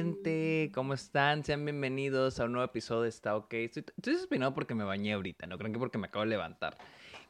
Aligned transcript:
gente? 0.00 0.72
¿Cómo 0.74 0.94
están? 0.94 1.44
Sean 1.44 1.62
bienvenidos 1.62 2.40
a 2.40 2.46
un 2.46 2.52
nuevo 2.52 2.64
episodio 2.64 3.02
de 3.02 3.10
Está 3.10 3.36
OK. 3.36 3.52
Estoy, 3.52 3.84
estoy 3.98 4.14
desesperado 4.14 4.54
porque 4.54 4.74
me 4.74 4.82
bañé 4.82 5.12
ahorita, 5.12 5.46
no 5.46 5.58
creo 5.58 5.70
que 5.70 5.78
porque 5.78 5.98
me 5.98 6.06
acabo 6.06 6.24
de 6.24 6.30
levantar. 6.30 6.78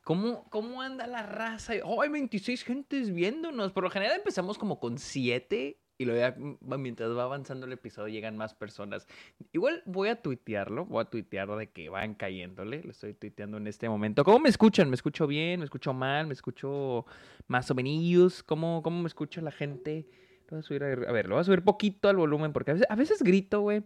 ¿Cómo, 0.05 0.49
¿Cómo 0.51 0.81
anda 0.81 1.09
la 1.09 1.25
raza? 1.25 1.73
Oh, 1.83 2.01
hay 2.01 2.11
26 2.11 2.63
gentes 2.63 3.13
viéndonos. 3.13 3.73
Por 3.73 3.83
lo 3.83 3.91
general 3.91 4.17
empezamos 4.17 4.57
como 4.57 4.79
con 4.79 4.99
7 4.99 5.81
y 5.99 6.05
luego 6.05 6.21
ya 6.21 6.37
mm, 6.39 6.81
mientras 6.81 7.11
va 7.11 7.25
avanzando 7.25 7.67
el 7.67 7.73
episodio 7.73 8.15
llegan 8.15 8.37
más 8.37 8.55
personas. 8.55 9.09
Igual 9.53 9.83
voy 9.85 10.09
a 10.09 10.23
tuitearlo, 10.23 10.87
voy 10.87 11.03
a 11.03 11.07
tuitear 11.07 11.49
de 11.57 11.71
que 11.71 11.89
van 11.89 12.15
cayéndole. 12.15 12.85
Lo 12.85 12.93
estoy 12.93 13.15
tuiteando 13.15 13.57
en 13.57 13.67
este 13.67 13.89
momento. 13.89 14.23
¿Cómo 14.23 14.39
me 14.39 14.49
escuchan? 14.49 14.89
¿Me 14.91 14.95
escucho 14.95 15.27
bien? 15.27 15.59
¿Me 15.59 15.65
escucho 15.65 15.93
mal? 15.93 16.29
¿Me 16.29 16.35
escucho 16.35 17.05
más 17.49 17.69
o 17.69 17.75
menos? 17.75 18.45
¿Cómo, 18.45 18.81
cómo 18.85 19.03
me 19.03 19.09
escucha 19.09 19.41
la 19.41 19.51
gente? 19.51 20.07
Lo 20.51 20.57
voy 20.57 20.59
a, 20.59 20.63
subir 20.63 20.83
ver, 20.83 21.29
lo 21.29 21.37
voy 21.37 21.41
a 21.41 21.45
subir 21.45 21.63
poquito 21.63 22.09
al 22.09 22.17
volumen 22.17 22.53
porque 22.53 22.73
a 22.73 22.75
veces, 22.75 22.87
a 22.91 22.97
veces 22.97 23.23
grito, 23.23 23.61
güey. 23.61 23.85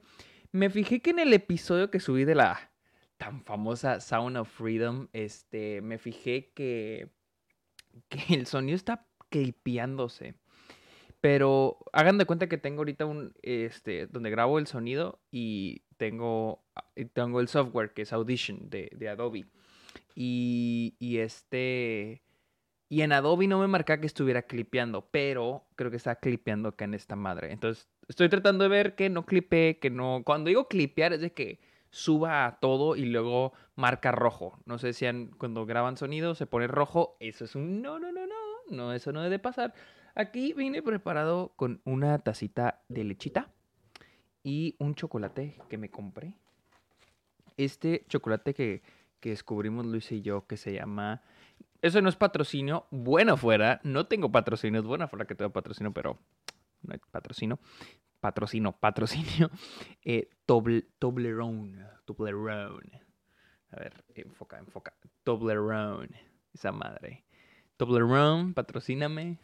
Me 0.50 0.70
fijé 0.70 1.02
que 1.02 1.10
en 1.10 1.18
el 1.18 1.32
episodio 1.32 1.90
que 1.90 2.00
subí 2.00 2.24
de 2.24 2.34
la 2.34 2.70
tan 3.18 3.44
famosa 3.44 4.00
Sound 4.00 4.36
of 4.36 4.48
Freedom, 4.48 5.08
este, 5.12 5.82
me 5.82 5.98
fijé 5.98 6.52
que, 6.54 7.10
que 8.08 8.34
el 8.34 8.46
sonido 8.46 8.76
está 8.76 9.06
clipeándose. 9.30 10.36
Pero 11.20 11.78
hagan 11.92 12.18
de 12.18 12.26
cuenta 12.26 12.48
que 12.48 12.58
tengo 12.58 12.80
ahorita 12.80 13.06
un, 13.06 13.32
este, 13.42 14.06
donde 14.06 14.30
grabo 14.30 14.58
el 14.58 14.66
sonido 14.66 15.22
y 15.30 15.84
tengo, 15.96 16.64
tengo 17.14 17.40
el 17.40 17.48
software 17.48 17.94
que 17.94 18.02
es 18.02 18.12
Audition 18.12 18.68
de, 18.68 18.90
de 18.94 19.08
Adobe. 19.08 19.46
Y, 20.14 20.96
y, 20.98 21.18
este, 21.18 22.23
y 22.94 23.02
en 23.02 23.10
Adobe 23.10 23.48
no 23.48 23.58
me 23.58 23.66
marca 23.66 23.98
que 23.98 24.06
estuviera 24.06 24.42
clipeando, 24.42 25.08
pero 25.10 25.64
creo 25.74 25.90
que 25.90 25.96
está 25.96 26.14
clipeando 26.14 26.68
acá 26.68 26.84
en 26.84 26.94
esta 26.94 27.16
madre. 27.16 27.50
Entonces, 27.50 27.88
estoy 28.06 28.28
tratando 28.28 28.62
de 28.62 28.70
ver 28.70 28.94
que 28.94 29.10
no 29.10 29.26
clipe, 29.26 29.80
que 29.80 29.90
no, 29.90 30.22
cuando 30.24 30.46
digo 30.46 30.68
clipear 30.68 31.12
es 31.12 31.20
de 31.20 31.32
que 31.32 31.58
suba 31.90 32.46
a 32.46 32.60
todo 32.60 32.94
y 32.94 33.06
luego 33.06 33.52
marca 33.74 34.12
rojo. 34.12 34.60
No 34.64 34.78
sé 34.78 34.92
si 34.92 35.06
cuando 35.38 35.66
graban 35.66 35.96
sonido 35.96 36.36
se 36.36 36.46
pone 36.46 36.68
rojo, 36.68 37.16
eso 37.18 37.44
es 37.44 37.56
un 37.56 37.82
no, 37.82 37.98
no, 37.98 38.12
no, 38.12 38.28
no, 38.28 38.36
no, 38.70 38.92
eso 38.92 39.10
no 39.10 39.22
debe 39.22 39.40
pasar. 39.40 39.74
Aquí 40.14 40.52
vine 40.52 40.80
preparado 40.80 41.52
con 41.56 41.80
una 41.84 42.20
tacita 42.20 42.84
de 42.88 43.02
lechita 43.02 43.50
y 44.44 44.76
un 44.78 44.94
chocolate 44.94 45.60
que 45.68 45.78
me 45.78 45.90
compré. 45.90 46.34
Este 47.56 48.04
chocolate 48.08 48.54
que, 48.54 48.82
que 49.18 49.30
descubrimos 49.30 49.84
Luis 49.84 50.12
y 50.12 50.22
yo 50.22 50.46
que 50.46 50.56
se 50.56 50.74
llama... 50.74 51.22
Eso 51.84 52.00
no 52.00 52.08
es 52.08 52.16
patrocinio, 52.16 52.86
bueno 52.90 53.36
fuera. 53.36 53.78
No 53.84 54.06
tengo 54.06 54.32
patrocinio, 54.32 54.80
es 54.80 55.10
fuera 55.10 55.26
que 55.26 55.34
tengo 55.34 55.52
patrocinio, 55.52 55.92
pero 55.92 56.18
no 56.80 56.94
hay 56.94 56.98
patrocinio. 57.10 57.58
Patrocino, 58.20 58.72
patrocinio. 58.72 59.50
Eh, 60.02 60.30
Toblerone, 60.46 61.86
Toblerone. 62.06 63.02
A 63.70 63.76
ver, 63.76 64.02
enfoca, 64.14 64.58
enfoca. 64.58 64.94
Toblerone, 65.24 66.26
esa 66.54 66.72
madre. 66.72 67.26
Toblerone, 67.76 68.54
patrocíname. 68.54 69.38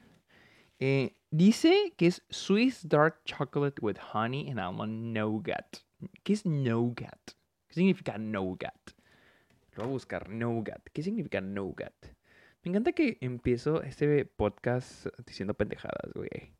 Eh, 0.78 1.18
dice 1.30 1.92
que 1.98 2.06
es 2.06 2.24
Swiss 2.30 2.88
Dark 2.88 3.20
Chocolate 3.26 3.82
with 3.82 3.98
Honey 4.14 4.48
and 4.48 4.58
Almond 4.58 5.14
Nougat. 5.14 5.76
¿Qué 6.22 6.32
es 6.32 6.46
Nougat? 6.46 7.20
¿Qué 7.68 7.74
significa 7.74 8.16
Nougat? 8.16 8.92
Lo 9.72 9.82
voy 9.82 9.90
a 9.90 9.92
buscar, 9.92 10.30
Nougat. 10.30 10.88
¿Qué 10.94 11.02
significa 11.02 11.42
Nougat? 11.42 12.18
Me 12.62 12.68
encanta 12.70 12.92
que 12.92 13.16
empiezo 13.22 13.82
este 13.82 14.26
podcast 14.26 15.06
diciendo 15.26 15.54
pendejadas, 15.54 16.12
güey. 16.14 16.52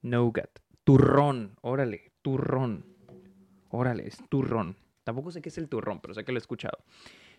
Nougat. 0.00 0.60
Turrón, 0.84 1.56
órale, 1.60 2.12
turrón. 2.22 2.86
Órale, 3.68 4.06
es 4.06 4.18
turrón. 4.28 4.76
Tampoco 5.02 5.32
sé 5.32 5.42
qué 5.42 5.48
es 5.48 5.58
el 5.58 5.68
turrón, 5.68 6.00
pero 6.00 6.14
sé 6.14 6.24
que 6.24 6.30
lo 6.30 6.38
he 6.38 6.40
escuchado. 6.40 6.78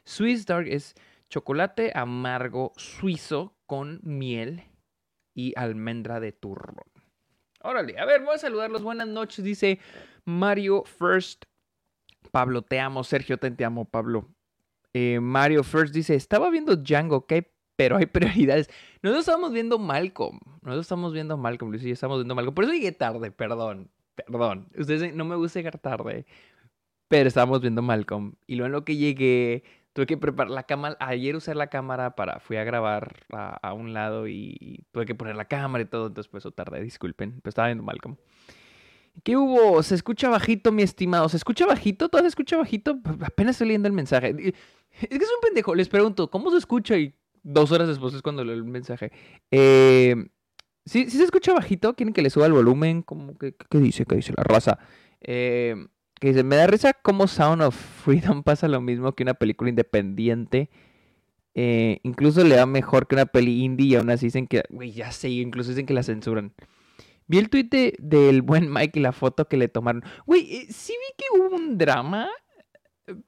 Swiss 0.03 0.45
Dark 0.45 0.67
es 0.67 0.93
chocolate 1.29 1.93
amargo 1.95 2.73
suizo 2.75 3.55
con 3.65 4.01
miel 4.03 4.63
y 5.33 5.53
almendra 5.55 6.19
de 6.19 6.33
turrón. 6.33 6.83
Órale, 7.61 7.97
a 7.97 8.03
ver, 8.03 8.23
voy 8.23 8.35
a 8.35 8.39
saludarlos. 8.39 8.83
Buenas 8.83 9.07
noches, 9.07 9.45
dice 9.45 9.79
Mario 10.25 10.83
First. 10.83 11.45
Pablo, 12.31 12.61
te 12.61 12.77
amo. 12.77 13.05
Sergio, 13.05 13.37
te, 13.37 13.63
amo, 13.63 13.85
Pablo. 13.85 14.27
Eh, 14.93 15.21
Mario 15.21 15.63
First 15.63 15.93
dice, 15.93 16.15
estaba 16.15 16.49
viendo 16.49 16.75
Django, 16.75 17.15
ok, 17.17 17.33
pero 17.81 17.97
hay 17.97 18.05
prioridades. 18.07 18.69
Nosotros 19.01 19.27
estamos 19.27 19.51
viendo 19.51 19.79
Malcolm. 19.79 20.39
Nosotros 20.61 20.85
estamos 20.85 21.13
viendo 21.13 21.35
Malcolm, 21.37 21.71
Luis 21.71 21.83
y 21.83 21.87
yo 21.87 21.93
estamos 21.93 22.19
viendo 22.19 22.35
Malcolm. 22.35 22.53
Por 22.53 22.65
eso 22.65 22.73
llegué 22.73 22.91
tarde, 22.91 23.31
perdón. 23.31 23.89
Perdón. 24.15 24.67
Ustedes 24.77 25.15
no 25.15 25.25
me 25.25 25.35
gusta 25.35 25.59
llegar 25.59 25.79
tarde. 25.79 26.25
Pero 27.07 27.27
estábamos 27.27 27.61
viendo 27.61 27.81
Malcolm. 27.81 28.35
Y 28.45 28.55
luego 28.55 28.67
en 28.67 28.71
lo 28.73 28.85
que 28.85 28.95
llegué, 28.97 29.63
tuve 29.93 30.05
que 30.05 30.17
preparar 30.17 30.51
la 30.51 30.63
cámara. 30.63 30.95
Ayer 30.99 31.35
usé 31.35 31.55
la 31.55 31.67
cámara 31.67 32.15
para. 32.15 32.39
Fui 32.39 32.57
a 32.57 32.63
grabar 32.63 33.15
a, 33.31 33.73
un 33.73 33.93
lado 33.93 34.27
y 34.27 34.85
tuve 34.91 35.05
que 35.05 35.15
poner 35.15 35.35
la 35.35 35.45
cámara 35.45 35.83
y 35.83 35.87
todo. 35.87 36.07
Entonces, 36.07 36.29
pues 36.29 36.43
eso 36.43 36.51
tardé, 36.51 36.81
disculpen. 36.81 37.41
Pero 37.41 37.49
estaba 37.49 37.67
viendo 37.67 37.83
Malcolm. 37.83 38.15
¿Qué 39.23 39.35
hubo? 39.35 39.83
¿Se 39.83 39.95
escucha 39.95 40.29
bajito, 40.29 40.71
mi 40.71 40.83
estimado? 40.83 41.27
¿Se 41.27 41.37
escucha 41.37 41.65
bajito? 41.65 42.07
¿Todo 42.09 42.21
se 42.21 42.27
escucha 42.29 42.57
bajito? 42.57 42.99
Apenas 43.25 43.55
estoy 43.55 43.67
leyendo 43.67 43.87
el 43.87 43.93
mensaje. 43.93 44.29
Es 44.29 45.09
que 45.09 45.15
es 45.15 45.31
un 45.35 45.41
pendejo. 45.41 45.75
Les 45.75 45.89
pregunto, 45.89 46.29
¿cómo 46.29 46.51
se 46.51 46.57
escucha? 46.57 46.97
Y 46.97 47.13
dos 47.43 47.71
horas 47.71 47.87
después 47.87 48.13
es 48.13 48.21
cuando 48.21 48.43
leo 48.43 48.55
el 48.55 48.63
mensaje. 48.63 49.11
Eh, 49.51 50.15
¿sí, 50.85 51.09
¿sí, 51.09 51.17
se 51.17 51.23
escucha 51.23 51.53
bajito? 51.53 51.95
¿Quieren 51.95 52.13
que 52.13 52.21
le 52.21 52.29
suba 52.29 52.45
el 52.45 52.53
volumen? 52.53 53.01
¿Cómo, 53.01 53.37
qué, 53.37 53.55
qué, 53.69 53.77
dice? 53.79 54.05
¿Qué 54.05 54.15
dice 54.15 54.33
la 54.35 54.43
raza? 54.43 54.79
Eh, 55.21 55.75
que 56.19 56.27
dice, 56.29 56.43
me 56.43 56.55
da 56.55 56.67
risa 56.67 56.93
cómo 56.93 57.27
Sound 57.27 57.61
of 57.61 57.75
Freedom 57.75 58.43
pasa 58.43 58.67
lo 58.67 58.81
mismo 58.81 59.13
que 59.13 59.23
una 59.23 59.33
película 59.33 59.69
independiente. 59.69 60.69
Eh, 61.53 61.99
incluso 62.03 62.43
le 62.43 62.55
da 62.55 62.65
mejor 62.65 63.07
que 63.07 63.15
una 63.15 63.25
peli 63.25 63.63
indie 63.63 63.87
y 63.87 63.95
aún 63.95 64.09
así 64.09 64.27
dicen 64.27 64.47
que, 64.47 64.63
güey, 64.69 64.91
ya 64.91 65.11
sé, 65.11 65.29
incluso 65.29 65.69
dicen 65.69 65.85
que 65.85 65.93
la 65.93 66.03
censuran. 66.03 66.53
Vi 67.27 67.37
el 67.37 67.49
tweet 67.49 67.95
del 67.99 68.41
buen 68.41 68.71
Mike 68.71 68.99
y 68.99 69.01
la 69.01 69.11
foto 69.11 69.47
que 69.47 69.57
le 69.57 69.67
tomaron. 69.67 70.03
Güey, 70.25 70.55
eh, 70.55 70.67
sí 70.69 70.93
vi 70.93 71.15
que 71.17 71.39
hubo 71.39 71.55
un 71.55 71.77
drama 71.77 72.29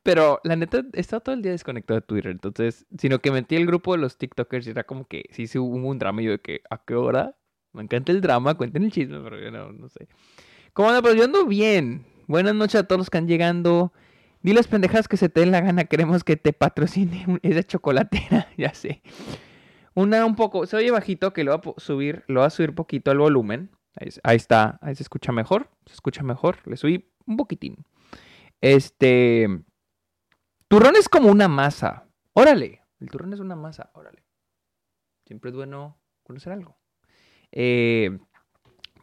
pero 0.04 0.40
la 0.44 0.56
neta, 0.56 0.84
he 0.94 1.00
estado 1.00 1.22
todo 1.22 1.36
el 1.36 1.42
día 1.42 1.52
desconectado 1.52 2.00
de 2.00 2.06
Twitter. 2.06 2.32
Entonces, 2.32 2.86
sino 2.98 3.20
que 3.20 3.32
metí 3.32 3.56
el 3.56 3.66
grupo 3.66 3.94
de 3.94 4.00
los 4.00 4.18
TikTokers 4.18 4.68
y 4.68 4.72
era 4.72 4.84
como 4.84 5.06
que 5.06 5.26
sí, 5.32 5.46
hubo 5.58 5.76
un 5.76 6.00
drama. 6.00 6.22
Y 6.22 6.26
yo 6.26 6.32
de 6.32 6.40
que, 6.40 6.62
¿a 6.70 6.84
qué 6.84 6.96
hora? 6.96 7.36
Me 7.74 7.82
encanta 7.82 8.12
el 8.12 8.22
drama, 8.22 8.56
cuenten 8.56 8.84
el 8.84 8.92
chisme, 8.92 9.20
pero 9.22 9.40
yo 9.40 9.52
no, 9.52 9.72
no 9.72 9.90
sé. 9.90 10.08
¿Cómo 10.74 10.90
anda? 10.90 11.02
Pero 11.02 11.16
yo 11.16 11.24
ando 11.26 11.46
bien. 11.46 12.06
Buenas 12.28 12.56
noches 12.56 12.76
a 12.76 12.88
todos 12.88 13.00
los 13.00 13.10
que 13.10 13.18
han 13.18 13.28
llegando. 13.28 13.92
Di 14.42 14.54
las 14.54 14.68
pendejadas 14.68 15.08
que 15.08 15.18
se 15.18 15.30
te 15.30 15.40
den 15.40 15.52
la 15.52 15.62
gana. 15.62 15.86
Queremos 15.86 16.24
que 16.24 16.38
te 16.38 16.54
patrocine 16.54 17.40
esa 17.42 17.64
chocolatera, 17.64 18.48
ya 18.58 18.74
sé. 18.74 19.02
Una 19.96 20.26
un 20.26 20.36
poco, 20.36 20.66
se 20.66 20.76
oye 20.76 20.92
bajito 20.92 21.34
que 21.34 21.44
lo 21.44 21.52
va 21.52 21.62
a 21.64 21.80
subir, 21.80 22.24
lo 22.28 22.42
va 22.42 22.48
a 22.48 22.50
subir 22.50 22.74
poquito 22.74 23.12
el 23.12 23.20
volumen. 23.20 23.70
Ahí, 23.96 24.10
ahí 24.24 24.36
está, 24.36 24.80
ahí 24.82 24.96
se 24.96 25.04
escucha 25.04 25.32
mejor, 25.32 25.70
se 25.86 25.94
escucha 25.94 26.24
mejor. 26.24 26.58
Le 26.66 26.78
subí 26.78 27.06
un 27.26 27.38
poquitín. 27.38 27.86
Este. 28.64 29.50
Turrón 30.70 30.96
es 30.96 31.10
como 31.10 31.30
una 31.30 31.50
masa. 31.50 32.08
Órale. 32.32 32.82
El 33.02 33.10
turrón 33.10 33.34
es 33.34 33.42
una 33.42 33.58
masa. 33.58 33.92
Órale. 33.94 34.24
Siempre 35.26 35.50
es 35.50 35.56
bueno 35.58 35.98
conocer 36.24 36.54
algo. 36.54 36.78
Eh, 37.52 38.18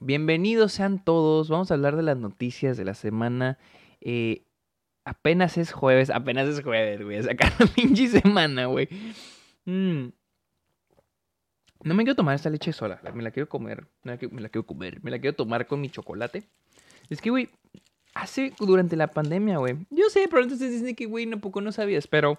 bienvenidos 0.00 0.72
sean 0.72 1.04
todos. 1.04 1.50
Vamos 1.50 1.70
a 1.70 1.74
hablar 1.74 1.96
de 1.96 2.02
las 2.02 2.16
noticias 2.16 2.78
de 2.78 2.86
la 2.86 2.94
semana. 2.94 3.58
Eh, 4.00 4.46
apenas 5.04 5.58
es 5.58 5.72
jueves. 5.72 6.08
Apenas 6.08 6.48
es 6.48 6.64
jueves, 6.64 7.02
güey. 7.02 7.22
Sacar 7.22 7.52
la 7.58 7.66
pinche 7.74 8.08
semana, 8.08 8.64
güey. 8.64 8.88
Mm. 9.66 10.06
No 11.84 11.94
me 11.94 12.04
quiero 12.04 12.16
tomar 12.16 12.34
esta 12.34 12.48
leche 12.48 12.72
sola. 12.72 13.02
Me 13.12 13.22
la 13.22 13.30
quiero 13.30 13.50
comer. 13.50 13.86
Me 14.04 14.12
la 14.12 14.48
quiero 14.48 14.64
comer. 14.64 15.04
Me 15.04 15.10
la 15.10 15.18
quiero 15.18 15.36
tomar 15.36 15.66
con 15.66 15.82
mi 15.82 15.90
chocolate. 15.90 16.48
Es 17.10 17.20
que, 17.20 17.28
güey, 17.28 17.50
hace 18.14 18.52
durante 18.58 18.96
la 18.96 19.08
pandemia, 19.08 19.58
güey. 19.58 19.76
Yo 19.90 20.08
sé, 20.10 20.26
pero 20.28 20.42
entonces 20.42 20.70
dicen 20.70 20.94
que, 20.94 21.06
güey, 21.06 21.26
no 21.26 21.40
poco 21.40 21.60
no 21.60 21.72
sabías, 21.72 22.06
pero 22.06 22.38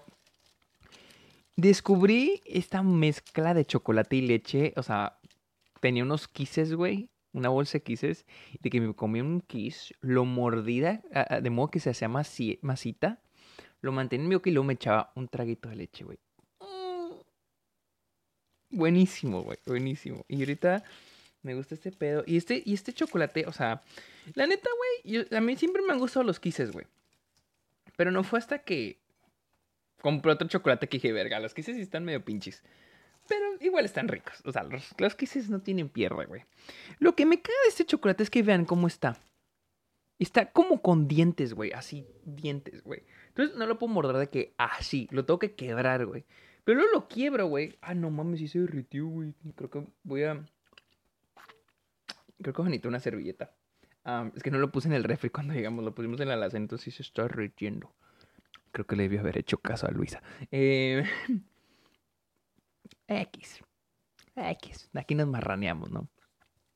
descubrí 1.56 2.40
esta 2.46 2.82
mezcla 2.82 3.54
de 3.54 3.64
chocolate 3.64 4.16
y 4.16 4.22
leche. 4.22 4.72
O 4.76 4.82
sea, 4.82 5.18
tenía 5.80 6.02
unos 6.02 6.28
quises, 6.28 6.74
güey. 6.74 7.08
Una 7.32 7.48
bolsa 7.48 7.78
de 7.78 7.82
quises. 7.82 8.26
De 8.60 8.70
que 8.70 8.80
me 8.80 8.94
comí 8.94 9.20
un 9.20 9.40
kiss, 9.40 9.94
lo 10.00 10.24
mordida, 10.24 11.02
de 11.40 11.50
modo 11.50 11.70
que 11.70 11.80
se 11.80 11.90
hacía 11.90 12.08
masita. 12.08 13.22
Lo 13.80 13.90
mantenía 13.92 14.24
en 14.24 14.28
mi 14.28 14.34
boca 14.34 14.50
y 14.50 14.52
luego 14.52 14.66
me 14.66 14.74
echaba 14.74 15.12
un 15.16 15.28
traguito 15.28 15.68
de 15.68 15.76
leche, 15.76 16.04
güey. 16.04 16.18
Mm. 16.60 17.14
Buenísimo, 18.76 19.42
güey. 19.42 19.58
Buenísimo. 19.66 20.24
Y 20.28 20.38
ahorita 20.40 20.84
me 21.42 21.54
gusta 21.54 21.74
este 21.74 21.92
pedo. 21.92 22.24
Y 22.26 22.36
este, 22.36 22.62
y 22.64 22.74
este 22.74 22.92
chocolate, 22.92 23.46
o 23.46 23.52
sea, 23.52 23.82
la 24.34 24.46
neta, 24.46 24.68
güey, 25.04 25.26
a 25.30 25.40
mí 25.40 25.56
siempre 25.56 25.82
me 25.82 25.92
han 25.92 25.98
gustado 25.98 26.24
los 26.24 26.40
kisses, 26.40 26.72
güey. 26.72 26.86
Pero 27.96 28.10
no 28.10 28.24
fue 28.24 28.38
hasta 28.38 28.60
que 28.60 28.98
compré 30.00 30.32
otro 30.32 30.48
chocolate 30.48 30.88
que 30.88 30.98
dije, 30.98 31.12
verga, 31.12 31.40
los 31.40 31.54
kisses 31.54 31.76
están 31.76 32.04
medio 32.04 32.24
pinches. 32.24 32.62
Pero 33.28 33.44
igual 33.60 33.84
están 33.84 34.08
ricos. 34.08 34.42
O 34.44 34.52
sea, 34.52 34.64
los, 34.64 34.94
los 34.98 35.14
kisses 35.14 35.48
no 35.48 35.60
tienen 35.60 35.88
pierde, 35.88 36.26
güey. 36.26 36.44
Lo 36.98 37.14
que 37.14 37.26
me 37.26 37.40
queda 37.40 37.56
de 37.64 37.68
este 37.68 37.86
chocolate 37.86 38.22
es 38.22 38.30
que 38.30 38.42
vean 38.42 38.64
cómo 38.64 38.86
está. 38.86 39.20
Está 40.18 40.52
como 40.52 40.82
con 40.82 41.08
dientes, 41.08 41.54
güey. 41.54 41.72
Así, 41.72 42.06
dientes, 42.24 42.82
güey. 42.82 43.02
Entonces 43.28 43.56
no 43.56 43.66
lo 43.66 43.78
puedo 43.78 43.92
morder 43.92 44.16
de 44.16 44.28
que 44.28 44.54
así. 44.58 45.08
lo 45.10 45.24
tengo 45.24 45.38
que 45.38 45.54
quebrar, 45.54 46.06
güey. 46.06 46.24
Pero 46.64 46.80
luego 46.80 46.94
lo 46.94 47.08
quiebro, 47.08 47.46
güey. 47.46 47.76
Ah, 47.80 47.94
no 47.94 48.10
mames, 48.10 48.40
sí 48.40 48.48
se 48.48 48.60
derritió, 48.60 49.06
güey. 49.06 49.34
Creo 49.56 49.70
que 49.70 49.84
voy 50.04 50.22
a. 50.24 50.44
Creo 52.42 52.54
que 52.54 52.62
necesito 52.62 52.88
una 52.88 53.00
servilleta. 53.00 53.52
es 54.34 54.42
que 54.42 54.50
no 54.50 54.58
lo 54.58 54.70
puse 54.70 54.88
en 54.88 54.94
el 54.94 55.04
refri 55.04 55.30
cuando 55.30 55.54
llegamos, 55.54 55.84
lo 55.84 55.94
pusimos 55.94 56.20
en 56.20 56.28
la 56.28 56.34
alacena, 56.34 56.64
entonces 56.64 56.84
sí 56.84 56.90
se 56.90 57.02
está 57.02 57.22
derritiendo. 57.22 57.94
Creo 58.72 58.86
que 58.86 58.96
le 58.96 59.04
debí 59.04 59.18
haber 59.18 59.38
hecho 59.38 59.58
caso 59.58 59.86
a 59.86 59.90
Luisa. 59.90 60.22
Eh... 60.50 61.04
X. 63.08 63.60
X. 64.34 64.90
Aquí 64.94 65.14
nos 65.14 65.26
marraneamos, 65.26 65.90
¿no? 65.90 66.08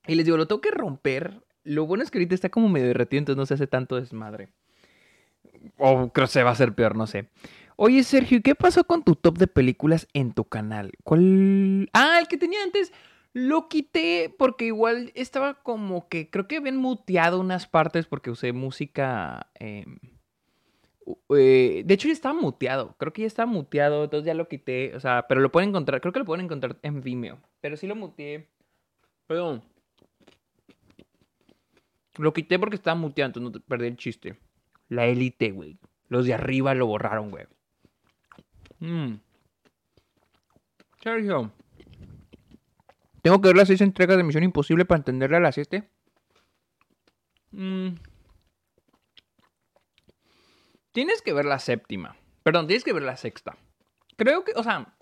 Y 0.07 0.15
les 0.15 0.25
digo, 0.25 0.37
lo 0.37 0.47
tengo 0.47 0.61
que 0.61 0.71
romper. 0.71 1.43
Lo 1.65 1.87
bueno 1.87 2.05
es 2.05 2.11
que 2.11 2.19
ahorita 2.19 2.35
está 2.35 2.51
como 2.51 2.69
medio 2.69 2.87
derretido, 2.87 3.19
entonces 3.19 3.39
no 3.39 3.47
se 3.47 3.55
hace 3.55 3.67
tanto 3.67 3.97
desmadre. 3.97 4.51
O 5.79 6.13
creo 6.13 6.27
que 6.27 6.33
se 6.33 6.43
va 6.43 6.51
a 6.51 6.53
hacer 6.53 6.75
peor, 6.75 6.97
no 6.97 7.07
sé. 7.07 7.31
Oye, 7.77 8.03
Sergio, 8.05 8.41
¿qué 8.43 8.55
pasó 8.55 8.85
con 8.85 9.03
tu 9.03 9.17
top 9.17 9.39
de 9.39 9.47
películas 9.47 10.09
en 10.15 10.33
tu 10.33 10.45
canal? 10.45 10.93
¿Cuál? 11.03 11.91
Ah, 11.93 12.19
el 12.21 12.29
que 12.29 12.39
tenía 12.39 12.63
antes. 12.63 12.93
Lo 13.37 13.69
quité 13.69 14.35
porque 14.39 14.65
igual 14.65 15.13
estaba 15.15 15.63
como 15.63 16.09
que 16.09 16.31
creo 16.31 16.49
que 16.49 16.57
habían 16.57 16.79
muteado 16.79 17.39
unas 17.39 17.67
partes 17.67 18.07
porque 18.07 18.31
usé 18.31 18.55
música. 18.55 19.51
Em, 19.57 19.99
eh, 21.37 21.83
de 21.85 21.95
hecho, 21.95 22.09
ya 22.09 22.15
estaba 22.15 22.35
muteado. 22.41 22.97
Creo 22.97 23.13
que 23.13 23.21
ya 23.21 23.27
estaba 23.27 23.45
muteado, 23.45 24.05
entonces 24.05 24.27
ya 24.27 24.33
lo 24.33 24.49
quité. 24.49 24.97
O 24.97 25.01
sea, 25.01 25.27
pero 25.29 25.43
lo 25.43 25.53
pueden 25.53 25.69
encontrar. 25.69 26.01
Creo 26.01 26.15
que 26.15 26.21
lo 26.21 26.25
pueden 26.25 26.47
encontrar 26.47 26.79
en 26.81 27.03
Vimeo. 27.03 27.39
Pero 27.61 27.77
sí 27.77 27.87
lo 27.87 27.95
muteé. 27.95 28.49
Perdón. 29.27 29.63
Lo 32.17 32.33
quité 32.33 32.59
porque 32.59 32.77
estaba 32.77 32.95
muteado, 32.95 33.27
entonces 33.27 33.53
no 33.53 33.67
perdí 33.69 33.89
el 33.89 33.99
chiste. 33.99 34.39
La 34.89 35.05
élite, 35.05 35.51
güey. 35.51 35.77
Los 36.09 36.25
de 36.25 36.33
arriba 36.33 36.73
lo 36.75 36.87
borraron, 36.87 37.31
güey. 37.31 37.45
Mm. 38.81 39.17
Sergio. 41.03 41.53
Tengo 43.27 43.41
que 43.41 43.49
ver 43.49 43.57
las 43.57 43.67
seis 43.67 43.81
entregas 43.81 44.17
de 44.17 44.23
Misión 44.23 44.45
Imposible 44.45 44.85
para 44.85 44.99
entenderle 44.99 45.39
a 45.39 45.41
las 45.41 45.57
siete. 45.57 45.91
Mm. 47.51 47.95
Tienes 50.93 51.23
que 51.23 51.33
ver 51.33 51.45
la 51.45 51.59
séptima. 51.59 52.17
Perdón, 52.45 52.69
tienes 52.69 52.85
que 52.85 52.93
ver 52.93 53.03
la 53.03 53.17
sexta. 53.17 53.57
Creo 54.17 54.45
que, 54.45 54.53
o 54.55 54.63
sea, 54.63 54.95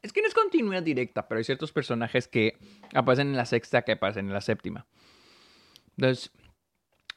es 0.00 0.12
que 0.12 0.22
no 0.22 0.28
es 0.28 0.34
continuidad 0.34 0.84
directa, 0.84 1.26
pero 1.26 1.40
hay 1.40 1.44
ciertos 1.44 1.72
personajes 1.72 2.28
que 2.28 2.56
aparecen 2.94 3.26
en 3.26 3.36
la 3.36 3.46
sexta 3.46 3.82
que 3.82 3.90
aparecen 3.90 4.28
en 4.28 4.32
la 4.32 4.40
séptima. 4.40 4.86
Entonces, 5.96 6.30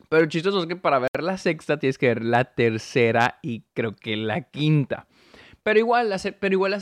pero 0.10 0.26
chistoso 0.26 0.62
es 0.62 0.66
que 0.66 0.78
para 0.78 0.98
ver 0.98 1.22
la 1.22 1.38
sexta 1.38 1.78
tienes 1.78 2.00
que 2.00 2.08
ver 2.08 2.24
la 2.24 2.56
tercera 2.56 3.38
y 3.44 3.66
creo 3.76 3.96
que 3.96 4.18
la 4.18 4.42
quinta. 4.42 5.06
Pero 5.68 5.80
igual, 5.80 6.10
la, 6.10 6.18
pero 6.40 6.54
igual 6.54 6.72
la, 6.72 6.80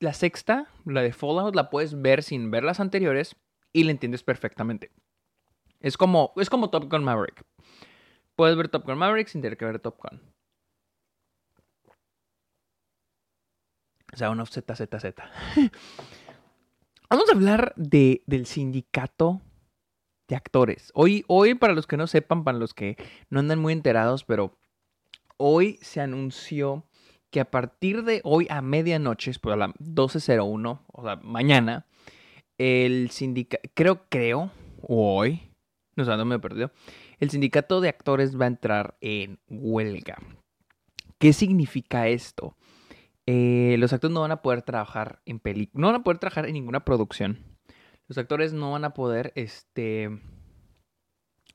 la, 0.00 0.12
sexta, 0.12 0.68
la 0.84 1.00
de 1.00 1.14
Fallout, 1.14 1.54
la 1.54 1.70
puedes 1.70 2.02
ver 2.02 2.22
sin 2.22 2.50
ver 2.50 2.62
las 2.62 2.78
anteriores 2.78 3.36
y 3.72 3.84
la 3.84 3.90
entiendes 3.90 4.22
perfectamente. 4.22 4.92
Es 5.80 5.96
como, 5.96 6.34
es 6.36 6.50
como 6.50 6.68
Top 6.68 6.90
Gun 6.90 7.04
Maverick. 7.04 7.42
Puedes 8.34 8.54
ver 8.54 8.68
Top 8.68 8.84
Gun 8.84 8.98
Maverick 8.98 9.28
sin 9.28 9.40
tener 9.40 9.56
que 9.56 9.64
ver 9.64 9.78
Top 9.78 9.98
Gun. 9.98 10.20
O 14.12 14.16
sea, 14.18 14.28
un 14.28 14.40
offset 14.40 14.70
Z, 14.70 15.00
Z. 15.00 15.30
Vamos 17.08 17.30
a 17.30 17.32
hablar 17.32 17.72
de, 17.76 18.22
del 18.26 18.44
sindicato 18.44 19.40
de 20.28 20.36
actores. 20.36 20.90
Hoy, 20.92 21.24
hoy, 21.28 21.54
para 21.54 21.72
los 21.72 21.86
que 21.86 21.96
no 21.96 22.06
sepan, 22.06 22.44
para 22.44 22.58
los 22.58 22.74
que 22.74 22.98
no 23.30 23.40
andan 23.40 23.58
muy 23.58 23.72
enterados, 23.72 24.22
pero 24.24 24.58
hoy 25.38 25.78
se 25.80 26.02
anunció 26.02 26.86
que 27.30 27.40
a 27.40 27.50
partir 27.50 28.04
de 28.04 28.20
hoy 28.24 28.46
a 28.50 28.62
medianoche, 28.62 29.32
pues 29.40 29.54
a 29.54 29.56
las 29.56 29.70
12.01, 29.74 30.80
o 30.86 31.02
sea, 31.02 31.16
mañana, 31.16 31.86
el 32.58 33.10
sindicato, 33.10 33.68
creo, 33.74 34.02
creo, 34.08 34.50
hoy, 34.82 35.50
no 35.96 36.04
sé, 36.04 36.16
no 36.16 36.24
me 36.24 36.36
he 36.36 36.38
perdido, 36.38 36.70
el 37.18 37.30
sindicato 37.30 37.80
de 37.80 37.88
actores 37.88 38.38
va 38.38 38.44
a 38.44 38.48
entrar 38.48 38.96
en 39.00 39.38
huelga. 39.48 40.18
¿Qué 41.18 41.32
significa 41.32 42.08
esto? 42.08 42.56
Eh, 43.26 43.76
los 43.78 43.92
actores 43.92 44.14
no 44.14 44.20
van 44.20 44.32
a 44.32 44.42
poder 44.42 44.62
trabajar 44.62 45.20
en 45.26 45.40
películas, 45.40 45.80
no 45.80 45.88
van 45.88 45.96
a 45.96 46.04
poder 46.04 46.18
trabajar 46.18 46.46
en 46.46 46.52
ninguna 46.52 46.84
producción. 46.84 47.38
Los 48.06 48.18
actores 48.18 48.52
no 48.52 48.72
van 48.72 48.84
a 48.84 48.94
poder, 48.94 49.32
este, 49.34 50.08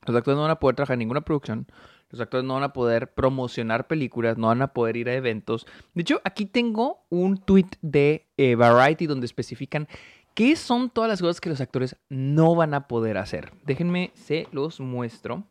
los 0.06 0.16
actores 0.16 0.36
no 0.36 0.42
van 0.42 0.50
a 0.50 0.58
poder 0.58 0.76
trabajar 0.76 0.94
en 0.94 1.00
ninguna 1.00 1.22
producción. 1.22 1.66
Los 2.12 2.20
actores 2.20 2.44
no 2.44 2.54
van 2.54 2.62
a 2.62 2.74
poder 2.74 3.14
promocionar 3.14 3.86
películas, 3.86 4.36
no 4.36 4.48
van 4.48 4.60
a 4.60 4.74
poder 4.74 4.98
ir 4.98 5.08
a 5.08 5.14
eventos. 5.14 5.66
De 5.94 6.02
hecho, 6.02 6.20
aquí 6.24 6.44
tengo 6.44 7.04
un 7.08 7.38
tweet 7.38 7.70
de 7.80 8.28
eh, 8.36 8.54
Variety 8.54 9.06
donde 9.06 9.24
especifican 9.24 9.88
qué 10.34 10.54
son 10.56 10.90
todas 10.90 11.08
las 11.08 11.20
cosas 11.20 11.40
que 11.40 11.48
los 11.48 11.62
actores 11.62 11.96
no 12.10 12.54
van 12.54 12.74
a 12.74 12.86
poder 12.86 13.16
hacer. 13.16 13.52
Déjenme, 13.64 14.12
se 14.14 14.46
los 14.52 14.78
muestro. 14.78 15.44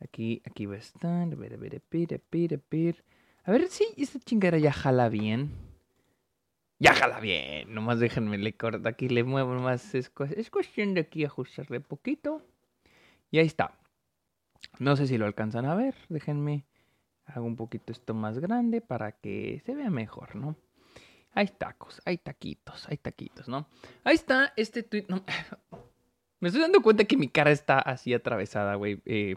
Aquí, 0.00 0.42
aquí 0.46 0.64
va 0.64 0.76
a 0.76 0.78
estar. 0.78 1.28
A 3.44 3.52
ver, 3.52 3.68
si 3.68 3.84
esta 3.96 4.18
chingadera 4.18 4.58
ya 4.58 4.72
jala 4.72 5.10
bien. 5.10 5.50
Ya 6.78 6.94
jala 6.94 7.20
bien. 7.20 7.72
Nomás 7.74 8.00
déjenme 8.00 8.38
le 8.38 8.54
corto 8.54 8.88
aquí, 8.88 9.10
le 9.10 9.24
muevo 9.24 9.54
más. 9.60 9.94
Es, 9.94 10.10
es 10.36 10.50
cuestión 10.50 10.94
de 10.94 11.02
aquí 11.02 11.24
ajustarle 11.24 11.80
poquito. 11.80 12.42
Y 13.30 13.38
ahí 13.38 13.46
está. 13.46 13.78
No 14.78 14.96
sé 14.96 15.06
si 15.06 15.18
lo 15.18 15.26
alcanzan 15.26 15.64
a 15.66 15.74
ver. 15.74 15.94
Déjenme. 16.08 16.64
Hago 17.26 17.46
un 17.46 17.56
poquito 17.56 17.92
esto 17.92 18.14
más 18.14 18.38
grande 18.38 18.80
para 18.80 19.12
que 19.12 19.62
se 19.64 19.74
vea 19.74 19.90
mejor, 19.90 20.34
¿no? 20.34 20.56
Hay 21.34 21.46
tacos, 21.46 22.02
hay 22.04 22.18
taquitos, 22.18 22.88
hay 22.88 22.98
taquitos, 22.98 23.48
¿no? 23.48 23.68
Ahí 24.04 24.16
está 24.16 24.52
este 24.56 24.82
tweet. 24.82 25.06
Me 26.40 26.48
estoy 26.48 26.60
dando 26.60 26.82
cuenta 26.82 27.04
que 27.04 27.16
mi 27.16 27.28
cara 27.28 27.52
está 27.52 27.78
así 27.78 28.12
atravesada, 28.12 28.74
güey. 28.74 29.00
Eh, 29.06 29.36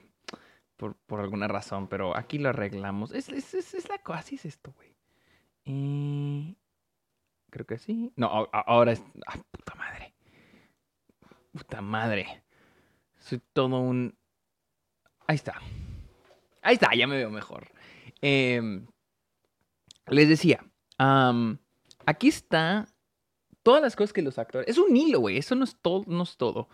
por, 0.76 1.20
alguna 1.22 1.48
razón, 1.48 1.88
pero 1.88 2.18
aquí 2.18 2.38
lo 2.38 2.50
arreglamos. 2.50 3.12
Es, 3.12 3.30
es, 3.30 3.54
es, 3.54 3.90
la 3.90 4.00
cosa, 4.00 4.20
así 4.20 4.36
es 4.36 4.46
esto, 4.46 4.74
güey. 4.74 4.94
Eh, 5.66 6.56
creo 7.50 7.66
que 7.66 7.78
sí. 7.78 8.12
No, 8.16 8.50
ahora 8.52 8.92
es. 8.92 9.04
Ah, 9.28 9.38
puta 9.52 9.76
madre! 9.76 10.14
Puta 11.54 11.82
madre. 11.82 12.44
Soy 13.20 13.42
todo 13.54 13.80
un 13.80 14.18
Ahí 15.28 15.36
está. 15.36 15.62
Ahí 16.62 16.76
está, 16.76 16.94
ya 16.96 17.08
me 17.08 17.18
veo 17.18 17.30
mejor. 17.30 17.68
Em, 18.22 18.86
les 20.08 20.30
decía, 20.30 20.64
aquí 22.06 22.28
está 22.28 22.88
todas 23.64 23.82
las 23.82 23.96
cosas 23.96 24.14
que 24.14 24.22
los 24.22 24.38
actores... 24.38 24.68
Es 24.68 24.78
un 24.78 24.96
hilo, 24.96 25.20
güey, 25.20 25.38
eso 25.38 25.56
no 25.56 25.64
es, 25.64 25.76
todo, 25.82 26.04
no 26.08 26.24
es 26.24 26.38
todo. 26.38 26.70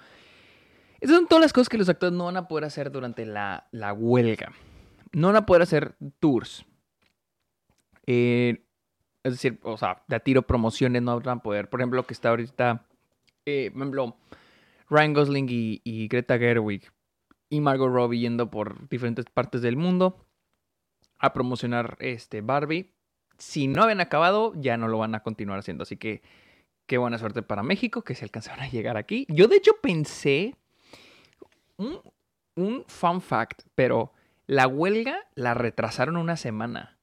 Esas 0.99 1.15
son 1.17 1.27
todas 1.27 1.41
las 1.41 1.53
cosas 1.53 1.69
que 1.69 1.77
los 1.77 1.89
actores 1.89 2.13
no 2.13 2.25
van 2.25 2.37
a 2.37 2.47
poder 2.47 2.65
hacer 2.65 2.91
durante 2.91 3.25
la, 3.25 3.67
huelga. 3.97 4.51
No 5.13 5.27
van 5.27 5.37
a 5.37 5.45
poder 5.45 5.63
hacer 5.63 5.95
tours. 6.19 6.65
Eh, 8.05 8.65
es 9.23 9.33
decir, 9.33 9.59
o 9.63 9.77
sea, 9.77 10.03
de 10.07 10.19
tiro 10.19 10.41
promociones 10.41 11.01
no 11.01 11.19
van 11.19 11.39
a 11.39 11.41
poder. 11.41 11.69
Por 11.69 11.79
ejemplo, 11.79 12.05
que 12.05 12.13
está 12.13 12.29
ahorita, 12.29 12.85
eh, 13.45 13.71
por 13.71 13.81
ejemplo, 13.81 14.17
Ryan 14.89 15.13
Gosling 15.13 15.47
y 15.49 16.07
Greta 16.07 16.37
Gerwig 16.37 16.91
y 17.51 17.59
Margot 17.59 17.91
Robbie 17.91 18.21
yendo 18.21 18.49
por 18.49 18.87
diferentes 18.87 19.25
partes 19.25 19.61
del 19.61 19.75
mundo 19.75 20.25
a 21.19 21.33
promocionar 21.33 21.97
este 21.99 22.39
Barbie. 22.39 22.93
Si 23.37 23.67
no 23.67 23.83
habían 23.83 23.99
acabado, 23.99 24.53
ya 24.55 24.77
no 24.77 24.87
lo 24.87 24.97
van 24.97 25.13
a 25.15 25.21
continuar 25.21 25.59
haciendo. 25.59 25.83
Así 25.83 25.97
que 25.97 26.21
qué 26.87 26.97
buena 26.97 27.17
suerte 27.17 27.43
para 27.43 27.61
México 27.61 28.03
que 28.03 28.15
se 28.15 28.23
alcanzaron 28.23 28.61
a 28.61 28.69
llegar 28.69 28.95
aquí. 28.95 29.27
Yo 29.27 29.49
de 29.49 29.57
hecho 29.57 29.73
pensé 29.81 30.55
un, 31.75 31.99
un 32.55 32.85
fun 32.87 33.21
fact, 33.21 33.63
pero 33.75 34.13
la 34.47 34.65
huelga 34.67 35.17
la 35.35 35.53
retrasaron 35.53 36.15
una 36.15 36.37
semana. 36.37 36.99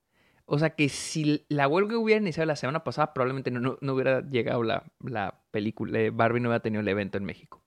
O 0.46 0.58
sea 0.58 0.70
que 0.70 0.88
si 0.88 1.44
la 1.50 1.68
huelga 1.68 1.98
hubiera 1.98 2.22
iniciado 2.22 2.46
la 2.46 2.56
semana 2.56 2.84
pasada, 2.84 3.12
probablemente 3.12 3.50
no, 3.50 3.76
hubiera 3.92 4.22
llegado 4.22 4.62
la, 4.62 4.84
la 5.00 5.42
película. 5.50 5.98
Barbie 6.10 6.40
no 6.40 6.48
hubiera 6.48 6.62
tenido 6.62 6.80
el 6.80 6.88
evento 6.88 7.18
en 7.18 7.24
México. 7.24 7.62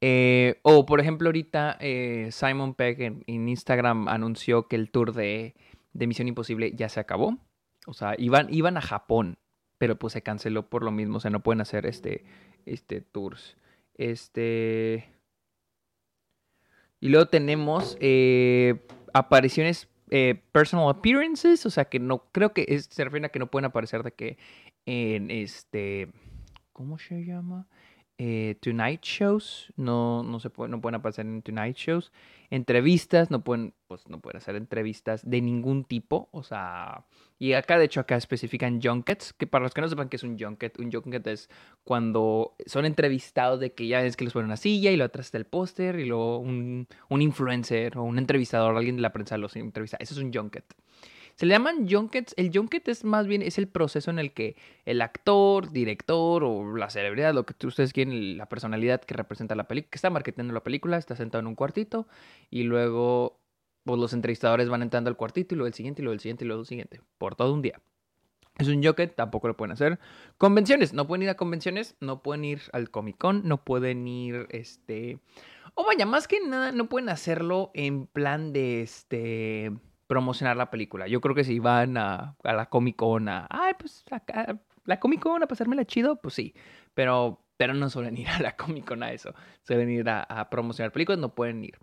Eh, 0.00 0.60
o, 0.62 0.86
por 0.86 1.00
ejemplo, 1.00 1.28
ahorita 1.28 1.76
eh, 1.80 2.28
Simon 2.30 2.74
Pegg 2.74 3.00
en, 3.02 3.48
Instagram 3.48 4.08
anunció 4.08 4.68
que 4.68 4.76
el 4.76 4.90
tour 4.90 5.12
de, 5.12 5.54
Misión 5.92 6.28
Imposible 6.28 6.72
ya 6.74 6.88
se 6.88 7.00
acabó. 7.00 7.38
O 7.86 7.94
sea, 7.94 8.14
iban, 8.18 8.52
iban 8.52 8.76
a 8.76 8.82
Japón, 8.82 9.38
pero 9.78 9.98
pues 9.98 10.12
se 10.12 10.22
canceló 10.22 10.68
por 10.68 10.84
lo 10.84 10.90
mismo. 10.90 11.16
O 11.16 11.20
sea, 11.20 11.30
no 11.30 11.42
pueden 11.42 11.60
hacer 11.60 11.86
este, 11.86 12.24
este 12.66 13.00
tours. 13.00 13.56
Este. 13.94 15.12
Y 17.00 17.08
luego 17.08 17.26
tenemos 17.26 17.96
eh, 18.00 18.86
apariciones, 19.12 19.88
personal 20.52 20.88
appearances. 20.88 21.66
O 21.66 21.70
sea, 21.70 21.86
que 21.86 21.98
no. 21.98 22.30
Creo 22.30 22.52
que 22.52 22.78
se 22.78 23.04
refiere 23.04 23.26
a 23.26 23.30
que 23.30 23.38
no 23.38 23.50
pueden 23.50 23.66
aparecer 23.66 24.02
de 24.04 24.12
que 24.12 24.38
en 24.86 25.30
este. 25.30 26.12
¿Cómo 26.72 26.98
se 26.98 27.24
llama? 27.24 27.66
Eh, 28.18 28.56
Tonight 28.60 29.00
Shows, 29.02 29.72
no, 29.76 30.24
no, 30.24 30.40
se 30.40 30.50
puede, 30.50 30.70
no 30.70 30.80
pueden 30.80 30.96
aparecer 30.96 31.24
en 31.24 31.40
Tonight 31.40 31.76
Shows. 31.76 32.12
Entrevistas, 32.50 33.30
no 33.30 33.44
pueden, 33.44 33.74
pues 33.86 34.08
no 34.08 34.20
pueden 34.20 34.38
hacer 34.38 34.56
entrevistas 34.56 35.28
de 35.28 35.40
ningún 35.40 35.84
tipo, 35.84 36.28
o 36.32 36.42
sea, 36.42 37.04
y 37.38 37.52
acá 37.52 37.78
de 37.78 37.84
hecho 37.84 38.00
acá 38.00 38.16
especifican 38.16 38.80
junkets, 38.82 39.32
que 39.32 39.46
para 39.46 39.62
los 39.62 39.72
que 39.72 39.82
no 39.82 39.88
sepan 39.88 40.08
qué 40.08 40.16
es 40.16 40.24
un 40.24 40.36
junket, 40.36 40.80
un 40.80 40.90
junket 40.90 41.26
es 41.28 41.48
cuando 41.84 42.56
son 42.66 42.86
entrevistados 42.86 43.60
de 43.60 43.72
que 43.72 43.86
ya 43.86 44.02
es 44.02 44.16
que 44.16 44.24
les 44.24 44.32
ponen 44.32 44.46
una 44.46 44.56
silla 44.56 44.90
y 44.90 44.96
lo 44.96 45.04
atrás 45.04 45.26
está 45.26 45.38
el 45.38 45.44
póster 45.44 46.00
y 46.00 46.06
luego 46.06 46.38
un, 46.38 46.88
un 47.08 47.22
influencer 47.22 47.96
o 47.98 48.02
un 48.02 48.18
entrevistador, 48.18 48.76
alguien 48.76 48.96
de 48.96 49.02
la 49.02 49.12
prensa 49.12 49.38
los 49.38 49.54
entrevista, 49.54 49.96
eso 50.00 50.14
es 50.14 50.20
un 50.20 50.32
junket. 50.32 50.64
Se 51.38 51.46
le 51.46 51.54
llaman 51.54 51.88
junkets. 51.88 52.34
El 52.36 52.50
junket 52.52 52.88
es 52.88 53.04
más 53.04 53.28
bien 53.28 53.42
es 53.42 53.58
el 53.58 53.68
proceso 53.68 54.10
en 54.10 54.18
el 54.18 54.32
que 54.32 54.56
el 54.84 55.00
actor, 55.00 55.70
director 55.70 56.42
o 56.42 56.76
la 56.76 56.90
celebridad, 56.90 57.32
lo 57.32 57.46
que 57.46 57.54
ustedes 57.64 57.92
quieren, 57.92 58.36
la 58.36 58.48
personalidad 58.48 59.00
que 59.02 59.14
representa 59.14 59.54
la 59.54 59.68
película, 59.68 59.88
que 59.88 59.96
está 59.98 60.10
marketando 60.10 60.52
la 60.52 60.64
película, 60.64 60.96
está 60.96 61.14
sentado 61.14 61.38
en 61.38 61.46
un 61.46 61.54
cuartito 61.54 62.08
y 62.50 62.64
luego 62.64 63.38
pues, 63.84 64.00
los 64.00 64.12
entrevistadores 64.14 64.68
van 64.68 64.82
entrando 64.82 65.10
al 65.10 65.16
cuartito 65.16 65.54
y 65.54 65.58
luego 65.58 65.68
el 65.68 65.74
siguiente 65.74 66.02
y 66.02 66.06
luego 66.06 66.14
el 66.14 66.20
siguiente 66.20 66.44
y 66.44 66.48
luego 66.48 66.62
el 66.62 66.66
siguiente, 66.66 67.00
por 67.18 67.36
todo 67.36 67.54
un 67.54 67.62
día. 67.62 67.80
Es 68.58 68.66
un 68.66 68.82
junket, 68.82 69.14
tampoco 69.14 69.46
lo 69.46 69.56
pueden 69.56 69.70
hacer. 69.70 70.00
Convenciones, 70.38 70.92
no 70.92 71.06
pueden 71.06 71.22
ir 71.22 71.28
a 71.28 71.36
convenciones, 71.36 71.94
no 72.00 72.20
pueden 72.20 72.44
ir 72.44 72.62
al 72.72 72.90
Comic 72.90 73.16
Con, 73.16 73.46
no 73.46 73.62
pueden 73.62 74.08
ir, 74.08 74.48
este... 74.50 75.20
O 75.74 75.86
vaya, 75.86 76.04
más 76.04 76.26
que 76.26 76.40
nada, 76.40 76.72
no 76.72 76.88
pueden 76.88 77.08
hacerlo 77.08 77.70
en 77.74 78.08
plan 78.08 78.52
de, 78.52 78.82
este 78.82 79.70
promocionar 80.08 80.56
la 80.56 80.70
película. 80.70 81.06
Yo 81.06 81.20
creo 81.20 81.36
que 81.36 81.44
si 81.44 81.60
van 81.60 81.96
a, 81.96 82.34
la 82.42 82.66
Comic 82.66 82.96
Con 82.96 83.28
a, 83.28 83.46
ay, 83.48 83.74
pues 83.78 84.04
la 84.84 84.98
Comic 84.98 85.20
Con 85.20 85.42
a 85.42 85.46
pasármela 85.46 85.84
chido, 85.84 86.20
pues 86.20 86.34
sí. 86.34 86.54
Pero, 86.94 87.44
pero 87.56 87.74
no 87.74 87.88
suelen 87.88 88.16
ir 88.18 88.28
a 88.28 88.40
la 88.40 88.56
Comic 88.56 88.86
Con 88.86 89.04
a 89.04 89.12
eso. 89.12 89.32
Suelen 89.62 89.90
ir 89.90 90.08
a, 90.08 90.48
promocionar 90.50 90.90
películas, 90.90 91.20
no 91.20 91.34
pueden 91.34 91.62
ir. 91.62 91.78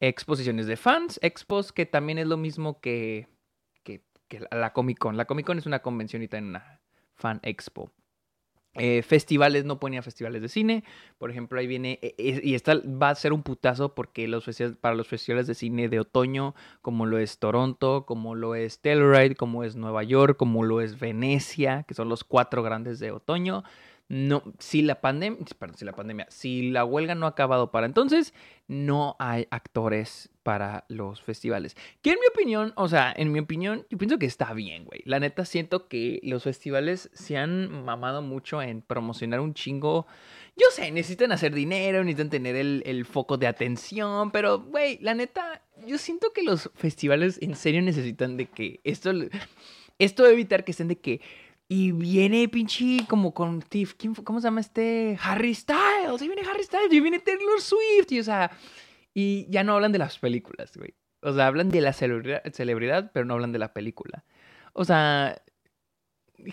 Exposiciones 0.00 0.66
de 0.66 0.76
fans, 0.76 1.20
expos, 1.22 1.72
que 1.72 1.86
también 1.86 2.18
es 2.18 2.26
lo 2.26 2.36
mismo 2.36 2.80
que, 2.80 3.28
que, 3.84 4.02
la 4.50 4.72
Comic 4.72 4.98
Con. 4.98 5.16
La 5.16 5.26
Comic 5.26 5.46
Con 5.46 5.58
es 5.58 5.66
una 5.66 5.80
convención 5.80 6.22
y 6.22 6.34
una 6.34 6.80
fan 7.14 7.40
expo. 7.42 7.92
Eh, 8.78 9.02
festivales, 9.02 9.64
no 9.64 9.78
ponía 9.78 10.02
festivales 10.02 10.42
de 10.42 10.48
cine. 10.48 10.84
Por 11.18 11.30
ejemplo, 11.30 11.58
ahí 11.58 11.66
viene, 11.66 11.98
e, 12.02 12.14
e, 12.18 12.40
y 12.42 12.54
esta 12.54 12.74
va 12.74 13.10
a 13.10 13.14
ser 13.14 13.32
un 13.32 13.42
putazo 13.42 13.94
porque 13.94 14.28
los 14.28 14.46
para 14.80 14.94
los 14.94 15.08
festivales 15.08 15.46
de 15.46 15.54
cine 15.54 15.88
de 15.88 16.00
otoño, 16.00 16.54
como 16.82 17.06
lo 17.06 17.18
es 17.18 17.38
Toronto, 17.38 18.04
como 18.06 18.34
lo 18.34 18.54
es 18.54 18.80
Telluride, 18.80 19.34
como 19.34 19.64
es 19.64 19.76
Nueva 19.76 20.02
York, 20.02 20.36
como 20.36 20.62
lo 20.62 20.80
es 20.80 20.98
Venecia, 20.98 21.84
que 21.84 21.94
son 21.94 22.08
los 22.08 22.24
cuatro 22.24 22.62
grandes 22.62 22.98
de 22.98 23.12
otoño, 23.12 23.64
no, 24.08 24.44
si 24.60 24.82
la 24.82 25.00
pandemia, 25.00 25.40
si 25.74 25.84
la 25.84 25.92
pandemia, 25.92 26.26
si 26.30 26.70
la 26.70 26.84
huelga 26.84 27.16
no 27.16 27.26
ha 27.26 27.30
acabado 27.30 27.72
para 27.72 27.86
entonces, 27.86 28.34
no 28.68 29.16
hay 29.18 29.48
actores 29.50 30.30
para 30.44 30.84
los 30.88 31.20
festivales. 31.22 31.76
Que 32.02 32.10
en 32.10 32.20
mi 32.20 32.26
opinión, 32.28 32.72
o 32.76 32.88
sea, 32.88 33.12
en 33.16 33.32
mi 33.32 33.40
opinión, 33.40 33.84
yo 33.90 33.98
pienso 33.98 34.18
que 34.18 34.26
está 34.26 34.52
bien, 34.54 34.84
güey. 34.84 35.02
La 35.06 35.18
neta 35.18 35.44
siento 35.44 35.88
que 35.88 36.20
los 36.22 36.44
festivales 36.44 37.10
se 37.14 37.36
han 37.36 37.84
mamado 37.84 38.22
mucho 38.22 38.62
en 38.62 38.80
promocionar 38.80 39.40
un 39.40 39.54
chingo. 39.54 40.06
Yo 40.56 40.66
sé, 40.70 40.92
necesitan 40.92 41.32
hacer 41.32 41.52
dinero, 41.52 42.04
necesitan 42.04 42.30
tener 42.30 42.54
el, 42.54 42.84
el 42.86 43.06
foco 43.06 43.38
de 43.38 43.48
atención, 43.48 44.30
pero, 44.30 44.60
güey, 44.60 44.98
la 45.00 45.14
neta, 45.14 45.62
yo 45.84 45.98
siento 45.98 46.32
que 46.32 46.44
los 46.44 46.70
festivales 46.76 47.38
en 47.42 47.56
serio 47.56 47.82
necesitan 47.82 48.36
de 48.36 48.46
que 48.46 48.80
esto, 48.84 49.10
esto 49.98 50.26
evitar 50.26 50.64
que 50.64 50.70
estén 50.70 50.86
de 50.86 50.98
que 51.00 51.20
y 51.68 51.92
viene 51.92 52.48
pinche 52.48 53.06
como 53.08 53.34
con 53.34 53.60
¿quién, 53.60 54.14
¿cómo 54.14 54.40
se 54.40 54.46
llama 54.46 54.60
este? 54.60 55.18
Harry 55.22 55.54
Styles, 55.54 56.22
y 56.22 56.28
viene 56.28 56.42
Harry 56.48 56.62
Styles, 56.62 56.92
y 56.92 57.00
viene 57.00 57.18
Taylor 57.18 57.60
Swift, 57.60 58.10
y 58.10 58.20
o 58.20 58.24
sea, 58.24 58.50
y 59.14 59.46
ya 59.50 59.64
no 59.64 59.74
hablan 59.74 59.92
de 59.92 59.98
las 59.98 60.18
películas, 60.18 60.76
güey. 60.76 60.94
O 61.22 61.32
sea, 61.32 61.48
hablan 61.48 61.70
de 61.70 61.80
la 61.80 61.92
celebridad, 61.92 62.42
celebridad, 62.52 63.10
pero 63.12 63.26
no 63.26 63.34
hablan 63.34 63.52
de 63.52 63.58
la 63.58 63.72
película. 63.72 64.24
O 64.74 64.84
sea, 64.84 65.42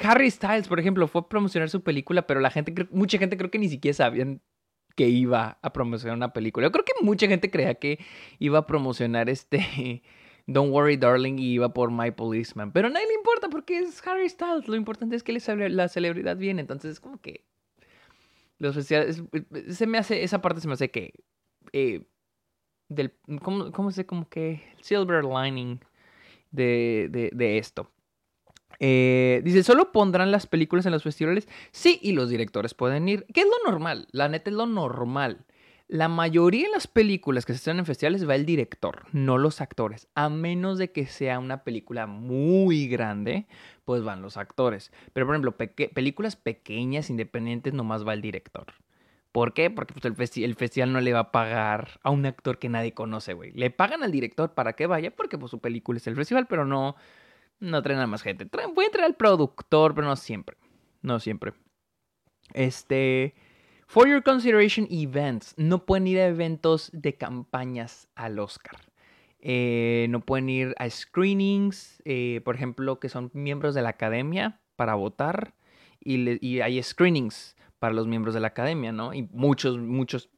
Harry 0.01 0.31
Styles, 0.31 0.67
por 0.67 0.79
ejemplo, 0.79 1.07
fue 1.07 1.21
a 1.21 1.29
promocionar 1.29 1.69
su 1.69 1.83
película, 1.83 2.25
pero 2.25 2.39
la 2.39 2.49
gente, 2.49 2.73
mucha 2.91 3.17
gente 3.17 3.37
creo 3.37 3.51
que 3.51 3.59
ni 3.59 3.69
siquiera 3.69 3.93
sabían 3.93 4.41
que 4.95 5.09
iba 5.09 5.59
a 5.61 5.73
promocionar 5.73 6.15
una 6.15 6.33
película. 6.33 6.67
Yo 6.67 6.71
creo 6.71 6.85
que 6.85 6.93
mucha 7.01 7.27
gente 7.27 7.51
creía 7.51 7.75
que 7.75 7.99
iba 8.39 8.59
a 8.59 8.67
promocionar 8.67 9.29
este 9.29 10.03
Don't 10.45 10.71
Worry 10.73 10.97
Darling 10.97 11.39
y 11.39 11.53
iba 11.53 11.73
por 11.73 11.91
My 11.91 12.11
Policeman. 12.11 12.71
Pero 12.71 12.87
a 12.87 12.91
nadie 12.91 13.07
le 13.07 13.13
importa 13.13 13.49
porque 13.49 13.79
es 13.79 14.05
Harry 14.05 14.29
Styles. 14.29 14.67
Lo 14.67 14.75
importante 14.75 15.15
es 15.15 15.23
que 15.23 15.33
la 15.69 15.87
celebridad 15.87 16.37
viene. 16.37 16.61
Entonces 16.61 16.93
es 16.93 16.99
como 16.99 17.19
que 17.21 17.45
los 18.57 18.75
festivales... 18.75 19.23
Se 19.69 19.87
me 19.87 19.97
hace... 19.97 20.23
Esa 20.23 20.41
parte 20.41 20.61
se 20.61 20.67
me 20.67 20.73
hace 20.73 20.91
que... 20.91 21.13
Eh, 21.71 22.03
del, 22.89 23.13
¿cómo, 23.41 23.71
¿Cómo 23.71 23.91
se 23.91 24.05
como 24.05 24.27
que... 24.29 24.63
Silver 24.81 25.23
lining 25.23 25.79
de, 26.51 27.31
de, 27.33 27.57
esto. 27.57 27.91
Eh, 28.79 29.41
dice, 29.43 29.63
¿solo 29.63 29.91
pondrán 29.91 30.31
las 30.31 30.47
películas 30.47 30.85
en 30.85 30.91
los 30.91 31.03
festivales? 31.03 31.47
Sí, 31.71 31.99
y 32.01 32.11
los 32.11 32.29
directores 32.29 32.73
pueden 32.73 33.07
ir. 33.09 33.25
¿Qué 33.33 33.41
es 33.41 33.47
lo 33.47 33.71
normal? 33.71 34.07
La 34.11 34.29
neta 34.29 34.49
es 34.49 34.55
lo 34.55 34.65
normal. 34.65 35.45
La 35.87 36.07
mayoría 36.07 36.67
de 36.67 36.71
las 36.71 36.87
películas 36.87 37.45
que 37.45 37.53
se 37.53 37.57
estrenan 37.57 37.79
en 37.79 37.85
festivales 37.85 38.27
va 38.27 38.35
el 38.35 38.45
director, 38.45 39.03
no 39.11 39.37
los 39.37 39.61
actores. 39.61 40.07
A 40.15 40.29
menos 40.29 40.77
de 40.77 40.91
que 40.91 41.05
sea 41.05 41.39
una 41.39 41.63
película 41.63 42.07
muy 42.07 42.87
grande, 42.87 43.47
pues 43.85 44.01
van 44.03 44.21
los 44.21 44.37
actores. 44.37 44.91
Pero 45.11 45.25
por 45.25 45.35
ejemplo, 45.35 45.57
películas 45.93 46.35
pequeñas, 46.35 47.09
independientes, 47.09 47.73
nomás 47.73 48.07
va 48.07 48.13
el 48.13 48.21
director. 48.21 48.73
¿Por 49.33 49.53
qué? 49.53 49.71
Porque 49.71 49.95
pues, 49.95 50.37
el, 50.37 50.55
festival 50.55 50.93
no 50.93 51.01
le 51.01 51.11
va 51.11 51.19
a 51.19 51.31
pagar 51.31 51.99
a 52.03 52.11
un 52.11 52.23
actor 52.25 52.59
que 52.59 52.69
nadie 52.69 52.93
conoce, 52.93 53.33
güey. 53.33 53.51
Le 53.51 53.71
pagan 53.71 54.03
al 54.03 54.11
director 54.11 54.53
para 54.53 54.73
que 54.73 54.85
vaya, 54.85 55.09
porque 55.09 55.39
pues, 55.39 55.49
su 55.49 55.59
película 55.59 55.97
es 55.97 56.05
el 56.05 56.15
festival, 56.15 56.45
pero 56.47 56.65
no, 56.65 56.95
no 57.59 57.81
traen 57.81 57.99
a 57.99 58.07
más 58.07 58.21
gente. 58.21 58.45
Traen, 58.45 58.75
pueden 58.75 58.91
traer 58.91 59.05
al 59.07 59.15
productor, 59.15 59.95
pero 59.95 60.05
no 60.05 60.15
siempre. 60.15 60.55
No 61.01 61.19
siempre. 61.19 61.53
Este. 62.53 63.33
For 63.87 64.07
your 64.07 64.23
consideration 64.23 64.87
events. 64.89 65.53
No 65.57 65.85
pueden 65.85 66.07
ir 66.07 66.19
a 66.19 66.27
eventos 66.27 66.89
de 66.93 67.15
campañas 67.15 68.09
al 68.15 68.39
Oscar. 68.39 68.77
Eh, 69.39 70.07
no 70.09 70.21
pueden 70.21 70.49
ir 70.49 70.73
a 70.77 70.89
screenings, 70.89 72.01
eh, 72.05 72.41
por 72.45 72.55
ejemplo, 72.55 72.99
que 72.99 73.09
son 73.09 73.29
miembros 73.33 73.75
de 73.75 73.81
la 73.81 73.89
academia 73.89 74.61
para 74.75 74.95
votar. 74.95 75.53
Y, 75.99 76.61
hay 76.61 76.81
screenings 76.81 77.55
para 77.79 77.93
los 77.93 78.07
miembros 78.07 78.33
de 78.33 78.39
la 78.39 78.47
academia, 78.47 78.91
¿no? 78.91 79.13
Y 79.13 79.23
muchos, 79.31 79.77
muchos 79.77 80.29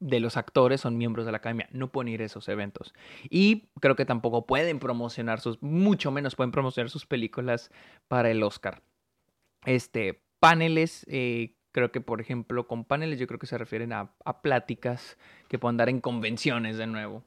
de 0.00 0.20
los 0.20 0.36
actores 0.36 0.82
son 0.82 0.96
miembros 0.96 1.26
de 1.26 1.32
la 1.32 1.38
academia. 1.38 1.68
No 1.72 1.90
pueden 1.90 2.12
ir 2.12 2.22
a 2.22 2.26
esos 2.26 2.48
eventos. 2.48 2.94
Y 3.30 3.68
creo 3.80 3.96
que 3.96 4.04
tampoco 4.04 4.46
pueden 4.46 4.78
promocionar 4.78 5.40
sus, 5.40 5.62
mucho 5.62 6.10
menos 6.10 6.36
pueden 6.36 6.52
promocionar 6.52 6.90
sus 6.90 7.06
películas 7.06 7.70
para 8.08 8.30
el 8.30 8.42
Oscar. 8.42 8.82
Este, 9.64 10.22
paneles 10.38 11.04
eh, 11.08 11.54
Creo 11.72 11.92
que, 11.92 12.00
por 12.00 12.20
ejemplo, 12.20 12.66
con 12.66 12.84
paneles 12.84 13.18
yo 13.18 13.26
creo 13.26 13.38
que 13.38 13.46
se 13.46 13.58
refieren 13.58 13.92
a, 13.92 14.10
pláticas 14.42 15.18
que 15.48 15.58
puedan 15.58 15.76
dar 15.76 15.88
en 15.88 16.00
convenciones 16.00 16.78
de 16.78 16.86
nuevo. 16.86 17.22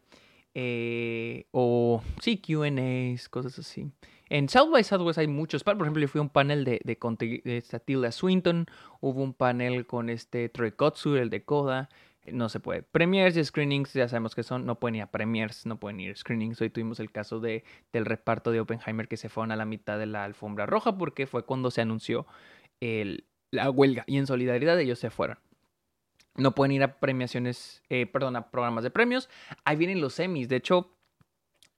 Eh, 0.53 1.45
o 1.51 2.01
sí, 2.21 2.38
QAs, 2.38 3.29
cosas 3.29 3.60
así. 3.60 3.91
En 4.31 4.48
South 4.48 4.71
by 4.71 4.83
Southwest 4.83 5.19
hay 5.19 5.27
muchos. 5.27 5.63
Por 5.63 5.75
ejemplo, 5.75 6.01
yo 6.01 6.07
fui 6.07 6.19
a 6.19 6.21
un 6.21 6.29
panel 6.29 6.63
de, 6.63 6.79
de, 6.86 7.62
de, 7.86 8.12
Swinton. 8.12 8.65
Hubo 9.01 9.21
un 9.21 9.33
panel 9.33 9.86
con 9.86 10.10
este 10.10 10.48
Troy 10.48 10.71
Kotsu, 10.71 11.17
el 11.17 11.29
de 11.29 11.43
Coda. 11.43 11.89
No 12.31 12.48
se 12.48 12.62
puede. 12.62 12.81
Premiers 12.81 13.36
y 13.36 13.43
screenings, 13.43 13.93
ya 13.93 14.07
sabemos 14.07 14.33
que 14.33 14.43
son. 14.43 14.65
No 14.65 14.79
pueden 14.79 14.95
ir 14.95 15.01
a 15.01 15.12
premiers, 15.12 15.65
no 15.65 15.79
pueden 15.79 16.00
ir 16.00 16.12
a 16.12 16.15
screenings. 16.15 16.62
Hoy 16.62 16.69
tuvimos 16.69 17.01
el 17.01 17.12
caso 17.12 17.41
de, 17.41 17.65
del 17.91 18.05
reparto 18.05 18.51
de 18.51 18.62
Oppenheimer 18.62 19.10
que 19.10 19.17
se 19.17 19.27
fueron 19.27 19.51
a 19.51 19.57
la 19.57 19.65
mitad 19.65 20.00
de 20.00 20.05
la 20.05 20.24
alfombra 20.24 20.65
roja 20.65 20.98
porque 20.98 21.27
fue 21.27 21.43
cuando 21.43 21.69
se 21.69 21.81
anunció 21.81 22.25
el, 22.79 23.25
la 23.51 23.70
huelga 23.70 24.03
y 24.08 24.17
en 24.17 24.27
solidaridad 24.27 24.79
ellos 24.79 25.00
se 25.00 25.10
fueron. 25.10 25.38
No 26.36 26.55
pueden 26.55 26.72
ir 26.72 26.84
a 26.84 27.00
premiaciones, 27.00 27.84
eh, 27.89 28.05
perdón, 28.05 28.38
a 28.38 28.50
programas 28.50 28.84
de 28.84 28.89
premios. 28.89 29.29
Ahí 29.65 29.75
vienen 29.75 30.01
los 30.01 30.13
semis. 30.13 30.48
De 30.48 30.55
hecho, 30.55 30.89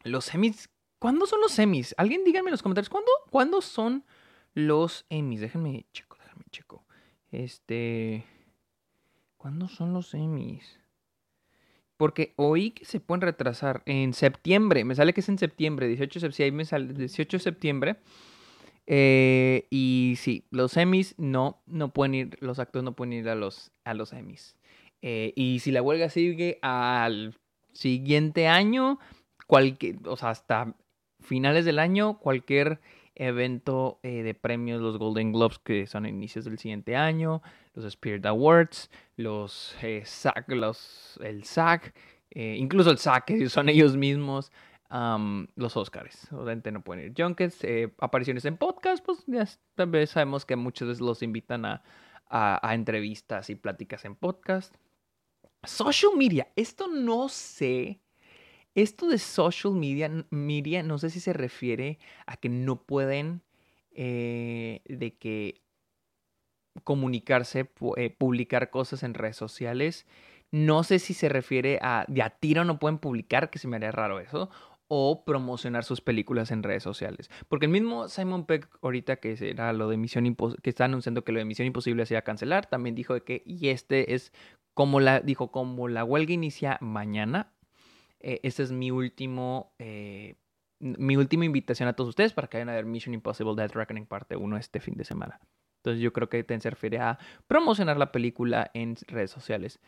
los 0.04 0.26
semis, 0.26 0.70
¿cuándo 1.00 1.26
son 1.26 1.42
los 1.42 1.52
semis? 1.52 1.96
Alguien 1.98 2.24
díganme 2.24 2.50
en 2.50 2.54
los 2.54 2.62
comentarios, 2.62 2.90
¿cuándo, 2.90 3.12
¿cuándo 3.32 3.62
son 3.62 4.06
los 4.54 5.06
Emmys? 5.10 5.42
Déjenme 5.42 5.86
checo, 5.92 6.18
déjenme 6.22 6.46
checo. 6.52 6.86
Este, 7.32 8.26
¿cuándo 9.38 9.68
son 9.68 9.94
los 9.94 10.14
Emmys? 10.14 10.80
Porque 11.98 12.34
oí 12.36 12.72
que 12.72 12.86
se 12.86 13.00
pueden 13.00 13.22
retrasar 13.22 13.82
en 13.86 14.14
septiembre. 14.14 14.84
Me 14.84 14.96
sale 14.96 15.14
que 15.14 15.22
es 15.22 15.30
en 15.30 15.38
septiembre, 15.38 15.88
18 15.88 16.20
de 16.20 16.28
septiembre. 16.28 16.58
me 16.58 16.66
sale 16.66 16.94
18 16.94 17.38
de 17.38 17.44
septiembre. 17.44 17.98
Eh, 18.86 19.68
y 19.70 20.16
sí, 20.18 20.46
los 20.52 20.74
semis 20.74 21.16
no, 21.18 21.62
no 21.66 21.94
pueden 21.94 22.16
ir, 22.16 22.38
los 22.42 22.60
actores 22.60 22.84
no 22.84 22.96
pueden 22.96 23.14
ir 23.14 23.30
a 23.30 23.36
los, 23.36 23.72
a 23.86 23.94
los 23.94 24.10
semis. 24.10 24.58
Eh, 25.02 25.34
y 25.36 25.60
si 25.60 25.72
la 25.72 25.82
huelga 25.82 26.10
sigue 26.10 26.60
al 26.62 27.36
siguiente 27.74 28.48
año, 28.48 29.00
cualquier, 29.48 29.98
o 30.06 30.16
sea, 30.16 30.30
hasta 30.30 30.76
finales 31.20 31.66
del 31.66 31.80
año, 31.80 32.20
cualquier 32.20 32.80
evento 33.16 34.00
eh, 34.04 34.24
de 34.24 34.34
premios, 34.34 34.82
los 34.82 34.98
Golden 34.98 35.32
Globes, 35.32 35.60
que 35.60 35.88
son 35.88 36.06
a 36.06 36.10
inicios 36.10 36.46
del 36.46 36.58
siguiente 36.58 36.96
año, 36.96 37.42
los 37.74 37.86
Spirit 37.86 38.26
Awards, 38.26 38.90
los, 39.16 39.76
SAG, 40.04 40.46
los 40.50 41.20
el 41.22 41.44
eh, 42.32 42.56
incluso 42.58 42.90
el 42.90 42.98
SAG, 42.98 43.26
que 43.26 43.50
son 43.50 43.70
ellos 43.70 43.96
mismos, 43.96 44.52
los 45.56 45.76
Oscars. 45.76 46.32
Obviamente 46.32 46.72
no 46.72 46.84
pueden 46.84 47.06
ir. 47.06 47.14
Junkets, 47.18 47.64
eh, 47.64 47.94
apariciones 48.00 48.46
en 48.46 48.58
podcast, 48.58 49.04
pues 49.04 49.24
ya 49.26 49.48
tal 49.76 49.90
vez 49.90 50.12
sabemos 50.12 50.46
que 50.46 50.56
muchos 50.56 50.88
veces 50.88 51.02
los 51.02 51.24
invitan 51.24 51.66
a, 51.66 51.84
a, 52.30 52.74
entrevistas 52.74 53.50
y 53.50 53.56
pláticas 53.56 54.06
en 54.06 54.16
podcast. 54.16 54.76
Social 55.64 56.12
media, 56.16 56.48
esto 56.56 56.88
no 56.88 57.30
sé. 57.30 58.02
Esto 58.76 59.08
de 59.08 59.18
social 59.18 59.74
media, 59.74 60.26
media, 60.30 60.84
no 60.84 60.98
sé 60.98 61.10
si 61.10 61.20
se 61.20 61.34
refiere 61.34 62.00
a 62.26 62.38
que 62.38 62.50
no 62.50 62.84
pueden 62.84 63.42
eh, 63.92 64.82
de 64.86 65.16
que 65.16 65.62
comunicarse, 66.84 67.70
eh, 67.98 68.10
publicar 68.10 68.72
cosas 68.72 69.04
en 69.04 69.14
redes 69.14 69.38
sociales. 69.38 70.08
No 70.52 70.84
sé 70.84 71.00
si 71.00 71.14
se 71.14 71.30
refiere 71.30 71.80
a 71.82 72.06
de 72.08 72.22
a 72.22 72.30
tiro 72.32 72.64
no 72.64 72.80
pueden 72.80 72.98
publicar, 73.00 73.50
que 73.50 73.60
se 73.60 73.68
me 73.68 73.76
haría 73.76 73.92
raro 73.92 74.20
eso, 74.20 74.50
o 74.96 75.26
promocionar 75.26 75.84
sus 75.84 76.02
películas 76.02 76.52
en 76.52 76.62
redes 76.62 76.84
sociales. 76.84 77.32
Porque 77.48 77.66
el 77.66 77.72
mismo 77.72 78.08
Simon 78.10 78.46
Peck, 78.46 78.70
ahorita 78.84 79.16
que 79.16 79.36
era 79.42 79.74
lo 79.74 79.90
de 79.90 79.98
Misión 79.98 80.28
Imposible, 80.28 80.62
que 80.62 80.70
está 80.70 80.86
anunciando 80.86 81.24
que 81.24 81.32
lo 81.32 81.40
de 81.40 81.46
Misión 81.46 81.66
Imposible 81.66 82.06
se 82.06 82.14
iba 82.14 82.20
a 82.20 82.24
cancelar, 82.24 82.68
también 82.68 82.94
dijo 82.94 83.20
que, 83.24 83.42
y 83.44 83.70
este 83.70 84.14
es 84.14 84.32
como 84.76 85.00
la, 85.00 85.20
dijo, 85.20 85.52
como 85.52 85.88
la 85.88 86.04
huelga 86.04 86.34
inicia 86.34 86.78
mañana, 86.80 87.52
eh, 88.20 88.40
este 88.44 88.62
es 88.62 88.72
mi 88.72 88.92
último, 88.92 89.74
eh, 89.80 90.36
mi 90.80 91.18
última 91.18 91.46
invitación 91.46 91.90
a 91.90 91.94
todos 91.94 92.10
ustedes 92.10 92.34
para 92.34 92.48
que 92.48 92.58
vayan 92.58 92.70
a 92.70 92.74
ver 92.74 92.86
Mission 92.86 93.16
Impossible 93.16 93.56
Death 93.56 93.74
Reckoning 93.74 94.06
parte 94.06 94.36
1 94.36 94.58
este 94.58 94.80
fin 94.80 94.94
de 94.94 95.06
semana. 95.06 95.40
Entonces 95.78 96.04
yo 96.04 96.14
creo 96.14 96.30
que 96.30 96.46
se 96.60 96.70
refiere 96.70 97.00
a 97.00 97.18
promocionar 97.48 97.98
la 97.98 98.12
película 98.12 98.70
en 98.76 98.96
redes 99.08 99.32
sociales. 99.32 99.80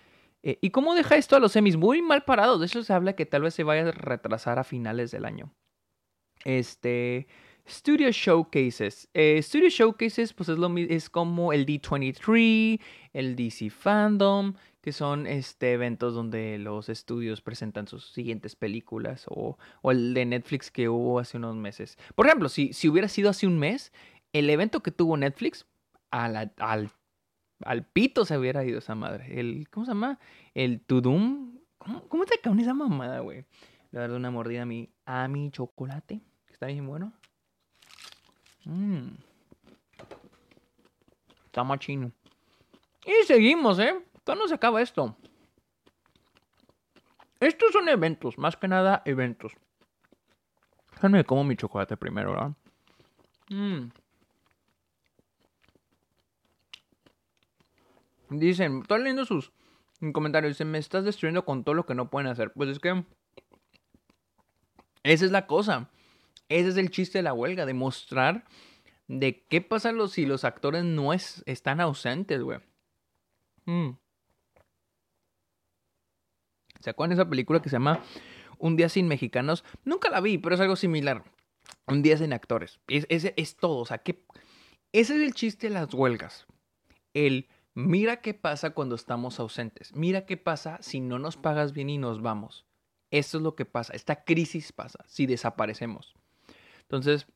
Eh, 0.46 0.60
¿Y 0.62 0.70
cómo 0.70 0.94
deja 0.94 1.18
esto 1.18 1.36
a 1.36 1.40
los 1.40 1.52
semis? 1.52 1.76
Muy 1.76 2.02
mal 2.02 2.24
parados. 2.24 2.60
De 2.60 2.68
eso 2.68 2.84
se 2.84 2.94
habla 2.94 3.16
que 3.16 3.26
tal 3.26 3.42
vez 3.42 3.56
se 3.56 3.64
vaya 3.64 3.90
a 3.90 3.92
retrasar 3.92 4.60
a 4.60 4.64
finales 4.64 5.12
del 5.12 5.26
año. 5.26 5.52
Este. 6.46 7.28
Studio 7.68 8.12
Showcases. 8.12 9.10
Eh, 9.16 9.42
Studio 9.42 9.70
Showcases, 9.70 10.34
pues 10.34 10.50
es, 10.50 10.58
lo, 10.60 10.72
es 10.78 11.10
como 11.10 11.52
el 11.52 11.66
D23, 11.66 12.80
el 13.12 13.36
DC 13.36 13.72
Fandom, 13.72 14.54
que 14.82 14.92
son 14.92 15.26
este, 15.26 15.74
eventos 15.74 16.14
donde 16.14 16.60
los 16.60 16.90
estudios 16.90 17.42
presentan 17.42 17.88
sus 17.88 18.12
siguientes 18.12 18.56
películas, 18.56 19.26
o, 19.30 19.58
el 19.86 20.14
de 20.14 20.26
Netflix 20.26 20.70
que 20.70 20.90
hubo 20.90 21.18
hace 21.18 21.38
unos 21.38 21.56
meses. 21.56 21.98
Por 22.14 22.28
ejemplo, 22.28 22.50
si, 22.50 22.72
si 22.72 22.88
hubiera 22.88 23.08
sido 23.08 23.32
hace 23.32 23.48
un 23.48 23.58
mes, 23.58 23.92
el 24.32 24.48
evento 24.52 24.84
que 24.84 24.92
tuvo 24.92 25.18
Netflix, 25.18 25.66
al 26.12 26.92
al 27.64 27.86
pito 27.86 28.26
se 28.26 28.38
hubiera 28.38 28.64
ido 28.66 28.80
esa 28.80 28.96
madre. 28.96 29.40
El, 29.40 29.68
¿Cómo 29.70 29.86
se 29.86 29.92
llama? 29.92 30.20
El 30.54 30.82
Tudum. 30.82 31.58
¿Cómo, 31.78 32.26
te 32.26 32.40
cae 32.40 32.60
esa 32.62 32.74
mamada, 32.74 33.20
güey? 33.20 33.46
Le 33.92 34.00
dar 34.00 34.12
una 34.12 34.32
mordida 34.32 34.64
a 34.64 34.66
mi, 34.66 34.90
a 35.06 35.28
mi 35.28 35.52
chocolate, 35.52 36.20
está 36.50 36.68
bien 36.68 36.88
bueno. 36.88 37.14
Mmm. 38.66 39.10
Está 41.46 41.64
machino. 41.64 42.12
Y 43.06 43.26
seguimos, 43.26 43.80
¿eh? 43.80 43.96
¿Cuándo 44.26 44.48
se 44.48 44.56
acaba 44.56 44.82
esto? 44.82 45.16
Estos 47.40 47.72
son 47.72 47.88
eventos, 47.88 48.38
más 48.38 48.58
que 48.58 48.68
nada 48.68 49.04
eventos. 49.06 49.54
Déjame 50.94 51.24
como 51.24 51.44
mi 51.44 51.56
chocolate 51.56 51.96
primero, 51.96 52.32
¿verdad? 52.32 52.52
Mmm. 53.50 53.90
Dicen, 58.30 58.82
estoy 58.82 59.00
leyendo 59.00 59.26
sus 59.26 59.52
comentarios. 60.14 60.52
Dicen, 60.52 60.72
me 60.72 60.78
estás 60.78 61.04
destruyendo 61.04 61.46
con 61.46 61.64
todo 61.64 61.76
lo 61.76 61.86
que 61.86 61.96
no 61.96 62.10
pueden 62.10 62.28
hacer. 62.28 62.52
Pues 62.54 62.70
es 62.70 62.80
que. 62.80 63.04
Esa 65.04 65.26
es 65.26 65.32
la 65.32 65.48
cosa. 65.48 65.90
Ese 66.50 66.70
es 66.70 66.78
el 66.78 66.90
chiste 66.90 67.20
de 67.20 67.24
la 67.24 67.34
huelga. 67.34 67.66
Demostrar 67.66 68.46
de 69.08 69.44
qué 69.50 69.62
pasa 69.62 69.92
si 70.08 70.26
los 70.26 70.44
actores 70.44 70.84
no 70.84 71.14
es, 71.14 71.44
están 71.46 71.80
ausentes, 71.80 72.42
güey. 72.42 72.60
Mm. 73.66 73.92
¿Se 76.80 76.90
acuerdan 76.90 77.16
de 77.16 77.22
esa 77.22 77.30
película 77.30 77.62
que 77.62 77.70
se 77.70 77.76
llama 77.76 78.04
Un 78.58 78.76
día 78.76 78.90
sin 78.90 79.08
mexicanos? 79.08 79.64
Nunca 79.84 80.10
la 80.10 80.22
vi, 80.22 80.38
pero 80.38 80.56
es 80.56 80.62
algo 80.62 80.76
similar. 80.76 81.24
Un 81.88 82.02
día 82.02 82.18
sin 82.18 82.34
actores. 82.34 82.80
Es, 82.88 83.06
es, 83.10 83.32
es 83.36 83.56
todo. 83.58 83.78
O 83.78 83.86
sea. 83.86 84.02
Ese 84.92 85.16
es 85.16 85.22
el 85.22 85.34
chiste 85.34 85.68
de 85.68 85.74
las 85.74 85.94
huelgas. 85.94 86.48
El 87.14 87.48
Mira 87.76 88.22
qué 88.22 88.34
pasa 88.34 88.70
cuando 88.70 88.96
estamos 88.96 89.40
ausentes. 89.40 89.94
Mira 89.94 90.26
qué 90.26 90.38
pasa 90.38 90.78
si 90.82 91.02
no 91.02 91.20
nos 91.20 91.36
pagas 91.36 91.74
bien 91.74 91.90
y 91.90 91.98
nos 91.98 92.22
vamos. 92.22 92.66
Eso 93.12 93.38
es 93.38 93.44
lo 93.44 93.56
que 93.56 93.66
pasa. 93.66 93.94
Esta 93.94 94.24
crisis 94.24 94.72
pasa 94.72 95.04
si 95.08 95.26
desaparecemos. 95.26 96.16
Entonces, 96.84 97.28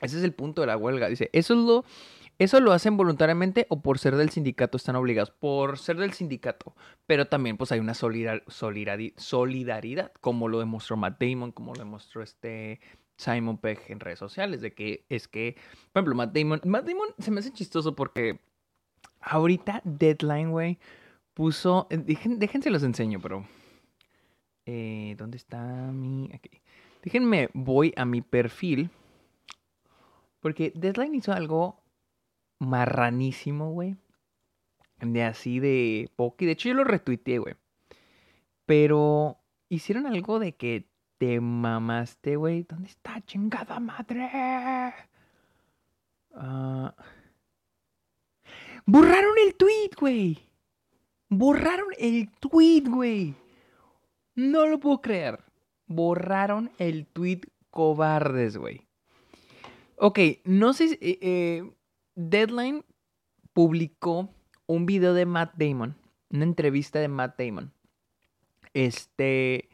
ese 0.00 0.16
es 0.16 0.24
el 0.24 0.32
punto 0.32 0.62
de 0.62 0.68
la 0.68 0.78
huelga. 0.78 1.08
Dice, 1.08 1.28
eso 1.34 1.52
es 1.52 1.60
lo, 1.60 1.84
eso 2.38 2.58
lo 2.60 2.72
hacen 2.72 2.96
voluntariamente 2.96 3.66
o 3.68 3.82
por 3.82 3.98
ser 3.98 4.16
del 4.16 4.30
sindicato 4.30 4.78
están 4.78 4.96
obligados. 4.96 5.30
Por 5.30 5.78
ser 5.78 5.98
del 5.98 6.14
sindicato. 6.14 6.74
Pero 7.06 7.26
también 7.26 7.58
pues 7.58 7.70
hay 7.70 7.78
una 7.78 7.92
solidaridad, 7.92 10.12
como 10.22 10.48
lo 10.48 10.58
demostró 10.58 10.96
Matt 10.96 11.20
Damon, 11.20 11.52
como 11.52 11.74
lo 11.74 11.80
demostró 11.80 12.22
este 12.22 12.80
Simon 13.18 13.58
Pegg 13.58 13.80
en 13.88 14.00
redes 14.00 14.18
sociales. 14.18 14.62
De 14.62 14.72
que 14.72 15.04
es 15.10 15.28
que, 15.28 15.56
por 15.92 16.00
ejemplo, 16.00 16.14
Matt 16.14 16.34
Damon, 16.34 16.62
Matt 16.64 16.86
Damon 16.86 17.08
se 17.18 17.30
me 17.30 17.40
hace 17.40 17.52
chistoso 17.52 17.94
porque 17.94 18.40
Ahorita 19.28 19.82
Deadline, 19.84 20.50
güey, 20.50 20.78
puso... 21.34 21.88
Eh, 21.90 21.98
déjense 21.98 22.70
los 22.70 22.84
enseño, 22.84 23.20
pero... 23.20 23.44
Eh, 24.66 25.16
¿Dónde 25.18 25.36
está 25.36 25.58
mi...? 25.92 26.30
Aquí. 26.32 26.62
Déjenme, 27.02 27.50
voy 27.52 27.92
a 27.96 28.04
mi 28.04 28.22
perfil. 28.22 28.88
Porque 30.38 30.72
Deadline 30.76 31.16
hizo 31.16 31.32
algo 31.32 31.82
marranísimo, 32.60 33.72
güey. 33.72 33.96
De 35.00 35.24
así 35.24 35.58
de 35.58 36.08
Poki. 36.14 36.46
De 36.46 36.52
hecho, 36.52 36.68
yo 36.68 36.74
lo 36.76 36.84
retuiteé, 36.84 37.38
güey. 37.38 37.56
Pero 38.64 39.40
hicieron 39.68 40.06
algo 40.06 40.38
de 40.38 40.54
que 40.54 40.88
te 41.18 41.40
mamaste, 41.40 42.36
güey. 42.36 42.62
¿Dónde 42.62 42.90
está 42.90 43.20
chingada 43.22 43.80
madre? 43.80 44.30
Ah... 46.32 46.94
Borraron 48.88 49.34
el 49.44 49.56
tweet, 49.56 49.90
güey. 49.98 50.38
Borraron 51.28 51.88
el 51.98 52.30
tweet, 52.38 52.84
güey. 52.86 53.34
No 54.36 54.66
lo 54.66 54.78
puedo 54.78 55.00
creer. 55.00 55.40
Borraron 55.88 56.70
el 56.78 57.06
tweet 57.06 57.40
cobardes, 57.70 58.56
güey. 58.56 58.86
Ok, 59.96 60.20
no 60.44 60.72
sé 60.72 60.88
si... 60.88 60.94
Eh, 61.00 61.18
eh, 61.20 61.72
Deadline 62.14 62.84
publicó 63.52 64.32
un 64.66 64.86
video 64.86 65.14
de 65.14 65.26
Matt 65.26 65.54
Damon. 65.56 65.96
Una 66.30 66.44
entrevista 66.44 67.00
de 67.00 67.08
Matt 67.08 67.40
Damon. 67.40 67.72
Este... 68.72 69.68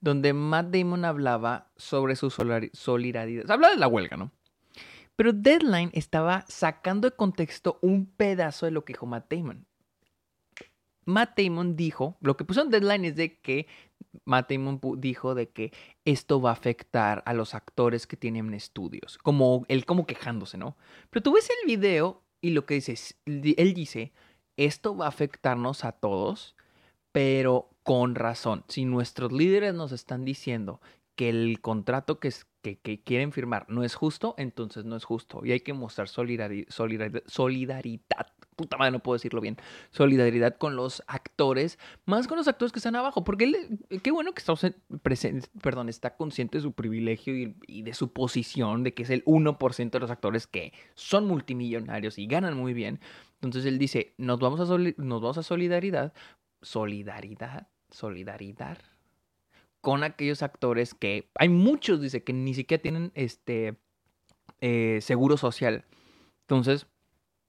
Donde 0.00 0.34
Matt 0.34 0.66
Damon 0.66 1.06
hablaba 1.06 1.70
sobre 1.76 2.14
su 2.14 2.28
solidaridad. 2.28 3.50
Habla 3.50 3.70
de 3.70 3.76
la 3.76 3.88
huelga, 3.88 4.18
¿no? 4.18 4.32
Pero 5.20 5.34
Deadline 5.34 5.90
estaba 5.92 6.46
sacando 6.48 7.10
de 7.10 7.14
contexto 7.14 7.78
un 7.82 8.06
pedazo 8.06 8.64
de 8.64 8.72
lo 8.72 8.86
que 8.86 8.94
dijo 8.94 9.04
Matt 9.04 9.30
Damon. 9.30 9.66
Matt 11.04 11.38
Damon 11.38 11.76
dijo, 11.76 12.16
lo 12.22 12.38
que 12.38 12.46
puso 12.46 12.62
en 12.62 12.70
Deadline 12.70 13.04
es 13.04 13.16
de 13.16 13.38
que 13.38 13.66
Matt 14.24 14.50
Damon 14.50 14.80
dijo 14.96 15.34
de 15.34 15.50
que 15.50 15.74
esto 16.06 16.40
va 16.40 16.48
a 16.48 16.54
afectar 16.54 17.22
a 17.26 17.34
los 17.34 17.54
actores 17.54 18.06
que 18.06 18.16
tienen 18.16 18.54
estudios, 18.54 19.18
como 19.18 19.66
él 19.68 19.84
como 19.84 20.06
quejándose, 20.06 20.56
¿no? 20.56 20.78
Pero 21.10 21.22
tú 21.22 21.34
ves 21.34 21.50
el 21.50 21.66
video 21.66 22.22
y 22.40 22.52
lo 22.52 22.64
que 22.64 22.76
dice, 22.76 22.94
él 23.26 23.74
dice, 23.74 24.14
esto 24.56 24.96
va 24.96 25.04
a 25.04 25.10
afectarnos 25.10 25.84
a 25.84 25.92
todos, 25.92 26.56
pero 27.12 27.68
con 27.82 28.14
razón. 28.14 28.64
Si 28.68 28.86
nuestros 28.86 29.32
líderes 29.32 29.74
nos 29.74 29.92
están 29.92 30.24
diciendo 30.24 30.80
que 31.14 31.28
el 31.28 31.60
contrato 31.60 32.18
que, 32.20 32.32
que, 32.60 33.02
quieren 33.02 33.32
firmar 33.32 33.66
no 33.68 33.84
es 33.84 33.94
justo, 33.94 34.34
entonces 34.38 34.84
no 34.84 34.96
es 34.96 35.04
justo. 35.04 35.40
Y 35.44 35.52
hay 35.52 35.60
que 35.60 35.72
mostrar 35.72 36.08
solidaridad, 36.08 36.68
solidaridad, 37.26 38.26
puta 38.56 38.76
madre, 38.76 38.92
no 38.92 38.98
puedo 39.00 39.16
decirlo 39.16 39.40
bien, 39.40 39.56
solidaridad 39.90 40.56
con 40.56 40.76
los 40.76 41.02
actores, 41.06 41.78
más 42.04 42.28
con 42.28 42.36
los 42.36 42.48
actores 42.48 42.72
que 42.72 42.78
están 42.78 42.96
abajo, 42.96 43.24
porque 43.24 43.44
él, 43.44 44.00
qué 44.02 44.10
bueno 44.10 44.32
que 44.32 44.40
está, 44.40 44.54
presente, 45.02 45.48
perdón, 45.62 45.88
está 45.88 46.16
consciente 46.16 46.58
de 46.58 46.62
su 46.62 46.72
privilegio 46.72 47.34
y, 47.66 47.82
de 47.82 47.94
su 47.94 48.12
posición, 48.12 48.84
de 48.84 48.94
que 48.94 49.04
es 49.04 49.10
el 49.10 49.24
1% 49.24 49.90
de 49.90 50.00
los 50.00 50.10
actores 50.10 50.46
que 50.46 50.72
son 50.94 51.26
multimillonarios 51.26 52.18
y 52.18 52.26
ganan 52.26 52.56
muy 52.56 52.74
bien. 52.74 53.00
Entonces 53.40 53.64
él 53.64 53.78
dice, 53.78 54.14
nos 54.18 54.38
vamos 54.38 54.60
a, 54.60 54.64
nos 54.64 55.22
vamos 55.22 55.38
a 55.38 55.42
solidaridad, 55.42 56.12
solidaridad, 56.60 57.68
solidaridad 57.90 58.78
con 59.80 60.04
aquellos 60.04 60.42
actores 60.42 60.94
que 60.94 61.30
hay 61.34 61.48
muchos, 61.48 62.00
dice, 62.00 62.22
que 62.22 62.32
ni 62.32 62.54
siquiera 62.54 62.82
tienen 62.82 63.12
este 63.14 63.76
eh, 64.60 64.98
seguro 65.02 65.36
social. 65.36 65.84
Entonces, 66.42 66.86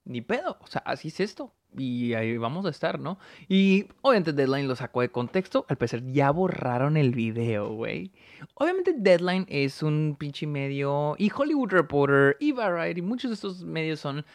ni 0.05 0.21
pedo, 0.21 0.57
o 0.61 0.67
sea, 0.67 0.81
así 0.85 1.09
es 1.09 1.19
esto. 1.19 1.53
y 1.77 2.13
ahí 2.15 2.37
vamos 2.37 2.65
a 2.65 2.69
estar, 2.69 2.99
¿no? 2.99 3.17
Y 3.47 3.87
obviamente 4.01 4.33
Deadline 4.33 4.67
lo 4.67 4.75
sacó 4.75 5.01
de 5.01 5.09
contexto. 5.09 5.65
Al 5.69 5.77
parecer 5.77 6.03
ya 6.11 6.29
borraron 6.31 6.97
el 6.97 7.11
video, 7.11 7.73
güey. 7.73 8.11
Obviamente 8.55 8.93
Deadline 8.97 9.45
es 9.47 9.81
un 9.81 10.17
pinche 10.19 10.47
medio. 10.47 11.15
Y 11.17 11.31
Hollywood 11.33 11.69
Reporter 11.69 12.35
y 12.39 12.51
Variety. 12.51 13.01
Muchos 13.01 13.31
de 13.31 13.35
estos 13.35 13.63
medios 13.63 14.01
son. 14.01 14.25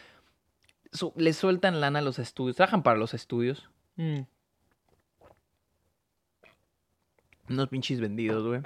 le 1.15 1.33
sueltan 1.33 1.79
lana 1.79 1.99
a 1.99 2.01
los 2.01 2.17
estudios. 2.17 2.55
Trabajan 2.55 2.81
para 2.81 2.97
los 2.97 3.13
estudios. 3.13 3.69
Mm. 3.97 4.21
Unos 7.49 7.69
pinches 7.69 7.99
vendidos, 7.99 8.45
güey. 8.45 8.61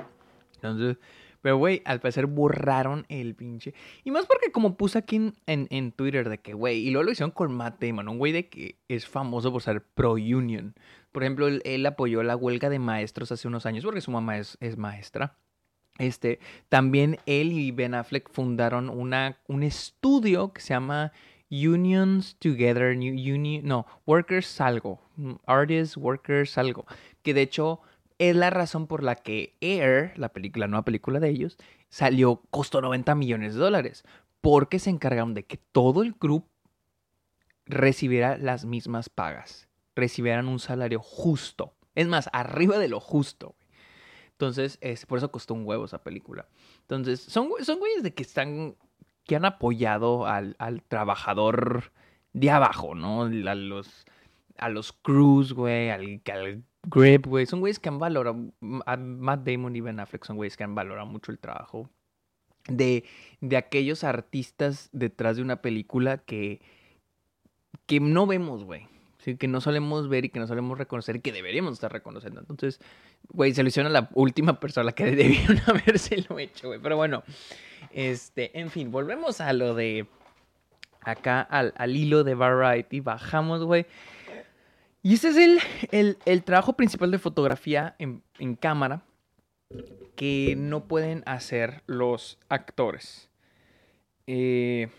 Entonces, 0.55 0.97
pero, 1.41 1.57
güey, 1.57 1.81
al 1.85 1.99
parecer 1.99 2.27
borraron 2.27 3.05
el 3.09 3.35
pinche. 3.35 3.73
Y 4.03 4.11
más 4.11 4.25
porque 4.25 4.51
como 4.51 4.77
puse 4.77 4.99
aquí 4.99 5.33
en, 5.47 5.91
Twitter 5.91 6.29
de 6.29 6.37
que, 6.37 6.53
güey, 6.53 6.87
y 6.87 6.91
luego 6.91 7.03
lo 7.03 7.11
hicieron 7.11 7.31
con 7.31 7.53
Matt 7.53 7.81
Damon, 7.81 8.07
un 8.07 8.19
güey 8.19 8.31
de 8.31 8.47
que 8.47 8.79
es 8.87 9.07
famoso 9.07 9.51
por 9.51 9.61
ser 9.61 9.83
pro-union. 9.83 10.75
Por 11.11 11.23
ejemplo, 11.23 11.47
él, 11.47 11.85
apoyó 11.85 12.21
la 12.23 12.35
huelga 12.35 12.69
de 12.69 12.79
maestros 12.79 13.31
hace 13.31 13.47
unos 13.47 13.65
años 13.65 13.83
porque 13.83 14.01
su 14.01 14.11
mamá 14.11 14.37
es, 14.37 14.57
es 14.61 14.77
maestra. 14.77 15.35
Este, 15.97 16.39
también 16.69 17.17
él 17.25 17.51
y 17.51 17.71
Ben 17.71 17.95
Affleck 17.95 18.29
fundaron 18.31 18.89
una, 18.89 19.37
un 19.47 19.63
estudio 19.63 20.53
que 20.53 20.61
se 20.61 20.69
llama 20.69 21.11
Unions 21.49 22.37
Together, 22.39 22.95
Union, 22.95 23.65
no, 23.65 23.85
Workers 24.05 24.61
Algo, 24.61 25.01
Artists, 25.45 25.97
Workers 25.97 26.57
Algo, 26.57 26.85
que 27.23 27.33
de 27.33 27.41
hecho 27.41 27.81
es 28.21 28.35
la 28.35 28.51
razón 28.51 28.85
por 28.85 29.01
la 29.01 29.15
que 29.15 29.55
Air, 29.61 30.13
la 30.15 30.29
película, 30.29 30.67
nueva 30.67 30.85
película 30.85 31.19
de 31.19 31.29
ellos, 31.29 31.57
salió, 31.89 32.43
costó 32.51 32.79
90 32.79 33.15
millones 33.15 33.55
de 33.55 33.59
dólares, 33.59 34.03
porque 34.41 34.77
se 34.77 34.91
encargaron 34.91 35.33
de 35.33 35.43
que 35.43 35.57
todo 35.57 36.03
el 36.03 36.13
grupo 36.13 36.47
recibiera 37.65 38.37
las 38.37 38.63
mismas 38.63 39.09
pagas, 39.09 39.69
recibieran 39.95 40.47
un 40.47 40.59
salario 40.59 40.99
justo, 40.99 41.73
es 41.95 42.07
más, 42.07 42.29
arriba 42.31 42.77
de 42.77 42.89
lo 42.89 42.99
justo. 42.99 43.55
Entonces, 44.33 44.77
por 45.07 45.17
eso 45.17 45.31
costó 45.31 45.55
un 45.55 45.65
huevo 45.65 45.85
esa 45.85 46.03
película. 46.03 46.47
Entonces, 46.81 47.21
son, 47.21 47.49
son 47.63 47.79
güeyes 47.79 48.03
de 48.03 48.13
que 48.13 48.21
están, 48.21 48.75
que 49.23 49.35
han 49.35 49.45
apoyado 49.45 50.27
al, 50.27 50.55
trabajador 50.87 51.91
de 52.33 52.51
abajo, 52.51 52.93
¿no? 52.93 53.23
A 53.23 53.55
los, 53.55 54.05
a 54.57 54.69
los 54.69 54.93
crews, 54.93 55.53
güey, 55.53 55.89
al, 55.89 56.21
al 56.31 56.63
Grip, 56.83 57.27
güey. 57.27 57.45
Son 57.45 57.59
güeyes 57.59 57.79
que 57.79 57.89
han 57.89 57.99
valorado. 57.99 58.37
Matt 58.59 59.41
Damon 59.45 59.75
y 59.75 59.81
Ben 59.81 59.99
Affleck 59.99 60.25
son 60.25 60.37
güeyes 60.37 60.57
que 60.57 60.63
han 60.63 60.75
valorado 60.75 61.07
mucho 61.07 61.31
el 61.31 61.39
trabajo 61.39 61.89
de, 62.67 63.03
de 63.39 63.57
aquellos 63.57 64.03
artistas 64.03 64.89
detrás 64.91 65.37
de 65.37 65.41
una 65.41 65.61
película 65.61 66.17
que, 66.17 66.61
que 67.85 67.99
no 67.99 68.27
vemos, 68.27 68.63
güey. 68.63 68.87
Que 69.37 69.47
no 69.47 69.61
solemos 69.61 70.09
ver 70.09 70.25
y 70.25 70.29
que 70.29 70.39
no 70.39 70.47
solemos 70.47 70.79
reconocer 70.79 71.17
y 71.17 71.19
que 71.19 71.31
deberíamos 71.31 71.73
estar 71.73 71.93
reconociendo. 71.93 72.39
Entonces, 72.39 72.79
güey, 73.29 73.53
se 73.53 73.61
lo 73.61 73.69
hicieron 73.69 73.95
a 73.95 74.01
la 74.01 74.09
última 74.15 74.59
persona 74.59 74.93
que 74.93 75.05
debieron 75.15 75.59
haberse 75.67 76.25
lo 76.27 76.39
hecho, 76.39 76.69
güey. 76.69 76.79
Pero 76.81 76.97
bueno, 76.97 77.23
este, 77.91 78.59
en 78.59 78.71
fin, 78.71 78.91
volvemos 78.91 79.39
a 79.39 79.53
lo 79.53 79.75
de 79.75 80.07
acá, 81.01 81.41
al, 81.41 81.73
al 81.77 81.95
hilo 81.95 82.23
de 82.23 82.33
Variety. 82.33 82.99
Bajamos, 82.99 83.63
güey. 83.63 83.85
Y 85.03 85.15
ese 85.15 85.29
es 85.29 86.17
el, 86.25 86.43
trabajo 86.43 86.73
principal 86.73 87.09
de 87.09 87.17
fotografía 87.17 87.95
en, 87.97 88.21
cámara 88.55 89.03
que 90.15 90.55
no 90.57 90.85
pueden 90.87 91.23
hacer 91.25 91.81
los 91.87 92.37
actores. 92.49 93.29
Eh, 94.27 94.89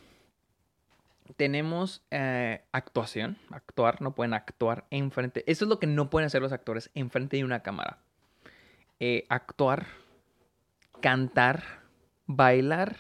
tenemos 1.36 2.02
eh, 2.10 2.62
actuación, 2.72 3.38
actuar, 3.50 4.02
no 4.02 4.14
pueden 4.14 4.34
actuar 4.34 4.86
enfrente. 4.90 5.44
Eso 5.46 5.64
es 5.64 5.68
lo 5.68 5.78
que 5.78 5.86
no 5.86 6.10
pueden 6.10 6.26
hacer 6.26 6.42
los 6.42 6.52
actores 6.52 6.90
enfrente 6.94 7.36
de 7.36 7.44
una 7.44 7.62
cámara. 7.62 7.98
Eh, 8.98 9.24
actuar, 9.28 9.86
cantar, 11.00 11.62
bailar, 12.26 12.96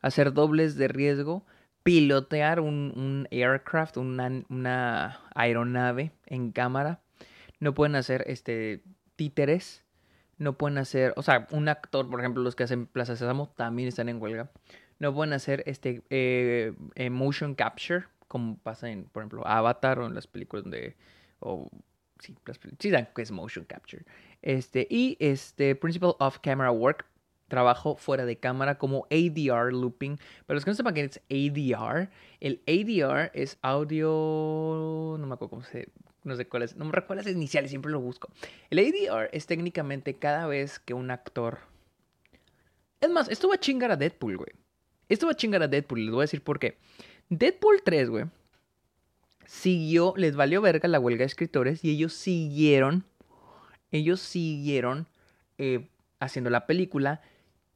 hacer 0.00 0.32
dobles 0.32 0.76
de 0.76 0.88
riesgo 0.88 1.44
pilotear 1.86 2.58
un, 2.58 3.28
aircraft, 3.30 3.96
una, 3.96 5.20
aeronave 5.36 6.10
en 6.26 6.50
cámara. 6.50 7.00
No 7.60 7.74
pueden 7.74 7.94
hacer 7.94 8.24
este 8.26 8.82
títeres. 9.14 9.84
No 10.36 10.58
pueden 10.58 10.78
hacer, 10.78 11.14
o 11.16 11.22
sea, 11.22 11.46
un 11.52 11.68
actor, 11.68 12.10
por 12.10 12.20
ejemplo, 12.20 12.42
los 12.42 12.56
que 12.56 12.64
hacen 12.64 12.86
Plaza 12.86 13.14
Sésamo 13.14 13.54
también 13.56 13.88
están 13.88 14.08
en 14.08 14.20
huelga. 14.20 14.50
No 14.98 15.14
pueden 15.14 15.32
hacer 15.32 15.62
este 15.66 16.02
eh, 16.10 16.74
eh, 16.96 17.08
motion 17.08 17.54
capture, 17.54 18.06
como 18.26 18.58
pasa 18.58 18.90
en, 18.90 19.04
por 19.04 19.22
ejemplo, 19.22 19.46
Avatar 19.46 20.00
o 20.00 20.06
en 20.06 20.14
las 20.14 20.26
películas 20.26 20.68
de. 20.68 20.96
O, 21.38 21.70
sí, 22.18 22.36
las, 22.44 22.58
sí, 22.80 22.90
que 23.14 23.22
es 23.22 23.30
motion 23.30 23.64
capture. 23.64 24.04
Este, 24.42 24.88
y 24.90 25.16
este 25.20 25.76
Principle 25.76 26.14
of 26.18 26.40
Camera 26.40 26.72
Work 26.72 27.06
trabajo 27.48 27.96
fuera 27.96 28.24
de 28.24 28.36
cámara 28.36 28.78
como 28.78 29.06
ADR 29.10 29.72
looping. 29.72 30.18
Pero 30.46 30.54
los 30.54 30.64
que 30.64 30.70
no 30.70 30.74
sepan 30.74 30.94
qué 30.94 31.02
es 31.02 31.20
ADR, 31.30 32.10
el 32.40 32.62
ADR 32.66 33.30
es 33.34 33.58
audio. 33.62 35.16
No 35.18 35.26
me 35.26 35.34
acuerdo 35.34 35.50
cómo 35.50 35.62
se. 35.62 35.88
No 36.24 36.36
sé 36.36 36.48
cuál 36.48 36.64
es. 36.64 36.76
No 36.76 36.84
me 36.84 36.92
recuerdo 36.92 37.22
las 37.22 37.32
iniciales, 37.32 37.70
siempre 37.70 37.92
lo 37.92 38.00
busco. 38.00 38.28
El 38.70 38.78
ADR 38.78 39.28
es 39.32 39.46
técnicamente 39.46 40.16
cada 40.16 40.46
vez 40.46 40.78
que 40.78 40.94
un 40.94 41.10
actor. 41.10 41.58
Es 43.00 43.10
más, 43.10 43.28
esto 43.28 43.48
va 43.48 43.54
a 43.54 43.60
chingar 43.60 43.90
a 43.90 43.96
Deadpool, 43.96 44.36
güey. 44.36 44.50
Esto 45.08 45.26
va 45.26 45.32
a 45.32 45.36
chingar 45.36 45.62
a 45.62 45.68
Deadpool, 45.68 46.04
les 46.04 46.10
voy 46.10 46.20
a 46.20 46.24
decir 46.24 46.42
por 46.42 46.58
qué. 46.58 46.78
Deadpool 47.28 47.82
3, 47.84 48.10
güey. 48.10 48.24
Siguió, 49.46 50.14
les 50.16 50.34
valió 50.34 50.60
verga 50.60 50.88
la 50.88 50.98
huelga 50.98 51.20
de 51.20 51.26
escritores 51.26 51.84
y 51.84 51.90
ellos 51.90 52.12
siguieron. 52.12 53.04
Ellos 53.92 54.20
siguieron 54.20 55.06
eh, 55.58 55.88
haciendo 56.18 56.50
la 56.50 56.66
película 56.66 57.20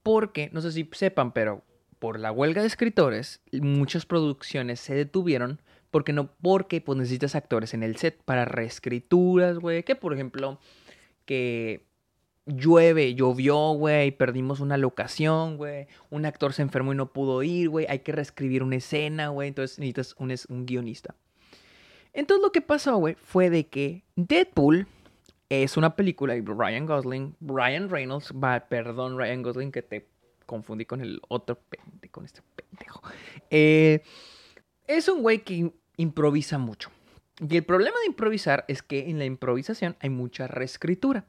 porque, 0.03 0.51
no 0.53 0.61
sé 0.61 0.73
si 0.73 0.89
sepan, 0.93 1.33
pero 1.33 1.65
por 1.99 2.19
la 2.19 2.33
huelga 2.33 2.63
de 2.63 2.67
escritores, 2.67 3.41
muchas 3.53 4.07
producciones 4.07 4.81
se 4.81 4.95
detuvieron 4.95 5.61
porque 5.91 6.13
no, 6.13 6.31
porque 6.41 6.81
pues 6.81 6.99
necesitas 6.99 7.35
actores 7.35 7.75
en 7.75 7.83
el 7.83 7.97
set 7.97 8.23
para 8.25 8.45
reescrituras, 8.45 9.59
güey, 9.59 9.83
que 9.83 9.97
por 9.97 10.15
ejemplo, 10.15 10.59
que 11.25 11.85
llueve, 12.47 13.15
llovió, 13.15 13.73
güey, 13.73 14.13
perdimos 14.13 14.61
una 14.61 14.77
locación, 14.77 15.57
güey, 15.57 15.89
un 16.11 16.25
actor 16.27 16.53
se 16.53 16.63
enfermó 16.63 16.93
y 16.93 16.97
no 16.97 17.13
pudo 17.13 17.43
ir, 17.43 17.69
güey, 17.69 17.87
hay 17.89 18.01
que 18.01 18.13
reescribir 18.13 18.63
una 18.63 18.77
escena, 18.77 19.29
güey, 19.29 19.49
entonces 19.49 19.79
necesitas 19.79 20.15
un, 20.19 20.35
un 20.49 20.67
guionista. 20.67 21.15
Entonces 22.13 22.43
lo 22.43 22.53
que 22.53 22.61
pasó, 22.61 22.97
güey, 22.97 23.17
fue 23.23 23.51
de 23.51 23.69
que 23.69 24.05
Deadpool 24.17 24.87
es 25.51 25.77
una 25.77 25.97
película 25.97 26.37
y 26.37 26.41
Ryan 26.41 26.87
Gosling, 26.87 27.37
Ryan 27.41 27.91
Reynolds, 27.91 28.33
va, 28.33 28.61
perdón 28.61 29.19
Ryan 29.19 29.43
Gosling 29.43 29.73
que 29.73 29.83
te 29.83 30.07
confundí 30.47 30.85
con 30.85 31.01
el 31.01 31.21
otro 31.29 31.57
pendejo, 31.57 32.13
con 32.13 32.25
este 32.25 32.41
pendejo. 32.57 33.03
Eh, 33.51 34.03
es 34.87 35.09
un 35.09 35.23
güey 35.23 35.43
que 35.43 35.73
improvisa 35.97 36.59
mucho. 36.59 36.91
Y 37.49 37.57
el 37.57 37.65
problema 37.65 37.97
de 38.01 38.07
improvisar 38.07 38.65
es 38.69 38.83
que 38.83 39.11
en 39.11 39.19
la 39.19 39.25
improvisación 39.25 39.97
hay 40.01 40.11
mucha 40.11 40.47
reescritura. 40.47 41.27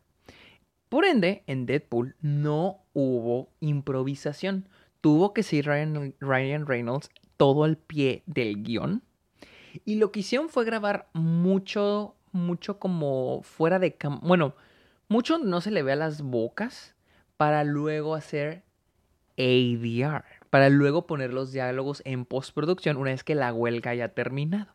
Por 0.87 1.05
ende, 1.05 1.43
en 1.47 1.65
Deadpool 1.65 2.15
no 2.21 2.83
hubo 2.93 3.49
improvisación. 3.59 4.67
Tuvo 4.99 5.33
que 5.33 5.41
Ryan, 5.41 6.13
Ryan 6.19 6.67
Reynolds 6.67 7.09
todo 7.37 7.63
al 7.63 7.77
pie 7.77 8.23
del 8.27 8.61
guion. 8.61 9.01
Y 9.85 9.95
lo 9.95 10.11
que 10.11 10.19
hicieron 10.19 10.49
fue 10.49 10.65
grabar 10.65 11.09
mucho 11.13 12.15
mucho 12.31 12.79
como 12.79 13.41
fuera 13.43 13.79
de 13.79 13.95
cámara. 13.95 14.21
Bueno, 14.23 14.55
mucho 15.07 15.37
no 15.39 15.61
se 15.61 15.71
le 15.71 15.83
ve 15.83 15.93
a 15.93 15.97
las 15.97 16.21
bocas 16.21 16.95
para 17.37 17.63
luego 17.63 18.15
hacer 18.15 18.63
ADR, 19.37 20.23
para 20.49 20.69
luego 20.69 21.07
poner 21.07 21.33
los 21.33 21.51
diálogos 21.51 22.01
en 22.05 22.25
postproducción 22.25 22.97
una 22.97 23.11
vez 23.11 23.23
que 23.23 23.35
la 23.35 23.53
huelga 23.53 23.91
haya 23.91 24.13
terminado. 24.13 24.73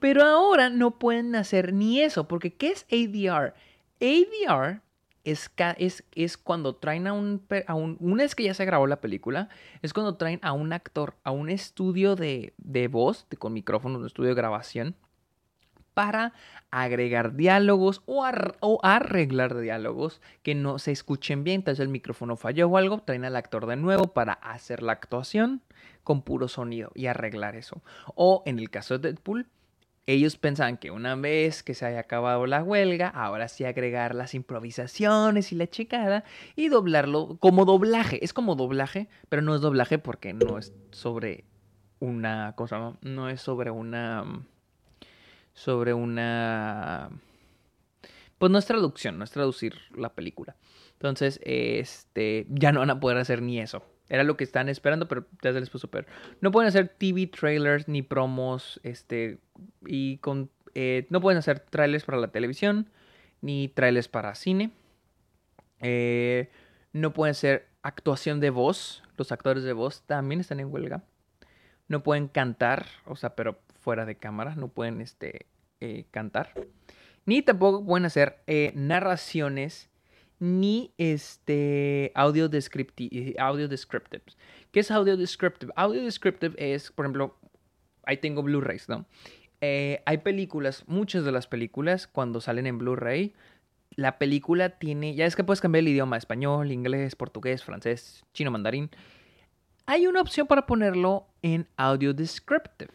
Pero 0.00 0.22
ahora 0.22 0.68
no 0.68 0.98
pueden 0.98 1.34
hacer 1.34 1.72
ni 1.72 2.00
eso, 2.00 2.28
porque 2.28 2.52
¿qué 2.54 2.68
es 2.68 2.86
ADR? 2.90 3.54
ADR 4.00 4.82
es, 5.24 5.50
es, 5.78 6.04
es 6.14 6.36
cuando 6.36 6.76
traen 6.76 7.06
a 7.06 7.14
un, 7.14 7.42
a 7.66 7.74
un, 7.74 7.96
Una 8.00 8.24
vez 8.24 8.34
que 8.34 8.44
ya 8.44 8.54
se 8.54 8.66
grabó 8.66 8.86
la 8.86 9.00
película, 9.00 9.48
es 9.80 9.92
cuando 9.92 10.16
traen 10.16 10.40
a 10.42 10.52
un 10.52 10.72
actor 10.72 11.14
a 11.24 11.30
un 11.30 11.48
estudio 11.48 12.16
de, 12.16 12.52
de 12.58 12.88
voz, 12.88 13.26
de, 13.30 13.36
con 13.36 13.52
micrófono, 13.52 13.98
un 13.98 14.06
estudio 14.06 14.28
de 14.28 14.34
grabación, 14.34 14.94
para 15.94 16.32
agregar 16.70 17.36
diálogos 17.36 18.02
o, 18.06 18.24
arreglar 18.82 19.56
diálogos 19.58 20.20
que 20.42 20.54
no 20.54 20.78
se 20.78 20.92
escuchen 20.92 21.44
bien. 21.44 21.60
Entonces 21.60 21.80
el 21.80 21.88
micrófono 21.88 22.36
falló 22.36 22.68
o 22.68 22.76
algo, 22.76 22.98
traen 22.98 23.24
al 23.24 23.36
actor 23.36 23.66
de 23.66 23.76
nuevo 23.76 24.08
para 24.08 24.34
hacer 24.34 24.82
la 24.82 24.92
actuación 24.92 25.62
con 26.02 26.22
puro 26.22 26.48
sonido 26.48 26.90
y 26.94 27.06
arreglar 27.06 27.56
eso. 27.56 27.82
O 28.14 28.42
en 28.44 28.58
el 28.58 28.70
caso 28.70 28.98
de 28.98 29.10
Deadpool, 29.10 29.46
ellos 30.06 30.36
pensaban 30.36 30.76
que 30.76 30.90
una 30.90 31.14
vez 31.14 31.62
que 31.62 31.72
se 31.72 31.86
haya 31.86 32.00
acabado 32.00 32.46
la 32.46 32.62
huelga, 32.62 33.08
ahora 33.08 33.48
sí 33.48 33.64
agregar 33.64 34.14
las 34.14 34.34
improvisaciones 34.34 35.50
y 35.52 35.54
la 35.54 35.66
checada 35.66 36.24
y 36.56 36.68
doblarlo 36.68 37.38
como 37.40 37.64
doblaje. 37.64 38.22
Es 38.22 38.34
como 38.34 38.54
doblaje, 38.54 39.08
pero 39.28 39.40
no 39.40 39.54
es 39.54 39.62
doblaje 39.62 39.98
porque 39.98 40.34
no 40.34 40.58
es 40.58 40.74
sobre 40.90 41.44
una 42.00 42.52
cosa, 42.54 42.96
no 43.00 43.30
es 43.30 43.40
sobre 43.40 43.70
una 43.70 44.44
sobre 45.54 45.94
una... 45.94 47.10
Pues 48.38 48.52
no 48.52 48.58
es 48.58 48.66
traducción, 48.66 49.16
no 49.16 49.24
es 49.24 49.30
traducir 49.30 49.76
la 49.96 50.14
película. 50.14 50.56
Entonces, 50.92 51.40
este, 51.44 52.46
ya 52.50 52.72
no 52.72 52.80
van 52.80 52.90
a 52.90 53.00
poder 53.00 53.16
hacer 53.16 53.40
ni 53.40 53.60
eso. 53.60 53.84
Era 54.08 54.24
lo 54.24 54.36
que 54.36 54.44
están 54.44 54.68
esperando, 54.68 55.08
pero 55.08 55.26
ya 55.42 55.52
se 55.52 55.60
les 55.60 55.70
puso 55.70 55.88
peor. 55.88 56.06
No 56.40 56.50
pueden 56.50 56.68
hacer 56.68 56.88
TV 56.98 57.26
trailers 57.26 57.88
ni 57.88 58.02
promos, 58.02 58.80
este, 58.82 59.38
y 59.86 60.18
con, 60.18 60.50
eh, 60.74 61.06
no 61.08 61.20
pueden 61.20 61.38
hacer 61.38 61.60
trailers 61.60 62.04
para 62.04 62.18
la 62.18 62.28
televisión, 62.28 62.90
ni 63.40 63.68
trailers 63.68 64.08
para 64.08 64.34
cine. 64.34 64.72
Eh, 65.80 66.50
no 66.92 67.12
pueden 67.12 67.30
hacer 67.30 67.68
actuación 67.82 68.40
de 68.40 68.50
voz. 68.50 69.02
Los 69.16 69.32
actores 69.32 69.62
de 69.62 69.72
voz 69.72 70.02
también 70.02 70.40
están 70.40 70.60
en 70.60 70.72
huelga. 70.72 71.04
No 71.88 72.02
pueden 72.02 72.28
cantar, 72.28 72.86
o 73.06 73.16
sea, 73.16 73.36
pero 73.36 73.58
fuera 73.84 74.06
de 74.06 74.16
cámara, 74.16 74.56
no 74.56 74.68
pueden 74.68 75.00
este, 75.00 75.46
eh, 75.80 76.06
cantar. 76.10 76.52
Ni 77.26 77.42
tampoco 77.42 77.84
pueden 77.84 78.06
hacer 78.06 78.42
narraciones 78.74 79.90
ni 80.40 80.92
este 80.98 82.12
audio, 82.14 82.48
descriptive, 82.48 83.34
audio 83.38 83.68
descriptives. 83.68 84.36
¿Qué 84.72 84.80
es 84.80 84.90
audio 84.90 85.16
descriptive? 85.16 85.72
Audio 85.76 86.02
descriptive 86.02 86.54
es, 86.58 86.90
por 86.90 87.06
ejemplo, 87.06 87.38
ahí 88.04 88.18
tengo 88.18 88.42
Blu-rays, 88.42 88.88
¿no? 88.88 89.06
Eh, 89.60 90.02
hay 90.04 90.18
películas, 90.18 90.84
muchas 90.86 91.24
de 91.24 91.32
las 91.32 91.46
películas, 91.46 92.06
cuando 92.06 92.40
salen 92.40 92.66
en 92.66 92.78
Blu-ray, 92.78 93.34
la 93.96 94.18
película 94.18 94.70
tiene, 94.70 95.14
ya 95.14 95.24
es 95.24 95.36
que 95.36 95.44
puedes 95.44 95.60
cambiar 95.60 95.80
el 95.80 95.88
idioma, 95.88 96.16
español, 96.16 96.72
inglés, 96.72 97.14
portugués, 97.16 97.64
francés, 97.64 98.24
chino, 98.34 98.50
mandarín. 98.50 98.90
Hay 99.86 100.06
una 100.06 100.20
opción 100.20 100.46
para 100.46 100.66
ponerlo 100.66 101.28
en 101.42 101.68
audio 101.76 102.12
descriptive. 102.12 102.92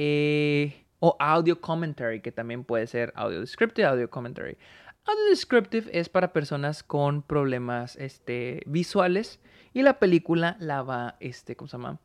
Eh, 0.00 0.84
o 1.00 1.16
audio 1.18 1.60
commentary, 1.60 2.20
que 2.20 2.30
también 2.30 2.62
puede 2.62 2.86
ser 2.86 3.12
audio 3.16 3.40
descriptive, 3.40 3.84
audio 3.84 4.08
commentary. 4.08 4.56
Audio 5.04 5.24
descriptive 5.28 5.90
es 5.92 6.08
para 6.08 6.32
personas 6.32 6.84
con 6.84 7.22
problemas 7.22 7.96
este, 7.96 8.62
visuales 8.66 9.40
y 9.74 9.82
la 9.82 9.98
película 9.98 10.56
la 10.60 10.82
va, 10.82 11.16
este, 11.18 11.56
¿cómo 11.56 11.66
se 11.66 11.78
llama? 11.78 11.98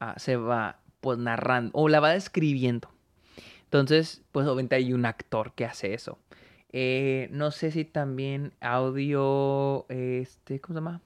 Ah, 0.00 0.14
se 0.16 0.36
va 0.36 0.80
pues 1.02 1.18
narrando 1.18 1.70
o 1.74 1.90
la 1.90 2.00
va 2.00 2.12
describiendo. 2.12 2.90
Entonces, 3.64 4.22
pues 4.32 4.46
obviamente 4.46 4.76
hay 4.76 4.94
un 4.94 5.04
actor 5.04 5.52
que 5.52 5.66
hace 5.66 5.92
eso. 5.92 6.18
Eh, 6.72 7.28
no 7.30 7.50
sé 7.50 7.72
si 7.72 7.84
también 7.84 8.54
audio, 8.62 9.84
este, 9.90 10.60
¿cómo 10.60 10.78
se 10.78 10.80
llama? 10.80 11.02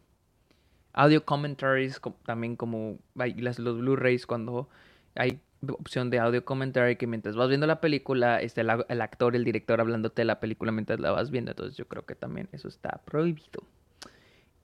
Audio 0.93 1.25
commentaries, 1.25 2.01
también 2.25 2.55
como 2.55 2.99
los 3.17 3.57
Blu-rays 3.59 4.25
cuando 4.25 4.69
hay 5.17 5.41
opción 5.75 6.11
de 6.11 6.19
audio 6.19 6.45
commentary 6.45 6.97
que 6.97 7.07
mientras 7.07 7.37
vas 7.37 7.49
viendo 7.49 7.67
la 7.67 7.81
película, 7.81 8.41
está 8.41 8.61
el, 8.61 9.01
actor, 9.01 9.37
el 9.37 9.45
director 9.45 9.81
hablándote 9.81 10.23
de 10.23 10.27
la 10.27 10.41
película 10.41 10.73
mientras 10.73 11.01
la 11.01 11.11
vas 11.13 11.31
viendo. 11.31 11.51
Entonces 11.53 11.77
yo 11.77 11.87
creo 11.87 12.05
que 12.05 12.15
también 12.15 12.49
eso 12.53 12.69
está 12.69 13.01
prohibido. 13.05 13.63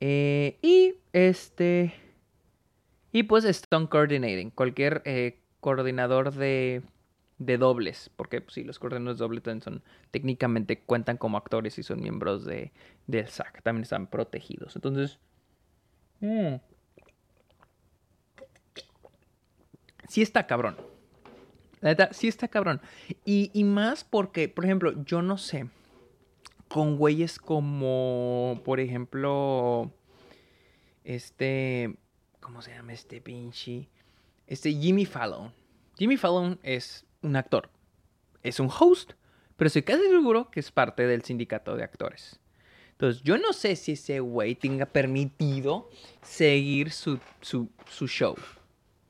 Eh, 0.00 0.58
y 0.62 0.94
este... 1.12 1.94
Y 3.12 3.24
pues 3.24 3.44
Stone 3.44 3.88
Coordinating, 3.88 4.50
cualquier 4.50 5.02
eh, 5.04 5.38
coordinador 5.60 6.32
de, 6.32 6.82
de 7.38 7.58
dobles, 7.58 8.10
porque 8.16 8.40
pues, 8.40 8.54
sí, 8.54 8.64
los 8.64 8.78
coordinadores 8.78 9.18
dobles 9.18 9.42
también 9.42 9.62
son, 9.62 9.82
técnicamente 10.10 10.80
cuentan 10.80 11.16
como 11.16 11.36
actores 11.36 11.78
y 11.78 11.82
son 11.82 12.00
miembros 12.00 12.44
de, 12.44 12.72
del 13.06 13.28
SAC, 13.28 13.62
también 13.62 13.82
están 13.82 14.06
protegidos. 14.06 14.76
Entonces, 14.76 15.18
mm, 16.20 16.54
sí 20.08 20.22
está 20.22 20.46
cabrón. 20.46 20.76
La 21.82 21.90
neta, 21.90 22.12
sí 22.12 22.28
está 22.28 22.48
cabrón. 22.48 22.80
Y, 23.24 23.50
más 23.64 24.04
porque, 24.04 24.48
por 24.48 24.64
ejemplo, 24.64 25.04
yo 25.04 25.20
no 25.20 25.36
sé, 25.36 25.68
con 26.68 26.96
güeyes 26.96 27.38
como, 27.38 28.60
por 28.64 28.78
ejemplo, 28.78 29.90
este, 31.04 31.96
¿cómo 32.40 32.62
se 32.62 32.72
llama 32.72 32.92
este 32.92 33.20
pinche? 33.20 33.88
Este 34.46 34.72
Jimmy 34.72 35.04
Fallon. 35.04 35.52
Jimmy 35.98 36.16
Fallon 36.16 36.58
es 36.62 37.04
un 37.20 37.34
actor, 37.34 37.68
es 38.44 38.60
un 38.60 38.70
host, 38.70 39.12
pero 39.56 39.66
estoy 39.66 39.82
casi 39.82 40.02
seguro 40.08 40.50
que 40.50 40.60
es 40.60 40.70
parte 40.70 41.06
del 41.06 41.22
sindicato 41.22 41.76
de 41.76 41.82
actores. 41.82 42.38
Entonces, 42.92 43.22
yo 43.24 43.36
no 43.38 43.52
sé 43.52 43.74
si 43.74 43.92
ese 43.92 44.20
güey 44.20 44.54
tenga 44.54 44.86
permitido 44.86 45.90
seguir 46.22 46.92
su, 46.92 47.18
su, 47.40 47.68
su 47.90 48.06
show. 48.06 48.36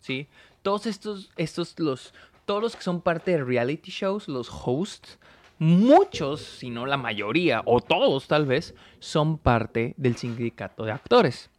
¿Sí? 0.01 0.27
Todos 0.63 0.87
estos, 0.87 1.31
estos, 1.37 1.79
los 1.79 2.15
todos 2.45 2.63
los 2.63 2.77
que 2.77 2.83
son 2.83 3.01
parte 3.01 3.33
de 3.33 3.45
reality 3.45 3.91
shows, 3.91 4.29
los 4.29 4.51
hosts, 4.51 5.19
muchos, 5.59 6.41
si 6.41 6.71
no 6.71 6.87
la 6.87 6.97
mayoría, 6.97 7.63
o 7.65 7.81
todos 7.81 8.27
tal 8.27 8.47
vez, 8.47 8.75
son 8.99 9.39
parte 9.39 9.95
del 9.97 10.17
sindicato 10.17 10.85
de 10.85 10.93
actores. 10.93 11.51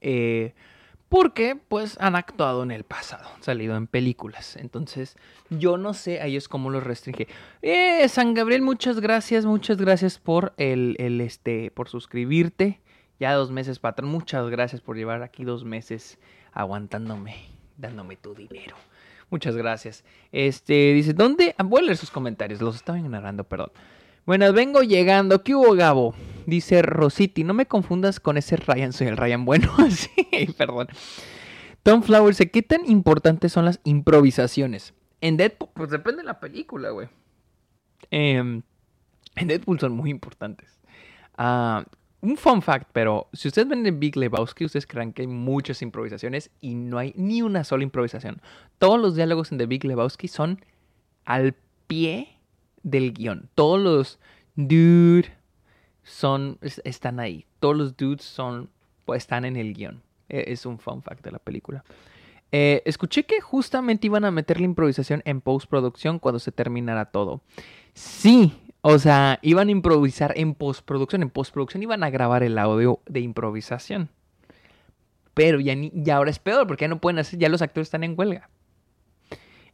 Eh, 0.00 0.54
porque 1.08 1.54
pues 1.56 1.96
han 2.00 2.16
actuado 2.16 2.64
en 2.64 2.72
el 2.72 2.82
pasado, 2.82 3.28
han 3.36 3.42
salido 3.42 3.76
en 3.76 3.86
películas. 3.86 4.56
Entonces, 4.56 5.16
yo 5.48 5.76
no 5.78 5.94
sé 5.94 6.20
a 6.20 6.26
ellos 6.26 6.48
cómo 6.48 6.70
los 6.70 6.82
restringe. 6.82 7.28
Eh, 7.62 8.08
San 8.08 8.34
Gabriel, 8.34 8.62
muchas 8.62 8.98
gracias, 9.00 9.46
muchas 9.46 9.76
gracias 9.76 10.18
por 10.18 10.54
el, 10.56 10.96
el 10.98 11.20
este, 11.20 11.70
por 11.70 11.88
suscribirte. 11.88 12.80
Ya 13.20 13.32
dos 13.34 13.52
meses, 13.52 13.78
patrón. 13.78 14.10
Muchas 14.10 14.50
gracias 14.50 14.80
por 14.80 14.96
llevar 14.96 15.22
aquí 15.22 15.44
dos 15.44 15.64
meses 15.64 16.18
aguantándome, 16.52 17.36
dándome 17.76 18.16
tu 18.16 18.34
dinero. 18.34 18.76
Muchas 19.30 19.56
gracias. 19.56 20.04
Este 20.32 20.92
dice, 20.92 21.12
¿dónde? 21.12 21.54
Ah, 21.58 21.62
voy 21.62 21.80
a 21.80 21.84
leer 21.84 21.96
sus 21.96 22.10
comentarios, 22.10 22.60
los 22.60 22.76
estaba 22.76 22.98
ignorando, 22.98 23.44
perdón. 23.44 23.70
Bueno, 24.26 24.52
vengo 24.52 24.82
llegando. 24.82 25.42
¿Qué 25.42 25.54
hubo, 25.54 25.74
Gabo? 25.74 26.14
Dice 26.46 26.82
Rositi, 26.82 27.44
no 27.44 27.54
me 27.54 27.66
confundas 27.66 28.20
con 28.20 28.36
ese 28.36 28.56
Ryan, 28.56 28.92
soy 28.92 29.08
el 29.08 29.16
Ryan 29.16 29.44
bueno. 29.44 29.70
sí, 29.90 30.10
perdón. 30.56 30.88
Tom 31.82 32.02
Flowers, 32.02 32.38
¿qué 32.50 32.62
tan 32.62 32.88
importantes 32.88 33.52
son 33.52 33.66
las 33.66 33.80
improvisaciones? 33.84 34.94
En 35.20 35.36
Deadpool, 35.36 35.68
pues 35.74 35.90
depende 35.90 36.22
de 36.22 36.26
la 36.26 36.40
película, 36.40 36.90
güey. 36.90 37.08
Em, 38.10 38.62
en 39.36 39.48
Deadpool 39.48 39.80
son 39.80 39.92
muy 39.92 40.10
importantes. 40.10 40.80
Ah 41.36 41.84
un 42.24 42.38
fun 42.38 42.62
fact, 42.62 42.88
pero 42.92 43.28
si 43.34 43.48
ustedes 43.48 43.68
ven 43.68 43.84
el 43.84 43.92
Big 43.92 44.16
Lebowski, 44.16 44.64
ustedes 44.64 44.86
crean 44.86 45.12
que 45.12 45.22
hay 45.22 45.28
muchas 45.28 45.82
improvisaciones 45.82 46.50
y 46.60 46.74
no 46.74 46.98
hay 46.98 47.12
ni 47.16 47.42
una 47.42 47.64
sola 47.64 47.84
improvisación. 47.84 48.40
Todos 48.78 48.98
los 48.98 49.14
diálogos 49.14 49.52
en 49.52 49.58
Big 49.68 49.84
Lebowski 49.84 50.28
son 50.28 50.64
al 51.26 51.54
pie 51.86 52.38
del 52.82 53.12
guion. 53.12 53.50
Todos 53.54 53.78
los 53.78 54.18
dudes 54.56 55.30
son, 56.02 56.58
están 56.62 57.20
ahí. 57.20 57.44
Todos 57.60 57.76
los 57.76 57.96
dudes 57.96 58.24
son, 58.24 58.70
pues, 59.04 59.22
están 59.22 59.44
en 59.44 59.56
el 59.56 59.74
guion. 59.74 60.02
E, 60.30 60.44
es 60.48 60.64
un 60.64 60.78
fun 60.78 61.02
fact 61.02 61.22
de 61.22 61.30
la 61.30 61.38
película. 61.38 61.84
Eh, 62.52 62.82
escuché 62.86 63.24
que 63.24 63.40
justamente 63.42 64.06
iban 64.06 64.24
a 64.24 64.30
meter 64.30 64.60
la 64.60 64.66
improvisación 64.66 65.20
en 65.26 65.42
postproducción 65.42 66.18
cuando 66.18 66.38
se 66.38 66.52
terminara 66.52 67.06
todo. 67.06 67.42
Sí, 67.92 68.54
o 68.86 68.98
sea, 68.98 69.38
iban 69.40 69.68
a 69.68 69.70
improvisar 69.70 70.34
en 70.36 70.54
postproducción. 70.54 71.22
En 71.22 71.30
postproducción 71.30 71.82
iban 71.82 72.04
a 72.04 72.10
grabar 72.10 72.42
el 72.42 72.58
audio 72.58 73.00
de 73.06 73.20
improvisación. 73.20 74.10
Pero 75.32 75.58
ya, 75.58 75.74
ni, 75.74 75.90
ahora 76.10 76.28
es 76.28 76.38
peor 76.38 76.66
porque 76.66 76.84
ya 76.84 76.88
no 76.88 77.00
pueden 77.00 77.18
hacer, 77.18 77.38
ya 77.38 77.48
los 77.48 77.62
actores 77.62 77.86
están 77.86 78.04
en 78.04 78.12
huelga. 78.14 78.50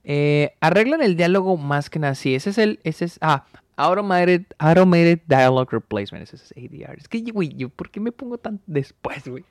Eh, 0.05 0.55
arreglan 0.61 1.03
el 1.03 1.17
diálogo 1.17 1.57
más 1.57 1.91
que 1.91 1.99
nada. 1.99 2.15
Sí, 2.15 2.37
ese 2.37 2.51
es 2.51 2.59
el. 2.59 2.79
Ese 2.85 3.07
es. 3.07 3.19
Ah, 3.21 3.47
Automated, 3.75 4.45
automated 4.59 5.23
Dialogue 5.27 5.71
Replacement. 5.73 6.23
Ese 6.23 6.37
es 6.37 6.53
ADR. 6.57 6.97
Es 6.97 7.09
que, 7.09 7.21
güey, 7.33 7.51
¿por 7.67 7.91
qué 7.91 7.99
me 7.99 8.13
pongo 8.13 8.39
tan 8.39 8.61
después, 8.69 9.27
güey? 9.27 9.45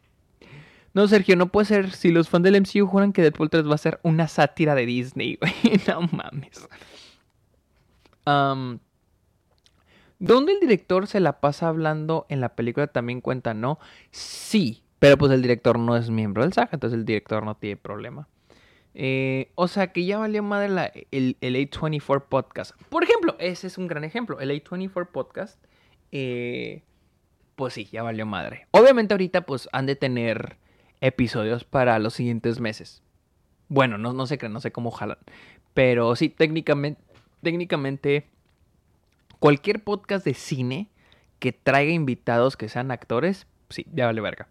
No, 0.93 1.05
Sergio, 1.09 1.35
no 1.35 1.51
puede 1.51 1.65
ser. 1.65 1.91
Si 1.91 2.13
los 2.13 2.29
fans 2.29 2.45
del 2.45 2.61
MCU 2.61 2.87
juran 2.87 3.11
que 3.11 3.23
Deadpool 3.23 3.49
3 3.49 3.67
va 3.69 3.75
a 3.75 3.77
ser 3.77 3.99
una 4.03 4.29
sátira 4.29 4.73
de 4.73 4.85
Disney, 4.85 5.35
güey. 5.41 5.81
No 5.85 6.07
mames. 6.13 6.65
Um, 8.25 8.79
¿Dónde 10.19 10.51
el 10.51 10.59
director 10.59 11.07
se 11.07 11.21
la 11.21 11.39
pasa 11.39 11.69
hablando 11.69 12.25
en 12.29 12.41
la 12.41 12.55
película 12.55 12.87
también 12.87 13.21
cuenta, 13.21 13.53
¿no? 13.53 13.79
Sí, 14.11 14.83
pero 14.99 15.17
pues 15.17 15.31
el 15.31 15.41
director 15.41 15.79
no 15.79 15.95
es 15.95 16.09
miembro 16.09 16.43
del 16.43 16.51
SAG, 16.51 16.69
entonces 16.73 16.99
el 16.99 17.05
director 17.05 17.43
no 17.43 17.55
tiene 17.55 17.77
problema. 17.77 18.27
Eh, 18.95 19.51
o 19.55 19.69
sea 19.69 19.93
que 19.93 20.03
ya 20.03 20.17
valió 20.17 20.43
madre 20.43 20.67
la, 20.67 20.91
el, 21.11 21.37
el, 21.39 21.55
A24 21.55 22.25
podcast. 22.27 22.75
Por 22.89 23.03
ejemplo, 23.03 23.37
ese 23.39 23.67
es 23.67 23.77
un 23.77 23.87
gran 23.87 24.03
ejemplo. 24.03 24.41
El 24.41 24.51
A24 24.51 25.07
podcast, 25.07 25.63
eh, 26.11 26.83
pues 27.55 27.73
sí, 27.73 27.85
ya 27.85 28.03
valió 28.03 28.25
madre. 28.25 28.67
Obviamente 28.71 29.13
ahorita 29.13 29.45
pues 29.45 29.69
han 29.71 29.85
de 29.85 29.95
tener 29.95 30.57
episodios 30.99 31.63
para 31.63 31.97
los 31.99 32.13
siguientes 32.13 32.59
meses. 32.59 33.03
Bueno, 33.69 33.97
no, 33.97 34.11
no 34.11 34.27
sé, 34.27 34.37
no 34.49 34.59
sé 34.59 34.73
cómo 34.73 34.91
jalan. 34.91 35.19
Pero 35.73 36.13
sí, 36.17 36.27
técnicamente 36.27 38.27
Cualquier 39.39 39.83
podcast 39.83 40.25
de 40.25 40.33
cine 40.33 40.89
que 41.39 41.53
traiga 41.53 41.91
invitados 41.91 42.57
que 42.57 42.69
sean 42.69 42.91
actores, 42.91 43.47
sí, 43.69 43.85
ya 43.93 44.05
vale 44.05 44.21
verga. 44.21 44.49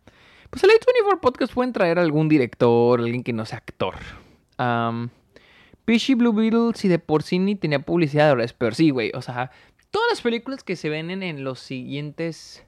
Pues 0.51 0.65
el 0.65 0.71
A24 0.71 1.21
Podcast 1.21 1.53
pueden 1.53 1.73
traer 1.73 1.99
algún 1.99 2.29
director, 2.29 3.01
alguien 3.01 3.23
que 3.23 3.35
no 3.35 3.45
sea 3.45 3.59
actor. 3.59 3.97
Fishy 5.85 6.15
Blue 6.15 6.33
Beetle, 6.33 6.73
si 6.75 6.89
de 6.89 6.99
por 6.99 7.23
sí 7.23 7.39
ni 7.39 7.55
tenía 7.55 7.81
publicidad, 7.81 8.31
ahora 8.31 8.45
es 8.45 8.53
peor. 8.53 8.75
Sí, 8.75 8.91
güey. 8.91 9.11
O 9.15 9.23
sea, 9.23 9.51
todas 9.91 10.09
las 10.11 10.23
películas 10.23 10.65
que 10.65 10.77
se 10.77 10.89
ven 10.89 11.11
en 11.11 11.45
los 11.45 11.61
siguientes. 11.61 12.65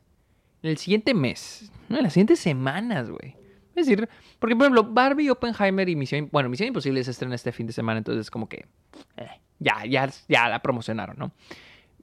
En 0.63 0.71
el 0.71 0.77
siguiente 0.77 1.15
mes. 1.15 1.73
No, 1.89 1.97
en 1.97 2.03
las 2.03 2.13
siguientes 2.13 2.39
semanas, 2.39 3.11
güey. 3.11 3.35
Es 3.75 3.87
decir, 3.87 4.09
porque 4.39 4.57
por 4.57 4.67
ejemplo, 4.67 4.85
Barbie, 4.85 5.31
Oppenheimer 5.31 5.89
y 5.89 5.97
Misión. 5.97 6.29
Bueno, 6.31 6.51
Misión 6.51 6.69
Imposible 6.69 7.03
se 7.03 7.13
estrena 7.13 7.35
este 7.35 7.53
fin 7.53 7.67
de 7.67 7.73
semana, 7.73 7.99
entonces 7.99 8.31
como 8.31 8.49
que. 8.49 8.67
Eh, 9.17 9.29
ya, 9.59 9.85
ya, 9.87 10.11
ya 10.29 10.49
la 10.49 10.61
promocionaron, 10.61 11.17
¿no? 11.19 11.33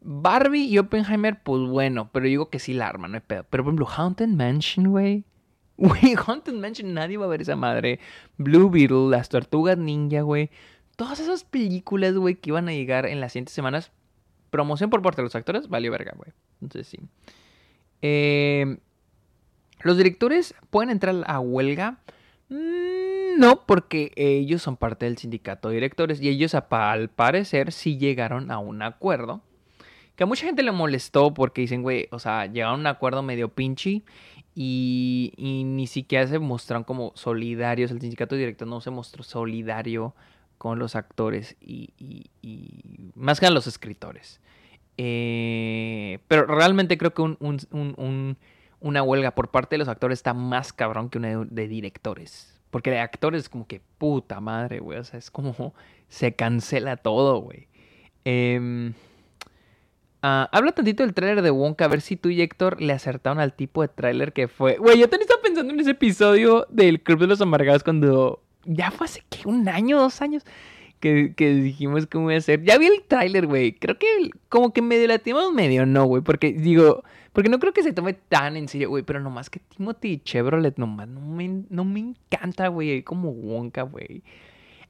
Barbie 0.10 0.64
y 0.64 0.78
Oppenheimer, 0.78 1.44
pues 1.44 1.62
bueno, 1.64 2.10
pero 2.14 2.28
digo 2.28 2.50
que 2.50 2.60
sí 2.60 2.74
la 2.74 2.88
arma, 2.88 3.10
no 3.10 3.16
hay 3.16 3.22
pedo. 3.28 3.46
Pero 3.50 3.66
por 3.66 3.72
ejemplo, 3.72 3.88
Haunted 3.90 4.30
Mansion, 4.30 4.88
güey. 4.90 5.26
Güey, 5.80 6.16
Haunted 6.26 6.54
Mansion, 6.54 6.94
nadie 6.96 7.18
va 7.18 7.26
a 7.26 7.28
ver 7.28 7.42
esa 7.42 7.56
madre. 7.56 8.00
Blue 8.38 8.70
Beetle, 8.70 9.10
las 9.10 9.30
tortugas 9.30 9.78
ninja, 9.78 10.22
güey. 10.22 10.50
Todas 10.96 11.20
esas 11.20 11.44
películas, 11.44 12.16
güey, 12.16 12.34
que 12.34 12.50
iban 12.50 12.68
a 12.68 12.72
llegar 12.72 13.06
en 13.06 13.20
las 13.20 13.34
siguientes 13.34 13.54
semanas. 13.54 13.92
Promoción 14.50 14.90
por 14.90 15.04
parte 15.04 15.18
de 15.18 15.26
los 15.26 15.36
actores, 15.36 15.68
valió 15.68 15.92
verga, 15.92 16.14
güey. 16.18 16.32
Entonces 16.62 16.88
sí. 16.88 17.00
Eh, 18.02 18.78
¿Los 19.82 19.98
directores 19.98 20.56
pueden 20.72 20.90
entrar 20.90 21.16
a 21.28 21.40
huelga? 21.40 22.00
Mm, 22.50 23.38
no, 23.38 23.66
porque 23.68 24.14
ellos 24.16 24.64
son 24.64 24.78
parte 24.78 25.06
del 25.06 25.18
sindicato 25.18 25.68
de 25.68 25.76
directores 25.76 26.22
y 26.22 26.30
ellos 26.30 26.56
al 26.56 27.10
parecer 27.10 27.72
sí 27.72 27.98
llegaron 28.00 28.50
a 28.50 28.58
un 28.58 28.82
acuerdo. 28.82 29.44
Que 30.18 30.24
a 30.24 30.28
mucha 30.28 30.46
gente 30.46 30.64
le 30.64 30.74
molestó 30.74 31.34
porque 31.34 31.62
dicen, 31.62 31.82
güey, 31.82 32.10
o 32.12 32.20
sea, 32.20 32.48
llegaron 32.48 32.76
a 32.76 32.82
un 32.82 32.88
acuerdo 32.88 33.24
medio 33.24 33.48
pinche 33.48 34.02
y, 34.54 35.64
ni 35.66 35.88
siquiera 35.88 36.28
se 36.28 36.40
mostraron 36.40 36.84
como 36.84 37.14
solidarios. 37.16 37.92
El 37.92 38.02
sindicato 38.02 38.36
de 38.36 38.40
directores 38.40 38.70
no 38.70 38.82
se 38.82 38.90
mostró 38.90 39.24
solidario 39.24 40.14
con 40.58 40.78
los 40.78 40.98
actores 40.98 41.56
y, 41.62 42.26
más 43.16 43.40
que 43.40 43.46
a 43.46 43.52
los 43.52 43.66
escritores. 43.66 44.42
Eh, 44.98 46.20
pero 46.28 46.48
realmente 46.48 46.98
creo 46.98 47.14
que 47.14 47.22
un 47.22 48.38
una 48.80 49.04
huelga 49.04 49.32
por 49.32 49.50
parte 49.50 49.76
de 49.76 49.80
los 49.80 49.88
actores 49.88 50.20
está 50.20 50.34
más 50.34 50.74
cabrón 50.74 51.10
que 51.10 51.18
una 51.18 51.46
de, 51.46 51.68
directores. 51.68 52.60
Porque 52.70 52.92
de 52.92 53.00
actores 53.00 53.44
es 53.44 53.50
como 53.50 53.66
que 53.66 53.82
puta 53.98 54.40
madre, 54.40 54.80
güey. 54.80 55.00
O 55.00 55.04
sea, 55.04 55.20
es 55.20 55.32
como 55.32 55.74
se 56.10 56.36
cancela 56.36 56.98
todo, 56.98 57.40
güey. 57.40 57.68
Em, 58.26 58.94
ah, 60.22 60.50
habla 60.52 60.72
tantito 60.72 61.04
del 61.04 61.14
tráiler 61.14 61.42
de 61.42 61.52
Wonka, 61.52 61.86
a 61.86 61.88
ver 61.90 62.02
si 62.02 62.16
tú 62.16 62.30
y 62.30 62.42
Héctor 62.42 62.82
le 62.82 62.94
acertaron 62.94 63.40
al 63.40 63.54
tipo 63.54 63.82
de 63.82 63.88
tráiler 63.88 64.34
que 64.34 64.48
fue. 64.48 64.78
Güey, 64.78 65.00
yo 65.00 65.10
también 65.10 65.24
estaba 65.24 65.42
pensando 65.42 65.74
en 65.74 65.80
ese 65.80 65.92
episodio 65.92 66.68
del 66.70 67.02
Club 67.02 67.20
de 67.20 67.28
los 67.28 67.42
Amargados 67.42 67.84
cuando 67.84 68.42
ya 68.66 68.92
fue 68.92 69.06
hace 69.06 69.24
que 69.30 69.48
un 69.48 69.68
año, 69.70 70.00
dos 70.00 70.22
años 70.22 70.44
que, 71.00 71.34
que 71.36 71.54
dijimos 71.54 72.08
que 72.08 72.18
voy 72.18 72.36
a 72.36 72.38
hacer. 72.38 72.64
Ya 72.64 72.78
vi 72.78 72.88
el 72.88 73.04
tráiler, 73.08 73.48
güey. 73.48 73.74
Creo 73.74 73.98
que 73.98 74.08
como 74.50 74.74
que 74.74 74.82
medio 74.82 75.08
la 75.08 75.22
medio 75.54 75.86
no, 75.86 76.06
güey. 76.06 76.22
Porque 76.22 76.54
digo, 76.54 77.04
porque 77.34 77.50
no 77.50 77.60
creo 77.60 77.74
que 77.74 77.84
se 77.84 77.94
tome 77.94 78.14
tan 78.14 78.58
en 78.58 78.68
serio, 78.68 78.90
güey. 78.90 79.04
Pero 79.04 79.20
nomás 79.20 79.50
que 79.50 79.60
Timothy 79.60 80.20
Chevrolet 80.20 80.78
nomás 80.78 81.08
no 81.08 81.22
me, 81.22 81.64
no 81.70 81.86
me 81.86 82.00
encanta, 82.00 82.68
güey. 82.68 83.04
Como 83.04 83.30
Wonka, 83.32 83.84
güey. 83.84 84.24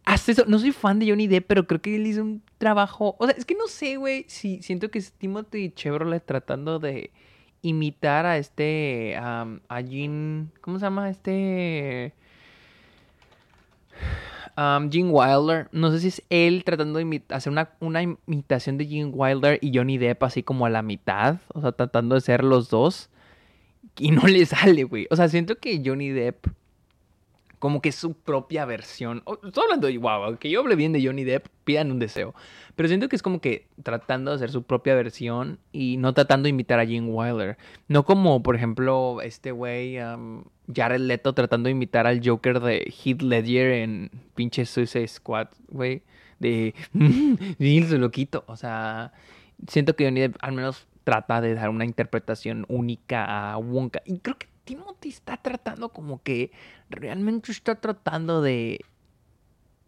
Hasta 0.08 0.32
eso, 0.32 0.46
no 0.48 0.58
soy 0.58 0.72
fan 0.72 1.00
de 1.00 1.10
Johnny 1.10 1.28
Depp, 1.28 1.48
pero 1.48 1.68
creo 1.68 1.82
que 1.82 1.98
él 1.98 2.08
hizo 2.08 2.22
un 2.22 2.42
trabajo. 2.58 3.18
O 3.20 3.26
sea, 3.28 3.36
es 3.38 3.44
que 3.44 3.56
no 3.56 3.68
sé, 3.68 3.98
güey. 3.98 4.24
Si 4.30 4.62
siento 4.62 4.90
que 4.90 5.00
es 5.00 5.12
Timothy 5.12 5.72
Chevrolet 5.72 6.26
tratando 6.26 6.80
de 6.80 7.12
imitar 7.62 8.26
a 8.26 8.38
este. 8.38 9.18
a 9.18 9.82
Jean. 9.82 10.50
¿Cómo 10.62 10.80
se 10.80 10.86
llama? 10.86 11.10
Este. 11.10 12.14
Um, 14.56 14.90
Gene 14.90 15.10
Wilder, 15.12 15.68
no 15.74 15.92
sé 15.92 16.00
si 16.00 16.08
es 16.08 16.24
él 16.30 16.64
tratando 16.64 17.00
de 17.00 17.22
hacer 17.30 17.52
una, 17.52 17.70
una, 17.82 18.02
imitación 18.02 18.78
de 18.78 18.88
Gene 18.88 19.12
Wilder 19.14 19.60
y 19.62 19.78
Johnny 19.78 19.98
Depp 19.98 20.24
así 20.24 20.42
como 20.42 20.66
a 20.66 20.70
la 20.70 20.82
mitad, 20.82 21.38
o 21.54 21.62
sea, 21.62 21.74
tratando 21.74 22.16
de 22.16 22.22
ser 22.22 22.46
los 22.46 22.70
dos. 22.70 23.10
Y 24.00 24.12
no 24.12 24.26
le 24.26 24.46
sale, 24.46 24.86
güey. 24.86 25.06
O 25.12 25.18
sea, 25.18 25.28
siento 25.28 25.58
que 25.58 25.82
Johnny 25.86 26.12
Depp 26.12 26.48
como 27.60 27.82
que 27.82 27.92
su 27.92 28.14
propia 28.14 28.66
versión. 28.66 29.24
estoy 29.44 29.64
hablando 29.64 29.88
de, 29.88 29.98
wow, 29.98 30.38
que 30.38 30.50
yo 30.50 30.62
hable 30.62 30.76
bien 30.76 30.94
de 30.94 31.04
Johnny 31.04 31.24
Depp, 31.24 31.48
pidan 31.64 31.92
un 31.92 32.00
deseo. 32.00 32.36
Pero 32.76 32.88
siento 32.88 33.10
que 33.10 33.16
es 33.16 33.24
como 33.24 33.42
que 33.42 33.68
tratando 33.84 34.32
de 34.32 34.36
hacer 34.36 34.52
su 34.52 34.64
propia 34.64 34.94
versión 34.96 35.60
y 35.72 35.98
no 35.98 36.14
tratando 36.14 36.44
de 36.46 36.52
imitar 36.52 36.80
a 36.80 36.86
Gene 36.86 37.10
Wilder. 37.10 37.58
No 37.88 38.06
como, 38.06 38.44
por 38.44 38.56
ejemplo, 38.56 39.22
este 39.22 39.52
güey, 39.52 40.00
um, 40.00 40.44
Jared 40.74 41.02
Leto 41.02 41.34
tratando 41.34 41.68
de 41.68 41.72
imitar 41.72 42.06
al 42.06 42.22
Joker 42.24 42.60
de 42.60 42.94
Heath 43.04 43.22
Ledger 43.22 43.72
en 43.72 44.12
pinche 44.36 44.66
Suicide 44.66 45.08
Squad, 45.08 45.48
güey. 45.70 46.04
De, 46.40 46.76
lo 47.90 47.98
loquito. 47.98 48.44
O 48.48 48.56
sea, 48.56 49.14
siento 49.68 49.96
que 49.96 50.06
Johnny 50.06 50.22
Depp 50.22 50.36
al 50.42 50.52
menos 50.52 50.88
trata 51.04 51.42
de 51.42 51.56
dar 51.56 51.70
una 51.70 51.86
interpretación 51.86 52.66
única 52.68 53.54
a 53.54 53.58
Wonka. 53.58 54.02
Y 54.06 54.20
creo 54.20 54.38
que 54.38 54.48
Timothy 54.68 55.10
está 55.10 55.38
tratando 55.38 55.90
como 55.90 56.22
que 56.22 56.52
realmente 56.90 57.52
está 57.52 57.76
tratando 57.76 58.42
de 58.42 58.82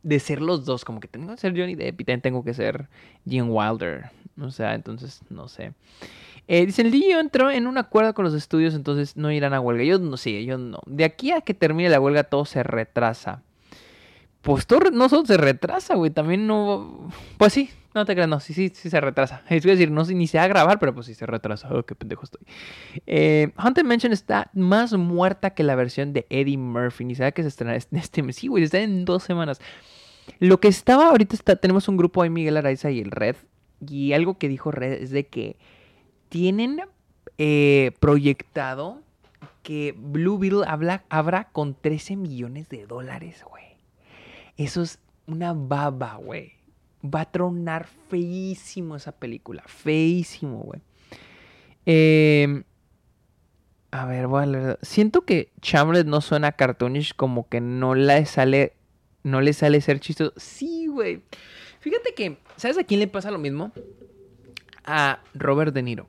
de 0.01 0.19
ser 0.19 0.41
los 0.41 0.63
dos, 0.63 0.85
como 0.85 1.01
que 1.01 1.09
tengo 1.09 1.29
que 1.33 1.37
ser 1.37 1.51
Johnny 1.51 1.75
Depp 1.75 1.99
y 2.01 2.03
también 2.05 2.21
tengo 2.21 2.43
que 2.43 2.53
ser 2.53 2.87
Gene 3.27 3.49
Wilder. 3.49 4.11
O 4.41 4.49
sea, 4.49 4.73
entonces, 4.73 5.21
no 5.29 5.49
sé. 5.49 5.73
Eh, 6.47 6.65
dice, 6.65 6.81
el 6.81 6.91
DJ 6.91 7.19
entró 7.19 7.51
en 7.51 7.67
un 7.67 7.77
acuerdo 7.77 8.13
con 8.13 8.23
los 8.23 8.33
estudios, 8.33 8.73
entonces 8.73 9.17
no 9.17 9.29
irán 9.31 9.53
a 9.53 9.59
huelga. 9.59 9.83
Yo 9.83 9.99
no 9.99 10.15
sé, 10.15 10.45
yo 10.45 10.57
no. 10.57 10.79
De 10.85 11.03
aquí 11.03 11.31
a 11.31 11.41
que 11.41 11.53
termine 11.53 11.89
la 11.89 11.99
huelga 11.99 12.23
todo 12.23 12.45
se 12.45 12.63
retrasa. 12.63 13.43
Pues 14.41 14.65
todo 14.65 14.89
no 14.91 15.09
solo 15.09 15.25
se 15.25 15.35
retrasa, 15.35 15.95
güey, 15.95 16.11
también 16.11 16.47
no... 16.47 17.11
Pues 17.37 17.51
sí, 17.51 17.69
no 17.95 18.05
te 18.05 18.13
creas, 18.13 18.29
no, 18.29 18.39
sí, 18.39 18.53
sí, 18.53 18.71
sí 18.73 18.89
se 18.89 19.01
retrasa. 19.01 19.43
Es 19.49 19.63
decir, 19.63 19.91
no 19.91 20.03
ni 20.03 20.27
se 20.27 20.37
va 20.37 20.43
a 20.43 20.47
grabar, 20.47 20.79
pero 20.79 20.93
pues 20.93 21.07
sí 21.07 21.15
se 21.15 21.25
retrasa. 21.25 21.69
Qué 21.87 21.95
pendejo 21.95 22.23
estoy. 22.23 22.41
Eh, 23.07 23.51
Haunted 23.55 23.83
Mansion 23.83 24.13
está 24.13 24.49
más 24.53 24.93
muerta 24.93 25.51
que 25.51 25.63
la 25.63 25.75
versión 25.75 26.13
de 26.13 26.27
Eddie 26.29 26.57
Murphy. 26.57 27.05
Ni 27.05 27.15
sabe 27.15 27.33
que 27.33 27.41
se 27.41 27.47
estrena 27.47 27.75
este 27.91 28.23
mes. 28.23 28.35
Sí, 28.35 28.47
güey, 28.47 28.63
está 28.63 28.79
en 28.79 29.05
dos 29.05 29.23
semanas. 29.23 29.59
Lo 30.39 30.59
que 30.59 30.67
estaba 30.67 31.09
ahorita 31.09 31.35
está, 31.35 31.55
tenemos 31.55 31.87
un 31.87 31.97
grupo 31.97 32.21
ahí, 32.21 32.29
Miguel 32.29 32.57
Araiza 32.57 32.91
y 32.91 32.99
el 32.99 33.11
Red. 33.11 33.35
Y 33.87 34.13
algo 34.13 34.37
que 34.37 34.49
dijo 34.49 34.71
Red 34.71 34.93
es 35.01 35.09
de 35.09 35.27
que 35.27 35.57
tienen 36.29 36.81
eh, 37.37 37.93
proyectado 37.99 39.01
que 39.63 39.95
Blue 39.97 40.37
Beetle 40.37 40.63
habla, 40.67 41.03
habrá 41.09 41.45
con 41.45 41.73
13 41.73 42.15
millones 42.17 42.69
de 42.69 42.85
dólares, 42.85 43.43
güey. 43.49 43.65
Eso 44.57 44.81
es 44.81 44.99
una 45.25 45.53
baba, 45.53 46.15
güey. 46.15 46.58
Va 47.03 47.21
a 47.21 47.31
tronar 47.31 47.87
feísimo 48.09 48.95
esa 48.95 49.11
película. 49.11 49.63
Feísimo, 49.67 50.59
güey. 50.59 50.81
Em, 51.85 52.63
a 53.91 54.05
ver, 54.05 54.27
voy 54.27 54.43
a 54.43 54.45
leer. 54.45 54.79
Siento 54.81 55.21
que 55.21 55.51
Chamlet 55.61 56.05
no 56.05 56.21
suena 56.21 56.51
cartoonish, 56.51 57.15
como 57.15 57.47
que 57.47 57.61
no 57.61 57.95
le 57.95 58.25
sale. 58.25 58.73
No 59.23 59.41
le 59.41 59.53
sale 59.53 59.81
ser 59.81 59.99
chistoso. 59.99 60.33
Sí, 60.37 60.87
güey. 60.87 61.23
Fíjate 61.79 62.13
que, 62.13 62.37
¿sabes 62.55 62.77
a 62.77 62.83
quién 62.83 62.99
le 62.99 63.07
pasa 63.07 63.31
lo 63.31 63.39
mismo? 63.39 63.71
A 64.85 65.21
Robert 65.33 65.73
De 65.73 65.83
Niro. 65.83 66.07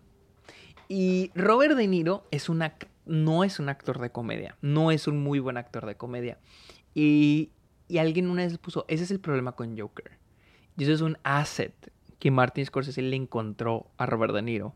Y 0.88 1.30
Robert 1.34 1.76
De 1.76 1.86
Niro 1.86 2.24
es 2.30 2.48
una, 2.48 2.74
no 3.06 3.44
es 3.44 3.58
un 3.60 3.68
actor 3.68 4.00
de 4.00 4.10
comedia. 4.10 4.56
No 4.60 4.90
es 4.90 5.06
un 5.06 5.22
muy 5.22 5.38
buen 5.38 5.56
actor 5.56 5.86
de 5.86 5.96
comedia. 5.96 6.38
Y 6.94 7.50
y 7.90 7.98
alguien 7.98 8.30
una 8.30 8.44
vez 8.44 8.56
puso, 8.58 8.84
ese 8.86 9.02
es 9.02 9.10
el 9.10 9.18
problema 9.18 9.52
con 9.52 9.76
Joker. 9.76 10.12
Y 10.76 10.84
eso 10.84 10.92
es 10.92 11.00
un 11.00 11.18
asset 11.22 11.72
que 12.18 12.30
Martin 12.30 12.64
Scorsese 12.64 13.02
le 13.02 13.16
encontró 13.16 13.86
a 13.96 14.06
Robert 14.06 14.34
De 14.34 14.42
Niro. 14.42 14.74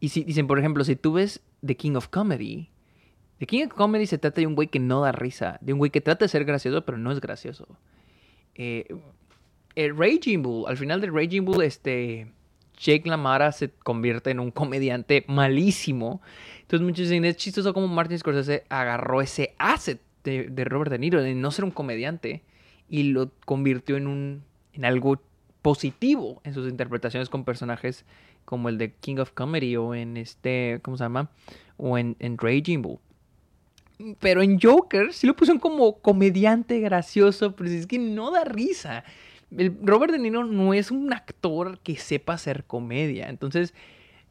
Y 0.00 0.08
si 0.08 0.24
dicen, 0.24 0.46
por 0.46 0.58
ejemplo, 0.58 0.84
si 0.84 0.96
tú 0.96 1.12
ves 1.12 1.42
The 1.64 1.76
King 1.76 1.94
of 1.94 2.08
Comedy, 2.08 2.70
The 3.38 3.46
King 3.46 3.66
of 3.66 3.74
Comedy 3.74 4.06
se 4.06 4.18
trata 4.18 4.40
de 4.40 4.46
un 4.46 4.54
güey 4.54 4.68
que 4.68 4.78
no 4.78 5.00
da 5.00 5.12
risa, 5.12 5.58
de 5.60 5.72
un 5.72 5.78
güey 5.78 5.90
que 5.90 6.00
trata 6.00 6.24
de 6.24 6.28
ser 6.28 6.44
gracioso, 6.44 6.84
pero 6.84 6.98
no 6.98 7.12
es 7.12 7.20
gracioso. 7.20 7.66
Eh, 8.54 8.86
el 9.74 9.96
Raging 9.96 10.42
Bull, 10.42 10.68
al 10.68 10.76
final 10.76 11.00
de 11.00 11.08
Raging 11.08 11.44
Bull, 11.44 11.62
este, 11.62 12.28
Jake 12.78 13.08
LaMara 13.08 13.52
se 13.52 13.70
convierte 13.70 14.30
en 14.30 14.40
un 14.40 14.50
comediante 14.50 15.24
malísimo. 15.28 16.20
Entonces 16.62 16.86
muchos 16.86 17.08
dicen, 17.08 17.24
es 17.24 17.36
chistoso 17.36 17.72
como 17.72 17.88
Martin 17.88 18.18
Scorsese 18.18 18.64
agarró 18.68 19.20
ese 19.20 19.54
asset 19.58 20.00
de, 20.24 20.64
Robert 20.64 20.90
De 20.90 20.98
Niro, 20.98 21.22
de 21.22 21.34
no 21.34 21.50
ser 21.50 21.64
un 21.64 21.70
comediante, 21.70 22.42
y 22.88 23.04
lo 23.04 23.30
convirtió 23.44 23.96
en, 23.96 24.06
un, 24.06 24.42
en 24.72 24.84
algo 24.84 25.20
positivo 25.62 26.40
en 26.44 26.54
sus 26.54 26.68
interpretaciones 26.68 27.28
con 27.28 27.44
personajes 27.44 28.04
como 28.44 28.68
el 28.68 28.78
de 28.78 28.92
King 28.92 29.18
of 29.18 29.30
Comedy 29.32 29.76
o 29.76 29.94
en 29.94 30.16
este, 30.16 30.80
¿cómo 30.82 30.96
se 30.96 31.04
llama? 31.04 31.30
O 31.76 31.96
en, 31.96 32.16
en 32.18 32.36
Raging 32.36 32.82
Bull. 32.82 32.98
Pero 34.18 34.42
en 34.42 34.58
Joker 34.60 35.12
sí 35.12 35.26
lo 35.26 35.36
pusieron 35.36 35.60
como 35.60 35.98
comediante 35.98 36.80
gracioso, 36.80 37.54
pero 37.54 37.70
es 37.70 37.86
que 37.86 37.98
no 37.98 38.32
da 38.32 38.44
risa. 38.44 39.04
El 39.56 39.76
Robert 39.82 40.12
De 40.12 40.18
Niro 40.18 40.44
no 40.44 40.74
es 40.74 40.90
un 40.90 41.12
actor 41.12 41.78
que 41.78 41.96
sepa 41.96 42.34
hacer 42.34 42.64
comedia. 42.64 43.28
Entonces, 43.28 43.74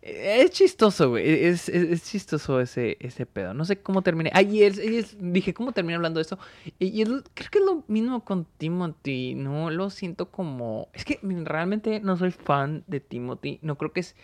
Es 0.02 0.50
chistoso, 0.50 1.12
güey. 1.12 1.30
E, 1.30 1.50
es, 1.50 1.70
es, 1.70 2.04
chistoso 2.04 2.60
ese, 2.60 2.98
ese 3.00 3.28
pedo. 3.28 3.54
No 3.54 3.66
sé 3.66 3.82
cómo 3.82 4.02
terminé. 4.02 4.32
Ayer 4.34 4.74
dije, 5.20 5.54
¿cómo 5.54 5.74
terminé 5.74 5.96
hablando 5.96 6.18
de 6.18 6.24
eso? 6.24 6.40
Y, 6.80 7.04
creo 7.04 7.24
que 7.34 7.60
es 7.60 7.66
lo 7.66 7.84
mismo 7.88 8.26
con 8.26 8.48
Timothy. 8.58 9.36
No 9.36 9.70
lo 9.70 9.92
siento 9.92 10.32
como. 10.32 10.90
Es 10.94 11.06
que 11.06 11.20
realmente 11.22 12.00
no 12.00 12.18
soy 12.18 12.32
fan 12.32 12.84
de 12.88 13.00
Timothy. 13.00 13.60
No 13.62 13.78
creo 13.78 13.94
que 13.94 14.00
es. 14.00 14.16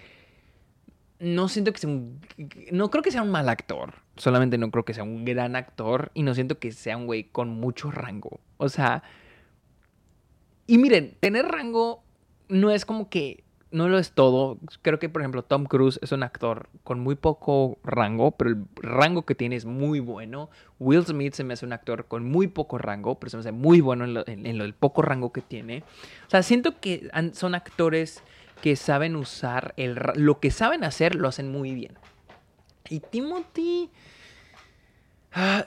No 1.20 1.48
siento 1.48 1.72
que 1.74 1.80
sea 1.80 1.92
un. 1.92 2.22
No 2.72 2.90
creo 2.90 3.04
que 3.04 3.12
sea 3.12 3.22
un 3.22 3.30
mal 3.30 3.48
actor. 3.48 3.94
Solamente 4.16 4.58
no 4.58 4.72
creo 4.72 4.84
que 4.84 4.96
sea 4.96 5.04
un 5.04 5.26
gran 5.26 5.56
actor. 5.56 6.12
Y 6.16 6.24
no 6.24 6.34
siento 6.34 6.58
que 6.58 6.72
sea 6.72 6.98
un 6.98 7.06
güey 7.06 7.26
con 7.26 7.50
mucho 7.50 7.92
rango. 7.92 8.40
O 8.58 8.70
sea. 8.70 9.04
Y 10.66 10.80
miren, 10.80 11.16
tener 11.20 11.46
rango 11.46 12.04
no 12.50 12.72
es 12.72 12.84
como 12.84 13.10
que 13.10 13.44
no 13.72 13.90
lo 13.90 13.98
es 13.98 14.12
todo. 14.12 14.58
Creo 14.82 15.00
que, 15.00 15.10
por 15.10 15.22
ejemplo, 15.22 15.44
Tom 15.44 15.66
Cruise 15.66 16.00
es 16.02 16.12
un 16.12 16.24
actor 16.24 16.70
con 16.84 17.00
muy 17.00 17.16
poco 17.16 17.78
rango, 17.84 18.32
pero 18.32 18.52
el 18.52 18.66
rango 18.76 19.26
que 19.26 19.36
tiene 19.36 19.56
es 19.56 19.66
muy 19.66 20.00
bueno. 20.00 20.50
Will 20.80 21.06
Smith 21.06 21.34
se 21.34 21.44
me 21.44 21.54
hace 21.54 21.66
un 21.66 21.74
actor 21.74 22.06
con 22.06 22.26
muy 22.26 22.48
poco 22.48 22.78
rango, 22.78 23.20
pero 23.20 23.30
se 23.30 23.38
me 23.38 23.42
hace 23.42 23.52
muy 23.52 23.82
bueno 23.82 24.06
en 24.06 24.58
lo, 24.58 24.74
poco 24.74 25.02
rango 25.02 25.32
que 25.34 25.42
tiene. 25.42 25.84
O 26.28 26.30
sea, 26.30 26.44
siento 26.44 26.80
que 26.80 27.10
son 27.34 27.56
actores 27.56 28.24
que 28.62 28.76
saben 28.76 29.16
usar 29.16 29.74
el, 29.78 30.00
lo 30.16 30.40
que 30.40 30.52
saben 30.52 30.84
hacer, 30.84 31.16
lo 31.16 31.28
hacen 31.28 31.52
muy 31.52 31.74
bien. 31.74 31.98
Y 32.90 33.02
Timothy... 33.02 33.90
Ah, 35.34 35.66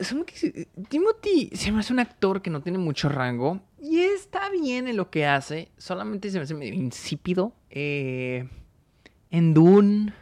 Timothy 0.89 1.51
se 1.55 1.71
me 1.71 1.81
hace 1.81 1.93
un 1.93 2.01
actor 2.01 2.43
que 2.43 2.51
no 2.51 2.61
tiene 2.61 2.79
mucho 2.79 3.09
rango 3.09 3.61
y 3.81 4.01
está 4.01 4.51
bien 4.51 4.89
en 4.89 4.97
lo 4.97 5.11
que 5.11 5.27
hace, 5.27 5.71
solamente 5.79 6.31
se 6.31 6.39
me 6.39 6.45
hace 6.45 6.55
medio 6.55 6.75
insípido. 6.75 7.53
Eh, 7.71 8.49
en 9.31 9.55
Dune, 9.55 10.13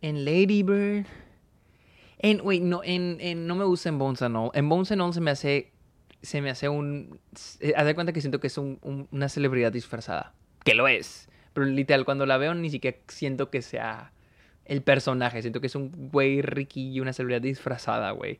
en 0.00 0.24
Lady 0.24 0.62
Bird, 0.62 1.06
en, 2.18 2.40
wait, 2.42 2.62
no, 2.62 2.82
en, 2.84 3.46
no 3.46 3.54
me 3.54 3.64
gusta 3.64 3.88
en 3.88 3.98
Bones 3.98 4.22
and 4.22 4.36
All. 4.36 4.50
En 4.54 4.68
Bones 4.68 4.92
and 4.92 5.02
All 5.02 5.12
se 5.12 5.20
me 5.20 5.30
hace, 5.30 5.72
se 6.22 6.40
me 6.40 6.50
hace 6.50 6.68
un, 6.68 7.18
eh, 7.60 7.72
haz 7.76 7.86
de 7.86 7.94
cuenta 7.94 8.12
que 8.12 8.20
siento 8.20 8.40
que 8.40 8.46
es 8.46 8.58
una 8.58 9.28
celebridad 9.28 9.72
disfrazada, 9.72 10.34
que 10.64 10.74
lo 10.74 10.86
es, 10.86 11.28
pero 11.52 11.66
literal 11.66 12.04
cuando 12.04 12.24
la 12.26 12.38
veo 12.38 12.54
ni 12.54 12.70
siquiera 12.70 12.98
siento 13.08 13.50
que 13.50 13.62
sea 13.62 14.12
el 14.70 14.82
personaje. 14.82 15.42
Siento 15.42 15.60
que 15.60 15.66
es 15.66 15.74
un 15.74 15.90
güey 16.12 16.40
y 16.74 17.00
una 17.00 17.12
celebridad 17.12 17.42
disfrazada, 17.42 18.12
güey. 18.12 18.38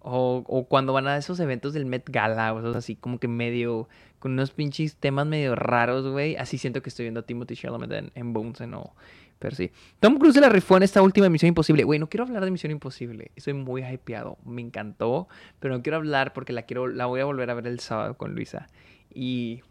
O, 0.00 0.44
o, 0.46 0.64
cuando 0.68 0.92
van 0.92 1.06
a 1.06 1.16
esos 1.16 1.40
eventos 1.40 1.72
del 1.72 1.86
Met 1.86 2.08
Gala, 2.10 2.52
o 2.52 2.76
así 2.76 2.94
como 2.94 3.18
que 3.18 3.28
medio, 3.28 3.88
con 4.18 4.32
unos 4.32 4.50
pinches 4.50 4.96
temas 4.96 5.26
medio 5.26 5.54
raros, 5.54 6.06
güey. 6.06 6.36
Así 6.36 6.58
siento 6.58 6.82
que 6.82 6.90
estoy 6.90 7.04
viendo 7.04 7.20
a 7.20 7.22
Timothy 7.22 7.56
Chalamet 7.56 7.90
en, 7.92 8.12
en 8.14 8.32
Bones 8.34 8.60
no. 8.68 8.94
Pero 9.38 9.56
sí. 9.56 9.72
Tom 9.98 10.18
Cruise 10.18 10.34
se 10.34 10.42
la 10.42 10.50
rifó 10.50 10.76
en 10.76 10.82
esta 10.82 11.00
última 11.00 11.28
Misión 11.30 11.48
Imposible. 11.48 11.84
Güey, 11.84 11.98
no 11.98 12.08
quiero 12.08 12.24
hablar 12.24 12.44
de 12.44 12.50
Misión 12.50 12.70
Imposible. 12.70 13.30
Estoy 13.34 13.54
muy 13.54 13.82
hypeado. 13.82 14.36
Me 14.44 14.60
encantó. 14.60 15.26
Pero 15.58 15.74
no 15.74 15.82
quiero 15.82 15.96
hablar 15.96 16.34
porque 16.34 16.52
la 16.52 16.62
quiero, 16.62 16.86
la 16.86 17.06
voy 17.06 17.20
a 17.20 17.24
volver 17.24 17.48
a 17.50 17.54
ver 17.54 17.66
el 17.66 17.80
sábado 17.80 18.18
con 18.18 18.34
Luisa. 18.34 18.68
Y 19.12 19.62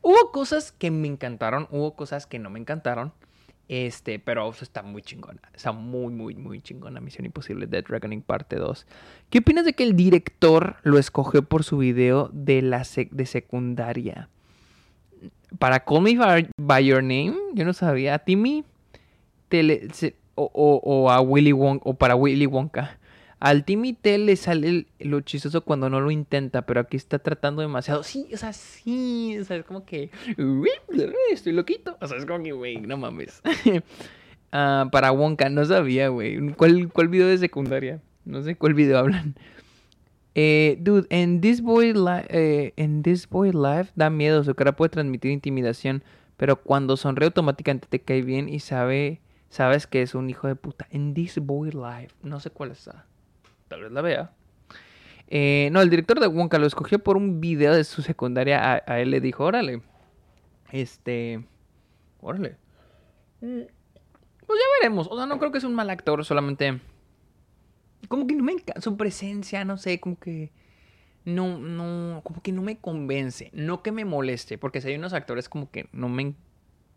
hubo 0.00 0.30
cosas 0.30 0.70
que 0.70 0.92
me 0.92 1.08
encantaron. 1.08 1.66
Hubo 1.70 1.96
cosas 1.96 2.26
que 2.26 2.38
no 2.38 2.50
me 2.50 2.60
encantaron. 2.60 3.12
Este, 3.72 4.18
pero 4.18 4.50
está 4.50 4.82
muy 4.82 5.00
chingona. 5.00 5.40
Está 5.54 5.72
muy, 5.72 6.12
muy, 6.12 6.34
muy 6.34 6.60
chingona. 6.60 7.00
Misión 7.00 7.24
Imposible 7.24 7.66
Dead 7.66 7.82
Reckoning 7.88 8.20
parte 8.20 8.56
2. 8.56 8.86
¿Qué 9.30 9.38
opinas 9.38 9.64
de 9.64 9.72
que 9.72 9.82
el 9.82 9.96
director 9.96 10.76
lo 10.82 10.98
escogió 10.98 11.42
por 11.42 11.64
su 11.64 11.78
video 11.78 12.28
de, 12.34 12.60
la 12.60 12.86
de 13.10 13.24
secundaria? 13.24 14.28
Para 15.58 15.80
Call 15.80 16.02
Me 16.02 16.18
By, 16.58 16.84
Your 16.84 17.02
Name, 17.02 17.34
yo 17.54 17.64
no 17.64 17.72
sabía. 17.72 18.12
A 18.12 18.18
Timmy 18.18 18.62
o, 20.34 20.50
o, 20.84 21.10
a 21.10 21.22
Willy 21.22 21.54
Wonka, 21.54 21.88
o 21.88 21.94
para 21.94 22.14
Willy 22.14 22.44
Wonka. 22.44 22.98
Al 23.42 23.64
Timmy 23.64 23.92
T 23.92 24.18
le 24.18 24.36
sale 24.36 24.86
lo 25.00 25.20
chistoso 25.22 25.64
cuando 25.64 25.90
no 25.90 26.00
lo 26.00 26.12
intenta, 26.12 26.62
pero 26.62 26.78
aquí 26.78 26.96
está 26.96 27.18
tratando 27.18 27.60
demasiado. 27.60 28.04
Sí, 28.04 28.28
o 28.32 28.36
sea, 28.36 28.52
sí, 28.52 29.36
o 29.36 29.42
sea, 29.42 29.56
es 29.56 29.64
como 29.64 29.84
que. 29.84 30.10
Estoy 31.32 31.50
loquito. 31.52 31.98
O 32.00 32.06
sea, 32.06 32.18
es 32.18 32.24
como 32.24 32.44
que, 32.44 32.52
güey, 32.52 32.76
no 32.80 32.96
mames. 32.96 33.42
Ah, 34.54 34.90
para 34.92 35.12
Wonka, 35.12 35.48
no 35.48 35.64
sabía, 35.64 36.08
güey. 36.08 36.52
¿Cuál, 36.52 36.90
¿Cuál 36.92 37.08
video 37.08 37.26
de 37.26 37.38
secundaria? 37.38 38.02
No 38.26 38.42
sé 38.42 38.54
cuál 38.54 38.74
video 38.74 38.98
hablan. 38.98 39.34
Eh, 40.34 40.76
dude, 40.78 41.06
en 41.08 41.40
This 41.40 41.62
Boy 41.62 41.94
eh, 42.28 42.74
en 42.76 43.02
This 43.02 43.30
Boy 43.30 43.52
Live 43.52 43.88
da 43.94 44.10
miedo, 44.10 44.44
su 44.44 44.54
cara 44.54 44.76
puede 44.76 44.90
transmitir 44.90 45.30
intimidación, 45.30 46.04
pero 46.36 46.56
cuando 46.62 46.98
sonríe 46.98 47.28
automáticamente 47.28 47.88
te 47.88 48.02
cae 48.02 48.20
bien 48.20 48.50
y 48.50 48.60
sabe, 48.60 49.22
sabes 49.48 49.86
que 49.86 50.02
es 50.02 50.14
un 50.14 50.28
hijo 50.28 50.48
de 50.48 50.54
puta. 50.54 50.86
En 50.90 51.14
This 51.14 51.38
Boy 51.38 51.70
Live, 51.70 52.10
no 52.22 52.38
sé 52.38 52.50
cuál 52.50 52.72
está 52.72 53.06
tal 53.72 53.82
vez 53.82 53.92
la 53.92 54.02
vea. 54.02 54.30
Eh, 55.28 55.70
no, 55.72 55.80
el 55.80 55.88
director 55.88 56.20
de 56.20 56.26
Wonka 56.26 56.58
lo 56.58 56.66
escogió 56.66 56.98
por 56.98 57.16
un 57.16 57.40
video 57.40 57.74
de 57.74 57.84
su 57.84 58.02
secundaria. 58.02 58.84
A, 58.86 59.00
él 59.00 59.10
le 59.10 59.20
dijo, 59.22 59.44
órale. 59.44 59.80
Este. 60.70 61.42
Órale. 62.20 62.56
Pues 63.40 63.60
ya 64.46 64.66
veremos. 64.80 65.08
O 65.10 65.16
sea, 65.16 65.24
no 65.24 65.38
creo 65.38 65.50
que 65.50 65.60
sea 65.60 65.70
un 65.70 65.74
mal 65.74 65.88
actor, 65.88 66.22
solamente. 66.22 66.80
Como 68.08 68.26
que 68.26 68.34
no 68.34 68.44
me 68.44 68.52
encanta. 68.52 68.82
Su 68.82 68.98
presencia, 68.98 69.64
no 69.64 69.78
sé, 69.78 70.00
como 70.00 70.18
que. 70.18 70.50
No, 71.24 71.58
no. 71.58 72.20
Como 72.24 72.42
que 72.42 72.52
no 72.52 72.60
me 72.60 72.76
convence. 72.76 73.48
No 73.54 73.82
que 73.82 73.90
me 73.90 74.04
moleste. 74.04 74.58
Porque 74.58 74.82
si 74.82 74.88
hay 74.88 74.96
unos 74.96 75.14
actores 75.14 75.48
como 75.48 75.70
que 75.70 75.88
no 75.92 76.10
me. 76.10 76.34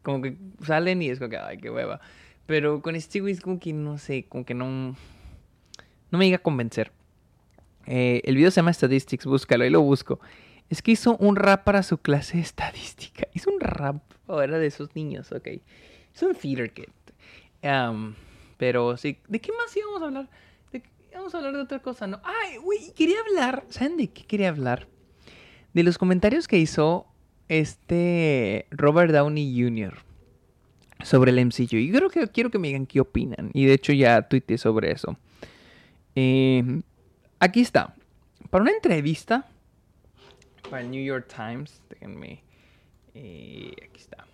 Como 0.03 0.21
que 0.21 0.37
salen 0.61 1.01
y 1.01 1.09
es 1.09 1.19
como 1.19 1.29
que, 1.29 1.37
ay, 1.37 1.57
qué 1.57 1.69
hueva. 1.69 2.01
Pero 2.47 2.81
con 2.81 2.95
este 2.95 3.21
güey 3.21 3.31
es 3.31 3.39
como 3.39 3.59
que 3.59 3.71
no 3.71 3.97
sé, 3.97 4.25
como 4.27 4.45
que 4.45 4.53
no 4.53 4.95
no 6.11 6.17
me 6.17 6.25
diga 6.25 6.37
convencer. 6.37 6.91
Eh, 7.87 8.21
el 8.25 8.35
video 8.35 8.51
se 8.51 8.57
llama 8.57 8.73
Statistics, 8.73 9.25
búscalo, 9.25 9.65
y 9.65 9.69
lo 9.69 9.81
busco. 9.81 10.19
Es 10.69 10.81
que 10.81 10.91
hizo 10.91 11.17
un 11.17 11.35
rap 11.35 11.63
para 11.63 11.83
su 11.83 11.97
clase 11.97 12.37
de 12.37 12.43
estadística. 12.43 13.27
Hizo 13.33 13.51
un 13.51 13.59
rap, 13.59 14.01
o 14.25 14.41
era 14.41 14.57
de 14.57 14.67
esos 14.67 14.95
niños, 14.95 15.31
ok. 15.31 15.47
Hizo 16.13 16.27
un 16.27 16.35
theater 16.35 16.73
kit. 16.73 16.89
pero 18.57 18.97
sí, 18.97 19.19
¿de 19.27 19.39
qué 19.39 19.51
más 19.51 19.75
íbamos 19.75 20.01
a 20.01 20.05
hablar? 20.05 20.29
vamos 21.13 21.33
a 21.33 21.37
hablar 21.37 21.53
de 21.53 21.61
otra 21.61 21.79
cosa, 21.79 22.07
¿no? 22.07 22.19
Ay, 22.23 22.57
güey, 22.57 22.91
quería 22.93 23.15
hablar, 23.27 23.63
¿saben 23.69 23.97
de 23.97 24.09
qué 24.09 24.25
quería 24.25 24.49
hablar? 24.49 24.87
De 25.73 25.83
los 25.83 25.97
comentarios 25.97 26.47
que 26.47 26.57
hizo 26.57 27.07
este 27.47 28.67
Robert 28.71 29.11
Downey 29.11 29.61
Jr. 29.61 29.97
sobre 31.03 31.31
el 31.31 31.45
MCU. 31.45 31.77
Y 31.77 31.91
creo 31.91 32.09
que 32.09 32.27
quiero 32.27 32.49
que 32.49 32.59
me 32.59 32.67
digan 32.67 32.85
qué 32.85 32.99
opinan. 32.99 33.51
Y 33.53 33.65
de 33.65 33.73
hecho 33.73 33.93
ya 33.93 34.21
tuiteé 34.27 34.57
sobre 34.57 34.91
eso. 34.91 35.17
Eh, 36.15 36.81
aquí 37.39 37.61
está. 37.61 37.93
Para 38.49 38.63
una 38.63 38.71
entrevista 38.71 39.45
para 40.69 40.81
el 40.81 40.91
New 40.91 41.03
York 41.03 41.27
Times, 41.33 41.81
déjenme. 41.89 42.43
Eh, 43.13 43.71
aquí 43.83 43.99
está. 43.99 44.25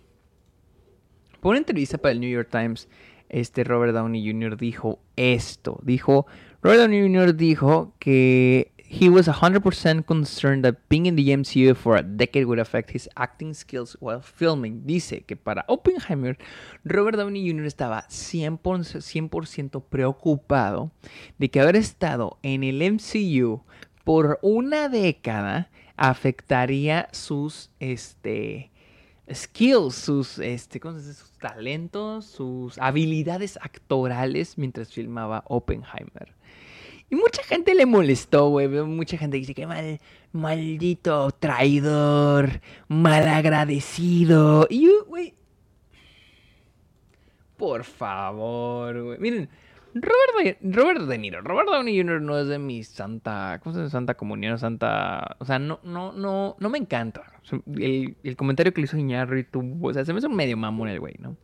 Para 1.40 1.50
una 1.50 1.58
entrevista 1.58 1.98
para 1.98 2.12
el 2.12 2.20
New 2.20 2.30
York 2.30 2.48
Times, 2.50 2.88
este 3.28 3.64
Robert 3.64 3.94
Downey 3.94 4.26
Jr. 4.26 4.56
dijo 4.56 5.00
esto. 5.16 5.78
Dijo, 5.82 6.26
Robert 6.62 6.82
Downey 6.82 7.02
Jr. 7.02 7.34
dijo 7.36 7.94
que 7.98 8.72
He 8.94 9.08
was 9.08 9.26
100% 9.26 10.06
concerned 10.06 10.66
that 10.66 10.86
being 10.90 11.06
in 11.06 11.16
the 11.16 11.30
MCU 11.30 11.74
for 11.74 11.96
a 11.96 12.02
decade 12.02 12.44
would 12.44 12.58
affect 12.58 12.90
his 12.90 13.08
acting 13.16 13.54
skills 13.54 13.96
while 14.00 14.20
filming. 14.20 14.82
Dice 14.84 15.24
que 15.26 15.34
para 15.34 15.64
Oppenheimer, 15.66 16.36
Robert 16.84 17.16
Downey 17.16 17.48
Jr. 17.48 17.64
estaba 17.64 18.06
100%, 18.10 19.82
preocupado 19.88 20.90
de 21.38 21.50
que 21.50 21.60
haber 21.60 21.76
estado 21.76 22.38
en 22.42 22.64
el 22.64 22.82
MCU 22.82 23.62
por 24.04 24.38
una 24.42 24.90
década 24.90 25.70
afectaría 25.96 27.08
sus 27.12 27.70
este, 27.80 28.70
skills, 29.32 29.94
sus, 29.94 30.38
este, 30.38 30.78
sus 30.80 31.32
talentos, 31.38 32.26
sus 32.26 32.76
habilidades 32.76 33.58
actorales 33.62 34.58
mientras 34.58 34.92
filmaba 34.92 35.44
Oppenheimer. 35.46 36.34
Y 37.12 37.14
mucha 37.14 37.42
gente 37.42 37.74
le 37.74 37.84
molestó, 37.84 38.48
güey. 38.48 38.68
Mucha 38.68 39.18
gente 39.18 39.36
dice 39.36 39.52
que 39.52 39.66
mal, 39.66 40.00
maldito 40.32 41.30
traidor, 41.32 42.62
malagradecido. 42.88 44.66
Y 44.70 44.88
güey. 45.06 45.34
Por 47.58 47.84
favor, 47.84 49.02
güey. 49.02 49.18
Miren, 49.18 49.50
Robert 49.92 50.58
de, 50.62 50.72
Robert 50.72 51.00
de 51.02 51.18
Niro, 51.18 51.42
Robert 51.42 51.68
Downey 51.68 52.00
Jr. 52.00 52.22
no 52.22 52.38
es 52.38 52.48
de 52.48 52.58
mi 52.58 52.82
santa, 52.82 53.60
¿cómo 53.62 53.74
se 53.74 53.80
llama? 53.80 53.90
Santa 53.90 54.14
comunión, 54.14 54.58
santa, 54.58 55.36
o 55.38 55.44
sea, 55.44 55.58
no, 55.58 55.80
no, 55.82 56.12
no, 56.12 56.56
no 56.58 56.70
me 56.70 56.78
encanta. 56.78 57.24
El, 57.76 58.16
el 58.22 58.36
comentario 58.36 58.72
que 58.72 58.80
le 58.80 58.86
hizo 58.86 58.96
Iñárritu, 58.96 59.76
o 59.82 59.92
sea, 59.92 60.06
se 60.06 60.14
me 60.14 60.20
un 60.20 60.34
medio 60.34 60.56
mamón 60.56 60.88
el 60.88 60.98
güey, 60.98 61.16
¿no? 61.18 61.36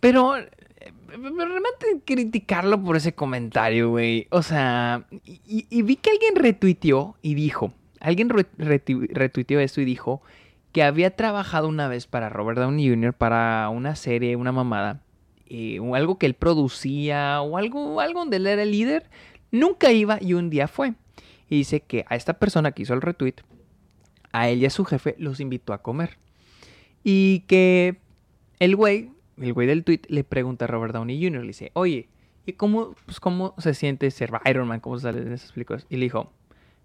Pero 0.00 0.36
realmente 1.16 1.86
criticarlo 2.04 2.82
por 2.82 2.96
ese 2.96 3.14
comentario, 3.14 3.90
güey. 3.90 4.26
O 4.30 4.42
sea, 4.42 5.06
y, 5.24 5.82
vi 5.82 5.96
que 5.96 6.10
alguien 6.10 6.36
retuiteó 6.36 7.16
y 7.22 7.34
dijo, 7.34 7.72
alguien 8.00 8.28
retuiteó 8.28 9.60
esto 9.60 9.80
y 9.80 9.84
dijo 9.84 10.22
que 10.72 10.82
había 10.82 11.16
trabajado 11.16 11.68
una 11.68 11.88
vez 11.88 12.06
para 12.06 12.28
Robert 12.28 12.58
Downey 12.58 12.88
Jr. 12.88 13.14
para 13.14 13.68
una 13.70 13.96
serie, 13.96 14.36
una 14.36 14.52
mamada. 14.52 15.00
eh, 15.48 15.78
o 15.80 15.94
algo 15.94 16.18
que 16.18 16.26
él 16.26 16.34
producía, 16.34 17.40
o 17.40 17.56
algo, 17.56 18.00
algo 18.00 18.20
donde 18.20 18.38
él 18.38 18.46
era 18.48 18.62
el 18.62 18.72
líder, 18.72 19.08
nunca 19.52 19.92
iba 19.92 20.18
y 20.20 20.34
un 20.34 20.50
día 20.50 20.68
fue. 20.68 20.94
Y 21.48 21.58
dice 21.58 21.80
que 21.80 22.04
a 22.08 22.16
esta 22.16 22.34
persona 22.34 22.72
que 22.72 22.82
hizo 22.82 22.94
el 22.94 23.02
retweet, 23.02 23.36
a 24.32 24.48
él 24.48 24.60
y 24.62 24.66
a 24.66 24.70
su 24.70 24.84
jefe 24.84 25.14
los 25.18 25.40
invitó 25.40 25.72
a 25.72 25.82
comer. 25.82 26.18
Y 27.04 27.40
que 27.46 27.96
el 28.58 28.76
güey, 28.76 29.10
el 29.38 29.52
güey 29.52 29.66
del 29.66 29.84
tweet, 29.84 30.02
le 30.08 30.24
pregunta 30.24 30.64
a 30.64 30.68
Robert 30.68 30.94
Downey 30.94 31.22
Jr., 31.22 31.40
le 31.40 31.48
dice, 31.48 31.70
oye, 31.74 32.08
¿y 32.46 32.52
cómo, 32.54 32.94
pues, 33.04 33.20
cómo 33.20 33.54
se 33.58 33.74
siente 33.74 34.10
ser 34.10 34.30
Iron 34.46 34.68
Man? 34.68 34.80
¿Cómo 34.80 34.98
sale 34.98 35.20
en 35.22 35.32
esos 35.32 35.52
películas? 35.52 35.86
Y 35.90 35.96
le 35.96 36.04
dijo, 36.04 36.32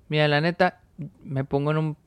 mira, 0.10 0.28
la 0.28 0.41
neta, 0.41 0.82
me 1.24 1.43
pongo 1.43 1.72
en 1.72 1.78
un, 1.78 1.97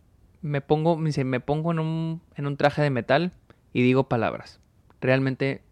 me 0.43 0.61
pongo, 0.61 0.97
me 0.97 1.09
dice, 1.09 1.25
me 1.25 1.41
pongo 1.41 1.73
en 1.73 1.79
un, 1.79 2.21
en 2.37 2.47
un 2.47 2.57
traje 2.57 2.83
de 2.83 2.91
metal 2.91 3.33
y 3.73 3.83
digo 3.83 4.09
palabras. 4.09 4.61
Realmente 5.01 5.63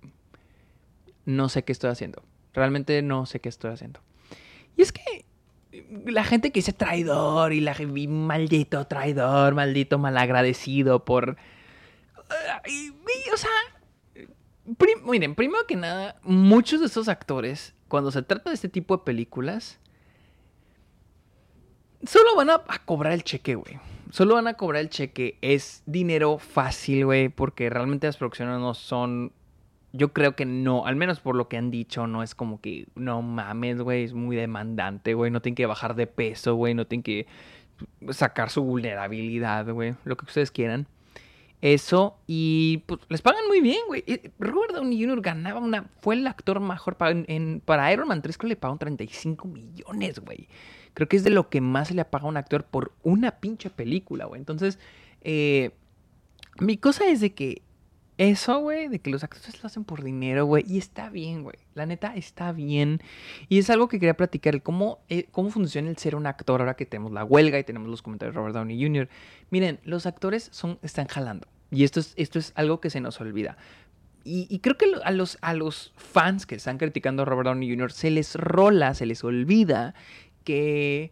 no 1.25 1.49
sé 1.49 1.64
qué 1.64 1.73
estoy 1.73 1.91
haciendo. 1.91 2.23
Realmente 2.55 3.01
no 3.03 3.27
sé 3.27 3.41
qué 3.41 3.49
estoy 3.49 3.73
haciendo. 3.73 4.01
Y 4.77 4.83
es 4.83 4.93
que 4.93 5.25
la 6.07 6.25
gente 6.25 6.51
que 6.51 6.59
dice 6.59 6.73
traidor 6.73 7.53
y 7.53 7.61
la 7.61 7.75
y 7.81 8.09
maldito 8.09 8.87
traidor, 8.87 9.55
maldito 9.55 9.99
malagradecido 9.99 11.05
por... 11.05 11.37
o 13.33 13.37
sea, 13.37 13.51
miren, 15.05 15.35
primero 15.35 15.67
que 15.67 15.77
nada, 15.77 16.17
muchos 16.23 16.81
de 16.81 16.87
esos 16.87 17.09
actores, 17.09 17.75
cuando 17.89 18.11
se 18.11 18.23
trata 18.23 18.51
de 18.51 18.55
este 18.55 18.69
tipo 18.69 18.97
de 18.97 19.05
películas, 19.05 19.79
solo 22.05 22.37
van 22.37 22.51
a, 22.51 22.63
a 22.67 22.85
cobrar 22.85 23.13
el 23.13 23.25
cheque, 23.25 23.55
güey. 23.55 23.79
Solo 24.11 24.35
van 24.35 24.47
a 24.47 24.55
cobrar 24.55 24.83
el 24.83 24.91
cheque. 24.91 25.39
Es 25.41 25.83
dinero 25.87 26.39
fácil, 26.39 27.07
güey, 27.07 27.29
porque 27.29 27.71
realmente 27.71 28.07
las 28.07 28.19
producciones 28.19 28.59
no 28.59 28.75
son 28.75 29.33
yo 29.93 30.13
creo 30.13 30.35
que 30.35 30.47
no, 30.47 30.87
al 30.87 30.97
menos 30.97 31.21
por 31.21 31.37
lo 31.37 31.49
que 31.49 31.59
han 31.59 31.71
dicho, 31.71 32.07
no 32.07 32.23
es 32.23 32.35
como 32.35 32.61
que, 32.61 32.87
no 32.95 33.21
mames, 33.23 33.81
güey, 33.81 34.05
es 34.05 34.15
muy 34.15 34.37
demandante, 34.37 35.15
güey, 35.15 35.31
no 35.31 35.43
tienen 35.43 35.55
que 35.55 35.67
bajar 35.67 35.95
de 35.95 36.07
peso, 36.07 36.55
güey, 36.55 36.75
no 36.75 36.87
tienen 36.87 37.03
que 37.03 37.27
sacar 38.11 38.51
su 38.51 38.63
vulnerabilidad, 38.63 39.69
güey, 39.69 39.95
lo 40.05 40.17
que 40.17 40.25
ustedes 40.25 40.51
quieran. 40.51 40.87
Eso, 41.63 42.19
y 42.27 42.83
pues 42.87 43.01
les 43.09 43.23
pagan 43.23 43.47
muy 43.47 43.61
bien, 43.61 43.79
güey. 43.87 44.05
Robert 44.41 44.75
Downey 44.75 45.01
Jr. 45.01 45.21
ganaba 45.21 45.61
una, 45.61 45.85
fue 46.01 46.17
el 46.17 46.27
actor 46.27 46.59
mejor 46.59 46.97
para, 46.97 47.93
Iron 47.93 48.09
Man 48.09 48.21
3, 48.21 48.37
que 48.37 48.49
le 48.49 48.57
pagaron 48.57 48.81
35 48.81 49.47
millones, 49.47 50.19
güey. 50.19 50.49
Creo 50.93 51.09
que 51.09 51.17
es 51.17 51.23
de 51.23 51.31
lo 51.31 51.49
que 51.49 51.61
más 51.61 51.87
se 51.87 51.95
le 51.95 52.01
ha 52.01 52.11
pagado 52.11 52.27
a 52.27 52.31
un 52.31 52.37
actor 52.37 52.65
por 52.65 52.91
una 53.05 53.39
pinche 53.39 53.71
película, 53.71 54.25
güey. 54.25 54.41
Entonces, 54.41 54.81
eh, 55.21 55.71
mi 56.59 56.79
cosa 56.79 57.07
es 57.07 57.21
de 57.21 57.33
que 57.33 57.63
eso, 58.19 58.59
güey, 58.61 58.89
de 58.89 58.99
que 58.99 59.11
los 59.11 59.25
actores 59.25 59.63
lo 59.63 59.67
hacen 59.67 59.85
por 59.85 60.03
dinero, 60.03 60.45
güey. 60.45 60.65
Y 60.67 60.79
está 60.79 61.09
bien, 61.09 61.43
güey. 61.43 61.57
La 61.75 61.87
neta 61.87 62.15
está 62.15 62.53
bien. 62.53 63.01
Y 63.49 63.59
es 63.59 63.71
algo 63.71 63.89
que 63.89 63.99
quería 63.99 64.17
platicar, 64.17 64.63
cómo, 64.63 64.99
eh, 65.09 65.27
cómo 65.31 65.51
funciona 65.51 65.89
el 65.89 65.97
ser 65.97 66.15
un 66.15 66.27
actor 66.27 66.61
ahora 66.61 66.75
que 66.75 66.87
tenemos 66.87 67.13
la 67.13 67.25
huelga 67.25 67.59
y 67.59 67.65
tenemos 67.65 67.89
los 67.89 68.03
comentarios 68.03 68.35
de 68.35 68.39
Robert 68.39 68.55
Downey 68.55 68.83
Jr. 68.83 69.09
Miren, 69.51 69.81
los 69.85 70.07
actores 70.07 70.49
son, 70.53 70.79
están 70.83 71.07
jalando. 71.07 71.49
Y 71.71 71.85
esto 71.85 72.01
es, 72.01 72.13
esto 72.17 72.39
es 72.39 72.53
algo 72.55 72.81
que 72.81 72.91
se 72.91 73.01
nos 73.01 73.21
olvida. 73.21 73.57
Y, 74.25 74.61
creo 74.61 74.79
que 74.79 74.87
a 75.03 75.11
los, 75.11 75.37
a 75.41 75.53
los 75.53 75.93
fans 75.97 76.47
que 76.47 76.55
están 76.55 76.79
criticando 76.79 77.23
a 77.23 77.25
Robert 77.25 77.49
Downey 77.49 77.69
Jr. 77.69 77.91
se 77.91 78.09
les 78.09 78.37
rola, 78.37 78.95
se 78.95 79.05
les 79.05 79.25
olvida 79.25 79.95
que 80.45 81.11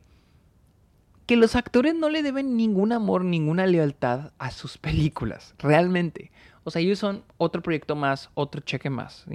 que 1.31 1.37
los 1.37 1.55
actores 1.55 1.95
no 1.95 2.09
le 2.09 2.25
deben 2.25 2.57
ningún 2.57 2.91
amor, 2.91 3.25
ninguna 3.25 3.65
lealtad 3.65 4.33
a 4.39 4.51
sus 4.51 4.79
películas, 4.79 5.55
realmente. 5.61 6.33
O 6.65 6.71
sea, 6.71 6.83
ellos 6.83 6.99
son 6.99 7.25
otro 7.37 7.63
proyecto 7.63 7.97
más, 7.97 8.31
otro 8.35 8.61
cheque 8.61 8.91
más. 8.91 9.27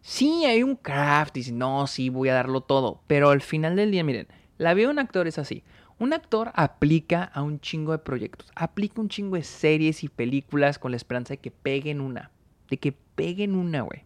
¿sí? 0.00 0.44
hay 0.44 0.62
un 0.62 0.76
craft, 0.76 1.36
y 1.38 1.52
no, 1.52 1.86
sí, 1.86 2.08
voy 2.08 2.28
a 2.28 2.34
darlo 2.34 2.60
todo. 2.60 3.02
Pero 3.06 3.30
al 3.30 3.40
final 3.40 3.76
del 3.76 3.90
día, 3.90 4.04
miren, 4.04 4.28
la 4.58 4.74
vida 4.74 4.88
de 4.88 4.92
un 4.92 4.98
actor 4.98 5.26
es 5.26 5.38
así. 5.38 5.64
Un 5.98 6.12
actor 6.12 6.50
aplica 6.54 7.24
a 7.24 7.42
un 7.42 7.60
chingo 7.60 7.92
de 7.92 7.98
proyectos, 7.98 8.50
aplica 8.56 9.00
un 9.00 9.08
chingo 9.08 9.36
de 9.36 9.44
series 9.44 10.02
y 10.02 10.08
películas 10.08 10.78
con 10.78 10.90
la 10.90 10.96
esperanza 10.96 11.34
de 11.34 11.38
que 11.38 11.50
peguen 11.50 12.00
una. 12.00 12.30
De 12.68 12.78
que 12.78 12.92
peguen 12.92 13.54
una, 13.54 13.82
güey. 13.82 14.04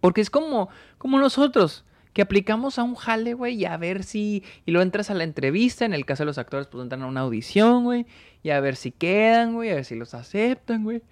Porque 0.00 0.20
es 0.20 0.30
como, 0.30 0.68
como 0.98 1.18
nosotros, 1.18 1.84
que 2.14 2.22
aplicamos 2.22 2.78
a 2.78 2.84
un 2.84 2.94
jale, 2.94 3.34
güey, 3.34 3.56
y 3.56 3.64
a 3.64 3.76
ver 3.76 4.04
si. 4.04 4.44
Y 4.64 4.70
luego 4.70 4.82
entras 4.82 5.10
a 5.10 5.14
la 5.14 5.24
entrevista. 5.24 5.84
En 5.84 5.92
el 5.92 6.06
caso 6.06 6.22
de 6.22 6.26
los 6.26 6.38
actores, 6.38 6.68
pues 6.68 6.82
entran 6.82 7.02
a 7.02 7.06
una 7.06 7.20
audición, 7.20 7.84
güey. 7.84 8.06
Y 8.42 8.50
a 8.50 8.60
ver 8.60 8.76
si 8.76 8.92
quedan, 8.92 9.54
güey, 9.54 9.70
a 9.70 9.74
ver 9.74 9.84
si 9.84 9.96
los 9.96 10.14
aceptan, 10.14 10.84
güey. 10.84 11.02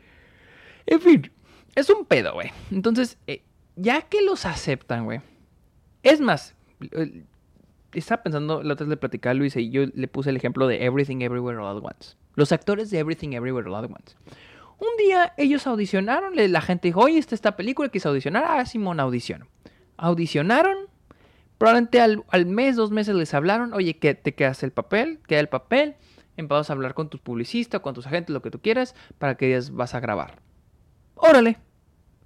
En 0.87 1.01
fin, 1.01 1.31
es 1.75 1.91
un 1.91 2.05
pedo, 2.05 2.35
güey. 2.35 2.51
Entonces, 2.71 3.19
eh, 3.27 3.43
ya 3.77 4.03
que 4.03 4.23
los 4.23 4.45
aceptan, 4.47 5.05
güey. 5.05 5.21
Es 6.03 6.21
más, 6.21 6.55
eh, 6.93 7.25
estaba 7.93 8.23
pensando, 8.23 8.63
la 8.63 8.75
otra 8.75 8.85
vez 8.85 8.91
le 8.91 8.97
platicaba 8.97 9.33
a 9.33 9.35
Luis 9.35 9.57
y 9.57 9.71
yo 9.71 9.85
le 9.95 10.09
puse 10.09 10.31
el 10.31 10.37
ejemplo 10.37 10.67
de 10.67 10.85
Everything 10.85 11.21
Everywhere 11.21 11.59
All 11.59 11.77
at 11.77 11.83
Once. 11.83 12.17
Los 12.35 12.53
actores 12.53 12.91
de 12.91 12.99
Everything 12.99 13.33
Everywhere 13.33 13.69
All 13.69 13.77
at 13.77 13.85
Once. 13.85 14.17
Un 14.79 14.97
día 14.99 15.33
ellos 15.37 15.67
audicionaron, 15.67 16.35
la 16.35 16.61
gente 16.61 16.89
dijo, 16.89 17.01
oye, 17.01 17.19
esta, 17.19 17.35
esta 17.35 17.57
película, 17.57 17.89
quise 17.89 18.09
audicionar. 18.09 18.45
Ah, 18.47 18.67
Simón, 18.67 18.99
audición. 18.99 19.49
Audicionaron. 19.97 20.77
Probablemente 21.59 22.01
al, 22.01 22.25
al, 22.29 22.47
mes, 22.47 22.75
dos 22.75 22.91
meses 22.91 23.15
les 23.15 23.33
hablaron, 23.35 23.73
oye, 23.75 23.97
que 23.97 24.15
te 24.15 24.35
quedas 24.35 24.65
el 24.65 24.73
papel, 24.73 25.21
queda 25.29 25.39
el 25.39 25.49
papel. 25.49 25.95
Empezamos 26.37 26.71
a 26.71 26.73
hablar 26.73 26.95
con 26.95 27.09
tus 27.09 27.21
publicistas, 27.21 27.81
con 27.81 27.95
tus 27.95 28.07
agentes, 28.07 28.35
lo 28.35 28.43
que 28.43 28.51
tú 28.51 28.59
quieras, 28.59 28.97
para 29.19 29.37
que 29.37 29.49
ellas 29.49 29.71
vas 29.71 29.95
a 29.95 30.01
grabar. 30.01 30.41
Órale. 31.25 31.57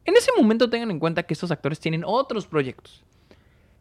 En 0.07 0.17
ese 0.17 0.31
momento 0.39 0.71
tengan 0.71 0.91
en 0.91 0.99
cuenta 0.99 1.23
que 1.25 1.35
estos 1.35 1.51
actores 1.51 1.79
tienen 1.79 2.03
otros 2.03 2.47
proyectos. 2.47 3.05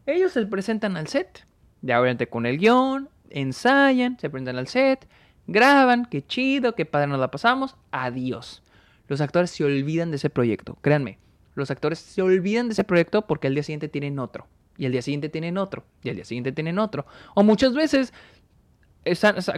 Ellos 0.04 0.32
se 0.32 0.44
presentan 0.44 0.98
al 0.98 1.06
set, 1.06 1.46
ya 1.80 1.98
obviamente 1.98 2.28
con 2.28 2.44
el 2.44 2.58
guion, 2.58 3.08
ensayan, 3.30 4.18
se 4.18 4.28
presentan 4.28 4.58
al 4.58 4.68
set, 4.68 5.08
graban, 5.46 6.04
qué 6.04 6.22
chido, 6.26 6.74
qué 6.74 6.84
padre 6.84 7.06
nos 7.06 7.18
la 7.18 7.30
pasamos, 7.30 7.76
adiós. 7.92 8.62
Los 9.08 9.22
actores 9.22 9.50
se 9.50 9.64
olvidan 9.64 10.10
de 10.10 10.16
ese 10.16 10.28
proyecto, 10.28 10.76
créanme. 10.82 11.18
Los 11.54 11.70
actores 11.70 11.98
se 11.98 12.20
olvidan 12.20 12.68
de 12.68 12.74
ese 12.74 12.84
proyecto 12.84 13.26
porque 13.26 13.46
al 13.46 13.54
día 13.54 13.62
siguiente 13.62 13.88
tienen 13.88 14.18
otro. 14.18 14.46
Y 14.76 14.84
al 14.84 14.92
día 14.92 15.00
siguiente 15.00 15.30
tienen 15.30 15.56
otro. 15.56 15.86
Y 16.02 16.10
al 16.10 16.16
día 16.16 16.26
siguiente 16.26 16.52
tienen 16.52 16.78
otro. 16.78 17.06
O 17.34 17.42
muchas 17.42 17.72
veces 17.72 18.12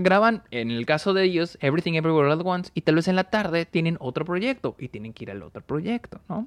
graban, 0.01 0.43
en 0.51 0.71
el 0.71 0.87
caso 0.87 1.15
de 1.15 1.25
ellos, 1.25 1.59
Everything 1.61 1.95
Everywhere 1.95 2.33
at 2.33 2.41
Once, 2.45 2.71
y 2.75 2.83
tal 2.83 2.97
vez 2.97 3.09
en 3.09 3.17
la 3.17 3.25
tarde 3.25 3.67
tienen 3.67 3.97
otro 4.01 4.25
proyecto 4.25 4.77
y 4.79 4.89
tienen 4.89 5.13
que 5.13 5.25
ir 5.25 5.31
al 5.31 5.43
otro 5.43 5.63
proyecto, 5.63 6.21
¿no? 6.29 6.47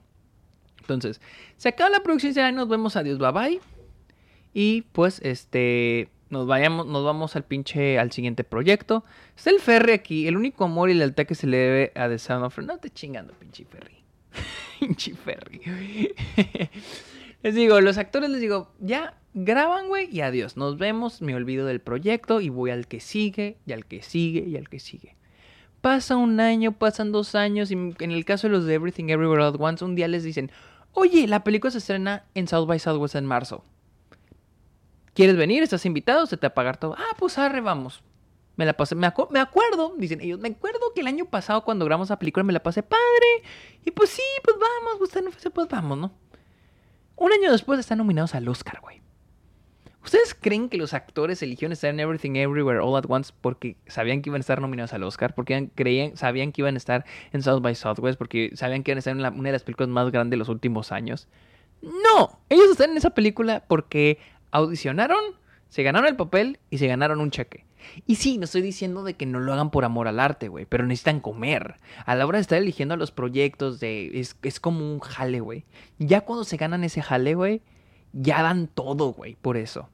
Entonces, 0.82 1.22
se 1.58 1.70
acaba 1.70 1.90
la 1.90 2.02
producción 2.02 2.34
y 2.54 2.56
nos 2.56 2.68
vemos, 2.68 2.96
adiós, 2.96 3.18
bye 3.18 3.32
bye. 3.32 3.62
Y 4.54 4.82
pues, 4.92 5.22
este, 5.24 6.10
nos 6.30 6.48
vayamos, 6.48 6.88
nos 6.88 7.04
vamos 7.04 7.36
al 7.36 7.44
pinche, 7.44 8.00
al 8.00 8.12
siguiente 8.12 8.44
proyecto. 8.44 9.04
Está 9.36 9.52
el 9.52 9.60
Ferry 9.60 9.94
aquí, 9.94 10.28
el 10.28 10.38
único 10.38 10.64
amor 10.66 10.90
y 10.90 10.94
lealtad 10.94 11.26
que 11.26 11.36
se 11.36 11.48
le 11.48 11.58
debe 11.58 11.92
a 11.96 12.08
The 12.08 12.20
Sound 12.20 12.46
of 12.46 12.58
No 12.60 12.78
te 12.78 12.90
chingando, 12.90 13.34
pinche 13.34 13.66
Ferry. 13.66 14.04
pinche 14.80 15.14
Ferry. 15.14 15.62
les 17.44 17.56
digo, 17.56 17.80
los 17.82 17.98
actores 17.98 18.30
les 18.30 18.42
digo, 18.42 18.72
ya 18.80 19.21
graban, 19.34 19.88
güey, 19.88 20.10
y 20.12 20.22
adiós. 20.22 20.58
Nos 20.58 20.78
vemos, 20.78 21.22
me 21.22 21.36
olvido 21.36 21.66
del 21.66 21.82
proyecto 21.82 22.42
y 22.42 22.50
voy 22.50 22.72
al 22.72 22.88
que 22.88 23.00
sigue, 23.00 23.58
y 23.66 23.74
al 23.74 23.86
que 23.86 24.02
sigue, 24.02 24.42
y 24.42 24.58
al 24.58 24.70
que 24.70 24.80
sigue. 24.80 25.16
Pasa 25.82 26.16
un 26.16 26.40
año, 26.40 26.74
pasan 26.74 27.12
dos 27.12 27.36
años, 27.36 27.72
y 27.72 27.74
en 27.74 28.12
el 28.12 28.26
caso 28.26 28.48
de 28.48 28.54
los 28.54 28.66
de 28.66 28.76
Everything 28.76 29.10
Everywhere 29.10 29.44
at 29.44 29.56
Once, 29.60 29.84
un 29.84 29.96
día 29.96 30.08
les 30.08 30.24
dicen, 30.24 30.52
oye, 30.94 31.28
la 31.28 31.44
película 31.44 31.72
se 31.72 31.80
estrena 31.80 32.26
en 32.36 32.48
South 32.48 32.68
by 32.68 32.80
Southwest 32.80 33.16
en 33.16 33.26
marzo. 33.26 33.64
¿Quieres 35.14 35.36
venir? 35.36 35.64
¿Estás 35.64 35.86
invitado? 35.86 36.26
¿Se 36.26 36.38
te 36.38 36.48
va 36.48 36.52
a 36.52 36.54
pagar 36.54 36.78
todo? 36.78 36.96
Ah, 36.98 37.16
pues 37.18 37.38
arre, 37.38 37.62
vamos. 37.62 38.04
Me 38.56 38.66
la 38.66 38.74
pasé, 38.74 38.96
me, 38.96 39.08
acuerdo, 39.08 39.96
dicen 39.98 40.22
ellos, 40.22 40.40
me 40.40 40.50
acuerdo 40.50 40.80
que 40.94 41.02
el 41.02 41.08
año 41.08 41.26
pasado 41.26 41.64
cuando 41.64 41.86
grabamos 41.86 42.10
la 42.10 42.20
película 42.20 42.44
me 42.44 42.54
la 42.54 42.62
pasé 42.62 42.84
padre. 42.84 43.44
Y 43.84 43.92
pues 43.92 44.10
sí, 44.12 44.22
pues 44.44 44.56
vamos, 44.60 45.24
no 45.24 45.52
pues 45.52 45.68
vamos, 45.68 45.98
¿no? 45.98 46.12
Un 47.16 47.32
año 47.32 47.52
después 47.52 47.80
están 47.80 47.98
nominados 47.98 48.36
al 48.36 48.48
Oscar, 48.48 48.80
güey. 48.82 49.02
¿Ustedes 50.04 50.34
creen 50.34 50.70
que 50.70 50.78
los 50.78 50.94
actores 50.94 51.44
eligieron 51.44 51.74
estar 51.74 51.92
en 51.92 52.00
Everything 52.00 52.36
Everywhere 52.36 52.80
All 52.80 52.98
at 52.98 53.06
Once 53.08 53.32
porque 53.40 53.76
sabían 53.88 54.22
que 54.22 54.30
iban 54.30 54.40
a 54.40 54.42
estar 54.42 54.60
nominados 54.60 54.94
al 54.94 55.04
Oscar? 55.04 55.36
Porque 55.36 55.70
creían, 55.76 56.18
sabían 56.18 56.52
que 56.52 56.62
iban 56.62 56.74
a 56.74 56.78
estar 56.78 57.06
en 57.32 57.44
South 57.44 57.62
by 57.62 57.76
Southwest? 57.76 58.18
Porque 58.18 58.52
sabían 58.56 58.84
que 58.84 58.92
iban 58.92 58.98
a 58.98 59.00
estar 59.00 59.16
en 59.16 59.20
una 59.20 59.50
de 59.50 59.54
las 59.54 59.64
películas 59.64 59.90
más 59.90 60.12
grandes 60.12 60.32
de 60.32 60.38
los 60.38 60.50
últimos 60.50 60.92
años. 60.92 61.28
No, 61.82 62.40
ellos 62.50 62.72
están 62.72 62.92
en 62.92 62.98
esa 62.98 63.12
película 63.12 63.64
porque 63.68 64.18
audicionaron, 64.52 65.20
se 65.70 65.84
ganaron 65.84 66.08
el 66.08 66.16
papel 66.16 66.60
y 66.70 66.80
se 66.80 66.88
ganaron 66.88 67.20
un 67.20 67.32
cheque. 67.32 67.66
Y 68.06 68.16
sí, 68.16 68.38
no 68.38 68.46
estoy 68.46 68.62
diciendo 68.62 69.04
de 69.04 69.16
que 69.16 69.26
no 69.26 69.40
lo 69.40 69.54
hagan 69.54 69.72
por 69.72 69.86
amor 69.86 70.08
al 70.08 70.20
arte, 70.20 70.48
güey, 70.48 70.66
pero 70.66 70.86
necesitan 70.86 71.20
comer. 71.20 71.76
A 72.06 72.16
la 72.16 72.26
hora 72.26 72.38
de 72.38 72.44
estar 72.44 72.58
eligiendo 72.58 72.96
los 72.96 73.12
proyectos, 73.12 73.80
de, 73.80 74.20
es, 74.20 74.38
es 74.44 74.60
como 74.60 74.80
un 74.80 75.00
jale, 75.00 75.40
güey. 75.40 75.66
Ya 75.98 76.22
cuando 76.22 76.44
se 76.44 76.58
ganan 76.58 76.84
ese 76.84 77.02
jale, 77.02 77.36
güey, 77.36 77.62
ya 78.14 78.42
dan 78.44 78.68
todo, 78.68 79.14
güey, 79.14 79.36
por 79.36 79.58
eso. 79.58 79.90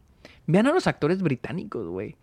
Vean 0.46 0.68
a 0.68 0.72
los 0.72 0.88
actores 0.88 1.22
británicos, 1.22 1.88
güey. 1.88 2.16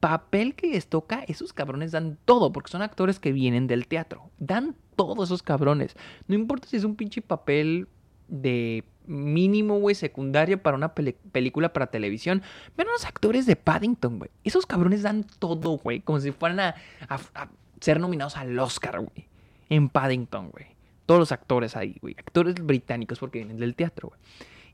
Papel 0.00 0.54
que 0.54 0.66
les 0.68 0.88
toca, 0.88 1.24
esos 1.28 1.52
cabrones 1.52 1.92
dan 1.92 2.18
todo, 2.24 2.52
porque 2.52 2.70
son 2.70 2.82
actores 2.82 3.18
que 3.18 3.32
vienen 3.32 3.66
del 3.66 3.86
teatro. 3.86 4.30
Dan 4.38 4.74
todo 4.96 5.24
esos 5.24 5.42
cabrones. 5.42 5.96
No 6.26 6.34
importa 6.34 6.68
si 6.68 6.76
es 6.76 6.84
un 6.84 6.96
pinche 6.96 7.22
papel 7.22 7.88
de 8.28 8.84
mínimo, 9.06 9.78
güey, 9.78 9.94
secundario 9.94 10.62
para 10.62 10.76
una 10.76 10.94
película 10.94 11.72
para 11.72 11.86
televisión. 11.86 12.42
Ven 12.76 12.88
a 12.88 12.92
los 12.92 13.04
actores 13.04 13.46
de 13.46 13.56
Paddington, 13.56 14.18
güey. 14.18 14.30
Esos 14.44 14.66
cabrones 14.66 15.02
dan 15.02 15.24
todo, 15.38 15.78
güey. 15.78 16.00
Como 16.00 16.20
si 16.20 16.32
fueran 16.32 16.60
a, 16.60 16.74
ser 17.80 18.00
nominados 18.00 18.36
al 18.36 18.58
Oscar, 18.58 19.00
güey. 19.00 19.28
En 19.68 19.88
Paddington, 19.88 20.50
güey. 20.50 20.66
Todos 21.06 21.20
los 21.20 21.32
actores 21.32 21.76
ahí, 21.76 21.96
güey. 22.00 22.14
Actores 22.18 22.54
británicos 22.54 23.18
porque 23.18 23.38
vienen 23.38 23.58
del 23.58 23.74
teatro, 23.74 24.08
güey. 24.08 24.20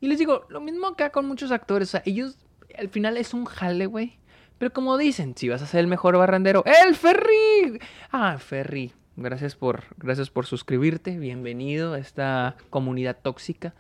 Y 0.00 0.08
les 0.08 0.18
digo, 0.18 0.46
lo 0.48 0.60
mismo 0.60 0.86
acá 0.86 1.10
con 1.10 1.26
muchos 1.26 1.50
actores. 1.50 1.94
Ellos 2.04 2.38
al 2.78 2.88
final 2.88 3.16
es 3.16 3.34
un 3.34 3.44
jale, 3.44 3.86
güey. 3.86 4.18
Pero 4.58 4.72
como 4.72 4.98
dicen, 4.98 5.34
si 5.36 5.48
vas 5.48 5.62
a 5.62 5.66
ser 5.66 5.80
el 5.80 5.86
mejor 5.86 6.16
barrendero, 6.16 6.64
¡el 6.66 6.94
Ferry! 6.94 7.78
Ah, 8.10 8.36
Ferry. 8.38 8.92
Gracias 9.16 9.54
por, 9.54 9.84
gracias 9.98 10.30
por 10.30 10.46
suscribirte. 10.46 11.18
Bienvenido 11.18 11.94
a 11.94 11.98
esta 11.98 12.56
comunidad 12.70 13.18
tóxica. 13.22 13.74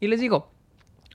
Y 0.00 0.08
les 0.08 0.20
digo, 0.20 0.50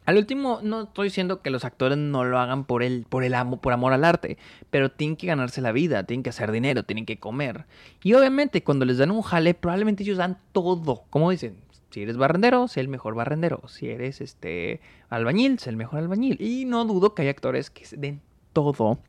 al 0.06 0.18
último, 0.18 0.60
no 0.64 0.84
estoy 0.84 1.08
diciendo 1.08 1.42
que 1.42 1.52
los 1.52 1.64
actores 1.64 1.98
no 1.98 2.26
lo 2.26 2.40
hagan 2.40 2.66
por 2.66 2.82
el, 2.82 3.06
por 3.08 3.24
el 3.24 3.36
amo, 3.36 3.62
por 3.62 3.74
amor 3.74 3.94
al 3.94 4.04
arte, 4.04 4.38
pero 4.72 4.90
tienen 4.90 5.16
que 5.16 5.28
ganarse 5.28 5.62
la 5.62 5.72
vida, 5.72 6.04
tienen 6.04 6.24
que 6.24 6.32
hacer 6.32 6.52
dinero, 6.52 6.84
tienen 6.84 7.06
que 7.06 7.20
comer. 7.20 7.66
Y 8.04 8.14
obviamente, 8.14 8.64
cuando 8.64 8.86
les 8.86 8.98
dan 8.98 9.12
un 9.12 9.22
jale, 9.22 9.54
probablemente 9.54 10.02
ellos 10.04 10.18
dan 10.18 10.40
todo. 10.54 11.04
Como 11.12 11.30
dicen, 11.30 11.58
si 11.92 12.02
eres 12.02 12.18
barrendero, 12.18 12.68
sé 12.68 12.80
el 12.80 12.88
mejor 12.88 13.16
barrendero. 13.16 13.62
Si 13.68 13.90
eres 13.90 14.22
este 14.22 14.80
albañil, 15.10 15.60
sé 15.60 15.70
el 15.70 15.78
mejor 15.78 16.00
albañil. 16.00 16.42
Y 16.42 16.66
no 16.66 16.86
dudo 16.86 17.14
que 17.14 17.24
hay 17.24 17.28
actores 17.28 17.70
que 17.70 17.86
den 17.98 18.22
todo 18.54 19.00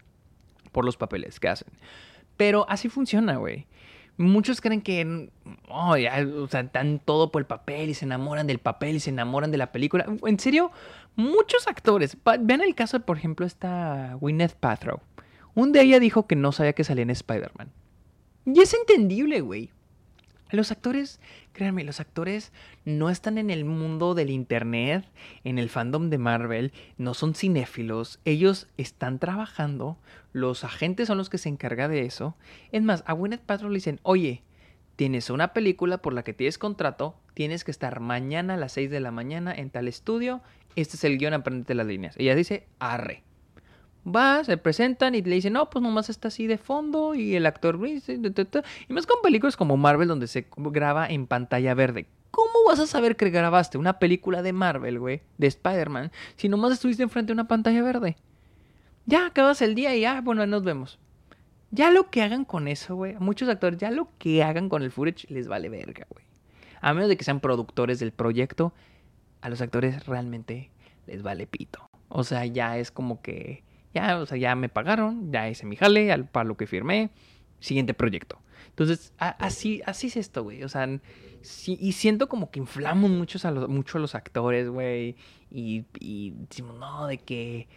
por 0.72 0.84
los 0.84 0.96
papeles 0.96 1.38
que 1.38 1.48
hacen. 1.48 1.68
Pero 2.36 2.66
así 2.68 2.88
funciona, 2.88 3.36
güey. 3.36 3.66
Muchos 4.18 4.60
creen 4.60 4.82
que, 4.82 5.30
oh, 5.68 5.94
o 5.94 6.48
sea, 6.48 6.62
dan 6.64 6.98
todo 6.98 7.30
por 7.30 7.40
el 7.40 7.46
papel 7.46 7.88
y 7.88 7.94
se 7.94 8.04
enamoran 8.04 8.46
del 8.46 8.58
papel 8.58 8.96
y 8.96 9.00
se 9.00 9.10
enamoran 9.10 9.50
de 9.50 9.58
la 9.58 9.72
película. 9.72 10.04
En 10.26 10.38
serio, 10.38 10.70
muchos 11.16 11.66
actores. 11.66 12.16
Vean 12.40 12.60
el 12.60 12.74
caso, 12.74 13.00
por 13.00 13.16
ejemplo, 13.16 13.46
esta 13.46 14.16
Gwyneth 14.20 14.54
Paltrow. 14.54 15.00
Un 15.54 15.72
día 15.72 15.82
ella 15.82 16.00
dijo 16.00 16.26
que 16.26 16.36
no 16.36 16.52
sabía 16.52 16.72
que 16.72 16.84
salía 16.84 17.02
en 17.02 17.10
Spider-Man. 17.10 17.70
Y 18.44 18.60
es 18.60 18.74
entendible, 18.74 19.40
güey. 19.40 19.70
Los 20.52 20.70
actores, 20.70 21.18
créanme, 21.54 21.82
los 21.82 21.98
actores 21.98 22.52
no 22.84 23.08
están 23.08 23.38
en 23.38 23.48
el 23.48 23.64
mundo 23.64 24.14
del 24.14 24.28
internet, 24.28 25.02
en 25.44 25.58
el 25.58 25.70
fandom 25.70 26.10
de 26.10 26.18
Marvel, 26.18 26.72
no 26.98 27.14
son 27.14 27.34
cinéfilos, 27.34 28.20
ellos 28.26 28.68
están 28.76 29.18
trabajando, 29.18 29.96
los 30.34 30.62
agentes 30.62 31.08
son 31.08 31.16
los 31.16 31.30
que 31.30 31.38
se 31.38 31.48
encargan 31.48 31.90
de 31.90 32.02
eso. 32.02 32.36
Es 32.70 32.82
más, 32.82 33.02
a 33.06 33.14
Gwyneth 33.14 33.40
Paltrow 33.40 33.70
le 33.70 33.76
dicen, 33.76 33.98
oye, 34.02 34.42
tienes 34.96 35.30
una 35.30 35.54
película 35.54 35.98
por 35.98 36.12
la 36.12 36.22
que 36.22 36.34
tienes 36.34 36.58
contrato, 36.58 37.16
tienes 37.32 37.64
que 37.64 37.70
estar 37.70 38.00
mañana 38.00 38.54
a 38.54 38.58
las 38.58 38.72
6 38.72 38.90
de 38.90 39.00
la 39.00 39.10
mañana 39.10 39.54
en 39.54 39.70
tal 39.70 39.88
estudio, 39.88 40.42
este 40.76 40.96
es 40.96 41.04
el 41.04 41.16
guion, 41.16 41.32
aprendete 41.32 41.74
las 41.74 41.86
líneas. 41.86 42.14
Ella 42.18 42.34
dice, 42.34 42.66
arre 42.78 43.22
va, 44.06 44.44
se 44.44 44.56
presentan 44.56 45.14
y 45.14 45.22
le 45.22 45.34
dicen, 45.36 45.52
no, 45.52 45.70
pues 45.70 45.82
nomás 45.82 46.10
está 46.10 46.28
así 46.28 46.46
de 46.46 46.58
fondo 46.58 47.14
y 47.14 47.34
el 47.36 47.46
actor... 47.46 47.78
Y 47.86 48.92
más 48.92 49.06
con 49.06 49.22
películas 49.22 49.56
como 49.56 49.76
Marvel 49.76 50.08
donde 50.08 50.26
se 50.26 50.46
graba 50.56 51.06
en 51.06 51.26
pantalla 51.26 51.74
verde. 51.74 52.06
¿Cómo 52.30 52.64
vas 52.66 52.80
a 52.80 52.86
saber 52.86 53.16
que 53.16 53.28
grabaste 53.28 53.76
una 53.76 53.98
película 53.98 54.42
de 54.42 54.52
Marvel, 54.52 54.98
güey, 54.98 55.20
de 55.36 55.46
Spider-Man, 55.48 56.10
si 56.36 56.48
nomás 56.48 56.72
estuviste 56.72 57.02
enfrente 57.02 57.28
de 57.28 57.34
una 57.34 57.48
pantalla 57.48 57.82
verde? 57.82 58.16
Ya 59.04 59.26
acabas 59.26 59.60
el 59.62 59.74
día 59.74 59.94
y 59.94 60.00
ya, 60.00 60.20
bueno, 60.20 60.46
nos 60.46 60.64
vemos. 60.64 60.98
Ya 61.70 61.90
lo 61.90 62.10
que 62.10 62.22
hagan 62.22 62.44
con 62.44 62.68
eso, 62.68 62.96
güey, 62.96 63.16
muchos 63.18 63.48
actores, 63.48 63.78
ya 63.78 63.90
lo 63.90 64.08
que 64.18 64.42
hagan 64.42 64.68
con 64.68 64.82
el 64.82 64.90
footage 64.90 65.26
les 65.30 65.48
vale 65.48 65.68
verga, 65.68 66.06
güey. 66.10 66.24
A 66.80 66.94
menos 66.94 67.08
de 67.08 67.16
que 67.16 67.24
sean 67.24 67.40
productores 67.40 67.98
del 67.98 68.12
proyecto, 68.12 68.72
a 69.40 69.48
los 69.48 69.60
actores 69.60 70.06
realmente 70.06 70.70
les 71.06 71.22
vale 71.22 71.46
pito. 71.46 71.86
O 72.08 72.24
sea, 72.24 72.46
ya 72.46 72.78
es 72.78 72.90
como 72.90 73.22
que 73.22 73.62
ya, 73.94 74.18
o 74.18 74.26
sea, 74.26 74.38
ya 74.38 74.54
me 74.54 74.68
pagaron, 74.68 75.32
ya 75.32 75.48
hice 75.48 75.66
mi 75.66 75.76
jale 75.76 76.12
al, 76.12 76.26
para 76.26 76.44
lo 76.44 76.56
que 76.56 76.66
firmé. 76.66 77.10
Siguiente 77.60 77.94
proyecto. 77.94 78.38
Entonces, 78.70 79.12
así, 79.18 79.82
así 79.84 80.06
es 80.08 80.16
esto, 80.16 80.42
güey. 80.42 80.64
O 80.64 80.68
sea, 80.68 80.88
y 81.66 81.92
siento 81.92 82.28
como 82.28 82.50
que 82.50 82.58
inflamos 82.58 83.10
muchos 83.10 83.44
a 83.44 83.50
los, 83.50 83.68
mucho 83.68 83.98
a 83.98 84.00
los 84.00 84.14
actores, 84.14 84.68
güey. 84.68 85.16
Y, 85.50 85.84
y 86.00 86.32
decimos, 86.48 86.78
no, 86.78 87.06
de 87.06 87.18
que. 87.18 87.68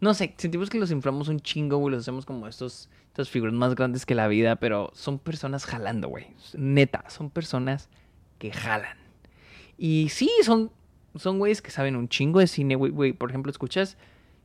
No 0.00 0.14
sé, 0.14 0.34
sentimos 0.38 0.70
que 0.70 0.78
los 0.78 0.90
inflamos 0.90 1.28
un 1.28 1.40
chingo, 1.40 1.76
güey. 1.76 1.92
Los 1.94 2.04
hacemos 2.04 2.24
como 2.24 2.48
estos, 2.48 2.88
estas 3.08 3.28
figuras 3.28 3.54
más 3.54 3.74
grandes 3.74 4.06
que 4.06 4.14
la 4.14 4.26
vida. 4.26 4.56
Pero 4.56 4.90
son 4.94 5.18
personas 5.18 5.66
jalando, 5.66 6.08
güey. 6.08 6.28
Neta, 6.54 7.04
son 7.10 7.30
personas 7.30 7.90
que 8.38 8.50
jalan. 8.50 8.96
Y 9.76 10.08
sí, 10.08 10.30
son, 10.42 10.72
son 11.14 11.38
güeyes 11.38 11.60
que 11.60 11.70
saben 11.70 11.94
un 11.94 12.08
chingo 12.08 12.40
de 12.40 12.46
cine, 12.46 12.74
güey. 12.74 13.12
Por 13.12 13.28
ejemplo, 13.28 13.50
escuchas 13.50 13.98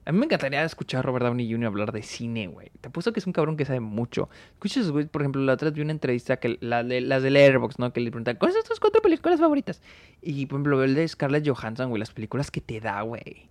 a 0.06 0.12
mí 0.12 0.20
me 0.20 0.26
encantaría 0.26 0.64
escuchar 0.64 1.00
a 1.00 1.02
Robert 1.04 1.26
Downey 1.26 1.50
Jr. 1.50 1.68
hablar 1.68 1.92
de 1.92 2.04
cine, 2.04 2.48
güey. 2.48 2.72
Te 2.82 2.90
apuesto 2.90 3.14
que 3.14 3.20
es 3.20 3.28
un 3.28 3.34
cabrón 3.34 3.56
que 3.56 3.66
sabe 3.66 3.80
mucho. 3.80 4.30
Escuchas, 4.54 4.92
güey, 4.92 5.06
por 5.06 5.22
ejemplo, 5.22 5.42
la 5.42 5.54
otra 5.54 5.70
vez 5.70 5.76
vi 5.76 5.82
una 5.82 5.94
entrevista 5.94 6.38
que 6.38 6.58
la 6.60 6.84
de 6.84 7.02
las 7.02 7.24
de 7.24 7.30
Airbox, 7.30 7.80
¿no? 7.80 7.94
Que 7.94 8.02
le 8.02 8.12
preguntan, 8.12 8.36
¿cuáles 8.36 8.56
son 8.56 8.64
tus 8.66 8.80
cuatro 8.80 9.02
películas 9.02 9.40
favoritas? 9.40 9.82
Y, 10.22 10.46
por 10.48 10.58
ejemplo, 10.58 10.84
el 10.84 10.96
de 10.96 11.08
Scarlett 11.08 11.48
Johansson, 11.48 11.90
güey, 11.90 12.00
las 12.00 12.12
películas 12.12 12.52
que 12.52 12.60
te 12.60 12.82
da, 12.82 13.02
güey. 13.02 13.50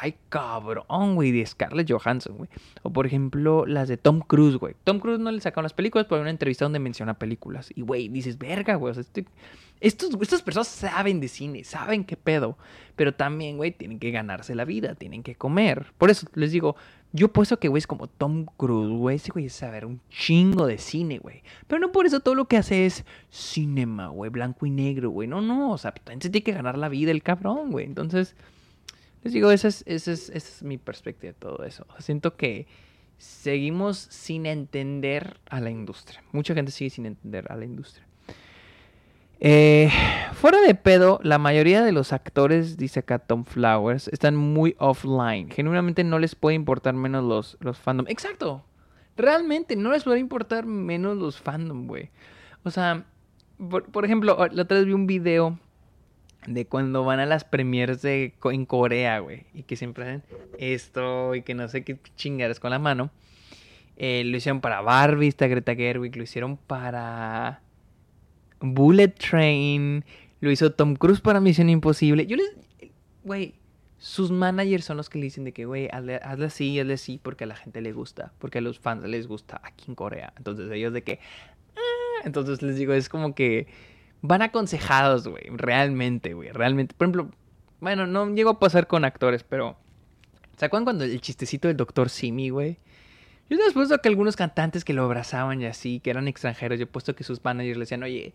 Ay, 0.00 0.14
cabrón, 0.28 1.14
güey, 1.14 1.32
de 1.32 1.44
Scarlett 1.44 1.90
Johansson, 1.90 2.36
güey. 2.36 2.50
O, 2.82 2.92
por 2.92 3.06
ejemplo, 3.06 3.64
las 3.66 3.88
de 3.88 3.96
Tom 3.96 4.20
Cruise, 4.20 4.56
güey. 4.56 4.74
Tom 4.84 5.00
Cruise 5.00 5.18
no 5.18 5.32
le 5.32 5.40
sacaron 5.40 5.64
las 5.64 5.72
películas, 5.72 6.06
pero 6.06 6.16
hay 6.16 6.22
una 6.22 6.30
entrevista 6.30 6.66
donde 6.66 6.78
menciona 6.78 7.14
películas. 7.14 7.72
Y, 7.74 7.80
güey, 7.82 8.08
dices, 8.08 8.38
verga, 8.38 8.74
güey, 8.74 8.90
o 8.90 8.94
sea, 8.94 9.00
este 9.00 9.24
estos, 9.80 10.10
estas 10.20 10.42
personas 10.42 10.68
saben 10.68 11.20
de 11.20 11.28
cine, 11.28 11.64
saben 11.64 12.04
qué 12.04 12.16
pedo. 12.16 12.58
Pero 12.96 13.14
también, 13.14 13.56
güey, 13.56 13.72
tienen 13.72 13.98
que 13.98 14.10
ganarse 14.10 14.54
la 14.54 14.66
vida, 14.66 14.94
tienen 14.94 15.22
que 15.22 15.34
comer. 15.34 15.92
Por 15.96 16.10
eso 16.10 16.26
les 16.34 16.52
digo, 16.52 16.76
yo 17.12 17.32
puesto 17.32 17.58
que, 17.58 17.68
güey, 17.68 17.78
es 17.78 17.86
como 17.86 18.08
Tom 18.08 18.44
Cruise, 18.56 18.90
güey. 18.90 19.16
Ese 19.16 19.32
güey 19.32 19.46
es 19.46 19.54
saber 19.54 19.86
un 19.86 20.00
chingo 20.10 20.66
de 20.66 20.78
cine, 20.78 21.18
güey. 21.18 21.42
Pero 21.66 21.80
no 21.80 21.92
por 21.92 22.06
eso 22.06 22.20
todo 22.20 22.34
lo 22.34 22.46
que 22.46 22.58
hace 22.58 22.84
es 22.84 23.04
cinema, 23.30 24.08
güey, 24.08 24.30
blanco 24.30 24.66
y 24.66 24.70
negro, 24.70 25.10
güey. 25.10 25.26
No, 25.26 25.40
no, 25.40 25.72
o 25.72 25.78
sea, 25.78 25.92
también 25.92 26.20
se 26.20 26.30
tiene 26.30 26.44
que 26.44 26.52
ganar 26.52 26.76
la 26.76 26.88
vida 26.88 27.10
el 27.10 27.22
cabrón, 27.22 27.70
güey. 27.70 27.86
Entonces, 27.86 28.36
les 29.22 29.32
digo, 29.32 29.50
esa 29.50 29.68
es, 29.68 29.82
esa 29.86 30.12
es, 30.12 30.28
esa 30.28 30.36
es 30.36 30.62
mi 30.62 30.78
perspectiva 30.78 31.32
de 31.32 31.38
todo 31.38 31.64
eso. 31.64 31.86
siento 31.98 32.36
que 32.36 32.66
seguimos 33.18 33.98
sin 33.98 34.46
entender 34.46 35.40
a 35.48 35.60
la 35.60 35.70
industria. 35.70 36.22
Mucha 36.32 36.54
gente 36.54 36.70
sigue 36.70 36.90
sin 36.90 37.06
entender 37.06 37.50
a 37.50 37.56
la 37.56 37.64
industria. 37.64 38.06
Eh, 39.42 39.90
fuera 40.34 40.60
de 40.60 40.74
pedo, 40.74 41.18
la 41.22 41.38
mayoría 41.38 41.82
de 41.82 41.92
los 41.92 42.12
actores, 42.12 42.76
dice 42.76 43.00
acá 43.00 43.18
Tom 43.18 43.44
Flowers, 43.44 44.08
están 44.08 44.36
muy 44.36 44.76
offline. 44.78 45.50
Genuinamente 45.50 46.04
no 46.04 46.18
les 46.18 46.34
puede 46.34 46.54
importar 46.54 46.94
menos 46.94 47.24
los, 47.24 47.56
los 47.60 47.78
fandom. 47.78 48.06
Exacto. 48.08 48.64
Realmente 49.16 49.76
no 49.76 49.90
les 49.90 50.04
puede 50.04 50.18
importar 50.18 50.66
menos 50.66 51.16
los 51.16 51.40
fandom, 51.40 51.86
güey. 51.86 52.10
O 52.64 52.70
sea, 52.70 53.04
por, 53.68 54.04
ejemplo, 54.04 54.36
la 54.52 54.62
otra 54.62 54.78
vez 54.78 54.86
vi 54.86 54.92
un 54.92 55.06
video 55.06 55.58
de 56.46 56.66
cuando 56.66 57.04
van 57.04 57.20
a 57.20 57.26
las 57.26 57.44
premiers 57.44 58.04
en 58.04 58.66
Corea, 58.66 59.18
güey. 59.20 59.46
Y 59.54 59.62
que 59.62 59.76
siempre 59.76 60.04
hacen 60.04 60.22
esto 60.58 61.34
y 61.34 61.42
que 61.42 61.54
no 61.54 61.68
sé 61.68 61.82
qué 61.84 61.98
chingadas 62.16 62.60
con 62.60 62.70
la 62.70 62.78
mano. 62.78 63.10
Eh, 63.96 64.22
lo 64.24 64.36
hicieron 64.36 64.60
para 64.60 64.80
Barbie, 64.80 65.28
está 65.28 65.46
Greta 65.46 65.74
Gerwig. 65.74 66.16
Lo 66.16 66.22
hicieron 66.22 66.56
para 66.56 67.60
Bullet 68.60 69.08
Train, 69.08 70.04
lo 70.40 70.50
hizo 70.50 70.72
Tom 70.72 70.94
Cruise 70.94 71.20
para 71.20 71.40
Misión 71.40 71.68
Imposible. 71.68 72.26
Yo 72.26 72.36
les. 72.36 72.50
Güey, 73.24 73.54
sus 73.98 74.30
managers 74.30 74.84
son 74.84 74.96
los 74.96 75.10
que 75.10 75.18
le 75.18 75.24
dicen 75.24 75.44
de 75.44 75.52
que, 75.52 75.66
güey, 75.66 75.88
hazle, 75.92 76.16
así, 76.16 76.80
hazle 76.80 76.94
así, 76.94 77.20
porque 77.22 77.44
a 77.44 77.46
la 77.46 77.56
gente 77.56 77.82
le 77.82 77.92
gusta, 77.92 78.32
porque 78.38 78.58
a 78.58 78.60
los 78.62 78.78
fans 78.78 79.04
les 79.04 79.26
gusta 79.26 79.60
aquí 79.62 79.84
en 79.88 79.94
Corea. 79.94 80.32
Entonces 80.36 80.70
ellos 80.72 80.92
de 80.92 81.02
que. 81.02 81.20
Ah", 81.76 82.22
entonces 82.24 82.62
les 82.62 82.76
digo, 82.76 82.92
es 82.92 83.08
como 83.08 83.34
que 83.34 83.66
van 84.22 84.42
aconsejados, 84.42 85.28
güey, 85.28 85.44
realmente, 85.50 86.34
güey, 86.34 86.50
realmente. 86.50 86.94
Por 86.94 87.06
ejemplo, 87.06 87.30
bueno, 87.80 88.06
no 88.06 88.34
llego 88.34 88.50
a 88.50 88.58
pasar 88.58 88.86
con 88.86 89.04
actores, 89.04 89.42
pero. 89.42 89.76
¿Se 90.56 90.66
acuerdan 90.66 90.84
cuando 90.84 91.04
el 91.04 91.20
chistecito 91.22 91.68
del 91.68 91.76
doctor 91.78 92.10
Simi, 92.10 92.50
güey? 92.50 92.78
Yo 93.50 93.56
he 93.56 93.72
puesto 93.72 93.98
que 93.98 94.08
algunos 94.08 94.36
cantantes 94.36 94.84
que 94.84 94.92
lo 94.92 95.02
abrazaban 95.04 95.60
y 95.60 95.66
así, 95.66 95.98
que 95.98 96.10
eran 96.10 96.28
extranjeros, 96.28 96.78
yo 96.78 96.84
he 96.84 96.86
puesto 96.86 97.16
que 97.16 97.24
sus 97.24 97.44
managers 97.44 97.76
le 97.76 97.82
decían, 97.82 98.04
oye, 98.04 98.32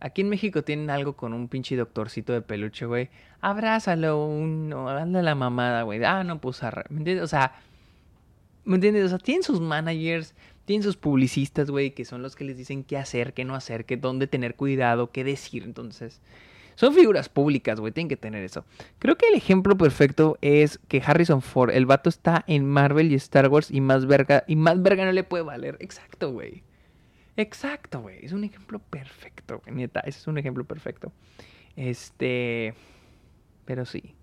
aquí 0.00 0.22
en 0.22 0.28
México 0.28 0.64
tienen 0.64 0.90
algo 0.90 1.14
con 1.14 1.32
un 1.32 1.46
pinche 1.46 1.76
doctorcito 1.76 2.32
de 2.32 2.42
peluche, 2.42 2.84
güey. 2.84 3.08
Abrázalo, 3.40 4.26
uno, 4.26 4.88
hazle 4.88 5.22
la 5.22 5.36
mamada, 5.36 5.82
güey. 5.82 6.02
Ah, 6.02 6.24
no, 6.24 6.40
pues, 6.40 6.60
¿me 6.90 6.98
entiendes? 6.98 7.22
O 7.22 7.28
sea, 7.28 7.54
¿me 8.64 8.74
entiendes? 8.74 9.04
O 9.04 9.08
sea, 9.08 9.18
tienen 9.18 9.44
sus 9.44 9.60
managers, 9.60 10.34
tienen 10.64 10.82
sus 10.82 10.96
publicistas, 10.96 11.70
güey, 11.70 11.92
que 11.92 12.04
son 12.04 12.22
los 12.22 12.34
que 12.34 12.42
les 12.42 12.56
dicen 12.56 12.82
qué 12.82 12.98
hacer, 12.98 13.34
qué 13.34 13.44
no 13.44 13.54
hacer, 13.54 13.84
qué 13.84 13.96
dónde 13.96 14.26
tener 14.26 14.56
cuidado, 14.56 15.12
qué 15.12 15.22
decir. 15.22 15.62
Entonces, 15.62 16.20
son 16.76 16.94
figuras 16.94 17.28
públicas, 17.30 17.80
güey, 17.80 17.92
tienen 17.92 18.08
que 18.08 18.18
tener 18.18 18.44
eso. 18.44 18.64
Creo 18.98 19.16
que 19.16 19.28
el 19.28 19.34
ejemplo 19.34 19.76
perfecto 19.76 20.36
es 20.42 20.78
que 20.88 21.02
Harrison 21.04 21.40
Ford, 21.40 21.70
el 21.70 21.86
vato 21.86 22.10
está 22.10 22.44
en 22.46 22.66
Marvel 22.66 23.10
y 23.10 23.14
Star 23.14 23.48
Wars 23.48 23.70
y 23.70 23.80
más 23.80 24.06
verga, 24.06 24.44
y 24.46 24.56
más 24.56 24.82
verga 24.82 25.06
no 25.06 25.12
le 25.12 25.24
puede 25.24 25.42
valer. 25.42 25.78
Exacto, 25.80 26.30
güey. 26.32 26.62
Exacto, 27.38 28.02
güey. 28.02 28.24
Es 28.24 28.32
un 28.32 28.44
ejemplo 28.44 28.78
perfecto, 28.78 29.60
güey. 29.64 29.74
Neta, 29.74 30.00
ese 30.00 30.18
es 30.18 30.26
un 30.26 30.36
ejemplo 30.36 30.64
perfecto. 30.64 31.12
Este. 31.76 32.74
Pero 33.64 33.86
sí. 33.86 34.14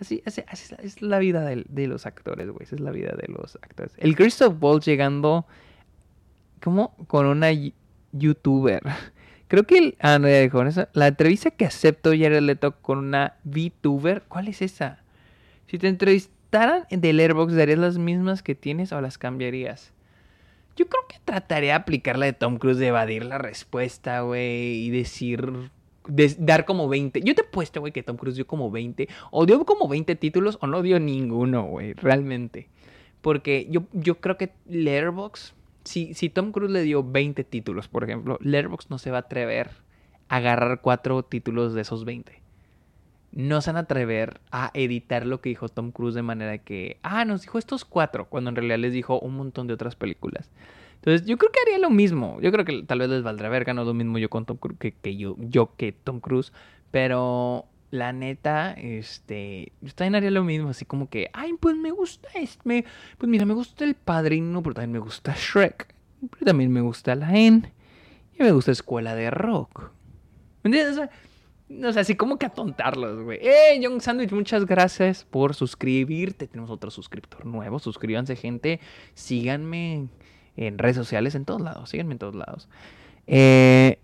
Así, 0.00 0.22
así, 0.24 0.42
así 0.46 0.74
es 0.82 1.02
la 1.02 1.18
vida 1.18 1.44
de, 1.44 1.86
los 1.86 2.06
actores, 2.06 2.48
güey. 2.48 2.62
Esa 2.62 2.76
es 2.76 2.80
la 2.80 2.92
vida 2.92 3.12
de 3.20 3.28
los 3.28 3.56
actores. 3.56 3.92
El 3.98 4.16
Christoph 4.16 4.56
Waltz 4.62 4.86
llegando. 4.86 5.46
¿Cómo? 6.62 6.96
Con 7.08 7.26
una 7.26 7.48
youtuber. 8.12 8.82
Creo 9.50 9.64
que 9.64 9.78
el, 9.78 9.96
ah, 9.98 10.20
no, 10.20 10.28
con 10.52 10.68
eso, 10.68 10.86
la 10.92 11.08
entrevista 11.08 11.50
que 11.50 11.64
aceptó 11.64 12.10
Jared 12.10 12.40
Leto 12.40 12.80
con 12.80 12.98
una 12.98 13.34
VTuber, 13.42 14.22
¿cuál 14.28 14.46
es 14.46 14.62
esa? 14.62 15.00
Si 15.66 15.76
te 15.76 15.88
entrevistaran 15.88 16.84
del 16.88 17.18
Airbox, 17.18 17.56
¿darías 17.56 17.80
las 17.80 17.98
mismas 17.98 18.44
que 18.44 18.54
tienes 18.54 18.92
o 18.92 19.00
las 19.00 19.18
cambiarías? 19.18 19.92
Yo 20.76 20.86
creo 20.86 21.02
que 21.08 21.16
trataría 21.24 21.70
de 21.70 21.74
aplicar 21.74 22.16
la 22.16 22.26
de 22.26 22.32
Tom 22.32 22.58
Cruise 22.58 22.78
de 22.78 22.86
evadir 22.86 23.24
la 23.24 23.38
respuesta, 23.38 24.20
güey, 24.20 24.84
y 24.84 24.90
decir 24.90 25.72
dar 26.38 26.64
como 26.64 26.88
20. 26.88 27.20
Yo 27.22 27.34
te 27.34 27.42
he 27.42 27.44
puesto, 27.44 27.80
güey, 27.80 27.92
que 27.92 28.04
Tom 28.04 28.18
Cruise 28.18 28.36
dio 28.36 28.46
como 28.46 28.70
20. 28.70 29.08
O 29.32 29.46
dio 29.46 29.64
como 29.64 29.88
20 29.88 30.14
títulos 30.14 30.58
o 30.60 30.68
no 30.68 30.80
dio 30.80 31.00
ninguno, 31.00 31.64
güey, 31.64 31.94
realmente. 31.94 32.68
Porque 33.20 33.66
yo, 33.68 33.82
yo 33.94 34.20
creo 34.20 34.36
que 34.36 34.52
Letterboxd 34.68 35.54
si, 35.84 36.14
si 36.14 36.28
Tom 36.28 36.52
Cruise 36.52 36.72
le 36.72 36.82
dio 36.82 37.02
20 37.02 37.44
títulos, 37.44 37.88
por 37.88 38.04
ejemplo, 38.04 38.38
Letterboxd 38.40 38.90
no 38.90 38.98
se 38.98 39.10
va 39.10 39.18
a 39.18 39.20
atrever 39.20 39.70
a 40.28 40.36
agarrar 40.36 40.80
cuatro 40.80 41.22
títulos 41.22 41.74
de 41.74 41.82
esos 41.82 42.04
20. 42.04 42.40
No 43.32 43.60
se 43.60 43.70
van 43.70 43.76
a 43.76 43.80
atrever 43.80 44.40
a 44.50 44.70
editar 44.74 45.24
lo 45.26 45.40
que 45.40 45.50
dijo 45.50 45.68
Tom 45.68 45.92
Cruise 45.92 46.14
de 46.14 46.22
manera 46.22 46.58
que, 46.58 46.98
ah, 47.02 47.24
nos 47.24 47.42
dijo 47.42 47.58
estos 47.58 47.84
cuatro, 47.84 48.26
cuando 48.26 48.50
en 48.50 48.56
realidad 48.56 48.78
les 48.78 48.92
dijo 48.92 49.20
un 49.20 49.36
montón 49.36 49.66
de 49.66 49.74
otras 49.74 49.96
películas. 49.96 50.50
Entonces, 50.96 51.26
yo 51.26 51.38
creo 51.38 51.50
que 51.50 51.60
haría 51.60 51.78
lo 51.78 51.90
mismo. 51.90 52.38
Yo 52.42 52.52
creo 52.52 52.64
que 52.64 52.82
tal 52.82 52.98
vez 52.98 53.08
les 53.08 53.22
valdrá 53.22 53.48
verga, 53.48 53.72
no 53.72 53.84
lo 53.84 53.94
mismo 53.94 54.18
yo 54.18 54.28
con 54.28 54.44
Tom 54.44 54.58
Cruise 54.58 54.78
que, 54.78 54.92
que 54.92 55.16
yo, 55.16 55.36
yo 55.38 55.74
que 55.76 55.92
Tom 55.92 56.20
Cruise. 56.20 56.52
Pero 56.90 57.66
la 57.90 58.12
neta, 58.12 58.72
este, 58.72 59.72
yo 59.80 59.92
también 59.94 60.14
haría 60.16 60.30
lo 60.30 60.44
mismo, 60.44 60.68
así 60.70 60.84
como 60.84 61.08
que, 61.08 61.30
ay, 61.32 61.52
pues 61.58 61.76
me 61.76 61.90
gusta 61.90 62.28
este, 62.34 62.84
pues 63.18 63.28
mira, 63.28 63.44
me 63.44 63.54
gusta 63.54 63.84
el 63.84 63.94
padrino, 63.94 64.62
pero 64.62 64.74
también 64.74 64.92
me 64.92 64.98
gusta 64.98 65.34
Shrek, 65.36 65.94
pero 66.30 66.44
también 66.44 66.70
me 66.72 66.80
gusta 66.80 67.14
la 67.14 67.36
N, 67.36 67.72
y 68.38 68.42
me 68.42 68.52
gusta 68.52 68.72
Escuela 68.72 69.14
de 69.14 69.30
Rock. 69.30 69.90
¿Me 70.62 70.68
entiendes? 70.68 70.92
O 70.92 71.00
sea, 71.00 71.10
no 71.70 71.92
sé, 71.92 72.00
así 72.00 72.16
como 72.16 72.36
que 72.36 72.46
atontarlos, 72.46 73.22
güey. 73.22 73.38
¡Eh, 73.40 73.78
Young 73.80 74.00
Sandwich! 74.00 74.32
Muchas 74.32 74.66
gracias 74.66 75.24
por 75.24 75.54
suscribirte. 75.54 76.48
Tenemos 76.48 76.68
otro 76.68 76.90
suscriptor 76.90 77.46
nuevo. 77.46 77.78
Suscríbanse, 77.78 78.34
gente. 78.34 78.80
Síganme 79.14 80.08
en 80.56 80.78
redes 80.78 80.96
sociales, 80.96 81.36
en 81.36 81.44
todos 81.44 81.60
lados. 81.60 81.90
Síganme 81.90 82.14
en 82.14 82.18
todos 82.18 82.34
lados. 82.34 82.68
Eh, 83.28 83.99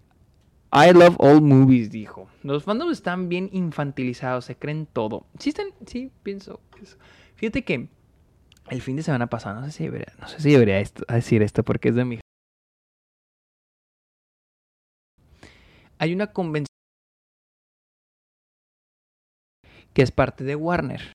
I 0.78 0.92
love 0.92 1.16
all 1.18 1.40
movies, 1.40 1.90
dijo. 1.90 2.28
Los 2.42 2.64
fandoms 2.64 2.92
están 2.92 3.30
bien 3.30 3.48
infantilizados, 3.50 4.44
se 4.44 4.56
creen 4.56 4.84
todo. 4.84 5.26
Sí, 5.38 5.54
sí, 5.86 6.12
pienso. 6.22 6.60
Fíjate 7.36 7.64
que 7.64 7.88
el 8.68 8.82
fin 8.82 8.96
de 8.96 9.02
semana 9.02 9.28
pasado, 9.28 9.58
no 9.58 9.66
sé 9.66 9.72
si 9.72 9.84
debería, 9.84 10.12
no 10.20 10.28
sé 10.28 10.38
si 10.38 10.50
debería 10.50 10.76
decir 11.08 11.40
esto 11.40 11.62
porque 11.64 11.88
es 11.88 11.94
de 11.94 12.04
mi... 12.04 12.20
Hay 15.98 16.12
una 16.12 16.26
convención 16.26 16.66
que 19.94 20.02
es 20.02 20.10
parte 20.10 20.44
de 20.44 20.56
Warner. 20.56 21.14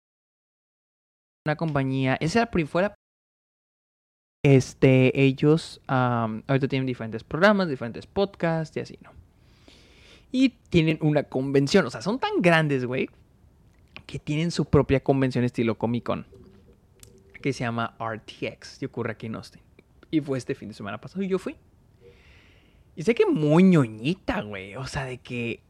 Una 1.45 1.55
compañía, 1.55 2.17
esa 2.19 2.49
fuera 2.65 2.95
este, 4.43 5.21
ellos 5.21 5.81
ahorita 5.87 6.67
tienen 6.67 6.87
diferentes 6.87 7.23
programas, 7.23 7.69
diferentes 7.69 8.07
podcasts 8.07 8.75
y 8.75 8.79
así, 8.79 8.97
¿no? 9.03 9.20
Y 10.31 10.49
tienen 10.69 10.97
una 11.01 11.23
convención. 11.23 11.85
O 11.85 11.89
sea, 11.89 12.01
son 12.01 12.19
tan 12.19 12.41
grandes, 12.41 12.85
güey, 12.85 13.09
que 14.05 14.19
tienen 14.19 14.51
su 14.51 14.65
propia 14.65 15.01
convención 15.01 15.43
estilo 15.43 15.77
Comic 15.77 16.03
Con. 16.03 16.25
Que 17.41 17.53
se 17.53 17.63
llama 17.63 17.95
RTX. 17.99 18.81
Y 18.81 18.85
ocurre 18.85 19.11
aquí 19.11 19.27
en 19.27 19.35
Austin. 19.35 19.61
Y 20.09 20.21
fue 20.21 20.37
este 20.37 20.55
fin 20.55 20.69
de 20.69 20.73
semana 20.73 20.99
pasado 20.99 21.23
y 21.23 21.27
yo 21.27 21.39
fui. 21.39 21.55
Y 22.95 23.03
sé 23.03 23.15
que 23.15 23.25
muy 23.25 23.63
ñoñita, 23.63 24.41
güey. 24.41 24.75
O 24.75 24.85
sea, 24.85 25.05
de 25.05 25.17
que. 25.17 25.61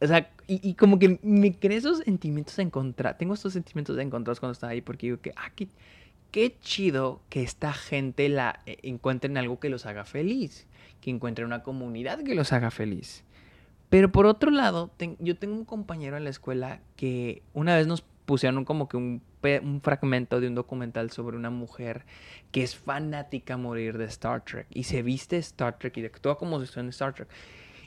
O 0.00 0.06
sea, 0.06 0.30
y, 0.46 0.74
como 0.74 0.98
que 0.98 1.18
me 1.22 1.54
creé 1.58 1.78
esos 1.78 1.98
sentimientos 1.98 2.58
encontrados. 2.58 3.16
Tengo 3.16 3.32
estos 3.32 3.54
sentimientos 3.54 3.96
encontrados 3.98 4.40
cuando 4.40 4.52
estaba 4.52 4.72
ahí 4.72 4.82
porque 4.82 5.06
digo 5.06 5.20
que, 5.20 5.32
ah, 5.36 5.50
qué, 6.30 6.58
chido 6.60 7.22
que 7.30 7.42
esta 7.42 7.72
gente 7.72 8.28
la 8.28 8.60
eh, 8.66 8.76
encuentren 8.82 9.38
algo 9.38 9.58
que 9.58 9.70
los 9.70 9.86
haga 9.86 10.04
feliz. 10.04 10.66
Que 11.00 11.10
encuentren 11.10 11.46
una 11.46 11.62
comunidad 11.62 12.22
que 12.22 12.34
los 12.34 12.52
haga 12.52 12.70
feliz. 12.70 13.24
Pero 13.94 14.10
por 14.10 14.26
otro 14.26 14.50
lado, 14.50 14.90
yo 15.20 15.36
tengo 15.36 15.54
un 15.54 15.64
compañero 15.64 16.16
en 16.16 16.24
la 16.24 16.30
escuela 16.30 16.80
que 16.96 17.44
una 17.52 17.76
vez 17.76 17.86
nos 17.86 18.02
pusieron 18.02 18.64
como 18.64 18.88
que 18.88 18.96
un, 18.96 19.22
fragmento 19.84 20.40
de 20.40 20.48
un 20.48 20.56
documental 20.56 21.12
sobre 21.12 21.36
una 21.36 21.50
mujer 21.50 22.04
que 22.50 22.64
es 22.64 22.74
fanática 22.74 23.54
a 23.54 23.56
morir 23.56 23.96
de 23.96 24.06
Star 24.06 24.44
Trek 24.44 24.66
y 24.70 24.82
se 24.82 25.02
viste 25.02 25.36
Star 25.36 25.78
Trek 25.78 25.96
y 25.98 26.06
actúa 26.06 26.36
como 26.36 26.58
si 26.58 26.64
estuviera 26.64 26.86
en 26.86 26.88
Star 26.88 27.14
Trek. 27.14 27.28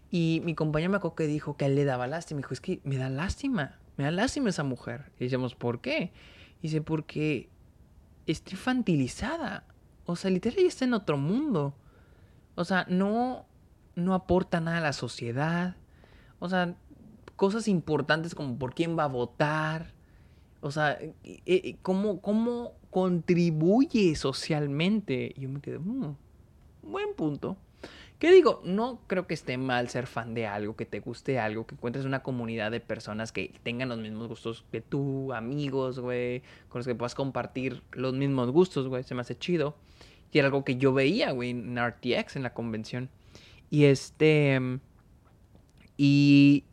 Y 0.10 0.41
mi 0.45 0.55
compañero 0.55 0.91
me 0.91 0.95
acuerdo 0.95 1.16
que 1.16 1.28
dijo 1.28 1.58
que 1.58 1.66
él 1.66 1.76
le 1.76 1.84
daba 1.84 2.08
lástima. 2.08 2.38
Dijo, 2.38 2.53
es 2.53 2.62
que 2.62 2.80
me 2.86 2.95
da 2.95 3.10
lástima, 3.10 3.78
me 3.97 4.05
da 4.05 4.12
lástima 4.12 4.47
esa 4.47 4.64
mujer. 4.64 5.12
Y 5.20 5.26
decíamos, 5.26 5.55
¿por 5.55 5.82
qué? 5.82 6.14
Y 6.62 6.70
dice, 6.70 6.80
porque 6.80 7.49
está 8.28 8.51
infantilizada. 8.51 9.66
O 10.05 10.16
sea, 10.16 10.32
literalmente 10.32 10.70
está 10.70 10.86
en 10.86 10.93
otro 10.93 11.18
mundo. 11.18 11.76
O 12.55 12.64
sea, 12.64 12.86
no, 12.88 13.45
no 13.95 14.14
aporta 14.14 14.62
nada 14.62 14.78
a 14.78 14.82
la 14.82 14.93
sociedad 14.93 15.76
o 16.40 16.50
sea, 16.50 16.76
cosas 17.36 17.68
importantes 17.68 18.36
como 18.36 18.58
por 18.58 18.74
quién 18.74 18.98
va 18.98 19.06
a 19.06 19.08
votar. 19.08 19.94
O 20.62 20.72
sea, 20.72 21.00
eh, 21.00 21.14
eh, 21.46 21.76
¿cómo, 21.82 22.22
cómo 22.22 22.74
contribuye 22.90 24.16
socialmente? 24.16 25.34
Y 25.36 25.42
yo 25.42 25.50
me 25.50 25.62
quedé, 25.62 25.80
mmm, 25.80 26.16
buen 26.84 27.14
punto. 27.16 27.58
¿Qué 28.20 28.32
digo? 28.32 28.62
No 28.66 29.00
creo 29.06 29.28
que 29.28 29.36
esté 29.36 29.60
mal 29.60 29.90
ser 29.90 30.08
fan 30.08 30.34
de 30.34 30.48
algo, 30.48 30.76
que 30.76 30.88
te 30.88 31.00
guste 31.02 31.38
algo, 31.38 31.68
que 31.68 31.76
encuentres 31.76 32.04
una 32.04 32.24
comunidad 32.24 32.72
de 32.72 32.80
personas 32.80 33.32
que 33.32 33.54
tengan 33.62 33.90
los 33.90 34.00
mismos 34.00 34.28
gustos 34.28 34.66
que 34.72 34.82
tú, 34.82 35.34
amigos, 35.34 36.00
güey, 36.00 36.42
con 36.68 36.80
los 36.80 36.88
que 36.88 36.96
puedas 36.96 37.14
compartir 37.14 37.84
los 37.92 38.16
mismos 38.16 38.50
gustos, 38.50 38.88
güey, 38.88 39.04
se 39.04 39.14
me 39.14 39.22
hace 39.22 39.38
chido. 39.38 39.78
Y 40.32 40.40
era 40.40 40.48
algo 40.48 40.66
que 40.66 40.78
yo 40.78 40.94
veía, 40.94 41.32
güey, 41.32 41.52
en 41.52 41.78
RTX, 41.78 42.38
en 42.38 42.44
la 42.44 42.54
convención. 42.56 43.10
Y 43.70 43.86
este... 43.86 44.80
Y, 45.98 46.64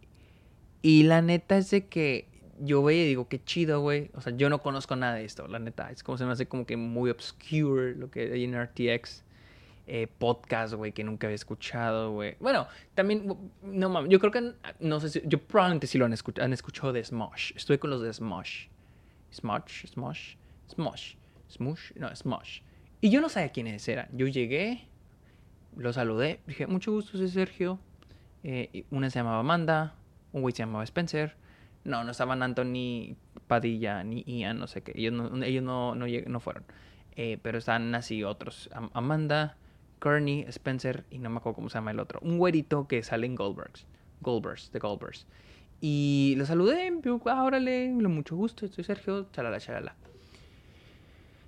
y 0.82 1.04
la 1.04 1.22
neta 1.22 1.56
es 1.56 1.70
de 1.70 1.86
que 1.86 2.28
yo 2.60 2.82
veía 2.82 3.04
y 3.04 3.08
digo, 3.08 3.28
qué 3.28 3.42
chido, 3.42 3.80
güey. 3.80 4.10
O 4.14 4.20
sea, 4.20 4.36
yo 4.36 4.48
no 4.50 4.62
conozco 4.62 4.96
nada 4.96 5.14
de 5.14 5.24
esto, 5.24 5.48
la 5.48 5.58
neta. 5.58 5.90
Es 5.90 6.02
como 6.02 6.18
se 6.18 6.24
me 6.24 6.32
hace 6.32 6.46
como 6.46 6.66
que 6.66 6.76
muy 6.76 7.10
obscure 7.10 7.94
lo 7.94 8.10
que 8.10 8.32
hay 8.32 8.44
en 8.44 8.60
RTX. 8.60 9.24
Eh, 9.86 10.06
podcast, 10.06 10.72
güey, 10.72 10.92
que 10.92 11.04
nunca 11.04 11.26
había 11.26 11.34
escuchado, 11.34 12.12
güey. 12.12 12.36
Bueno, 12.40 12.66
también, 12.94 13.36
no 13.62 13.90
mames, 13.90 14.10
yo 14.10 14.18
creo 14.18 14.32
que, 14.32 14.54
no 14.80 14.98
sé 14.98 15.10
si, 15.10 15.22
yo 15.26 15.38
probablemente 15.38 15.86
sí 15.86 15.98
lo 15.98 16.06
han, 16.06 16.14
escuchado, 16.14 16.46
han 16.46 16.54
escuchado 16.54 16.90
de 16.94 17.04
Smosh. 17.04 17.52
Estoy 17.54 17.76
con 17.76 17.90
los 17.90 18.00
de 18.00 18.10
Smosh. 18.10 18.68
Smosh, 19.34 19.86
Smosh, 19.86 20.36
Smosh, 20.70 21.16
Smosh, 21.50 21.92
no, 21.96 22.16
Smosh. 22.16 22.60
Y 23.02 23.10
yo 23.10 23.20
no 23.20 23.28
sabía 23.28 23.50
quiénes 23.52 23.86
eran. 23.86 24.08
Yo 24.12 24.26
llegué, 24.26 24.88
lo 25.76 25.92
saludé, 25.92 26.40
dije, 26.46 26.66
mucho 26.66 26.92
gusto, 26.92 27.18
soy 27.18 27.28
Sergio. 27.28 27.78
Eh, 28.44 28.84
una 28.90 29.08
se 29.10 29.18
llamaba 29.18 29.40
Amanda, 29.40 29.94
un 30.32 30.42
güey 30.42 30.54
se 30.54 30.62
llamaba 30.62 30.84
Spencer. 30.84 31.34
No, 31.82 32.04
no 32.04 32.12
estaban 32.12 32.42
Anthony 32.42 33.16
Padilla 33.46 34.04
ni 34.04 34.22
Ian, 34.26 34.58
no 34.58 34.66
sé 34.66 34.82
qué. 34.82 34.92
Ellos 34.94 35.12
no, 35.12 35.42
ellos 35.42 35.62
no, 35.62 35.94
no, 35.94 36.40
fueron. 36.40 36.64
Eh, 37.16 37.38
pero 37.42 37.58
están 37.58 37.94
así 37.94 38.22
otros. 38.22 38.70
Amanda, 38.92 39.56
Kearney, 40.00 40.44
Spencer 40.48 41.04
y 41.10 41.18
no 41.18 41.30
me 41.30 41.38
acuerdo 41.38 41.56
cómo 41.56 41.68
se 41.70 41.78
llama 41.78 41.90
el 41.90 42.00
otro. 42.00 42.20
Un 42.22 42.38
güerito 42.38 42.86
que 42.86 43.02
sale 43.02 43.26
en 43.26 43.34
Goldbergs. 43.34 43.86
Goldbergs, 44.20 44.70
de 44.72 44.78
Goldbergs. 44.78 45.26
Y 45.80 46.34
lo 46.38 46.46
saludé, 46.46 46.92
ah, 47.26 47.44
órale, 47.44 47.88
mucho 47.90 48.36
gusto, 48.36 48.64
estoy 48.64 48.84
Sergio, 48.84 49.28
chalala, 49.32 49.60
chalala. 49.60 49.94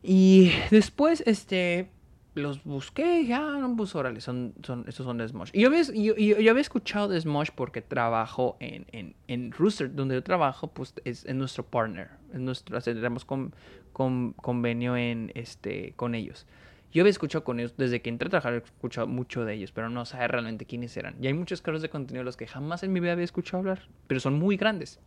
Y 0.03 0.53
después, 0.71 1.23
este, 1.27 1.89
los 2.37 2.63
busqué 2.65 3.21
y 3.21 3.29
ya, 3.29 3.41
no, 3.41 3.75
pues 3.77 3.95
órale, 3.95 4.21
son, 4.21 4.55
son, 4.63 4.85
estos 4.87 5.05
son 5.07 5.19
de 5.19 5.29
Smosh. 5.29 5.51
Y 5.53 5.63
yo 5.63 5.69
había, 5.69 5.83
yo, 5.83 6.15
yo, 6.17 6.51
había 6.51 6.61
escuchado 6.61 7.09
de 7.09 7.21
Smosh 7.21 7.51
porque 7.55 7.83
trabajo 7.83 8.57
en, 8.61 8.87
en, 8.93 9.15
en, 9.29 9.53
Rooster, 9.53 9.95
donde 9.95 10.15
yo 10.15 10.23
trabajo, 10.23 10.69
pues 10.69 10.95
es, 11.05 11.27
nuestro 11.35 11.65
partner, 11.65 12.11
es 12.33 12.41
nuestro, 12.41 12.81
tenemos 12.81 13.25
con, 13.25 13.55
con, 13.93 14.33
convenio 14.35 14.97
en, 14.97 15.33
este, 15.35 15.95
con 15.97 16.15
ellos. 16.15 16.47
Yo 16.93 17.03
había 17.03 17.11
escuchado 17.11 17.45
con 17.45 17.59
ellos, 17.59 17.75
desde 17.77 18.01
que 18.01 18.09
entré 18.09 18.29
a 18.29 18.31
trabajar 18.31 18.55
he 18.55 18.59
escuchado 18.59 19.07
mucho 19.07 19.45
de 19.45 19.55
ellos, 19.55 19.73
pero 19.73 19.91
no 19.91 20.05
sé 20.05 20.27
realmente 20.29 20.65
quiénes 20.67 20.97
eran. 20.97 21.17
Y 21.21 21.27
hay 21.27 21.35
muchos 21.35 21.61
caros 21.61 21.83
de 21.83 21.91
contenido 21.91 22.21
de 22.21 22.25
los 22.25 22.37
que 22.37 22.47
jamás 22.47 22.83
en 22.83 22.93
mi 22.93 23.01
vida 23.01 23.13
había 23.13 23.25
escuchado 23.25 23.59
hablar, 23.59 23.83
pero 24.07 24.21
son 24.21 24.39
muy 24.39 24.57
grandes. 24.57 25.01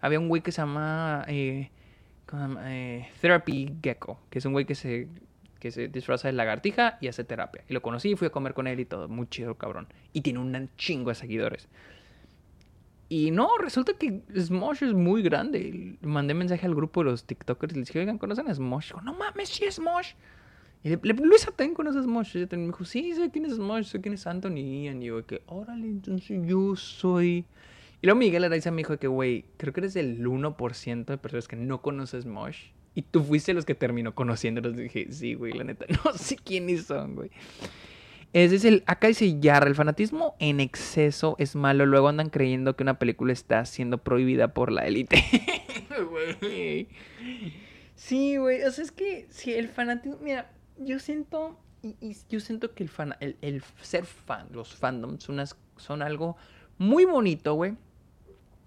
Había 0.00 0.20
un 0.20 0.28
güey 0.28 0.42
que 0.42 0.52
se 0.52 0.62
llama 0.62 1.24
eh, 1.28 1.70
eh, 2.64 3.08
Therapy 3.20 3.76
Gecko, 3.82 4.20
que 4.30 4.38
es 4.38 4.44
un 4.44 4.52
güey 4.52 4.64
que 4.64 4.74
se 4.74 5.08
que 5.64 5.70
se 5.70 5.88
disfraza 5.88 6.28
de 6.28 6.34
lagartija 6.34 6.98
y 7.00 7.08
hace 7.08 7.24
terapia. 7.24 7.64
Y 7.66 7.72
lo 7.72 7.80
conocí, 7.80 8.10
y 8.10 8.16
fui 8.16 8.26
a 8.26 8.30
comer 8.30 8.52
con 8.52 8.66
él 8.66 8.80
y 8.80 8.84
todo, 8.84 9.08
muy 9.08 9.26
chido, 9.28 9.54
cabrón. 9.54 9.88
Y 10.12 10.20
tiene 10.20 10.40
un 10.40 10.68
chingo 10.76 11.08
de 11.08 11.14
seguidores. 11.14 11.70
Y 13.08 13.30
no, 13.30 13.48
resulta 13.56 13.94
que 13.94 14.20
Smosh 14.38 14.82
es 14.82 14.92
muy 14.92 15.22
grande. 15.22 15.96
Mandé 16.02 16.34
mensaje 16.34 16.66
al 16.66 16.74
grupo 16.74 17.02
de 17.02 17.12
los 17.12 17.24
TikTokers 17.24 17.72
y 17.72 17.78
les 17.78 17.86
dije, 17.86 17.98
oigan, 18.00 18.18
¿conocen 18.18 18.46
a 18.50 18.54
Smosh? 18.54 18.88
Dijo, 18.88 19.00
no 19.00 19.14
mames, 19.14 19.48
sí 19.48 19.64
es 19.64 19.76
Smosh. 19.76 20.12
Y 20.82 20.90
le, 20.90 21.00
le, 21.02 21.14
Luisa 21.14 21.50
también 21.50 21.72
conoce 21.72 22.00
a 22.00 22.02
Smosh. 22.02 22.36
Y 22.36 22.40
me 22.40 22.66
dijo, 22.66 22.84
sí, 22.84 23.14
sé 23.14 23.30
quién 23.30 23.46
es 23.46 23.54
Smosh, 23.54 23.86
sé 23.86 24.02
quién 24.02 24.12
es 24.12 24.26
Anthony 24.26 24.84
Ian. 24.84 25.02
Y 25.02 25.06
yo, 25.06 25.24
que, 25.24 25.40
órale, 25.46 25.86
entonces 25.86 26.42
yo 26.44 26.76
soy. 26.76 27.46
Y 28.02 28.06
luego 28.06 28.18
Miguel 28.18 28.44
Araiza 28.44 28.70
me 28.70 28.82
dijo 28.82 28.98
que, 28.98 29.06
güey, 29.06 29.46
creo 29.56 29.72
que 29.72 29.80
eres 29.80 29.96
el 29.96 30.22
1% 30.22 31.04
de 31.06 31.16
personas 31.16 31.48
que 31.48 31.56
no 31.56 31.80
conoces 31.80 32.24
Smosh. 32.24 32.66
Y 32.94 33.02
tú 33.02 33.22
fuiste 33.22 33.54
los 33.54 33.64
que 33.64 33.74
terminó 33.74 34.14
conociéndolos. 34.14 34.76
Dije, 34.76 35.08
sí, 35.10 35.34
güey, 35.34 35.52
la 35.52 35.64
neta, 35.64 35.86
no 36.04 36.12
sé 36.14 36.36
quiénes 36.36 36.86
son, 36.86 37.16
güey. 37.16 37.30
Ese 38.32 38.56
es 38.56 38.64
el. 38.64 38.82
Acá 38.86 39.06
dice 39.06 39.38
Yarra, 39.38 39.68
el 39.68 39.76
fanatismo 39.76 40.34
en 40.40 40.58
exceso 40.60 41.36
es 41.38 41.54
malo. 41.54 41.86
Luego 41.86 42.08
andan 42.08 42.30
creyendo 42.30 42.74
que 42.74 42.82
una 42.82 42.98
película 42.98 43.32
está 43.32 43.64
siendo 43.64 43.98
prohibida 43.98 44.48
por 44.48 44.72
la 44.72 44.86
élite. 44.86 45.24
sí, 47.94 48.36
güey. 48.36 48.62
O 48.64 48.70
sea, 48.72 48.84
es 48.84 48.90
que 48.90 49.26
si 49.30 49.54
el 49.54 49.68
fanatismo. 49.68 50.18
Mira, 50.20 50.50
yo 50.78 50.98
siento. 50.98 51.60
Y, 51.82 52.16
yo 52.28 52.40
siento 52.40 52.74
que 52.74 52.82
el, 52.82 52.88
fan, 52.88 53.14
el, 53.20 53.62
ser 53.80 54.04
fan, 54.04 54.48
los 54.52 54.74
fandoms, 54.74 55.28
son 55.76 56.02
algo 56.02 56.36
muy 56.78 57.04
bonito, 57.04 57.54
güey. 57.54 57.76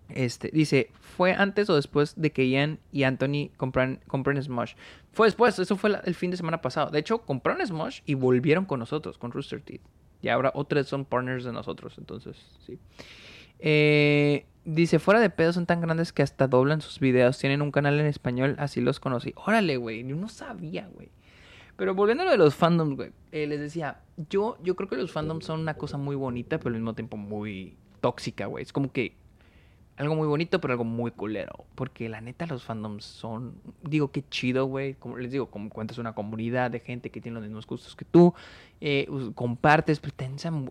Este, 0.10 0.50
dice, 0.54 0.90
¿fue 1.00 1.34
antes 1.34 1.70
o 1.70 1.76
después 1.76 2.14
de 2.16 2.32
que 2.32 2.50
Ian 2.50 2.80
y 2.92 3.04
Anthony 3.04 3.50
compran, 3.58 4.00
compran 4.08 4.42
Smosh? 4.42 4.74
Fue 5.12 5.28
después, 5.28 5.58
eso 5.60 5.76
fue 5.76 5.92
el 6.04 6.16
fin 6.16 6.32
de 6.32 6.38
semana 6.38 6.62
pasado. 6.62 6.92
De 6.92 7.00
hecho, 7.00 7.20
compraron 7.20 7.66
Smosh 7.66 8.02
y 8.06 8.14
volvieron 8.14 8.66
con 8.66 8.80
nosotros, 8.80 9.18
con 9.18 9.32
Rooster 9.32 9.62
Teeth. 9.62 9.82
Y 10.22 10.30
ahora 10.30 10.52
otros 10.56 10.88
son 10.88 11.06
partners 11.06 11.44
de 11.44 11.52
nosotros, 11.52 11.96
entonces, 11.98 12.38
sí. 12.66 12.80
Eh, 13.60 14.46
dice, 14.66 15.00
fuera 15.00 15.20
de 15.20 15.30
pedo 15.30 15.54
son 15.54 15.66
tan 15.66 15.82
grandes 15.82 16.14
que 16.14 16.24
hasta 16.24 16.48
doblan 16.48 16.82
sus 16.82 17.00
videos. 17.00 17.38
Tienen 17.38 17.62
un 17.62 17.72
canal 17.72 18.00
en 18.00 18.06
español, 18.06 18.56
así 18.60 18.82
los 18.82 19.00
conocí. 19.00 19.34
Órale, 19.36 19.78
güey, 19.78 20.06
yo 20.08 20.16
no 20.16 20.30
sabía, 20.30 20.90
güey. 20.94 21.10
Pero 21.76 21.94
volviendo 21.94 22.24
a 22.24 22.26
lo 22.26 22.32
de 22.32 22.38
los 22.38 22.56
fandoms, 22.56 22.96
güey, 22.96 23.12
eh, 23.32 23.46
les 23.46 23.60
decía, 23.60 24.02
yo, 24.30 24.58
yo 24.64 24.76
creo 24.76 24.90
que 24.90 24.96
los 24.96 25.12
fandoms 25.12 25.46
son 25.46 25.60
una 25.60 25.76
cosa 25.76 25.98
muy 25.98 26.16
bonita, 26.16 26.58
pero 26.58 26.70
al 26.70 26.82
mismo 26.82 26.96
tiempo 26.96 27.18
muy 27.18 27.78
tóxica, 28.02 28.48
güey. 28.48 28.64
Es 28.64 28.74
como 28.74 28.92
que 28.92 29.16
algo 29.98 30.16
muy 30.16 30.28
bonito, 30.28 30.62
pero 30.62 30.74
algo 30.74 30.84
muy 30.84 31.12
culero. 31.12 31.66
Porque 31.74 32.08
la 32.08 32.22
neta, 32.22 32.46
los 32.46 32.64
fandoms 32.64 33.04
son. 33.04 33.56
Digo, 33.82 34.12
qué 34.12 34.24
chido, 34.30 34.66
güey. 34.66 34.94
Como 34.94 35.18
les 35.18 35.32
digo, 35.32 35.48
como 35.48 35.70
cuentas 35.70 35.98
una 35.98 36.14
comunidad 36.14 36.70
de 36.70 36.80
gente 36.80 37.10
que 37.10 37.20
tiene 37.20 37.36
los 37.36 37.44
mismos 37.44 37.66
gustos 37.66 37.96
que 37.96 38.06
tú. 38.06 38.34
Eh, 38.80 39.08
compartes, 39.34 40.00
pero 40.00 40.14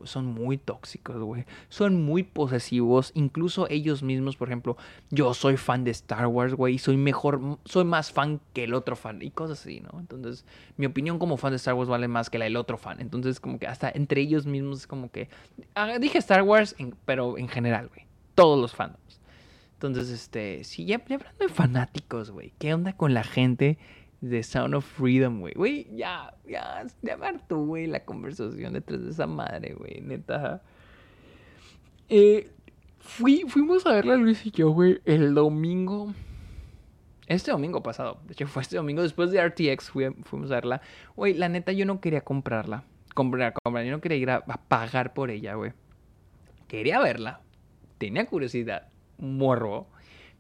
son 0.05 0.27
muy 0.27 0.59
tóxicos, 0.59 1.21
güey. 1.21 1.45
Son 1.69 2.05
muy 2.05 2.23
posesivos. 2.23 3.11
Incluso 3.15 3.69
ellos 3.69 4.05
mismos, 4.05 4.37
por 4.37 4.49
ejemplo, 4.49 4.77
yo 5.11 5.35
soy 5.35 5.57
fan 5.57 5.83
de 5.83 5.91
Star 5.91 6.29
Wars, 6.29 6.55
güey. 6.55 6.75
Y 6.75 6.79
soy 6.79 6.97
mejor, 6.97 7.59
soy 7.65 7.85
más 7.85 8.13
fan 8.13 8.41
que 8.53 8.65
el 8.65 8.75
otro 8.75 8.95
fan. 8.95 9.23
Y 9.23 9.31
cosas 9.33 9.61
así, 9.61 9.81
¿no? 9.81 9.99
Entonces, 9.99 10.45
mi 10.77 10.87
opinión 10.87 11.19
como 11.19 11.37
fan 11.37 11.51
de 11.51 11.57
Star 11.57 11.75
Wars 11.75 11.89
vale 11.89 12.07
más 12.07 12.31
que 12.31 12.39
la 12.39 12.45
del 12.45 12.57
otro 12.57 12.79
fan. 12.79 13.01
Entonces, 13.01 13.41
como 13.41 13.59
que 13.59 13.67
hasta 13.67 13.91
entre 13.91 14.21
ellos 14.21 14.47
mismos 14.47 14.81
es 14.81 14.87
como 14.87 15.11
que. 15.11 15.29
Ah, 15.75 15.99
dije 15.99 16.19
Star 16.19 16.43
Wars, 16.43 16.77
pero 17.05 17.39
en 17.39 17.49
general, 17.49 17.89
güey. 17.89 18.06
Todos 18.37 18.61
los 18.61 18.75
fandoms. 18.75 19.21
Entonces, 19.73 20.11
este, 20.11 20.63
sí, 20.63 20.85
ya, 20.85 20.97
hablando 20.97 21.39
de 21.39 21.49
fanáticos, 21.49 22.31
güey, 22.31 22.53
¿qué 22.59 22.73
onda 22.73 22.95
con 22.95 23.13
la 23.13 23.25
gente 23.25 23.79
de 24.21 24.43
Sound 24.43 24.75
of 24.75 24.87
Freedom, 24.87 25.41
güey? 25.41 25.55
Güey, 25.55 25.97
ya, 25.97 26.35
ya, 26.47 26.87
ya 27.03 27.17
me 27.17 27.31
güey, 27.49 27.87
la 27.87 28.05
conversación 28.05 28.75
detrás 28.75 29.03
de 29.03 29.11
esa 29.11 29.27
madre, 29.27 29.75
güey, 29.75 30.01
neta. 30.03 30.63
Eh, 32.09 32.51
fui, 32.99 33.45
fuimos 33.49 33.87
a 33.87 33.93
verla 33.93 34.17
Luis 34.17 34.45
y 34.47 34.51
yo, 34.51 34.71
güey, 34.71 35.01
el 35.07 35.35
domingo. 35.35 36.15
Este 37.27 37.51
domingo 37.51 37.83
pasado, 37.83 38.21
de 38.27 38.35
hecho 38.35 38.47
fue 38.47 38.63
este 38.63 38.77
domingo, 38.77 39.03
después 39.03 39.31
de 39.31 39.47
RTX 39.47 39.91
fuimos 39.91 40.51
a 40.51 40.55
verla. 40.55 40.81
Güey, 41.17 41.35
la 41.35 41.49
neta 41.49 41.73
yo 41.73 41.85
no 41.87 42.01
quería 42.01 42.21
comprarla. 42.21 42.85
Comprar, 43.15 43.55
comprar, 43.63 43.85
yo 43.85 43.93
no 43.93 44.01
quería 44.01 44.19
ir 44.19 44.31
a 44.31 44.43
pagar 44.43 45.15
por 45.15 45.31
ella, 45.31 45.55
güey. 45.55 45.73
Quería 46.69 46.99
verla, 46.99 47.41
tenía 47.99 48.27
curiosidad 48.27 48.89
morbo. 49.19 49.89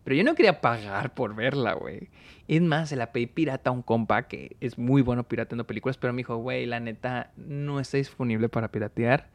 Pero 0.04 0.16
yo 0.16 0.24
no 0.24 0.36
quería 0.36 0.60
pagar 0.60 1.14
por 1.14 1.34
verla, 1.34 1.74
güey. 1.74 2.08
Es 2.46 2.62
más, 2.62 2.90
se 2.90 2.96
la 2.96 3.10
pedí 3.10 3.26
pirata 3.26 3.70
a 3.70 3.72
un 3.72 3.82
compa 3.82 4.28
que 4.28 4.56
es 4.60 4.78
muy 4.78 5.02
bueno 5.02 5.24
pirateando 5.24 5.66
películas, 5.66 5.96
pero 5.96 6.12
me 6.12 6.18
dijo, 6.18 6.36
güey, 6.36 6.64
la 6.64 6.78
neta 6.78 7.32
no 7.36 7.80
está 7.80 7.96
disponible 7.96 8.48
para 8.48 8.70
piratear. 8.70 9.28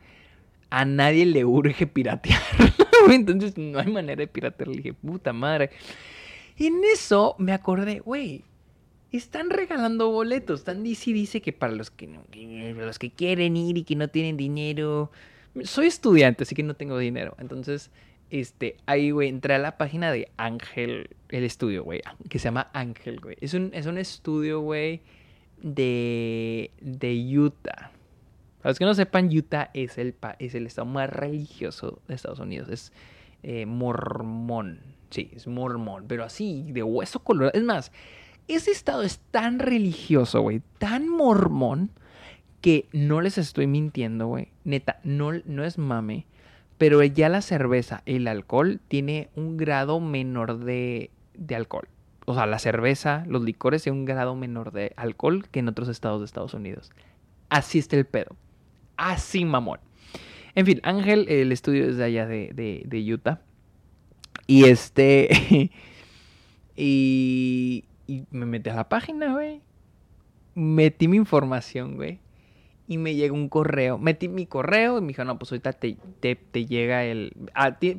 A 0.70 0.86
nadie 0.86 1.26
le 1.26 1.44
urge 1.44 1.88
piratear. 1.88 2.42
Entonces 3.10 3.58
no 3.58 3.80
hay 3.80 3.92
manera 3.92 4.22
de 4.22 4.28
piratear. 4.28 4.70
Le 4.70 4.78
dije, 4.78 4.94
puta 4.94 5.34
madre. 5.34 5.72
Y 6.58 6.68
en 6.68 6.82
eso 6.94 7.36
me 7.38 7.52
acordé, 7.52 8.00
güey, 8.00 8.46
están 9.12 9.50
regalando 9.50 10.10
boletos. 10.10 10.62
Están 10.62 10.84
dice 10.84 11.12
dice 11.12 11.42
que 11.42 11.52
para 11.52 11.74
los 11.74 11.92
que, 11.92 12.08
no, 12.08 12.24
los 12.78 12.98
que 12.98 13.12
quieren 13.12 13.58
ir 13.58 13.78
y 13.78 13.84
que 13.84 13.98
no 13.98 14.08
tienen 14.08 14.38
dinero. 14.38 15.12
Soy 15.64 15.88
estudiante, 15.88 16.44
así 16.44 16.56
que 16.56 16.64
no 16.64 16.76
tengo 16.76 16.98
dinero. 16.98 17.36
Entonces 17.40 17.92
este, 18.32 18.78
ahí, 18.86 19.12
güey, 19.12 19.28
entré 19.28 19.54
a 19.56 19.60
la 19.60 19.78
página 19.78 20.12
de 20.12 20.32
Ángel, 20.38 21.10
el 21.30 21.44
estudio, 21.44 21.84
güey, 21.84 22.02
que 22.30 22.40
se 22.40 22.46
llama 22.46 22.70
Ángel, 22.74 23.20
güey. 23.20 23.36
Es 23.42 23.54
un, 23.54 23.72
es 23.74 23.86
un 23.86 23.98
estudio, 23.98 24.62
güey, 24.62 25.02
de, 25.62 26.72
de 26.80 27.38
Utah. 27.38 27.92
Para 28.60 28.72
los 28.72 28.80
que 28.80 28.86
no 28.86 28.94
sepan, 28.94 29.30
Utah 29.36 29.70
es 29.74 29.98
el, 29.98 30.16
es 30.40 30.56
el 30.56 30.66
estado 30.66 30.86
más 30.86 31.10
religioso 31.10 32.02
de 32.08 32.16
Estados 32.16 32.40
Unidos. 32.40 32.70
Es 32.70 32.94
eh, 33.44 33.66
mormón. 33.66 34.80
Sí, 35.10 35.30
es 35.36 35.48
mormón. 35.48 36.06
Pero 36.08 36.24
así, 36.24 36.72
de 36.72 36.84
hueso 36.84 37.20
colorado. 37.24 37.52
Es 37.54 37.64
más, 37.64 37.92
ese 38.48 38.72
estado 38.72 39.02
es 39.02 39.20
tan 39.32 39.60
religioso, 39.60 40.42
güey. 40.42 40.62
Tan 40.78 41.10
mormón. 41.10 41.92
Que 42.62 42.88
no 42.94 43.22
les 43.22 43.40
estoy 43.40 43.66
mintiendo, 43.66 44.28
güey. 44.28 44.50
Neta, 44.64 45.00
no, 45.04 45.32
no 45.46 45.66
es 45.66 45.80
mame 45.80 46.28
pero 46.82 47.04
ya 47.04 47.30
la 47.30 47.44
cerveza, 47.44 48.02
el 48.08 48.28
alcohol, 48.28 48.80
tiene 48.88 49.30
un 49.36 49.56
grado 49.56 50.00
menor 50.00 50.58
de, 50.58 51.12
de 51.36 51.54
alcohol. 51.54 51.88
O 52.26 52.34
sea, 52.34 52.48
la 52.48 52.58
cerveza, 52.58 53.24
los 53.28 53.44
licores 53.44 53.84
tienen 53.84 54.00
un 54.00 54.06
grado 54.06 54.36
menor 54.36 54.72
de 54.72 54.92
alcohol 54.96 55.48
que 55.50 55.60
en 55.60 55.68
otros 55.68 55.90
estados 55.90 56.22
de 56.22 56.26
Estados 56.26 56.56
Unidos. 56.56 56.90
Así 57.50 57.78
está 57.78 57.98
el 57.98 58.08
pedo. 58.08 58.36
Así, 58.98 59.46
mamón. 59.46 59.80
En 60.56 60.66
fin, 60.66 60.80
Ángel, 60.82 61.28
el 61.30 61.52
estudio 61.52 61.88
es 61.88 61.98
de 61.98 62.04
allá 62.04 62.26
de, 62.26 62.52
de, 62.84 63.14
Utah. 63.14 63.42
Y 64.48 64.66
este. 64.66 65.30
y, 66.76 67.86
y 68.08 68.24
me 68.32 68.48
metí 68.48 68.72
a 68.72 68.74
la 68.74 68.90
página, 68.90 69.34
güey. 69.34 69.62
Metí 70.56 71.08
mi 71.08 71.18
información, 71.18 71.96
güey 71.96 72.22
y 72.92 72.98
me 72.98 73.16
llegó 73.16 73.36
un 73.36 73.48
correo. 73.48 73.98
Metí 73.98 74.28
mi 74.28 74.46
correo 74.46 74.98
y 74.98 75.02
me 75.02 75.08
dijo, 75.08 75.24
no, 75.24 75.40
pues 75.40 75.50
ahorita 75.54 75.72
te, 75.72 75.96
te, 76.20 76.66
llega 76.66 77.06
el... 77.06 77.32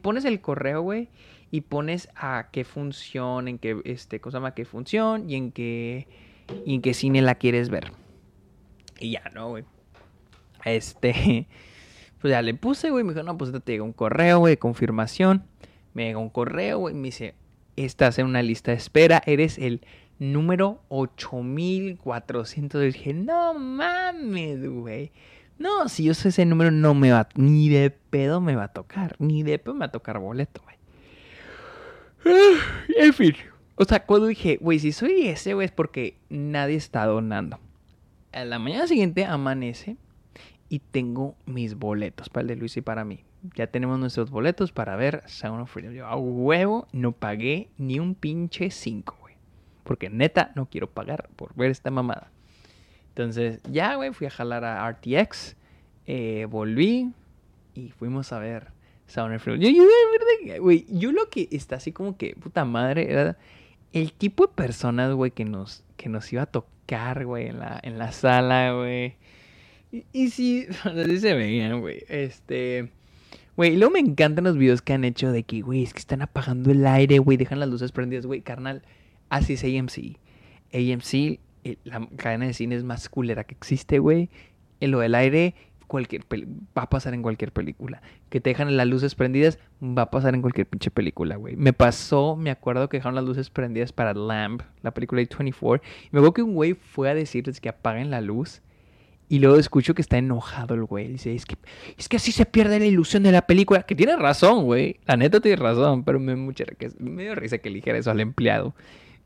pones 0.03 0.27
el 0.27 0.43
correo, 0.43 0.83
güey, 0.83 1.09
y 1.51 1.63
pones 1.63 2.11
a 2.15 2.51
qué 2.53 2.65
función, 2.65 3.49
en 3.49 3.59
qué, 3.59 3.81
este, 3.87 4.21
cosa 4.21 4.39
más, 4.39 4.53
qué 4.53 4.67
función 4.67 5.31
y 5.31 5.37
en 5.37 5.51
qué, 5.51 6.09
y 6.67 6.75
en 6.75 6.83
qué 6.83 6.93
cine 6.93 7.23
la 7.23 7.37
quieres 7.37 7.71
ver. 7.71 7.91
Y 9.01 9.13
ya, 9.13 9.23
¿no, 9.33 9.49
güey? 9.49 9.65
Este, 10.67 11.47
pues 12.21 12.31
ya 12.31 12.43
le 12.43 12.53
puse, 12.53 12.91
güey, 12.91 13.03
me 13.03 13.15
dijo, 13.15 13.25
no, 13.25 13.39
pues 13.39 13.49
ahorita 13.49 13.65
te 13.65 13.73
llega 13.73 13.85
un 13.85 13.95
correo, 13.95 14.41
güey, 14.41 14.59
confirmación. 14.59 15.45
Me 15.95 16.05
llega 16.05 16.19
un 16.19 16.29
correo, 16.29 16.81
güey, 16.81 16.95
me 16.95 17.05
dice, 17.05 17.35
estás 17.77 18.19
en 18.19 18.27
una 18.27 18.43
lista 18.43 18.73
de 18.73 18.77
espera, 18.77 19.23
eres 19.25 19.57
el 19.57 19.81
número 20.23 20.81
8400. 20.89 22.81
Dije, 22.81 23.13
no 23.13 23.55
mames, 23.55 24.69
güey. 24.69 25.11
No, 25.59 25.89
si 25.89 26.05
yo 26.05 26.15
sé 26.15 26.29
ese 26.31 26.45
número, 26.47 26.71
no 26.71 26.95
me 26.95 27.13
va, 27.13 27.29
ni 27.35 27.69
de 27.69 27.91
pedo 27.91 28.41
me 28.41 28.57
va 28.57 28.65
a 28.65 28.73
tocar, 28.73 29.17
ni 29.19 29.43
de 29.43 29.59
pedo 29.59 29.75
me 29.75 29.81
va 29.81 29.87
a 29.87 29.93
tocar 29.93 30.19
boleto, 30.19 30.63
güey. 30.63 30.77
En 32.97 33.13
fin, 33.13 33.35
o 33.75 33.85
sea, 33.85 34.05
cuando 34.05 34.29
dije, 34.29 34.59
güey, 34.61 34.79
si 34.79 34.93
soy 34.93 35.29
ese, 35.29 35.55
güey, 35.55 35.67
es 35.67 35.73
porque 35.73 36.17
nadie 36.29 36.77
está 36.77 37.05
donando. 37.07 37.59
A 38.33 38.45
la 38.45 38.59
mañana 38.59 38.87
siguiente 38.87 39.25
amanece 39.25 39.97
y 40.69 40.79
tengo 40.79 41.35
mis 41.47 41.75
boletos 41.75 42.29
para 42.29 42.43
el 42.43 42.49
de 42.49 42.57
Luis 42.57 42.77
y 42.77 42.81
para 42.81 43.05
mí. 43.05 43.25
Ya 43.57 43.67
tenemos 43.67 43.99
nuestros 43.99 44.31
boletos 44.31 44.73
para 44.73 44.97
ver 44.97 45.23
Sound 45.27 45.63
of 45.63 45.71
Freedom. 45.71 45.93
Yo 45.95 46.07
a 46.07 46.17
huevo 46.17 46.87
no 46.93 47.13
pagué 47.13 47.69
ni 47.77 47.99
un 47.99 48.15
pinche 48.15 48.71
5. 48.71 49.22
Porque 49.85 50.11
neta 50.11 50.53
no 50.55 50.67
quiero 50.67 50.89
pagar 50.91 51.29
por 51.37 51.55
ver 51.55 51.71
esta 51.71 51.91
mamada. 51.91 52.31
Entonces, 53.09 53.61
ya, 53.71 53.97
güey, 53.97 54.13
fui 54.13 54.27
a 54.27 54.31
jalar 54.31 54.65
a 54.65 54.89
RTX. 54.91 55.57
Eh, 56.07 56.47
volví 56.49 57.13
y 57.75 57.91
fuimos 57.91 58.33
a 58.33 58.39
ver 58.39 58.69
Sound 59.07 59.37
of 59.37 59.45
Yo, 59.47 59.55
yo, 59.55 59.85
güey, 60.61 60.87
yo 60.89 61.13
lo 61.13 61.29
que 61.29 61.49
está 61.51 61.77
así 61.77 61.93
como 61.93 62.17
que, 62.17 62.35
puta 62.35 62.65
madre, 62.65 63.11
era 63.11 63.37
el 63.93 64.13
tipo 64.13 64.47
de 64.47 64.53
personas, 64.55 65.13
güey, 65.13 65.31
que 65.31 65.45
nos, 65.45 65.85
que 65.97 66.09
nos 66.09 66.33
iba 66.33 66.43
a 66.43 66.47
tocar, 66.47 67.27
güey, 67.27 67.49
en 67.49 67.59
la, 67.59 67.79
en 67.83 67.99
la 67.99 68.13
sala, 68.13 68.73
güey. 68.73 69.17
Y, 70.13 70.31
sí, 70.31 70.67
así 70.85 71.21
se 71.21 71.35
veían, 71.35 71.81
güey. 71.81 72.05
Este. 72.09 72.91
Güey, 73.57 73.77
luego 73.77 73.93
me 73.93 74.01
encantan 74.01 74.45
los 74.45 74.57
videos 74.57 74.81
que 74.81 74.95
han 74.95 75.05
hecho 75.05 75.31
de 75.31 75.43
que, 75.43 75.61
güey, 75.61 75.83
es 75.83 75.93
que 75.93 75.99
están 75.99 76.23
apagando 76.23 76.71
el 76.71 76.87
aire, 76.87 77.19
güey, 77.19 77.37
dejan 77.37 77.61
las 77.61 77.69
luces 77.69 77.93
prendidas, 77.93 78.25
güey, 78.25 78.41
carnal. 78.41 78.83
Así 79.33 79.55
es 79.55 79.65
AMC. 79.65 80.19
AMC, 80.75 81.15
eh, 81.65 81.77
la 81.85 82.07
cadena 82.17 82.45
de 82.45 82.53
cine 82.53 82.75
es 82.75 82.85
más 82.85 83.09
culera 83.09 83.45
que 83.45 83.55
existe, 83.55 83.99
güey. 83.99 84.29
En 84.79 84.91
lo 84.91 84.99
del 84.99 85.15
aire, 85.15 85.55
cualquier 85.87 86.23
va 86.77 86.83
a 86.83 86.91
pasar 86.91 87.15
en 87.15 87.23
cualquier 87.23 87.51
película. 87.51 88.03
Que 88.29 88.43
te 88.43 88.51
dejan 88.51 88.77
las 88.77 88.87
luces 88.87 89.15
prendidas, 89.15 89.59
va 89.83 90.03
a 90.03 90.11
pasar 90.11 90.35
en 90.35 90.43
cualquier 90.43 90.67
pinche 90.67 90.91
película, 90.91 91.37
güey. 91.37 91.57
Me 91.57 91.73
pasó, 91.73 92.37
me 92.37 92.51
acuerdo 92.51 92.91
que 92.91 92.99
dejaron 92.99 93.15
las 93.15 93.25
luces 93.25 93.49
prendidas 93.49 93.91
para 93.91 94.13
Lamb, 94.13 94.61
la 94.83 94.91
película 94.91 95.23
de 95.23 95.29
24. 95.31 95.83
Y 95.83 96.09
me 96.13 96.19
acuerdo 96.19 96.35
que 96.35 96.43
un 96.43 96.53
güey 96.53 96.75
fue 96.75 97.09
a 97.09 97.15
decirles 97.15 97.59
que 97.59 97.71
apaguen 97.71 98.11
la 98.11 98.21
luz. 98.21 98.61
Y 99.31 99.39
luego 99.39 99.57
escucho 99.57 99.95
que 99.95 100.03
está 100.03 100.19
enojado 100.19 100.75
el 100.75 100.85
güey. 100.85 101.09
Dice, 101.09 101.35
es 101.35 101.47
que, 101.47 101.57
es 101.97 102.07
que 102.07 102.19
así 102.19 102.33
se 102.33 102.45
pierde 102.45 102.79
la 102.79 102.85
ilusión 102.85 103.23
de 103.23 103.33
la 103.33 103.47
película. 103.47 103.83
Que 103.85 103.95
tiene 103.95 104.15
razón, 104.15 104.65
güey. 104.65 105.01
La 105.07 105.17
neta 105.17 105.41
tiene 105.41 105.57
razón. 105.57 106.05
Pero 106.05 106.21
me, 106.21 106.37
mucha, 106.37 106.67
me 106.99 107.23
dio 107.23 107.35
risa 107.35 107.57
que 107.57 107.71
eligiera 107.71 107.99
eso 107.99 108.11
al 108.11 108.21
empleado 108.21 108.75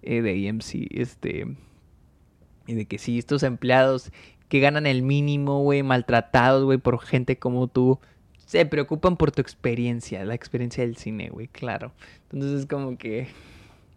eh, 0.06 0.22
de 0.22 0.46
EMC. 0.46 0.88
Este. 0.90 1.46
Y 2.66 2.74
de 2.74 2.86
que 2.86 2.98
sí, 2.98 3.18
estos 3.18 3.42
empleados 3.42 4.10
que 4.48 4.60
ganan 4.60 4.86
el 4.86 5.02
mínimo, 5.02 5.62
güey, 5.62 5.82
maltratados, 5.82 6.64
güey, 6.64 6.78
por 6.78 7.00
gente 7.00 7.38
como 7.38 7.68
tú, 7.68 7.98
se 8.44 8.64
preocupan 8.66 9.16
por 9.16 9.32
tu 9.32 9.40
experiencia, 9.40 10.24
la 10.24 10.34
experiencia 10.34 10.84
del 10.84 10.96
cine, 10.96 11.30
güey, 11.30 11.48
claro. 11.48 11.92
Entonces 12.24 12.60
es 12.60 12.66
como 12.66 12.96
que. 12.96 13.28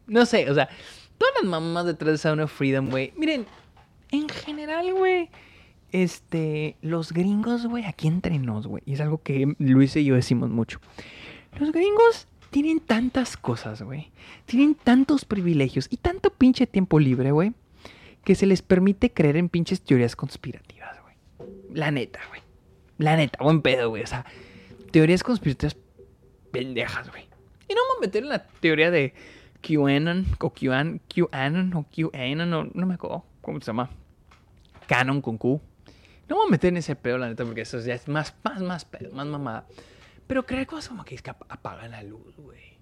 No 0.07 0.26
sé, 0.26 0.49
o 0.49 0.55
sea, 0.55 0.70
todas 1.18 1.34
las 1.41 1.49
mamás 1.49 1.86
detrás 1.86 2.12
de 2.12 2.18
Sound 2.18 2.41
of 2.41 2.51
Freedom, 2.51 2.89
güey. 2.89 3.14
Miren, 3.16 3.45
en 4.12 4.28
general, 4.28 4.93
güey 4.93 5.30
este, 5.91 6.76
los 6.82 7.12
gringos, 7.12 7.66
güey, 7.66 7.86
aquí 7.86 8.07
entre 8.07 8.38
nos, 8.39 8.68
güey, 8.68 8.84
y 8.86 8.93
es 8.93 9.01
algo 9.01 9.22
que 9.22 9.55
Luis 9.57 9.95
y 9.95 10.05
yo 10.05 10.16
decimos 10.16 10.49
mucho. 10.49 10.80
Los 11.60 11.72
gringos 11.72 12.28
tienen 12.50 12.80
tantas 12.80 13.38
cosas, 13.38 13.82
güey. 13.82 14.12
Tienen 14.45 14.76
tantos 14.76 15.26
privilegios 15.26 15.88
y 15.89 15.97
tanto 15.97 16.32
pinche 16.32 16.68
tiempo 16.68 17.00
libre, 17.00 17.32
güey, 17.32 17.54
que 18.24 18.36
se 18.36 18.45
les 18.45 18.62
permite 18.62 19.12
creer 19.12 19.38
en 19.38 19.50
pinches 19.50 19.82
teorías 19.82 20.16
conspirativas, 20.16 20.97
güey. 21.02 21.16
La 21.74 21.91
neta, 21.91 22.20
güey. 22.30 22.41
La 22.97 23.16
neta, 23.16 23.43
buen 23.43 23.62
pedo, 23.62 23.89
güey. 23.89 24.04
O 24.04 24.08
sea, 24.08 24.26
teorías 24.91 25.24
conspirativas 25.24 25.78
pendejas, 26.52 27.10
güey. 27.10 27.24
Y 27.68 27.74
no 27.74 27.82
a 27.97 28.02
meter 28.02 28.24
en 28.24 28.30
la 28.30 28.47
teoría 28.47 28.89
de 28.89 29.14
QAnon 29.62 30.26
o 30.39 30.50
QAnon, 30.52 31.02
QAnon 31.08 31.74
o 31.76 31.86
QAnon, 31.86 32.50
no, 32.50 32.70
no 32.74 32.86
me 32.86 32.95
acuerdo 32.95 33.24
cómo 33.41 33.60
se 33.60 33.68
llama. 33.68 33.89
Canon 34.88 35.22
con 35.22 35.38
Q. 35.38 35.62
No 36.28 36.36
me 36.36 36.39
voy 36.41 36.47
a 36.47 36.52
meter 36.52 36.70
en 36.70 36.78
ese 36.78 36.95
pedo, 36.95 37.18
la 37.20 37.28
neta, 37.28 37.45
porque 37.45 37.62
eso 37.62 37.80
ya 37.80 37.93
es 37.93 38.08
más, 38.08 38.34
más, 38.43 38.62
más 38.62 38.86
pedo, 38.86 39.12
más 39.12 39.28
mamada. 39.28 39.68
Pero 40.30 40.46
creer 40.46 40.68
cosas 40.68 40.90
como 40.90 41.04
que 41.04 41.16
es 41.16 41.24
que 41.24 41.32
apagan 41.32 41.90
la 41.90 42.04
luz, 42.04 42.38
güey. 42.38 42.78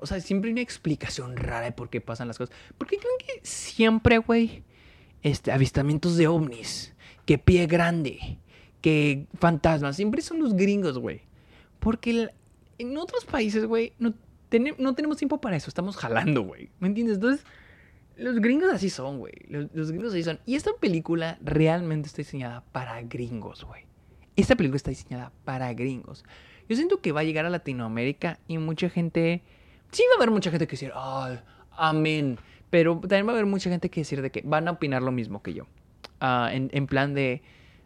O 0.00 0.06
sea, 0.06 0.18
siempre 0.18 0.48
hay 0.48 0.52
una 0.52 0.62
explicación 0.62 1.36
rara 1.36 1.66
de 1.66 1.70
por 1.70 1.90
qué 1.90 2.00
pasan 2.00 2.26
las 2.26 2.38
cosas. 2.38 2.52
Porque 2.76 2.96
creen 2.96 3.14
que 3.18 3.46
siempre, 3.46 4.18
güey, 4.18 4.64
este, 5.22 5.52
avistamientos 5.52 6.16
de 6.16 6.26
ovnis, 6.26 6.92
que 7.24 7.38
pie 7.38 7.68
grande, 7.68 8.40
que 8.80 9.28
fantasmas, 9.38 9.94
siempre 9.94 10.22
son 10.22 10.40
los 10.40 10.56
gringos, 10.56 10.98
güey. 10.98 11.20
Porque 11.78 12.30
en 12.78 12.96
otros 12.96 13.24
países, 13.26 13.64
güey, 13.64 13.92
no, 14.00 14.14
no 14.78 14.94
tenemos 14.96 15.18
tiempo 15.18 15.40
para 15.40 15.54
eso, 15.54 15.70
estamos 15.70 15.96
jalando, 15.96 16.42
güey. 16.42 16.70
¿Me 16.80 16.88
entiendes? 16.88 17.16
Entonces 17.18 17.46
los 18.16 18.40
gringos 18.40 18.72
así 18.72 18.90
son, 18.90 19.20
güey. 19.20 19.34
Los, 19.48 19.92
gringos 19.92 20.14
así 20.14 20.24
son. 20.24 20.40
Y 20.46 20.56
esta 20.56 20.72
película 20.80 21.38
realmente 21.42 22.08
está 22.08 22.18
diseñada 22.18 22.64
para 22.72 23.00
gringos, 23.02 23.62
güey. 23.62 23.84
Esta 24.34 24.56
película 24.56 24.76
está 24.76 24.90
diseñada 24.90 25.32
para 25.44 25.72
gringos. 25.74 26.24
Yo 26.68 26.76
siento 26.76 27.00
que 27.00 27.12
va 27.12 27.20
a 27.20 27.24
llegar 27.24 27.46
a 27.46 27.50
Latinoamérica 27.50 28.38
y 28.48 28.58
mucha 28.58 28.88
gente... 28.88 29.42
Sí 29.92 30.02
va 30.10 30.14
a 30.14 30.16
haber 30.16 30.30
mucha 30.30 30.50
gente 30.50 30.66
que 30.66 30.72
decir, 30.72 30.92
oh, 30.94 31.28
amén. 31.76 32.38
Pero 32.70 32.98
también 33.00 33.26
va 33.26 33.30
a 33.30 33.34
haber 33.34 33.46
mucha 33.46 33.70
gente 33.70 33.88
que 33.88 34.00
decir 34.00 34.20
de 34.20 34.30
que 34.30 34.42
van 34.44 34.66
a 34.68 34.72
opinar 34.72 35.02
lo 35.02 35.12
mismo 35.12 35.42
que 35.42 35.54
yo. 35.54 35.66
Ah, 36.20 36.50
en, 36.52 36.86
plan 36.86 37.14
de 37.14 37.42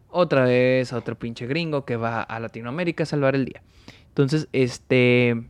otra 0.09 0.45
vez 0.45 0.93
a 0.93 0.97
otro 0.97 1.18
pinche 1.18 1.47
gringo 1.47 1.85
que 1.85 1.97
va 1.97 2.22
a 2.22 2.41
Latinoamérica 2.41 3.03
a 3.03 3.07
salvar 3.07 3.35
el 3.35 3.45
día. 3.45 3.62
Entonces, 4.09 4.49
este... 4.53 5.45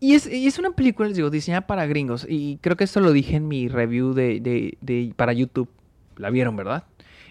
Y 0.00 0.14
es, 0.14 0.58
una 0.58 0.72
película, 0.72 1.08
les 1.08 1.16
digo, 1.16 1.30
diseñada 1.30 1.66
para 1.66 1.86
gringos. 1.86 2.26
Y 2.28 2.58
creo 2.60 2.76
que 2.76 2.84
esto 2.84 3.00
lo 3.00 3.12
dije 3.12 3.36
en 3.36 3.48
mi 3.48 3.68
review 3.68 4.12
de, 4.12 5.14
para 5.16 5.32
YouTube. 5.32 5.68
La 6.16 6.30
vieron, 6.30 6.56
¿verdad? 6.56 6.84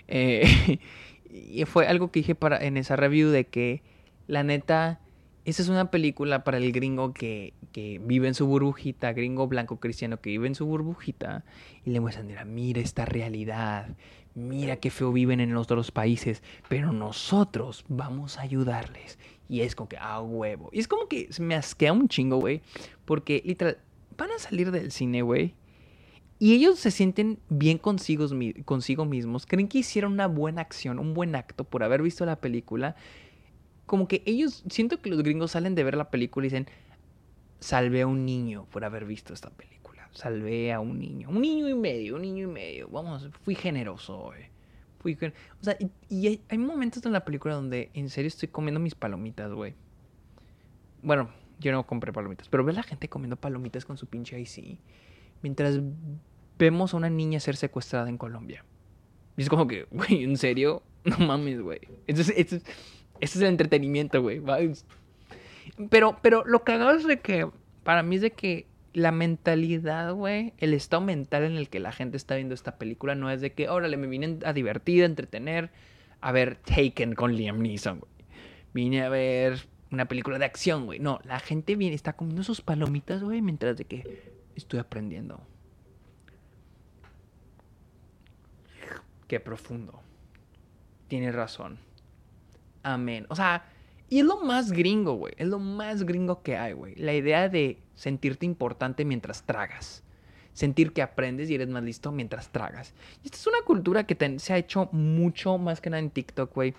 Eh, 0.07 0.79
y 1.31 1.65
fue 1.65 1.87
algo 1.87 2.11
que 2.11 2.19
dije 2.19 2.35
para, 2.35 2.57
en 2.57 2.77
esa 2.77 2.95
review 2.95 3.29
de 3.29 3.47
que, 3.47 3.81
la 4.27 4.43
neta, 4.43 4.99
esa 5.45 5.61
es 5.61 5.69
una 5.69 5.89
película 5.91 6.43
para 6.43 6.57
el 6.57 6.71
gringo 6.71 7.13
que, 7.13 7.53
que, 7.71 7.99
vive 8.03 8.27
en 8.27 8.33
su 8.33 8.47
burbujita, 8.47 9.13
gringo 9.13 9.47
blanco 9.47 9.79
cristiano 9.79 10.19
que 10.19 10.31
vive 10.31 10.47
en 10.47 10.55
su 10.55 10.65
burbujita. 10.65 11.45
Y 11.85 11.91
le 11.91 11.99
muestran, 11.99 12.27
mira, 12.27 12.43
mira 12.43 12.81
esta 12.81 13.05
realidad. 13.05 13.95
Mira 14.35 14.75
qué 14.75 14.91
feo 14.91 15.11
viven 15.11 15.39
en 15.39 15.53
los 15.53 15.63
otros 15.63 15.91
países. 15.91 16.43
Pero 16.67 16.91
nosotros 16.91 17.85
vamos 17.87 18.37
a 18.37 18.41
ayudarles 18.41 19.17
y 19.49 19.61
es 19.61 19.75
como 19.75 19.89
que, 19.89 19.97
ah, 19.97 20.21
huevo. 20.21 20.69
Y 20.71 20.79
es 20.79 20.87
como 20.87 21.07
que 21.07 21.29
me 21.39 21.55
asquea 21.55 21.93
un 21.93 22.07
chingo, 22.07 22.37
güey. 22.37 22.61
Porque, 23.05 23.41
literal, 23.45 23.77
van 24.17 24.31
a 24.31 24.39
salir 24.39 24.71
del 24.71 24.91
cine, 24.91 25.21
güey. 25.21 25.55
Y 26.39 26.53
ellos 26.53 26.79
se 26.79 26.91
sienten 26.91 27.39
bien 27.49 27.77
consigo, 27.77 28.27
consigo 28.65 29.05
mismos. 29.05 29.45
Creen 29.45 29.67
que 29.67 29.79
hicieron 29.79 30.13
una 30.13 30.27
buena 30.27 30.61
acción, 30.61 30.99
un 30.99 31.13
buen 31.13 31.35
acto 31.35 31.63
por 31.63 31.83
haber 31.83 32.01
visto 32.01 32.25
la 32.25 32.39
película. 32.39 32.95
Como 33.85 34.07
que 34.07 34.21
ellos, 34.25 34.63
siento 34.69 35.01
que 35.01 35.09
los 35.09 35.23
gringos 35.23 35.51
salen 35.51 35.73
de 35.73 35.83
ver 35.83 35.97
la 35.97 36.11
película 36.11 36.45
y 36.45 36.49
dicen, 36.49 36.67
salvé 37.59 38.01
a 38.01 38.07
un 38.07 38.25
niño 38.25 38.67
por 38.71 38.85
haber 38.85 39.05
visto 39.05 39.33
esta 39.33 39.49
película. 39.49 40.09
Salvé 40.11 40.71
a 40.73 40.79
un 40.79 40.99
niño. 40.99 41.29
Un 41.29 41.41
niño 41.41 41.69
y 41.69 41.73
medio, 41.73 42.15
un 42.15 42.21
niño 42.21 42.49
y 42.49 42.51
medio. 42.51 42.87
Vamos, 42.89 43.29
fui 43.43 43.55
generoso, 43.55 44.17
güey. 44.17 44.57
O 45.15 45.63
sea, 45.63 45.77
y, 46.09 46.41
hay, 46.49 46.57
momentos 46.57 47.05
en 47.05 47.13
la 47.13 47.23
película 47.23 47.55
donde 47.55 47.89
en 47.93 48.09
serio 48.09 48.27
estoy 48.27 48.49
comiendo 48.49 48.79
mis 48.79 48.95
palomitas, 48.95 49.51
güey. 49.53 49.73
Bueno, 51.01 51.29
yo 51.59 51.71
no 51.71 51.85
compré 51.85 52.11
palomitas, 52.11 52.49
pero 52.49 52.63
ve 52.63 52.71
a 52.71 52.75
la 52.75 52.83
gente 52.83 53.07
comiendo 53.07 53.37
palomitas 53.37 53.85
con 53.85 53.97
su 53.97 54.07
pinche 54.07 54.39
IC. 54.39 54.79
Mientras 55.41 55.79
vemos 56.57 56.93
a 56.93 56.97
una 56.97 57.09
niña 57.09 57.39
ser 57.39 57.55
secuestrada 57.55 58.09
en 58.09 58.17
Colombia. 58.17 58.65
Y 59.37 59.41
es 59.41 59.49
como 59.49 59.67
que, 59.67 59.87
güey, 59.91 60.23
¿en 60.23 60.37
serio? 60.37 60.83
No 61.03 61.17
mames, 61.19 61.61
güey. 61.61 61.79
Eso 62.07 62.21
es, 62.35 63.35
el 63.35 63.43
entretenimiento, 63.43 64.21
güey. 64.21 64.41
Pero, 65.89 66.17
pero 66.21 66.43
lo 66.45 66.63
cagado 66.63 66.91
es 66.91 67.05
de 67.05 67.19
que, 67.19 67.49
para 67.83 68.03
mí 68.03 68.15
es 68.15 68.21
de 68.21 68.31
que 68.31 68.67
la 68.93 69.11
mentalidad, 69.11 70.11
güey, 70.13 70.53
el 70.57 70.73
estado 70.73 71.01
mental 71.01 71.43
en 71.43 71.55
el 71.55 71.69
que 71.69 71.79
la 71.79 71.91
gente 71.91 72.17
está 72.17 72.35
viendo 72.35 72.55
esta 72.55 72.77
película 72.77 73.15
no 73.15 73.29
es 73.29 73.41
de 73.41 73.53
que, 73.53 73.69
órale, 73.69 73.95
me 73.95 74.07
vine 74.07 74.39
a 74.43 74.53
divertir, 74.53 75.03
a 75.03 75.05
entretener, 75.05 75.69
a 76.19 76.31
ver 76.31 76.55
Taken 76.55 77.13
con 77.13 77.35
Liam 77.35 77.61
Neeson, 77.61 77.99
güey. 77.99 78.11
Vine 78.73 79.03
a 79.03 79.09
ver 79.09 79.67
una 79.91 80.07
película 80.07 80.39
de 80.39 80.45
acción, 80.45 80.85
güey. 80.85 80.99
No, 80.99 81.19
la 81.23 81.39
gente 81.39 81.75
viene, 81.75 81.95
está 81.95 82.13
comiendo 82.13 82.43
sus 82.43 82.61
palomitas, 82.61 83.23
güey, 83.23 83.41
mientras 83.41 83.77
de 83.77 83.85
que 83.85 84.36
estoy 84.57 84.79
aprendiendo. 84.79 85.39
Qué 89.27 89.39
profundo. 89.39 90.01
Tienes 91.07 91.35
razón. 91.35 91.77
Amén. 92.83 93.25
O 93.29 93.35
sea, 93.35 93.65
y 94.09 94.19
es 94.19 94.25
lo 94.25 94.41
más 94.41 94.71
gringo, 94.71 95.13
güey. 95.15 95.33
Es 95.37 95.47
lo 95.47 95.59
más 95.59 96.03
gringo 96.03 96.41
que 96.41 96.57
hay, 96.57 96.73
güey. 96.73 96.95
La 96.95 97.13
idea 97.13 97.49
de 97.49 97.79
sentirte 97.95 98.45
importante 98.45 99.03
mientras 99.03 99.43
tragas. 99.43 100.03
Sentir 100.53 100.93
que 100.93 101.01
aprendes 101.01 101.49
y 101.49 101.55
eres 101.55 101.67
más 101.67 101.83
listo 101.83 102.11
mientras 102.11 102.49
tragas. 102.49 102.93
Y 103.23 103.27
esta 103.27 103.37
es 103.37 103.47
una 103.47 103.61
cultura 103.65 104.05
que 104.05 104.39
se 104.39 104.53
ha 104.53 104.57
hecho 104.57 104.89
mucho 104.91 105.57
más 105.57 105.81
que 105.81 105.89
nada 105.89 105.99
en 105.99 106.09
TikTok, 106.09 106.53
güey. 106.53 106.73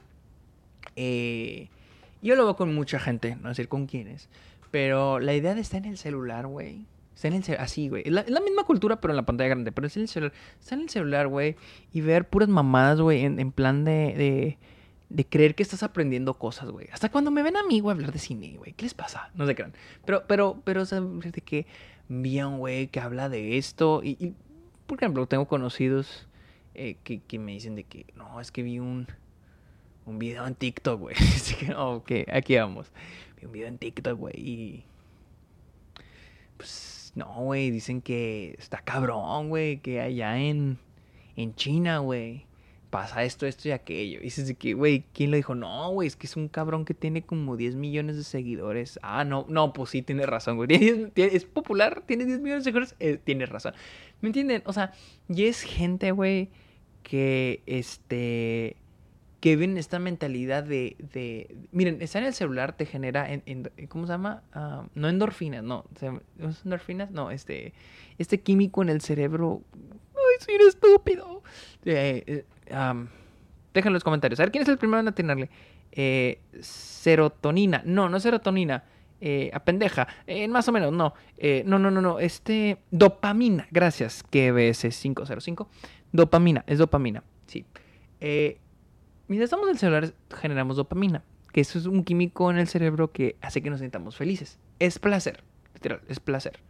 Eh, 0.97 1.68
yo 2.22 2.35
lo 2.35 2.45
veo 2.45 2.57
con 2.57 2.74
mucha 2.74 2.99
gente, 2.99 3.37
no 3.37 3.55
sé 3.55 3.66
con 3.66 3.87
quiénes. 3.87 4.29
Pero 4.70 5.20
la 5.20 5.35
idea 5.35 5.55
de 5.55 5.61
estar 5.61 5.79
en 5.85 5.91
el 5.91 5.99
celular, 5.99 6.47
güey. 6.47 6.87
Está 7.19 7.29
en 7.29 7.35
el 7.35 7.43
celular, 7.43 7.64
así, 7.64 7.89
güey. 7.89 8.05
Es 8.07 8.12
la, 8.12 8.41
misma 8.41 8.62
cultura, 8.62 9.01
pero 9.01 9.12
en 9.12 9.16
la 9.16 9.27
pantalla 9.27 9.49
grande. 9.49 9.73
Pero 9.73 9.89
es 9.89 9.97
en 9.97 10.03
el 10.03 10.09
celular. 10.09 10.33
Está 10.61 10.77
en 10.77 10.83
el 10.83 10.89
celular, 10.89 11.27
güey. 11.27 11.57
Y 11.93 12.01
ver 12.01 12.29
puras 12.29 12.49
mamadas, 12.49 13.01
güey. 13.01 13.25
En, 13.25 13.51
plan 13.51 13.85
de 13.85 14.57
de 15.09 15.27
creer 15.27 15.55
que 15.55 15.62
estás 15.62 15.83
aprendiendo 15.83 16.35
cosas, 16.35 16.71
güey. 16.71 16.89
Hasta 16.93 17.11
cuando 17.11 17.31
me 17.31 17.43
ven 17.43 17.57
a 17.57 17.62
mí, 17.62 17.81
güey, 17.81 17.95
hablar 17.95 18.12
de 18.12 18.19
cine, 18.19 18.57
güey. 18.59 18.73
¿Qué 18.75 18.85
les 18.85 18.95
pasa? 18.95 19.31
No 19.35 19.47
se 19.47 19.55
crean. 19.55 19.73
Pero, 20.05 20.25
pero, 20.27 20.61
pero, 20.64 20.83
o 20.83 20.87
sea, 20.87 21.01
de 21.01 21.41
que 21.41 21.66
vi 22.09 22.39
a 22.39 22.47
un 22.47 22.59
güey 22.59 22.89
que 22.89 23.01
habla 23.01 23.29
de 23.29 23.57
esto. 23.57 24.03
Y, 24.05 24.35
por 24.87 24.99
ejemplo, 24.99 25.27
tengo 25.27 25.49
conocidos 25.49 26.29
eh, 26.75 26.97
que, 27.03 27.39
me 27.39 27.53
dicen 27.53 27.75
de 27.75 27.85
que, 27.85 28.07
no, 28.16 28.41
es 28.41 28.53
que 28.53 28.62
vi 28.62 28.79
un, 28.79 29.07
un 30.05 30.19
video 30.19 30.47
en 30.47 30.55
TikTok, 30.55 31.01
güey. 31.01 31.16
Así 31.19 31.55
que, 31.55 31.75
ok, 31.75 32.12
aquí 32.31 32.57
vamos. 32.57 32.93
Vi 33.41 33.47
un 33.47 33.53
video 33.53 33.69
en 33.69 33.79
TikTok, 33.79 34.19
güey. 34.19 34.35
Y. 34.37 34.85
Pues, 36.59 36.97
no, 37.19 37.43
güey. 37.43 37.71
Dicen 37.71 38.01
que 38.01 38.57
está 38.59 38.79
cabrón, 38.79 39.49
güey. 39.49 39.79
Que 39.79 40.01
allá 40.01 40.39
en, 40.39 40.79
en 41.37 41.55
China, 41.55 41.99
güey 41.99 42.49
pasa 42.91 43.25
esto, 43.25 43.47
esto 43.47 43.69
y 43.69 43.73
aquello. 43.73 44.21
Y 44.21 44.25
dices 44.25 44.55
que, 44.59 44.75
güey, 44.75 45.05
¿quién 45.12 45.31
lo 45.31 45.37
dijo? 45.37 45.55
No, 45.55 45.91
güey, 45.91 46.09
es 46.09 46.16
que 46.16 46.27
es 46.27 46.37
un 46.37 46.49
cabrón 46.49 46.85
que 46.85 46.95
tiene 46.95 47.23
como 47.23 47.57
10 47.57 47.77
millones 47.77 48.16
de 48.16 48.25
seguidores. 48.25 48.99
Ah, 49.03 49.25
no, 49.25 49.47
no, 49.49 49.73
pues 49.73 49.91
sí, 49.91 50.03
tiene 50.03 50.27
razón, 50.27 50.57
güey. 50.57 50.69
Es 51.16 51.45
popular, 51.45 52.03
tiene 52.07 52.25
10 52.25 52.41
millones 52.41 52.64
de 52.64 52.71
seguidores, 52.71 52.97
eh, 53.01 53.19
tiene 53.23 53.47
razón. 53.47 53.75
¿Me 54.21 54.29
entienden? 54.29 54.62
O 54.66 54.73
sea, 54.73 54.93
y 55.29 55.45
es 55.45 55.62
gente, 55.62 56.11
güey, 56.12 56.51
que, 57.03 57.62
este, 57.66 58.77
que 59.41 59.55
viene 59.57 59.78
esta 59.78 59.99
mentalidad 59.99 60.64
de, 60.64 60.97
de, 61.12 61.57
miren, 61.70 62.03
estar 62.03 62.22
en 62.22 62.28
el 62.28 62.34
celular 62.34 62.76
te 62.76 62.86
genera, 62.86 63.26
en, 63.30 63.70
¿cómo 63.89 64.07
se 64.07 64.12
llama? 64.12 64.43
Ah, 64.53 64.84
no 64.95 65.09
endorfinas, 65.09 65.62
no, 65.62 65.84
endorfinas? 66.64 67.11
No, 67.12 67.30
este, 67.30 67.72
este 68.18 68.41
químico 68.41 68.82
en 68.82 68.89
el 68.89 69.01
cerebro, 69.01 69.62
ay, 69.74 70.45
soy 70.45 70.57
un 70.57 70.68
estúpido. 70.68 71.43
Eh, 71.84 72.24
eh, 72.26 72.45
déjenlo 73.74 73.91
en 73.91 73.93
los 73.95 74.05
comentarios. 74.05 74.41
A 74.41 74.43
ver, 74.43 74.51
¿quién 74.51 74.62
es 74.62 74.68
el 74.68 74.78
primero 74.78 75.01
en 75.01 75.09
atinarle? 75.09 75.51
Eh, 75.93 76.41
serotonina. 76.61 77.82
No, 77.84 78.09
no 78.09 78.16
es 78.16 78.22
serotonina. 78.24 78.84
Eh, 79.20 79.51
a 79.53 79.61
pendeja. 79.61 80.07
Eh, 80.26 80.47
más 80.49 80.68
o 80.68 80.72
menos, 80.72 80.93
no. 80.93 81.14
no, 81.64 81.78
no, 81.78 81.91
no, 81.91 82.01
no. 82.01 82.18
Este. 82.18 82.78
Dopamina. 82.91 83.68
Gracias. 83.70 84.24
KBS505. 84.30 85.66
Dopamina. 86.12 86.64
Es 86.66 86.78
dopamina. 86.78 87.22
Sí. 87.47 87.64
Mientras 89.29 89.47
estamos 89.47 89.66
en 89.68 89.72
el 89.72 89.79
celular, 89.79 90.12
generamos 90.35 90.76
dopamina. 90.76 91.22
Que 91.53 91.62
eso 91.62 91.79
es 91.79 91.87
un 91.87 92.05
químico 92.05 92.51
en 92.51 92.59
el 92.59 92.68
cerebro 92.68 93.11
que 93.12 93.37
hace 93.41 93.62
que 93.62 93.70
nos 93.70 93.81
sintamos 93.81 94.16
felices. 94.16 94.59
Es 94.79 94.99
placer. 94.99 95.43
Literal, 95.74 96.01
es 96.09 96.20
placer. 96.20 96.61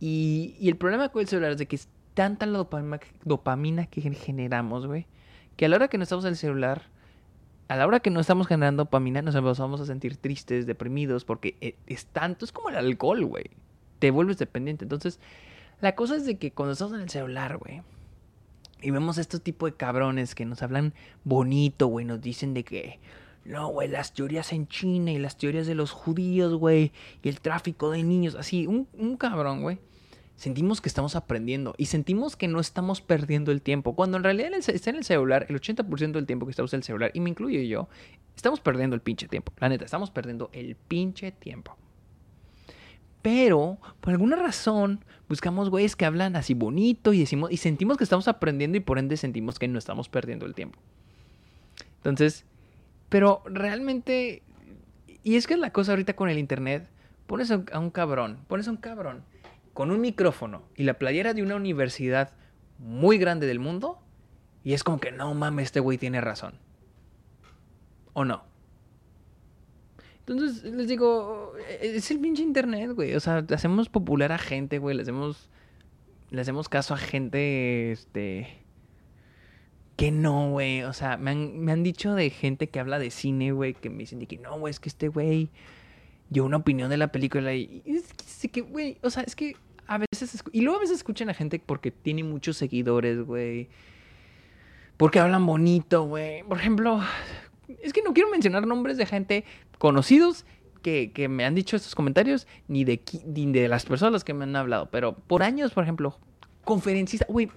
Y, 0.00 0.56
el 0.60 0.76
problema 0.76 1.08
con 1.08 1.22
el 1.22 1.28
celular 1.28 1.52
es 1.52 1.58
de 1.58 1.66
que 1.66 1.76
es 1.76 1.88
tanta 2.12 2.46
la 2.46 2.58
dopamina, 2.58 3.00
dopamina 3.24 3.86
que 3.86 4.00
generamos, 4.00 4.86
güey 4.86 5.06
que 5.56 5.66
a 5.66 5.68
la 5.68 5.76
hora 5.76 5.88
que 5.88 5.98
no 5.98 6.04
estamos 6.04 6.24
en 6.24 6.30
el 6.30 6.36
celular, 6.36 6.82
a 7.68 7.76
la 7.76 7.86
hora 7.86 8.00
que 8.00 8.10
no 8.10 8.20
estamos 8.20 8.46
generando 8.46 8.84
dopamina, 8.84 9.22
nos 9.22 9.34
empezamos 9.34 9.80
a 9.80 9.86
sentir 9.86 10.16
tristes, 10.16 10.66
deprimidos, 10.66 11.24
porque 11.24 11.56
e, 11.60 11.76
es 11.86 12.06
tanto, 12.06 12.44
es 12.44 12.52
como 12.52 12.70
el 12.70 12.76
alcohol, 12.76 13.24
güey. 13.24 13.50
Te 13.98 14.10
vuelves 14.10 14.38
dependiente. 14.38 14.84
Entonces, 14.84 15.20
la 15.80 15.94
cosa 15.94 16.16
es 16.16 16.26
de 16.26 16.38
que 16.38 16.52
cuando 16.52 16.72
estamos 16.72 16.94
en 16.94 17.00
el 17.00 17.08
celular, 17.08 17.56
güey, 17.56 17.82
y 18.84 18.90
vemos 18.90 19.18
a 19.18 19.20
estos 19.20 19.42
tipos 19.42 19.70
de 19.70 19.76
cabrones 19.76 20.34
que 20.34 20.44
nos 20.44 20.62
hablan 20.62 20.94
bonito, 21.24 21.86
güey, 21.86 22.04
nos 22.04 22.20
dicen 22.20 22.54
de 22.54 22.64
que, 22.64 23.00
no, 23.44 23.68
güey, 23.68 23.88
las 23.88 24.12
teorías 24.12 24.52
en 24.52 24.68
China 24.68 25.10
y 25.10 25.18
las 25.18 25.36
teorías 25.36 25.66
de 25.66 25.74
los 25.74 25.90
judíos, 25.90 26.54
güey, 26.54 26.92
y 27.22 27.28
el 27.28 27.40
tráfico 27.40 27.90
de 27.90 28.02
niños, 28.02 28.34
así, 28.34 28.66
un, 28.66 28.88
un 28.92 29.16
cabrón, 29.16 29.62
güey 29.62 29.78
sentimos 30.36 30.80
que 30.80 30.88
estamos 30.88 31.16
aprendiendo 31.16 31.74
y 31.78 31.86
sentimos 31.86 32.36
que 32.36 32.48
no 32.48 32.60
estamos 32.60 33.00
perdiendo 33.00 33.52
el 33.52 33.62
tiempo. 33.62 33.94
Cuando 33.94 34.16
en 34.16 34.24
realidad 34.24 34.52
está 34.54 34.90
en 34.90 34.96
el 34.96 35.04
celular, 35.04 35.46
el 35.48 35.60
80% 35.60 36.12
del 36.12 36.26
tiempo 36.26 36.46
que 36.46 36.50
estamos 36.50 36.72
en 36.74 36.78
el 36.78 36.84
celular, 36.84 37.10
y 37.14 37.20
me 37.20 37.30
incluyo 37.30 37.60
yo, 37.60 37.88
estamos 38.36 38.60
perdiendo 38.60 38.96
el 38.96 39.02
pinche 39.02 39.28
tiempo. 39.28 39.52
La 39.58 39.68
neta, 39.68 39.84
estamos 39.84 40.10
perdiendo 40.10 40.50
el 40.52 40.76
pinche 40.76 41.32
tiempo. 41.32 41.76
Pero, 43.24 43.78
por 44.02 44.12
alguna 44.12 44.36
razón, 44.36 45.02
buscamos 45.30 45.70
güeyes 45.70 45.96
que 45.96 46.04
hablan 46.04 46.36
así 46.36 46.52
bonito 46.52 47.14
y, 47.14 47.20
decimos, 47.20 47.50
y 47.50 47.56
sentimos 47.56 47.96
que 47.96 48.04
estamos 48.04 48.28
aprendiendo 48.28 48.76
y 48.76 48.80
por 48.80 48.98
ende 48.98 49.16
sentimos 49.16 49.58
que 49.58 49.66
no 49.66 49.78
estamos 49.78 50.10
perdiendo 50.10 50.44
el 50.44 50.54
tiempo. 50.54 50.78
Entonces, 51.96 52.44
pero 53.08 53.42
realmente, 53.46 54.42
y 55.22 55.36
es 55.36 55.46
que 55.46 55.54
es 55.54 55.58
la 55.58 55.70
cosa 55.70 55.92
ahorita 55.92 56.14
con 56.16 56.28
el 56.28 56.38
internet, 56.38 56.86
pones 57.26 57.50
a 57.50 57.78
un 57.78 57.90
cabrón, 57.90 58.40
pones 58.46 58.68
a 58.68 58.72
un 58.72 58.76
cabrón 58.76 59.24
con 59.72 59.90
un 59.90 60.02
micrófono 60.02 60.60
y 60.76 60.82
la 60.82 60.98
playera 60.98 61.32
de 61.32 61.42
una 61.42 61.56
universidad 61.56 62.34
muy 62.78 63.16
grande 63.16 63.46
del 63.46 63.58
mundo 63.58 64.02
y 64.64 64.74
es 64.74 64.84
como 64.84 65.00
que 65.00 65.12
no 65.12 65.32
mames, 65.32 65.64
este 65.64 65.80
güey 65.80 65.96
tiene 65.96 66.20
razón. 66.20 66.58
¿O 68.12 68.26
no? 68.26 68.44
Entonces 70.26 70.64
les 70.64 70.88
digo, 70.88 71.52
es 71.80 72.10
el 72.10 72.18
pinche 72.18 72.42
internet, 72.42 72.92
güey. 72.94 73.14
O 73.14 73.20
sea, 73.20 73.44
hacemos 73.50 73.88
popular 73.88 74.32
a 74.32 74.38
gente, 74.38 74.78
güey. 74.78 74.96
Le 74.96 75.02
hacemos, 75.02 75.50
le 76.30 76.40
hacemos 76.40 76.68
caso 76.68 76.94
a 76.94 76.98
gente, 76.98 77.92
este... 77.92 78.58
Que 79.96 80.10
no, 80.10 80.50
güey. 80.50 80.82
O 80.82 80.92
sea, 80.92 81.18
me 81.18 81.30
han, 81.30 81.60
me 81.60 81.72
han 81.72 81.82
dicho 81.82 82.14
de 82.14 82.30
gente 82.30 82.68
que 82.68 82.80
habla 82.80 82.98
de 82.98 83.10
cine, 83.10 83.52
güey, 83.52 83.74
que 83.74 83.90
me 83.90 83.98
dicen 83.98 84.26
que 84.26 84.38
no, 84.38 84.58
güey, 84.58 84.70
es 84.70 84.80
que 84.80 84.88
este 84.88 85.08
güey 85.08 85.50
dio 86.30 86.44
una 86.44 86.56
opinión 86.56 86.90
de 86.90 86.96
la 86.96 87.12
película 87.12 87.54
y, 87.54 87.82
es 87.86 88.12
que, 88.50 88.60
güey, 88.62 88.98
o 89.02 89.10
sea, 89.10 89.22
es 89.22 89.36
que 89.36 89.56
a 89.86 89.98
veces, 89.98 90.42
y 90.52 90.62
luego 90.62 90.78
a 90.78 90.80
veces 90.80 90.96
escuchan 90.96 91.28
a 91.28 91.34
gente 91.34 91.60
porque 91.64 91.90
tiene 91.90 92.24
muchos 92.24 92.56
seguidores, 92.56 93.22
güey. 93.22 93.68
Porque 94.96 95.18
hablan 95.18 95.44
bonito, 95.44 96.04
güey. 96.04 96.42
Por 96.44 96.58
ejemplo, 96.58 97.00
es 97.82 97.92
que 97.92 98.02
no 98.02 98.12
quiero 98.14 98.30
mencionar 98.30 98.66
nombres 98.66 98.96
de 98.96 99.06
gente 99.06 99.44
conocidos 99.84 100.46
que, 100.80 101.12
que 101.12 101.28
me 101.28 101.44
han 101.44 101.54
dicho 101.54 101.76
estos 101.76 101.94
comentarios, 101.94 102.46
ni 102.68 102.84
de, 102.84 103.02
ni 103.26 103.52
de 103.52 103.68
las 103.68 103.84
personas 103.84 104.24
que 104.24 104.32
me 104.32 104.44
han 104.44 104.56
hablado, 104.56 104.88
pero 104.90 105.12
por 105.14 105.42
años, 105.42 105.72
por 105.72 105.84
ejemplo, 105.84 106.18
conferencistas, 106.64 107.28
güey, 107.28 107.50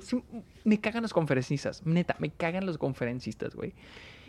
me 0.65 0.78
cagan 0.82 1.03
los 1.03 1.13
conferencistas, 1.13 1.86
neta, 1.86 2.17
me 2.19 2.30
cagan 2.30 2.65
los 2.65 2.78
conferencistas, 2.78 3.55
güey. 3.55 3.73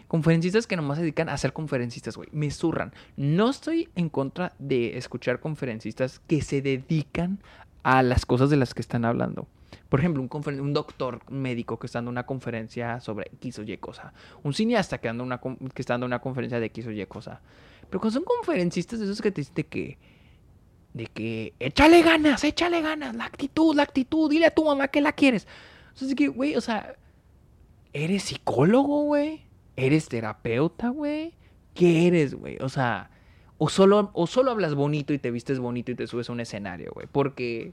Conferencistas 0.07 0.69
que 0.69 0.77
nomás 0.77 0.99
se 0.99 1.03
dedican 1.03 1.29
a 1.29 1.37
ser 1.39 1.53
conferencistas, 1.53 2.17
güey. 2.17 2.29
Me 2.31 2.53
zurran. 2.53 2.93
No 3.17 3.51
estoy 3.51 3.89
en 3.97 4.09
contra 4.11 4.53
de 4.61 4.97
escuchar 4.97 5.41
conferencistas 5.41 6.21
que 6.29 6.41
se 6.41 6.63
dedican 6.63 7.41
a 7.83 8.05
las 8.05 8.25
cosas 8.27 8.49
de 8.49 8.59
las 8.59 8.75
que 8.75 8.81
están 8.81 9.05
hablando. 9.05 9.49
Por 9.89 10.01
ejemplo, 10.01 10.23
un, 10.23 10.73
doctor 10.73 11.21
médico 11.31 11.79
que 11.79 11.87
está 11.87 11.99
dando 11.99 12.11
una 12.11 12.27
conferencia 12.27 13.01
sobre 13.01 13.31
X 13.35 13.59
o 13.59 13.63
Y 13.63 13.77
cosa. 13.79 14.13
Un 14.43 14.53
cineasta 14.53 14.99
que, 14.99 15.09
dando 15.09 15.25
una, 15.25 15.39
que 15.39 15.83
está 15.83 15.95
dando 15.95 16.07
una 16.07 16.21
conferencia 16.21 16.61
de 16.61 16.67
X 16.67 16.87
o 16.87 16.91
Y 16.91 17.05
cosa. 17.07 17.41
Pero 17.89 18.01
cuando 18.01 18.15
son 18.15 18.25
conferencistas 18.25 19.01
esos 19.01 19.23
que 19.23 19.31
te 19.31 19.41
dicen 19.41 19.67
que... 19.69 19.99
De 20.93 21.07
que... 21.07 21.55
Échale 21.59 22.03
ganas, 22.03 22.45
échale 22.45 22.81
ganas. 22.83 23.15
La 23.15 23.25
actitud, 23.25 23.75
la 23.75 23.83
actitud. 23.83 24.31
Dile 24.31 24.47
a 24.47 24.51
tu 24.51 24.65
mamá 24.65 24.89
que 24.89 25.01
la 25.01 25.13
quieres. 25.13 25.47
O 25.95 25.99
sea, 25.99 26.09
es 26.09 26.15
que, 26.15 26.29
güey, 26.29 26.57
o 26.57 26.61
sea... 26.61 26.97
¿Eres 27.93 28.25
psicólogo, 28.25 29.03
güey? 29.05 29.47
¿Eres 29.77 30.09
terapeuta, 30.09 30.91
güey? 30.91 31.35
¿Qué 31.75 32.07
eres, 32.07 32.35
güey? 32.35 32.59
O 32.61 32.69
sea, 32.69 33.11
o 33.57 33.69
solo, 33.69 34.11
o 34.13 34.27
solo 34.27 34.51
hablas 34.51 34.75
bonito 34.75 35.13
y 35.13 35.19
te 35.19 35.31
vistes 35.31 35.59
bonito 35.59 35.91
y 35.91 35.95
te 35.95 36.07
subes 36.07 36.29
a 36.29 36.33
un 36.33 36.41
escenario, 36.41 36.93
güey. 36.93 37.07
Porque 37.11 37.73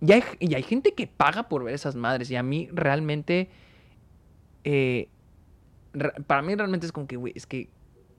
y 0.00 0.54
hay 0.54 0.62
gente 0.62 0.94
que 0.94 1.06
paga 1.06 1.48
por 1.48 1.64
ver 1.64 1.74
esas 1.74 1.96
madres. 1.96 2.30
Y 2.30 2.36
a 2.36 2.42
mí 2.42 2.68
realmente... 2.72 3.48
Eh, 4.64 5.08
para 6.26 6.42
mí 6.42 6.54
realmente 6.54 6.86
es 6.86 6.92
como 6.92 7.06
que, 7.06 7.16
güey, 7.16 7.32
es 7.36 7.46
que... 7.46 7.68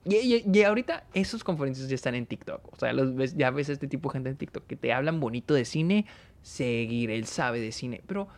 Y, 0.04 0.62
ahorita 0.62 1.04
esos 1.12 1.44
conferencias 1.44 1.88
ya 1.88 1.94
están 1.94 2.14
en 2.14 2.26
TikTok. 2.26 2.72
O 2.72 2.76
sea, 2.76 2.92
los 2.92 3.14
ves, 3.14 3.36
ya 3.36 3.50
ves 3.50 3.68
a 3.68 3.72
este 3.72 3.86
tipo 3.86 4.08
de 4.08 4.14
gente 4.14 4.30
en 4.30 4.36
TikTok 4.36 4.66
que 4.66 4.76
te 4.76 4.92
hablan 4.92 5.20
bonito 5.20 5.54
de 5.54 5.64
cine. 5.64 6.06
Seguir, 6.42 7.10
él 7.10 7.26
sabe 7.26 7.60
de 7.60 7.72
cine. 7.72 8.02
Pero... 8.06 8.28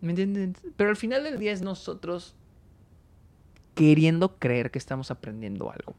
¿Me 0.00 0.10
entienden? 0.10 0.54
Pero 0.76 0.90
al 0.90 0.96
final 0.96 1.24
del 1.24 1.38
día 1.38 1.50
es 1.50 1.60
nosotros 1.60 2.36
queriendo 3.74 4.38
creer 4.38 4.70
que 4.70 4.78
estamos 4.78 5.10
aprendiendo 5.10 5.70
algo. 5.70 5.94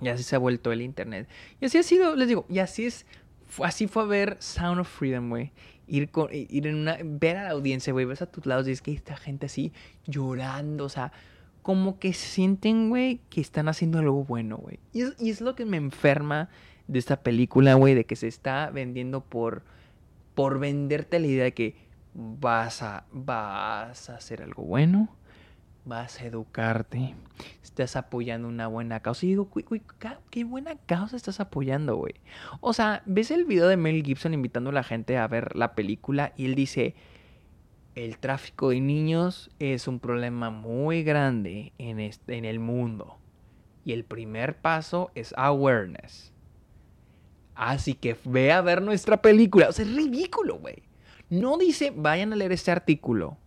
Y 0.00 0.08
así 0.08 0.22
se 0.22 0.36
ha 0.36 0.38
vuelto 0.38 0.72
el 0.72 0.82
internet. 0.82 1.28
Y 1.60 1.66
así 1.66 1.78
ha 1.78 1.82
sido, 1.82 2.14
les 2.16 2.28
digo, 2.28 2.46
y 2.48 2.58
así 2.58 2.86
es, 2.86 3.06
así 3.62 3.86
fue 3.86 4.02
a 4.02 4.06
ver 4.06 4.36
Sound 4.40 4.80
of 4.80 4.88
Freedom, 4.88 5.28
güey. 5.28 5.52
Ir, 5.86 6.10
con, 6.10 6.28
ir 6.32 6.66
en 6.66 6.74
una, 6.74 6.98
ver 7.02 7.36
a 7.36 7.44
la 7.44 7.50
audiencia, 7.50 7.92
güey, 7.92 8.04
ves 8.06 8.22
a 8.22 8.26
tus 8.26 8.44
lados 8.46 8.66
y 8.66 8.72
es 8.72 8.82
que 8.82 8.92
esta 8.92 9.16
gente 9.16 9.46
así 9.46 9.72
llorando, 10.06 10.84
o 10.84 10.88
sea, 10.88 11.12
como 11.62 11.98
que 11.98 12.12
sienten, 12.12 12.88
güey, 12.88 13.20
que 13.30 13.40
están 13.40 13.68
haciendo 13.68 13.98
algo 13.98 14.24
bueno, 14.24 14.56
güey. 14.56 14.80
Y 14.92 15.02
es, 15.02 15.14
y 15.18 15.30
es 15.30 15.40
lo 15.40 15.54
que 15.54 15.64
me 15.64 15.76
enferma 15.76 16.48
de 16.88 16.98
esta 16.98 17.22
película, 17.22 17.74
güey, 17.74 17.94
de 17.94 18.04
que 18.04 18.16
se 18.16 18.26
está 18.26 18.70
vendiendo 18.70 19.20
por, 19.20 19.62
por 20.34 20.58
venderte 20.58 21.20
la 21.20 21.26
idea 21.26 21.44
de 21.44 21.54
que 21.54 21.76
vas 22.14 22.82
a, 22.82 23.06
vas 23.12 24.10
a 24.10 24.16
hacer 24.16 24.42
algo 24.42 24.64
bueno 24.64 25.08
vas 25.86 26.20
a 26.20 26.26
educarte, 26.26 27.14
estás 27.62 27.96
apoyando 27.96 28.48
una 28.48 28.66
buena 28.66 29.00
causa. 29.00 29.24
Y 29.24 29.30
digo, 29.30 29.48
qué 30.30 30.44
buena 30.44 30.76
causa 30.86 31.16
estás 31.16 31.40
apoyando, 31.40 31.96
güey. 31.96 32.14
O 32.60 32.72
sea, 32.72 33.02
ves 33.06 33.30
el 33.30 33.44
video 33.44 33.68
de 33.68 33.76
Mel 33.76 34.02
Gibson 34.02 34.34
invitando 34.34 34.70
a 34.70 34.74
la 34.74 34.82
gente 34.82 35.16
a 35.16 35.26
ver 35.28 35.56
la 35.56 35.74
película 35.74 36.32
y 36.36 36.46
él 36.46 36.54
dice, 36.54 36.94
el 37.94 38.18
tráfico 38.18 38.70
de 38.70 38.80
niños 38.80 39.50
es 39.58 39.88
un 39.88 40.00
problema 40.00 40.50
muy 40.50 41.02
grande 41.02 41.72
en, 41.78 42.00
este, 42.00 42.36
en 42.36 42.44
el 42.44 42.58
mundo. 42.58 43.18
Y 43.84 43.92
el 43.92 44.04
primer 44.04 44.56
paso 44.58 45.12
es 45.14 45.32
awareness. 45.36 46.32
Así 47.54 47.94
que 47.94 48.16
ve 48.24 48.52
a 48.52 48.60
ver 48.60 48.82
nuestra 48.82 49.22
película. 49.22 49.68
O 49.68 49.72
sea, 49.72 49.84
es 49.84 49.94
ridículo, 49.94 50.58
güey. 50.58 50.82
No 51.30 51.56
dice, 51.56 51.92
vayan 51.94 52.32
a 52.32 52.36
leer 52.36 52.52
este 52.52 52.70
artículo 52.70 53.38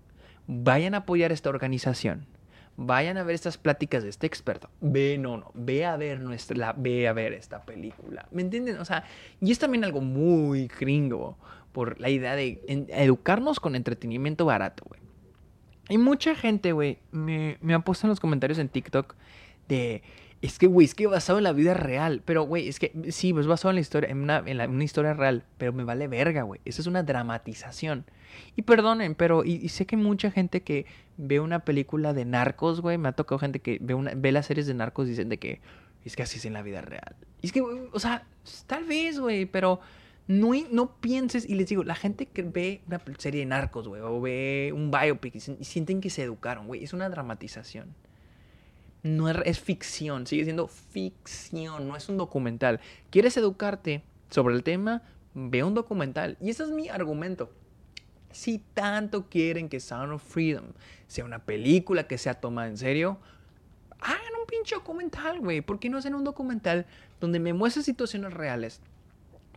vayan 0.49 0.95
a 0.95 0.99
apoyar 0.99 1.31
esta 1.31 1.49
organización. 1.49 2.26
Vayan 2.76 3.17
a 3.17 3.23
ver 3.23 3.35
estas 3.35 3.57
pláticas 3.57 4.03
de 4.03 4.09
este 4.09 4.26
experto. 4.26 4.69
Ve, 4.81 5.17
no, 5.19 5.38
no, 5.38 5.51
ve 5.53 5.85
a 5.85 5.95
ver 5.95 6.19
nuestra, 6.21 6.73
ve 6.76 7.07
a 7.07 7.13
ver 7.13 7.34
esta 7.34 7.63
película. 7.63 8.27
¿Me 8.31 8.41
entienden? 8.41 8.77
O 8.80 8.85
sea, 8.85 9.03
y 9.41 9.51
es 9.51 9.59
también 9.59 9.84
algo 9.84 10.01
muy 10.01 10.67
gringo 10.67 11.38
por 11.71 11.99
la 11.99 12.09
idea 12.09 12.35
de 12.35 12.61
educarnos 12.89 13.59
con 13.59 13.76
entretenimiento 13.76 14.45
barato, 14.45 14.85
güey. 14.88 15.01
Hay 15.89 15.97
mucha 15.97 16.35
gente, 16.35 16.71
güey, 16.71 16.99
me, 17.11 17.57
me 17.61 17.73
ha 17.73 17.80
puesto 17.80 18.07
en 18.07 18.09
los 18.09 18.19
comentarios 18.19 18.59
en 18.59 18.69
TikTok 18.69 19.15
de... 19.67 20.01
Es 20.41 20.57
que, 20.57 20.68
güey, 20.68 20.86
es 20.86 20.95
que 20.95 21.07
basado 21.07 21.38
en 21.38 21.44
la 21.44 21.52
vida 21.52 21.74
real. 21.74 22.22
Pero, 22.24 22.44
güey, 22.44 22.68
es 22.68 22.80
que 22.80 22.94
sí, 23.11 23.34
pues 23.34 23.48
basado 23.48 23.72
en 23.72 23.76
la 23.76 23.82
historia, 23.82 24.10
en 24.10 24.22
una, 24.22 24.44
en 24.45 24.70
una 24.70 24.84
historia 24.84 25.14
real. 25.14 25.44
Pero 25.57 25.74
me 25.74 25.84
vale 25.84 26.07
verga, 26.07 26.44
güey. 26.44 26.61
Eso 26.66 26.82
es 26.82 26.88
una 26.88 27.03
dramatización. 27.03 28.06
Y 28.56 28.61
perdonen, 28.61 29.16
pero 29.16 29.44
y, 29.44 29.68
sé 29.70 29.86
que 29.86 29.98
mucha 29.98 30.32
gente 30.32 30.61
que 30.61 30.86
ve 31.18 31.40
una 31.40 31.60
película 31.60 32.14
de 32.14 32.26
narcos, 32.26 32.82
güey, 32.82 32.98
me 32.98 33.10
ha 33.10 33.14
tocado 33.14 33.40
gente 33.40 33.60
que 33.60 33.80
ve, 33.82 33.94
una, 33.94 34.14
ve 34.16 34.32
las 34.32 34.45
series 34.45 34.68
de 34.68 34.74
narcos 34.74 35.07
y 35.07 35.11
dicen 35.11 35.30
de 35.30 35.40
que 35.40 35.61
es 36.06 36.16
que 36.16 36.24
así 36.24 36.38
es 36.38 36.45
en 36.45 36.53
la 36.53 36.61
vida 36.61 36.82
real. 36.82 37.16
Y 37.41 37.48
es 37.48 37.52
que, 37.52 37.61
o 37.61 37.99
sea, 37.99 38.26
tal 38.68 38.86
vez, 38.86 39.20
güey, 39.20 39.45
pero 39.45 39.80
no, 40.28 40.52
no 40.72 40.95
pienses, 40.99 41.48
y 41.49 41.56
les 41.56 41.68
digo, 41.68 41.84
la 41.84 41.95
gente 41.95 42.28
que 42.28 42.44
ve 42.44 42.82
una 42.88 43.02
serie 43.18 43.41
de 43.41 43.45
narcos, 43.48 43.88
güey, 43.88 44.02
o 44.02 44.22
ve 44.22 44.72
un 44.74 44.91
biopic 44.91 45.36
y, 45.36 45.40
sienten 45.40 46.02
que 46.02 46.10
se 46.10 46.24
educaron, 46.24 46.68
güey, 46.68 46.84
es 46.84 46.94
una 46.94 47.10
dramatización. 47.10 47.94
No 49.01 49.30
es, 49.30 49.59
ficción, 49.59 50.27
sigue 50.27 50.43
siendo 50.43 50.67
ficción, 50.67 51.88
no 51.88 51.95
es 51.95 52.09
un 52.09 52.17
documental. 52.17 52.80
¿Quieres 53.09 53.38
educarte 53.38 54.03
sobre 54.30 54.55
el 54.55 54.63
tema? 54.63 55.03
Ve 55.34 55.63
un 55.63 55.73
documental. 55.73 56.38
Y 56.41 56.49
ese 56.49 56.63
es 56.63 56.69
mi 56.69 56.89
argumento. 56.89 57.49
Si 58.31 58.59
tanto 58.73 59.30
quieren 59.30 59.69
que 59.69 59.80
Sound 59.80 60.13
of 60.13 60.23
Freedom 60.23 60.65
sea 61.07 61.26
una 61.26 61.39
película 61.39 62.07
que 62.07 62.17
sea 62.17 62.35
tomada 62.35 62.67
en 62.67 62.77
serio, 62.77 63.19
hagan 63.99 64.35
un 64.39 64.45
pinche 64.45 64.76
documental, 64.76 65.39
güey. 65.39 65.61
¿Por 65.61 65.80
qué 65.80 65.89
no 65.89 65.97
hacen 65.97 66.13
un 66.13 66.23
documental 66.23 66.85
donde 67.19 67.39
me 67.39 67.53
muestres 67.53 67.85
situaciones 67.85 68.34
reales? 68.34 68.81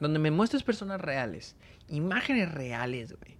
donde 0.02 0.18
me 0.18 0.30
muestres 0.30 0.64
personas 0.64 1.00
reales, 1.00 1.54
imágenes 1.88 2.52
reales, 2.52 3.12
güey. 3.12 3.36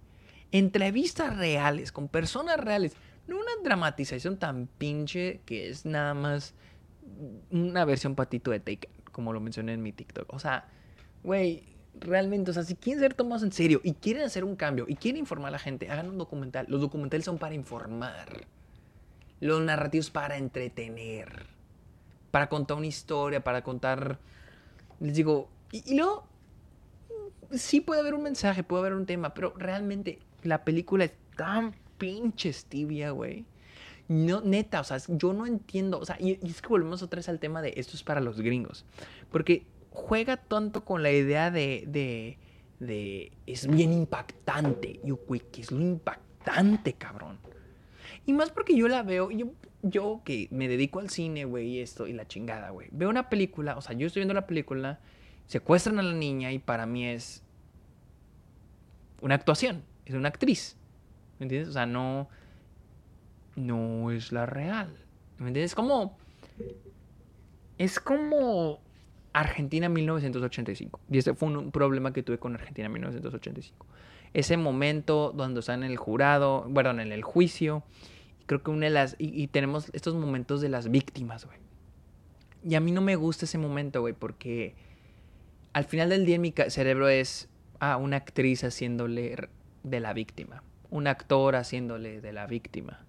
Entrevistas 0.51 1.35
reales 1.35 1.91
con 1.91 2.07
personas 2.07 2.57
reales. 2.57 2.93
No 3.27 3.37
una 3.37 3.51
dramatización 3.63 4.37
tan 4.37 4.67
pinche 4.67 5.41
que 5.45 5.69
es 5.69 5.85
nada 5.85 6.13
más 6.13 6.53
una 7.51 7.85
versión 7.85 8.15
patito 8.15 8.51
de 8.51 8.59
Take, 8.59 8.89
como 9.11 9.33
lo 9.33 9.39
mencioné 9.39 9.73
en 9.73 9.81
mi 9.81 9.91
TikTok. 9.93 10.31
O 10.33 10.39
sea, 10.39 10.67
güey, 11.23 11.63
realmente, 11.99 12.51
o 12.51 12.53
sea, 12.53 12.63
si 12.63 12.75
quieren 12.75 13.01
ser 13.01 13.13
tomados 13.13 13.43
en 13.43 13.51
serio 13.51 13.81
y 13.83 13.93
quieren 13.93 14.23
hacer 14.23 14.43
un 14.43 14.55
cambio 14.55 14.85
y 14.87 14.95
quieren 14.95 15.19
informar 15.19 15.49
a 15.49 15.51
la 15.51 15.59
gente, 15.59 15.89
hagan 15.89 16.09
un 16.09 16.17
documental. 16.17 16.65
Los 16.69 16.81
documentales 16.81 17.25
son 17.25 17.37
para 17.37 17.55
informar. 17.55 18.45
Los 19.39 19.61
narrativos 19.61 20.09
para 20.09 20.37
entretener. 20.37 21.47
Para 22.31 22.49
contar 22.49 22.77
una 22.77 22.87
historia, 22.87 23.43
para 23.43 23.63
contar... 23.63 24.19
Les 24.99 25.15
digo, 25.15 25.49
y, 25.71 25.91
y 25.91 25.97
luego 25.97 26.27
sí 27.51 27.81
puede 27.81 28.01
haber 28.01 28.13
un 28.13 28.23
mensaje, 28.23 28.63
puede 28.63 28.81
haber 28.81 28.93
un 28.93 29.05
tema, 29.05 29.33
pero 29.33 29.53
realmente 29.57 30.19
la 30.43 30.63
película 30.63 31.05
es 31.05 31.13
tan 31.35 31.75
pinche 32.03 32.51
tibia, 32.67 33.11
güey. 33.11 33.45
No, 34.09 34.41
neta, 34.41 34.81
o 34.81 34.83
sea, 34.83 34.97
yo 35.07 35.31
no 35.31 35.45
entiendo, 35.45 35.99
o 35.99 36.05
sea, 36.05 36.17
y, 36.19 36.37
es 36.43 36.61
que 36.61 36.67
volvemos 36.67 37.01
otra 37.01 37.19
vez 37.19 37.29
al 37.29 37.39
tema 37.39 37.61
de 37.61 37.73
esto 37.77 37.95
es 37.95 38.03
para 38.03 38.19
los 38.19 38.41
gringos, 38.41 38.85
porque 39.31 39.65
juega 39.89 40.35
tanto 40.35 40.83
con 40.83 41.01
la 41.01 41.11
idea 41.11 41.49
de, 41.49 41.85
de, 41.87 43.31
es 43.47 43.67
bien 43.67 43.93
impactante, 43.93 44.99
you 45.05 45.17
quick, 45.25 45.59
es 45.59 45.71
lo 45.71 45.79
impactante, 45.79 46.91
cabrón. 46.91 47.39
Y 48.25 48.33
más 48.33 48.51
porque 48.51 48.75
yo 48.75 48.89
la 48.89 49.01
veo, 49.01 49.31
yo, 49.31 49.53
yo 49.81 50.21
que 50.25 50.49
me 50.51 50.67
dedico 50.67 50.99
al 50.99 51.09
cine, 51.09 51.45
güey, 51.45 51.67
y 51.69 51.79
esto, 51.79 52.05
y 52.05 52.11
la 52.11 52.27
chingada, 52.27 52.71
güey. 52.71 52.89
Veo 52.91 53.09
una 53.09 53.29
película, 53.29 53.77
o 53.77 53.81
sea, 53.81 53.95
yo 53.95 54.07
estoy 54.07 54.19
viendo 54.19 54.33
la 54.33 54.47
película 54.47 54.99
secuestran 55.45 55.97
a 55.99 56.03
la 56.03 56.13
niña 56.13 56.51
y 56.51 56.59
para 56.59 56.85
mí 56.85 57.05
es 57.07 57.41
una 59.21 59.35
actuación, 59.35 59.83
es 60.05 60.15
una 60.15 60.27
actriz. 60.27 60.75
¿Me 61.43 61.45
entiendes? 61.45 61.71
O 61.71 61.73
sea, 61.73 61.85
no, 61.85 62.29
no 63.57 64.11
es 64.11 64.31
la 64.31 64.45
real. 64.45 64.95
¿Me 65.39 65.49
entiendes? 65.49 65.71
Es 65.71 65.75
como, 65.75 66.15
es 67.77 67.99
como 67.99 68.79
Argentina 69.33 69.89
1985. 69.89 71.01
Y 71.11 71.17
ese 71.17 71.33
fue 71.33 71.49
un, 71.49 71.71
problema 71.71 72.13
que 72.13 72.23
tuve 72.23 72.37
con 72.37 72.55
Argentina 72.55 72.87
1985. 72.87 73.85
Ese 74.33 74.55
momento 74.55 75.33
donde 75.35 75.59
están 75.59 75.83
en 75.83 75.91
el 75.91 75.97
jurado, 75.97 76.65
bueno, 76.69 76.91
en 76.91 77.11
el 77.11 77.23
juicio. 77.23 77.83
Creo 78.45 78.63
que 78.63 78.71
una 78.71 78.85
de 78.85 78.91
las. 78.91 79.17
Y, 79.19 79.47
tenemos 79.47 79.89
estos 79.91 80.15
momentos 80.15 80.61
de 80.61 80.69
las 80.69 80.89
víctimas, 80.89 81.45
güey. 81.45 81.57
Y 82.63 82.75
a 82.75 82.79
mí 82.79 82.93
no 82.93 83.01
me 83.01 83.17
gusta 83.17 83.43
ese 83.43 83.57
momento, 83.57 83.99
güey, 83.99 84.13
porque 84.13 84.75
al 85.73 85.83
final 85.83 86.07
del 86.07 86.25
día 86.25 86.35
en 86.35 86.41
mi 86.41 86.53
cerebro 86.69 87.09
es 87.09 87.49
ah, 87.81 87.97
una 87.97 88.15
actriz 88.15 88.63
haciéndole 88.63 89.49
de 89.83 89.99
la 89.99 90.13
víctima, 90.13 90.63
un 90.93 91.07
actor 91.07 91.55
haciéndole 91.55 92.21
de 92.21 92.33
la 92.33 92.45
víctima. 92.45 92.99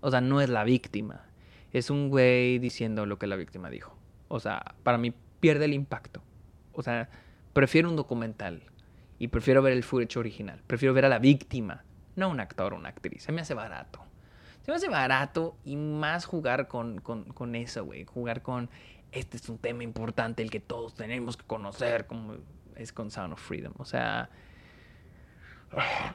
O 0.00 0.10
sea, 0.10 0.20
no 0.20 0.40
es 0.40 0.48
la 0.48 0.64
víctima, 0.64 1.24
es 1.72 1.88
un 1.88 2.08
güey 2.08 2.58
diciendo 2.58 3.06
lo 3.06 3.18
que 3.18 3.28
la 3.28 3.36
víctima 3.36 3.70
dijo. 3.70 3.96
O 4.26 4.40
sea, 4.40 4.74
para 4.82 4.98
mí 4.98 5.14
pierde 5.38 5.66
el 5.66 5.72
impacto. 5.72 6.20
O 6.72 6.82
sea, 6.82 7.08
prefiero 7.52 7.88
un 7.88 7.94
documental 7.94 8.64
y 9.20 9.28
prefiero 9.28 9.62
ver 9.62 9.72
el 9.72 9.84
footage 9.84 10.18
original. 10.18 10.62
Prefiero 10.66 10.92
ver 10.94 11.04
a 11.04 11.08
la 11.08 11.20
víctima, 11.20 11.84
no 12.16 12.28
un 12.28 12.40
actor 12.40 12.74
o 12.74 12.76
una 12.76 12.88
actriz. 12.88 13.22
Se 13.22 13.30
me 13.30 13.42
hace 13.42 13.54
barato. 13.54 14.00
Se 14.62 14.72
me 14.72 14.76
hace 14.76 14.88
barato 14.88 15.56
y 15.64 15.76
más 15.76 16.24
jugar 16.24 16.66
con, 16.66 17.00
con, 17.00 17.24
con 17.24 17.54
eso, 17.54 17.84
güey. 17.84 18.04
Jugar 18.04 18.42
con 18.42 18.68
este 19.12 19.36
es 19.36 19.48
un 19.48 19.58
tema 19.58 19.84
importante, 19.84 20.42
el 20.42 20.50
que 20.50 20.60
todos 20.60 20.96
tenemos 20.96 21.36
que 21.36 21.46
conocer, 21.46 22.08
como 22.08 22.34
es 22.74 22.92
con 22.92 23.12
Sound 23.12 23.34
of 23.34 23.40
Freedom. 23.40 23.74
O 23.78 23.84
sea, 23.84 24.28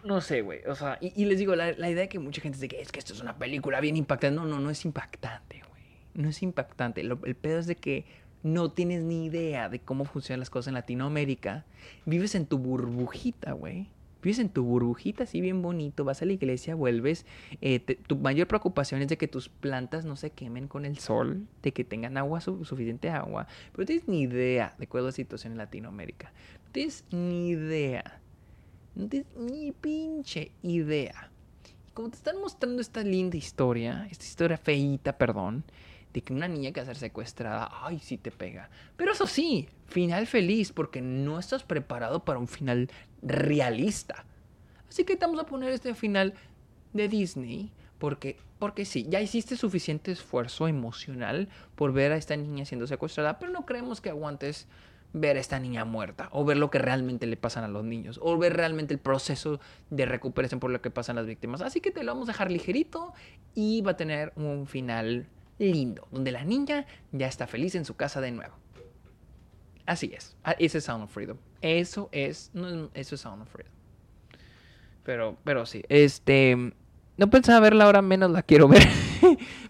no 0.03 0.21
sé, 0.21 0.41
güey. 0.41 0.61
O 0.67 0.75
sea, 0.75 0.97
y, 1.01 1.25
les 1.25 1.37
digo, 1.37 1.55
la, 1.55 1.71
idea 1.71 2.01
de 2.01 2.09
que 2.09 2.19
mucha 2.19 2.41
gente 2.41 2.57
dice 2.57 2.67
que 2.67 2.81
es 2.81 2.91
que 2.91 2.99
esto 2.99 3.13
es 3.13 3.21
una 3.21 3.37
película 3.37 3.79
bien 3.79 3.97
impactante. 3.97 4.35
No, 4.35 4.45
no, 4.45 4.59
no 4.59 4.69
es 4.69 4.85
impactante, 4.85 5.61
güey. 5.69 5.83
No 6.13 6.29
es 6.29 6.41
impactante. 6.43 7.01
el 7.01 7.35
pedo 7.35 7.59
es 7.59 7.67
de 7.67 7.75
que 7.75 8.05
no 8.43 8.71
tienes 8.71 9.03
ni 9.03 9.25
idea 9.25 9.69
de 9.69 9.79
cómo 9.79 10.05
funcionan 10.05 10.39
las 10.39 10.49
cosas 10.49 10.69
en 10.69 10.73
Latinoamérica. 10.75 11.65
Vives 12.05 12.35
en 12.35 12.45
tu 12.45 12.57
burbujita, 12.57 13.53
güey 13.53 13.87
vives 14.23 14.39
en 14.39 14.49
tu 14.49 14.63
burbujita 14.63 15.23
así 15.23 15.41
bien 15.41 15.61
bonito, 15.61 16.05
vas 16.05 16.21
a 16.21 16.25
la 16.25 16.33
iglesia, 16.33 16.75
vuelves, 16.75 17.25
eh, 17.61 17.79
tu 17.79 18.15
mayor 18.15 18.47
preocupación 18.47 19.01
es 19.01 19.09
de 19.09 19.17
que 19.17 19.27
tus 19.27 19.49
plantas 19.49 20.05
no 20.05 20.15
se 20.15 20.31
quemen 20.31 20.67
con 20.67 20.85
el 20.85 20.97
sol, 20.97 21.45
de 21.61 21.73
que 21.73 21.83
tengan 21.83 22.17
agua, 22.17 22.41
suficiente 22.41 23.09
agua, 23.09 23.47
pero 23.71 23.83
no 23.83 23.85
tienes 23.85 24.07
ni 24.07 24.21
idea 24.21 24.73
de 24.79 24.87
cuál 24.87 25.03
es 25.03 25.05
la 25.05 25.11
situación 25.11 25.53
en 25.53 25.57
Latinoamérica, 25.57 26.31
no 26.65 26.71
tienes 26.71 27.03
ni 27.11 27.49
idea, 27.49 28.21
no 28.95 29.07
tienes 29.07 29.35
ni 29.35 29.71
pinche 29.71 30.51
idea. 30.61 31.31
Y 31.87 31.91
como 31.91 32.09
te 32.09 32.17
están 32.17 32.39
mostrando 32.39 32.81
esta 32.81 33.01
linda 33.01 33.37
historia, 33.37 34.07
esta 34.11 34.25
historia 34.25 34.57
feíta, 34.57 35.17
perdón, 35.17 35.63
de 36.13 36.21
que 36.21 36.33
una 36.33 36.47
niña 36.47 36.71
que 36.71 36.79
va 36.79 36.83
a 36.83 36.85
ser 36.85 36.97
secuestrada, 36.97 37.69
ay, 37.81 37.99
sí 37.99 38.17
te 38.17 38.31
pega. 38.31 38.69
Pero 38.95 39.13
eso 39.13 39.25
sí, 39.25 39.67
final 39.87 40.27
feliz, 40.27 40.71
porque 40.71 41.01
no 41.01 41.39
estás 41.39 41.63
preparado 41.63 42.23
para 42.23 42.39
un 42.39 42.47
final 42.47 42.89
realista. 43.21 44.25
Así 44.87 45.03
que 45.05 45.15
vamos 45.15 45.39
a 45.39 45.45
poner 45.45 45.71
este 45.71 45.95
final 45.95 46.35
de 46.93 47.07
Disney, 47.07 47.71
porque, 47.97 48.37
porque 48.59 48.85
sí, 48.85 49.07
ya 49.09 49.21
hiciste 49.21 49.55
suficiente 49.55 50.11
esfuerzo 50.11 50.67
emocional 50.67 51.49
por 51.75 51.93
ver 51.93 52.11
a 52.11 52.17
esta 52.17 52.37
niña 52.37 52.65
siendo 52.65 52.85
secuestrada, 52.85 53.39
pero 53.39 53.51
no 53.51 53.65
creemos 53.65 54.01
que 54.01 54.11
aguantes 54.11 54.67
ver 55.13 55.37
a 55.37 55.39
esta 55.39 55.59
niña 55.59 55.85
muerta, 55.85 56.27
o 56.31 56.43
ver 56.43 56.57
lo 56.57 56.69
que 56.69 56.79
realmente 56.79 57.27
le 57.27 57.37
pasan 57.37 57.63
a 57.63 57.67
los 57.67 57.83
niños, 57.83 58.19
o 58.21 58.37
ver 58.37 58.53
realmente 58.53 58.93
el 58.93 58.99
proceso 58.99 59.59
de 59.89 60.05
recuperación 60.05 60.59
por 60.59 60.71
lo 60.71 60.81
que 60.81 60.89
pasan 60.89 61.15
las 61.15 61.27
víctimas. 61.27 61.61
Así 61.61 61.81
que 61.81 61.91
te 61.91 62.03
lo 62.03 62.13
vamos 62.13 62.27
a 62.29 62.31
dejar 62.33 62.51
ligerito 62.51 63.13
y 63.53 63.81
va 63.81 63.91
a 63.91 63.97
tener 63.97 64.33
un 64.35 64.65
final 64.65 65.27
lindo, 65.59 66.07
donde 66.11 66.31
la 66.31 66.43
niña 66.43 66.85
ya 67.11 67.27
está 67.27 67.47
feliz 67.47 67.75
en 67.75 67.85
su 67.85 67.95
casa 67.95 68.21
de 68.21 68.31
nuevo. 68.31 68.55
Así 69.85 70.11
es. 70.13 70.35
Ah, 70.43 70.55
ese 70.59 70.79
es 70.79 70.85
Sound 70.85 71.03
of 71.03 71.11
Freedom. 71.11 71.37
Eso 71.61 72.09
es. 72.11 72.51
No, 72.53 72.89
eso 72.93 73.15
es 73.15 73.21
Sound 73.21 73.41
of 73.43 73.49
Freedom. 73.49 73.73
Pero, 75.03 75.37
pero 75.43 75.65
sí. 75.65 75.83
Este. 75.89 76.73
No 77.17 77.29
pensaba 77.29 77.59
verla 77.59 77.85
ahora, 77.85 78.01
menos 78.01 78.31
la 78.31 78.41
quiero 78.41 78.67
ver. 78.67 78.87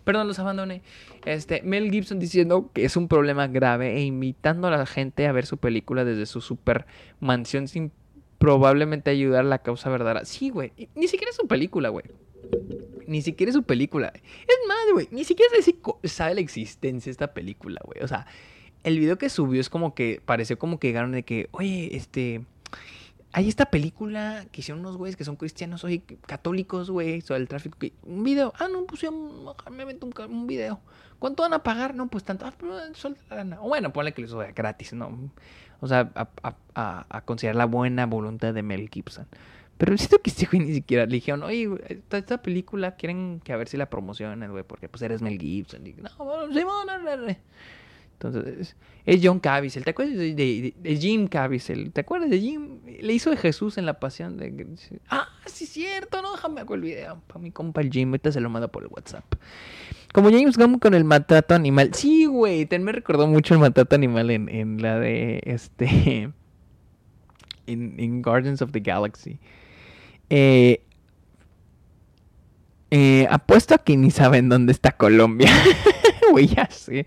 Perdón, 0.03 0.27
los 0.27 0.39
abandoné. 0.39 0.81
Este, 1.25 1.61
Mel 1.63 1.91
Gibson 1.91 2.19
diciendo 2.19 2.69
que 2.73 2.85
es 2.85 2.97
un 2.97 3.07
problema 3.07 3.47
grave 3.47 3.95
e 3.95 4.01
invitando 4.01 4.67
a 4.67 4.71
la 4.71 4.85
gente 4.85 5.27
a 5.27 5.31
ver 5.31 5.45
su 5.45 5.57
película 5.57 6.05
desde 6.05 6.25
su 6.25 6.41
super 6.41 6.85
mansión 7.19 7.67
sin 7.67 7.91
probablemente 8.37 9.09
ayudar 9.09 9.41
a 9.41 9.47
la 9.47 9.59
causa 9.59 9.89
verdadera. 9.89 10.25
Sí, 10.25 10.49
güey. 10.49 10.73
Ni 10.95 11.07
siquiera 11.07 11.29
es 11.29 11.37
su 11.37 11.47
película, 11.47 11.89
güey. 11.89 12.05
Ni 13.07 13.21
siquiera 13.21 13.49
es 13.49 13.55
su 13.55 13.63
película. 13.63 14.11
Es 14.15 14.57
más, 14.67 14.91
güey. 14.91 15.07
Ni 15.11 15.23
siquiera 15.23 15.51
sabe 16.03 16.35
la 16.35 16.41
existencia 16.41 17.09
de 17.09 17.11
esta 17.11 17.33
película, 17.33 17.79
güey. 17.85 18.03
O 18.03 18.07
sea, 18.07 18.27
el 18.83 18.99
video 18.99 19.17
que 19.17 19.29
subió 19.29 19.61
es 19.61 19.69
como 19.69 19.95
que 19.95 20.21
pareció 20.25 20.59
como 20.59 20.79
que 20.79 20.87
llegaron 20.87 21.11
de 21.11 21.23
que, 21.23 21.47
oye, 21.51 21.95
este, 21.95 22.41
hay 23.33 23.49
esta 23.49 23.65
película 23.65 24.45
que 24.51 24.61
hicieron 24.61 24.81
unos 24.81 24.95
güeyes 24.95 25.17
que 25.17 25.25
son 25.25 25.35
cristianos, 25.35 25.83
oye, 25.83 26.03
católicos, 26.27 26.91
güey, 26.91 27.21
sobre 27.21 27.41
el 27.41 27.47
tráfico. 27.47 27.79
Un 28.03 28.23
video, 28.23 28.53
ah, 28.59 28.67
no, 28.71 28.85
pusieron, 28.85 29.43
me 29.71 29.85
meto 29.85 30.07
un, 30.29 30.47
video. 30.47 30.79
¿Cuánto 31.17 31.41
van 31.41 31.53
a 31.53 31.63
pagar? 31.63 31.95
No, 31.95 32.07
pues 32.07 32.23
tanto, 32.23 32.45
ah, 32.45 32.53
pero 32.57 32.77
suelta 32.93 33.21
la 33.31 33.37
lana. 33.37 33.61
O 33.61 33.69
bueno, 33.69 33.91
ponle 33.91 34.13
que 34.13 34.21
les 34.21 34.29
sea 34.29 34.51
gratis, 34.51 34.93
¿no? 34.93 35.31
O 35.81 35.87
sea, 35.87 36.11
a, 36.15 37.05
a, 37.09 37.21
considerar 37.21 37.55
la 37.55 37.65
buena 37.65 38.05
voluntad 38.05 38.53
de 38.53 38.61
Mel 38.61 38.87
Gibson. 38.89 39.27
Pero 39.79 39.97
siento 39.97 40.21
que 40.21 40.29
este 40.29 40.45
güey 40.45 40.59
ni 40.67 40.73
siquiera 40.75 41.07
le 41.07 41.13
dijeron, 41.15 41.41
oye, 41.41 41.69
esta, 42.11 42.41
película 42.41 42.95
quieren 42.95 43.41
que 43.43 43.51
a 43.51 43.57
ver 43.57 43.67
si 43.67 43.77
la 43.77 43.89
promocionan, 43.89 44.51
güey, 44.51 44.63
porque 44.63 44.87
pues 44.87 45.01
eres 45.01 45.23
Mel 45.23 45.39
Gibson. 45.39 45.83
No, 45.83 46.23
bueno, 46.23 46.53
Simón, 46.53 46.87
entonces, 48.13 48.75
es 49.05 49.19
John 49.21 49.39
Caviezel. 49.39 49.83
¿Te 49.83 49.91
acuerdas 49.91 50.17
de, 50.17 50.97
Jim 50.99 51.27
Caviezel? 51.27 51.91
¿Te 51.91 52.01
acuerdas 52.01 52.29
de 52.29 52.39
Jim? 52.39 52.79
Le 52.85 53.13
hizo 53.13 53.29
de 53.29 53.37
Jesús 53.37 53.77
en 53.77 53.85
la 53.85 53.99
pasión 53.99 54.37
de... 54.37 54.65
Ah, 55.09 55.27
sí, 55.45 55.65
cierto, 55.65 56.21
no, 56.21 56.31
déjame 56.31 56.61
hago 56.61 56.75
el 56.75 56.81
video. 56.81 57.21
Para 57.27 57.39
mi 57.39 57.51
compa 57.51 57.81
el 57.81 57.91
Jim, 57.91 58.09
ahorita 58.09 58.31
se 58.31 58.39
lo 58.39 58.49
manda 58.49 58.69
por 58.69 58.83
el 58.83 58.89
WhatsApp. 58.89 59.25
Como 60.13 60.29
James 60.29 60.57
Gunn 60.57 60.79
con 60.79 60.93
el 60.93 61.03
maltrato 61.03 61.53
animal. 61.53 61.93
Sí, 61.93 62.25
güey, 62.25 62.67
me 62.79 62.91
recordó 62.91 63.27
mucho 63.27 63.55
el 63.55 63.59
maltrato 63.59 63.95
animal 63.95 64.29
en, 64.29 64.49
en 64.49 64.81
la 64.81 64.99
de 64.99 65.41
este... 65.45 66.31
En, 67.65 67.97
en 67.97 68.21
Guardians 68.21 68.61
of 68.61 68.73
the 68.73 68.81
Galaxy. 68.81 69.39
Eh, 70.29 70.83
eh, 72.91 73.25
apuesto 73.31 73.73
a 73.73 73.77
que 73.77 73.95
ni 73.95 74.11
saben 74.11 74.49
dónde 74.49 74.71
está 74.71 74.91
Colombia. 74.91 75.49
Güey, 76.31 76.47
ya 76.47 76.69
sé. 76.69 77.05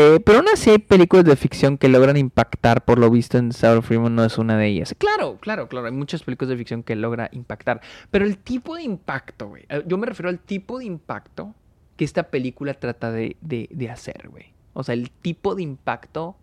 Eh, 0.00 0.20
pero 0.20 0.38
aún 0.38 0.46
así 0.52 0.70
hay 0.70 0.78
películas 0.78 1.24
de 1.24 1.34
ficción 1.34 1.76
que 1.76 1.88
logran 1.88 2.16
impactar, 2.16 2.84
por 2.84 3.00
lo 3.00 3.10
visto 3.10 3.36
en 3.36 3.52
Sour 3.52 3.82
Freeman 3.82 4.14
no 4.14 4.24
es 4.24 4.38
una 4.38 4.56
de 4.56 4.68
ellas. 4.68 4.94
Claro, 4.96 5.38
claro, 5.40 5.68
claro, 5.68 5.86
hay 5.86 5.92
muchas 5.92 6.22
películas 6.22 6.50
de 6.50 6.56
ficción 6.56 6.84
que 6.84 6.94
logra 6.94 7.28
impactar, 7.32 7.80
pero 8.12 8.24
el 8.24 8.38
tipo 8.38 8.76
de 8.76 8.84
impacto, 8.84 9.48
güey, 9.48 9.64
eh, 9.68 9.82
yo 9.88 9.98
me 9.98 10.06
refiero 10.06 10.28
al 10.28 10.38
tipo 10.38 10.78
de 10.78 10.84
impacto 10.84 11.52
que 11.96 12.04
esta 12.04 12.30
película 12.30 12.74
trata 12.74 13.10
de, 13.10 13.36
de, 13.40 13.90
hacer, 13.90 14.28
güey. 14.28 14.52
O 14.72 14.84
sea, 14.84 14.94
el 14.94 15.10
tipo 15.10 15.56
de 15.56 15.64
impacto 15.64 16.36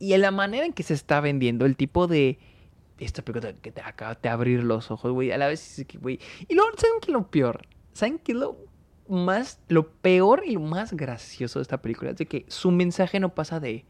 y 0.00 0.14
en 0.14 0.22
la 0.22 0.32
manera 0.32 0.66
en 0.66 0.72
que 0.72 0.82
se 0.82 0.94
está 0.94 1.20
vendiendo, 1.20 1.64
el 1.64 1.76
tipo 1.76 2.08
de... 2.08 2.40
Esta 2.98 3.22
película 3.22 3.52
que 3.52 3.70
te 3.70 3.82
acaba 3.82 4.16
de 4.20 4.28
abrir 4.28 4.64
los 4.64 4.90
ojos, 4.90 5.12
güey, 5.12 5.30
a 5.30 5.38
la 5.38 5.46
vez, 5.46 5.86
güey. 6.00 6.18
Y 6.48 6.56
luego, 6.56 6.70
¿saben 6.76 6.96
qué 7.00 7.12
es 7.12 7.12
lo 7.12 7.30
peor? 7.30 7.64
¿Saben 7.92 8.18
qué 8.18 8.32
es 8.32 8.38
lo 8.38 8.67
más, 9.08 9.60
lo 9.68 9.90
peor 9.90 10.42
y 10.46 10.52
lo 10.52 10.60
más 10.60 10.92
gracioso 10.92 11.58
de 11.58 11.62
esta 11.62 11.80
película 11.82 12.10
es 12.10 12.16
de 12.16 12.26
que 12.26 12.44
su 12.48 12.70
mensaje 12.70 13.20
no 13.20 13.34
pasa 13.34 13.60
de 13.60 13.84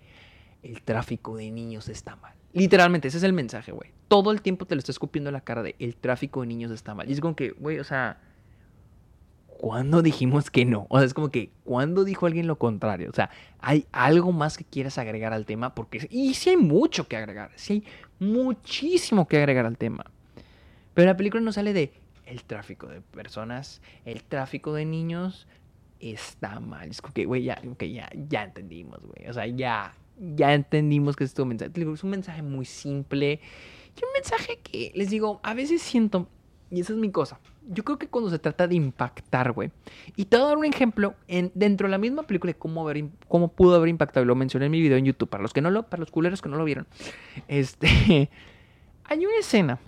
el 0.62 0.82
tráfico 0.82 1.36
de 1.36 1.51
niños 1.51 1.89
está 1.89 2.16
mal. 2.16 2.35
Literalmente, 2.53 3.09
ese 3.09 3.19
es 3.19 3.23
el 3.24 3.32
mensaje, 3.32 3.73
güey. 3.73 3.90
Todo 4.09 4.31
el 4.31 4.43
tiempo 4.43 4.66
te 4.66 4.74
lo 4.74 4.78
está 4.78 4.93
escupiendo 4.93 5.31
en 5.31 5.35
la 5.35 5.43
cara 5.43 5.62
de 5.62 5.77
el 5.78 5.97
tráfico 5.97 6.40
de 6.40 6.47
niños 6.47 6.70
está 6.70 6.95
mal. 6.95 7.09
Y 7.09 7.12
es 7.12 7.20
como 7.20 7.36
que, 7.36 7.51
güey, 7.51 7.78
o 7.78 7.85
sea, 7.85 8.20
¿cuándo 9.47 10.03
dijimos 10.03 10.51
que 10.51 10.65
no? 10.65 10.86
O 10.89 10.99
sea, 10.99 11.07
es 11.07 11.15
como 11.15 11.31
que, 11.31 11.51
¿cuándo 11.65 12.05
dijo 12.05 12.27
alguien 12.27 12.47
lo 12.47 12.59
contrario? 12.59 13.11
O 13.11 13.15
sea, 13.15 13.31
¿hay 13.61 13.86
algo 13.93 14.32
más 14.32 14.57
que 14.57 14.65
quieras 14.65 14.99
agregar 14.99 15.32
al 15.32 15.45
tema? 15.45 15.74
Porque, 15.74 16.07
y 16.11 16.35
sí 16.35 16.51
hay 16.51 16.57
mucho 16.57 17.07
que 17.07 17.16
agregar, 17.16 17.51
sí 17.57 17.73
hay 17.74 17.85
muchísimo 18.19 19.28
que 19.28 19.36
agregar 19.36 19.66
al 19.66 19.77
tema. 19.77 20.07
Pero 20.95 21.07
la 21.07 21.16
película 21.16 21.43
no 21.43 21.53
sale 21.53 21.73
de 21.73 21.93
el 22.28 22.44
tráfico 22.44 22.86
de 22.86 23.00
personas, 23.00 23.80
el 24.05 24.22
tráfico 24.22 24.74
de 24.74 24.84
niños 24.84 25.46
está 26.00 26.60
mal. 26.60 26.90
Es 26.90 27.00
que, 27.00 27.24
güey, 27.24 27.44
ya, 27.44 27.60
ya, 27.80 28.10
ya 28.28 28.44
entendimos, 28.44 29.00
güey. 29.02 29.28
O 29.28 29.32
sea, 29.32 29.46
ya, 29.46 29.94
ya 30.18 30.55
entendimos 30.55 31.16
que 31.16 31.24
es 31.24 31.34
tu 31.34 31.46
mensaje. 31.46 31.72
Es 31.74 32.05
un 32.05 32.10
mensaje 32.10 32.42
muy 32.42 32.64
simple. 32.64 33.40
Y 33.96 34.05
un 34.05 34.12
mensaje 34.12 34.60
que, 34.62 34.92
les 34.94 35.10
digo, 35.10 35.40
a 35.42 35.55
veces 35.55 35.82
siento, 35.82 36.28
y 36.70 36.80
esa 36.80 36.92
es 36.92 36.98
mi 36.98 37.10
cosa. 37.10 37.40
Yo 37.70 37.84
creo 37.84 37.98
que 37.98 38.09
cuando 38.09 38.30
se 38.30 38.38
trata 38.38 38.66
de 38.68 38.76
impactar, 38.76 39.52
güey. 39.52 39.70
Y 40.16 40.26
te 40.26 40.36
voy 40.36 40.44
a 40.44 40.48
dar 40.48 40.59
un 40.59 40.64
ejemplo 40.64 41.14
en, 41.26 41.50
dentro 41.55 41.86
de 41.86 41.90
la 41.90 41.98
misma 41.98 42.22
película 42.24 42.52
de 42.52 42.59
cómo, 42.59 42.82
haber, 42.82 43.05
cómo 43.26 43.48
pudo 43.48 43.76
haber 43.76 43.88
impactado. 43.88 44.24
Lo 44.24 44.34
mencioné 44.34 44.66
en 44.66 44.72
mi 44.72 44.80
video 44.80 44.98
en 44.98 45.05
YouTube. 45.05 45.28
Para 45.28 45.42
los 45.42 45.52
que 45.52 45.60
no 45.60 45.70
lo, 45.70 45.84
para 45.88 46.00
los 46.00 46.10
culeros 46.10 46.42
que 46.42 46.48
no 46.48 46.56
lo 46.56 46.64
vieron. 46.64 46.86
Este. 47.48 48.30
hay 49.05 49.26
una 49.26 49.38
escena 49.38 49.80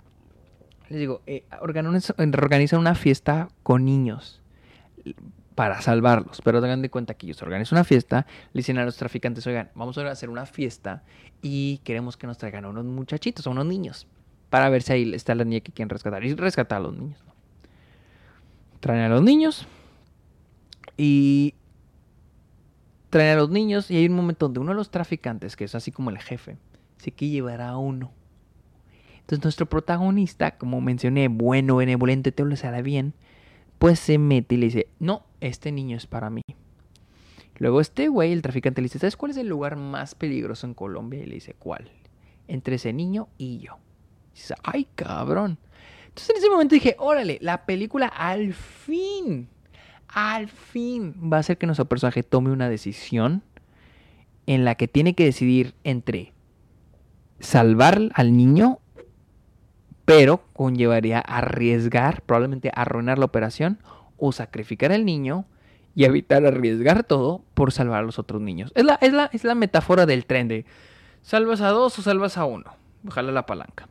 les 0.91 0.99
digo, 0.99 1.21
eh, 1.25 1.45
organizan 1.61 2.79
una 2.81 2.95
fiesta 2.95 3.47
con 3.63 3.85
niños 3.85 4.41
para 5.55 5.81
salvarlos. 5.81 6.41
Pero 6.43 6.61
tengan 6.61 6.81
de 6.81 6.89
cuenta 6.89 7.13
que 7.13 7.27
ellos 7.27 7.41
organizan 7.41 7.77
una 7.77 7.85
fiesta, 7.85 8.27
le 8.51 8.59
dicen 8.59 8.77
a 8.77 8.83
los 8.83 8.97
traficantes, 8.97 9.47
oigan, 9.47 9.69
vamos 9.73 9.97
a 9.97 10.11
hacer 10.11 10.29
una 10.29 10.45
fiesta 10.45 11.03
y 11.41 11.79
queremos 11.85 12.17
que 12.17 12.27
nos 12.27 12.37
traigan 12.37 12.65
a 12.65 12.69
unos 12.69 12.83
muchachitos, 12.83 13.47
a 13.47 13.51
unos 13.51 13.65
niños, 13.65 14.05
para 14.49 14.69
ver 14.69 14.81
si 14.81 14.91
ahí 14.91 15.13
está 15.13 15.33
la 15.33 15.45
niña 15.45 15.61
que 15.61 15.71
quieren 15.71 15.89
rescatar. 15.89 16.25
Y 16.25 16.35
rescatar 16.35 16.79
a 16.79 16.81
los 16.81 16.97
niños. 16.97 17.23
Traen 18.81 19.03
a 19.03 19.09
los 19.09 19.21
niños 19.21 19.65
y 20.97 21.55
traen 23.09 23.37
a 23.37 23.41
los 23.41 23.49
niños 23.49 23.89
y 23.89 23.95
hay 23.95 24.07
un 24.07 24.15
momento 24.15 24.47
donde 24.47 24.59
uno 24.59 24.71
de 24.71 24.75
los 24.75 24.91
traficantes, 24.91 25.55
que 25.55 25.63
es 25.63 25.73
así 25.73 25.91
como 25.93 26.09
el 26.09 26.17
jefe, 26.17 26.57
se 26.97 27.13
quiere 27.13 27.31
llevar 27.31 27.61
a 27.61 27.77
uno 27.77 28.11
entonces 29.35 29.45
nuestro 29.45 29.65
protagonista, 29.67 30.57
como 30.57 30.81
mencioné, 30.81 31.27
bueno, 31.27 31.77
benevolente, 31.77 32.31
te 32.31 32.43
lo 32.43 32.55
hará 32.63 32.81
bien, 32.81 33.13
pues 33.79 33.99
se 33.99 34.17
mete 34.17 34.55
y 34.55 34.57
le 34.57 34.65
dice, 34.67 34.87
no, 34.99 35.25
este 35.39 35.71
niño 35.71 35.97
es 35.97 36.05
para 36.05 36.29
mí. 36.29 36.43
Luego 37.57 37.79
este 37.79 38.07
güey, 38.07 38.31
el 38.31 38.41
traficante, 38.41 38.81
le 38.81 38.85
dice, 38.85 38.99
¿sabes 38.99 39.15
cuál 39.15 39.31
es 39.31 39.37
el 39.37 39.47
lugar 39.47 39.75
más 39.75 40.15
peligroso 40.15 40.67
en 40.67 40.73
Colombia? 40.73 41.21
Y 41.21 41.27
le 41.27 41.35
dice, 41.35 41.55
¿cuál? 41.57 41.91
Entre 42.47 42.75
ese 42.75 42.91
niño 42.91 43.29
y 43.37 43.59
yo. 43.59 43.77
Y 44.33 44.37
dice, 44.37 44.55
ay, 44.63 44.87
cabrón. 44.95 45.57
Entonces 46.07 46.31
en 46.31 46.37
ese 46.37 46.49
momento 46.49 46.75
dije, 46.75 46.95
órale, 46.99 47.37
la 47.41 47.65
película 47.65 48.07
al 48.07 48.53
fin, 48.53 49.47
al 50.07 50.49
fin 50.49 51.15
va 51.31 51.37
a 51.37 51.39
hacer 51.39 51.57
que 51.57 51.67
nuestro 51.67 51.85
personaje 51.85 52.23
tome 52.23 52.51
una 52.51 52.67
decisión 52.67 53.43
en 54.45 54.65
la 54.65 54.75
que 54.75 54.87
tiene 54.87 55.13
que 55.13 55.23
decidir 55.23 55.73
entre 55.83 56.33
salvar 57.39 58.09
al 58.13 58.35
niño 58.35 58.79
pero 60.05 60.43
conllevaría 60.53 61.19
arriesgar, 61.19 62.21
probablemente 62.23 62.71
arruinar 62.73 63.19
la 63.19 63.25
operación 63.25 63.79
o 64.17 64.31
sacrificar 64.31 64.91
al 64.91 65.05
niño 65.05 65.45
y 65.95 66.05
evitar 66.05 66.45
arriesgar 66.45 67.03
todo 67.03 67.43
por 67.53 67.71
salvar 67.71 67.99
a 67.99 68.05
los 68.05 68.19
otros 68.19 68.41
niños. 68.41 68.71
Es 68.75 68.85
la, 68.85 68.95
es 68.95 69.13
la, 69.13 69.29
es 69.33 69.43
la 69.43 69.55
metáfora 69.55 70.05
del 70.05 70.25
tren 70.25 70.47
de 70.47 70.65
salvas 71.21 71.61
a 71.61 71.69
dos 71.69 71.97
o 71.99 72.01
salvas 72.01 72.37
a 72.37 72.45
uno. 72.45 72.73
Ojalá 73.07 73.31
la 73.31 73.45
palanca 73.45 73.89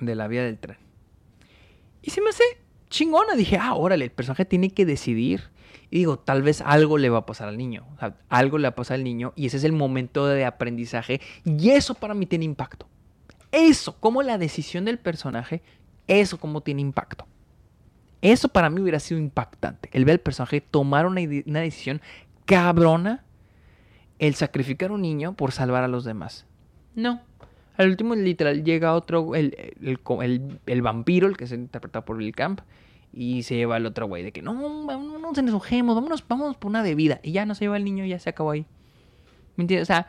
de 0.00 0.14
la 0.14 0.28
vía 0.28 0.44
del 0.44 0.58
tren. 0.58 0.76
Y 2.02 2.10
se 2.10 2.20
me 2.20 2.30
hace 2.30 2.44
chingona. 2.88 3.34
Dije, 3.34 3.58
ah, 3.60 3.74
órale, 3.74 4.04
el 4.04 4.10
personaje 4.10 4.44
tiene 4.44 4.70
que 4.70 4.86
decidir. 4.86 5.50
Y 5.90 5.98
digo, 5.98 6.18
tal 6.18 6.42
vez 6.42 6.60
algo 6.60 6.98
le 6.98 7.08
va 7.08 7.18
a 7.18 7.26
pasar 7.26 7.48
al 7.48 7.56
niño. 7.56 7.86
algo 8.28 8.58
le 8.58 8.64
va 8.64 8.70
a 8.70 8.74
pasar 8.74 8.96
al 8.96 9.04
niño 9.04 9.32
y 9.36 9.46
ese 9.46 9.56
es 9.56 9.64
el 9.64 9.72
momento 9.72 10.26
de 10.26 10.44
aprendizaje. 10.44 11.20
Y 11.44 11.70
eso 11.70 11.94
para 11.94 12.14
mí 12.14 12.26
tiene 12.26 12.44
impacto. 12.44 12.88
Eso, 13.52 13.96
como 13.98 14.22
la 14.22 14.38
decisión 14.38 14.84
del 14.84 14.98
personaje, 14.98 15.62
eso 16.06 16.38
como 16.38 16.60
tiene 16.60 16.80
impacto. 16.80 17.26
Eso 18.20 18.48
para 18.48 18.68
mí 18.70 18.80
hubiera 18.80 18.98
sido 18.98 19.20
impactante. 19.20 19.88
El 19.92 20.04
ver 20.04 20.14
al 20.14 20.20
personaje 20.20 20.60
tomar 20.60 21.06
una, 21.06 21.20
decisión 21.60 22.00
cabrona, 22.44 23.24
el 24.18 24.34
sacrificar 24.34 24.90
un 24.90 25.02
niño 25.02 25.34
por 25.34 25.52
salvar 25.52 25.84
a 25.84 25.88
los 25.88 26.04
demás. 26.04 26.46
No. 26.94 27.20
Al 27.76 27.90
último, 27.90 28.16
literal, 28.16 28.64
llega 28.64 28.94
otro, 28.94 29.36
el, 29.36 29.72
el, 30.66 30.82
vampiro, 30.82 31.28
el 31.28 31.36
que 31.36 31.46
se 31.46 31.54
interpretado 31.54 32.04
por 32.04 32.16
Bill 32.16 32.34
Camp, 32.34 32.60
y 33.12 33.44
se 33.44 33.54
lleva 33.54 33.76
al 33.76 33.86
otro 33.86 34.08
güey 34.08 34.24
de 34.24 34.32
que 34.32 34.42
no, 34.42 34.52
no, 34.52 34.84
no, 34.84 35.18
nos 35.18 35.38
enojemos, 35.38 35.94
vámonos, 35.94 36.26
vamos 36.26 36.56
por 36.56 36.70
una 36.70 36.82
bebida. 36.82 37.20
Y 37.22 37.32
ya 37.32 37.46
no 37.46 37.54
se 37.54 37.64
lleva 37.64 37.76
el 37.76 37.84
niño 37.84 38.04
ya 38.04 38.18
se 38.18 38.30
acabó 38.30 38.50
ahí. 38.50 38.66
¿Me 39.56 39.62
entiendes? 39.62 39.86
O 39.86 39.92
sea, 39.92 40.08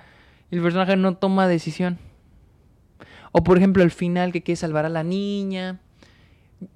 el 0.50 0.62
personaje 0.62 0.96
no 0.96 1.16
toma 1.16 1.48
decisión. 1.48 2.00
O 3.32 3.44
por 3.44 3.58
ejemplo, 3.58 3.84
el 3.84 3.92
final 3.92 4.32
que 4.32 4.42
quiere 4.42 4.58
salvar 4.58 4.86
a 4.86 4.90
la 4.90 5.04
niña. 5.04 5.80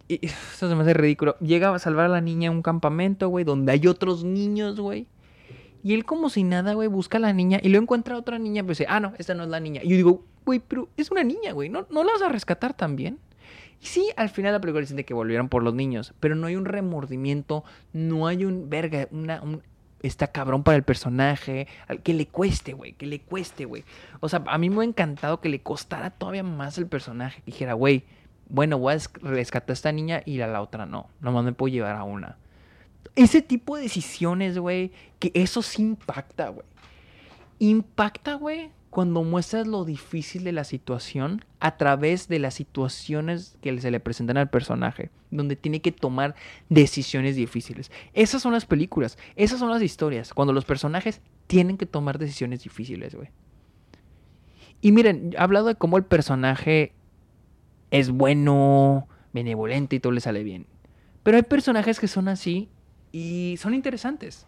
eso 0.07 0.69
se 0.69 0.75
me 0.75 0.81
hace 0.81 0.93
ridículo. 0.93 1.37
Llega 1.39 1.73
a 1.73 1.79
salvar 1.79 2.05
a 2.05 2.09
la 2.09 2.21
niña 2.21 2.47
en 2.47 2.57
un 2.57 2.61
campamento, 2.61 3.29
güey, 3.29 3.45
donde 3.45 3.71
hay 3.71 3.87
otros 3.87 4.23
niños, 4.23 4.79
güey. 4.79 5.07
Y 5.83 5.93
él 5.93 6.05
como 6.05 6.29
si 6.29 6.43
nada, 6.43 6.73
güey, 6.73 6.87
busca 6.87 7.17
a 7.17 7.21
la 7.21 7.33
niña 7.33 7.59
y 7.61 7.69
lo 7.69 7.77
encuentra 7.77 8.15
a 8.15 8.17
otra 8.17 8.39
niña, 8.39 8.63
pues 8.63 8.77
dice, 8.77 8.89
ah, 8.89 9.01
no, 9.01 9.13
esta 9.17 9.33
no 9.33 9.43
es 9.43 9.49
la 9.49 9.59
niña. 9.59 9.81
Y 9.83 9.89
yo 9.89 9.97
digo, 9.97 10.23
güey, 10.45 10.61
pero 10.65 10.87
es 10.95 11.11
una 11.11 11.23
niña, 11.23 11.51
güey, 11.51 11.67
¿no, 11.67 11.85
¿no 11.89 12.03
la 12.05 12.13
vas 12.13 12.21
a 12.21 12.29
rescatar 12.29 12.73
también? 12.73 13.19
Y 13.81 13.87
sí, 13.87 14.09
al 14.15 14.29
final 14.29 14.53
la 14.53 14.61
película 14.61 14.79
dice 14.79 15.03
que 15.03 15.13
volvieron 15.13 15.49
por 15.49 15.61
los 15.61 15.73
niños, 15.73 16.13
pero 16.21 16.35
no 16.35 16.47
hay 16.47 16.55
un 16.55 16.63
remordimiento, 16.63 17.65
no 17.91 18.27
hay 18.27 18.45
un, 18.45 18.69
verga, 18.69 19.09
una, 19.11 19.41
un, 19.41 19.61
está 20.03 20.27
cabrón 20.27 20.63
para 20.63 20.77
el 20.77 20.83
personaje, 20.83 21.67
que 22.03 22.13
le 22.13 22.27
cueste, 22.27 22.73
güey, 22.73 22.93
que 22.93 23.07
le 23.07 23.21
cueste, 23.21 23.65
güey. 23.65 23.83
O 24.19 24.29
sea, 24.29 24.43
a 24.45 24.57
mí 24.57 24.69
me 24.69 24.81
ha 24.81 24.85
encantado 24.87 25.39
que 25.39 25.49
le 25.49 25.61
costara 25.61 26.11
todavía 26.11 26.43
más 26.43 26.77
el 26.77 26.87
personaje, 26.87 27.41
que 27.41 27.51
dijera, 27.51 27.73
güey, 27.73 28.03
bueno, 28.49 28.77
voy 28.77 28.93
a 28.93 28.97
rescatar 29.21 29.71
a 29.71 29.73
esta 29.73 29.91
niña 29.91 30.21
y 30.25 30.41
a 30.41 30.47
la 30.47 30.61
otra 30.61 30.85
no, 30.85 31.09
nomás 31.21 31.45
me 31.45 31.53
puedo 31.53 31.73
llevar 31.73 31.95
a 31.95 32.03
una. 32.03 32.37
Ese 33.15 33.41
tipo 33.41 33.77
de 33.77 33.83
decisiones, 33.83 34.59
güey, 34.59 34.91
que 35.19 35.31
eso 35.33 35.61
sí 35.61 35.81
impacta, 35.81 36.49
güey. 36.49 36.65
Impacta, 37.59 38.35
güey, 38.35 38.71
cuando 38.93 39.23
muestras 39.23 39.65
lo 39.65 39.85
difícil 39.85 40.43
de 40.43 40.51
la 40.51 40.63
situación 40.63 41.43
a 41.59 41.77
través 41.77 42.27
de 42.27 42.37
las 42.37 42.53
situaciones 42.53 43.57
que 43.59 43.81
se 43.81 43.89
le 43.89 43.99
presentan 43.99 44.37
al 44.37 44.51
personaje, 44.51 45.09
donde 45.31 45.55
tiene 45.55 45.81
que 45.81 45.91
tomar 45.91 46.35
decisiones 46.69 47.35
difíciles. 47.35 47.89
Esas 48.13 48.43
son 48.43 48.53
las 48.53 48.67
películas, 48.67 49.17
esas 49.35 49.57
son 49.57 49.71
las 49.71 49.81
historias, 49.81 50.31
cuando 50.31 50.53
los 50.53 50.63
personajes 50.63 51.21
tienen 51.47 51.77
que 51.77 51.87
tomar 51.87 52.19
decisiones 52.19 52.63
difíciles, 52.63 53.15
güey. 53.15 53.29
Y 54.79 54.91
miren, 54.91 55.31
he 55.33 55.41
hablado 55.41 55.69
de 55.69 55.75
cómo 55.75 55.97
el 55.97 56.05
personaje 56.05 56.93
es 57.89 58.11
bueno, 58.11 59.07
benevolente 59.33 59.95
y 59.95 60.01
todo 60.01 60.13
le 60.13 60.21
sale 60.21 60.43
bien. 60.43 60.67
Pero 61.23 61.37
hay 61.37 61.43
personajes 61.43 61.99
que 61.99 62.07
son 62.07 62.27
así 62.27 62.69
y 63.11 63.55
son 63.57 63.73
interesantes. 63.73 64.45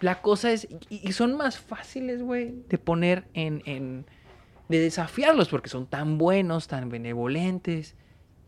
La 0.00 0.22
cosa 0.22 0.50
es, 0.50 0.66
y, 0.88 1.12
son 1.12 1.36
más 1.36 1.58
fáciles, 1.58 2.22
güey, 2.22 2.54
de 2.68 2.78
poner 2.78 3.28
en, 3.34 3.62
en, 3.66 4.06
de 4.68 4.80
desafiarlos 4.80 5.48
porque 5.48 5.68
son 5.68 5.86
tan 5.86 6.16
buenos, 6.16 6.68
tan 6.68 6.88
benevolentes, 6.88 7.96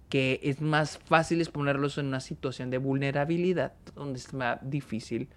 que 0.08 0.40
es 0.42 0.60
más 0.60 0.98
fácil 0.98 1.46
ponerlos 1.50 1.98
en 1.98 2.06
una 2.06 2.20
situación 2.20 2.70
de 2.70 2.78
vulnerabilidad 2.78 3.72
donde 3.94 4.18
es 4.18 4.32
más 4.32 4.58
difícil 4.62 5.28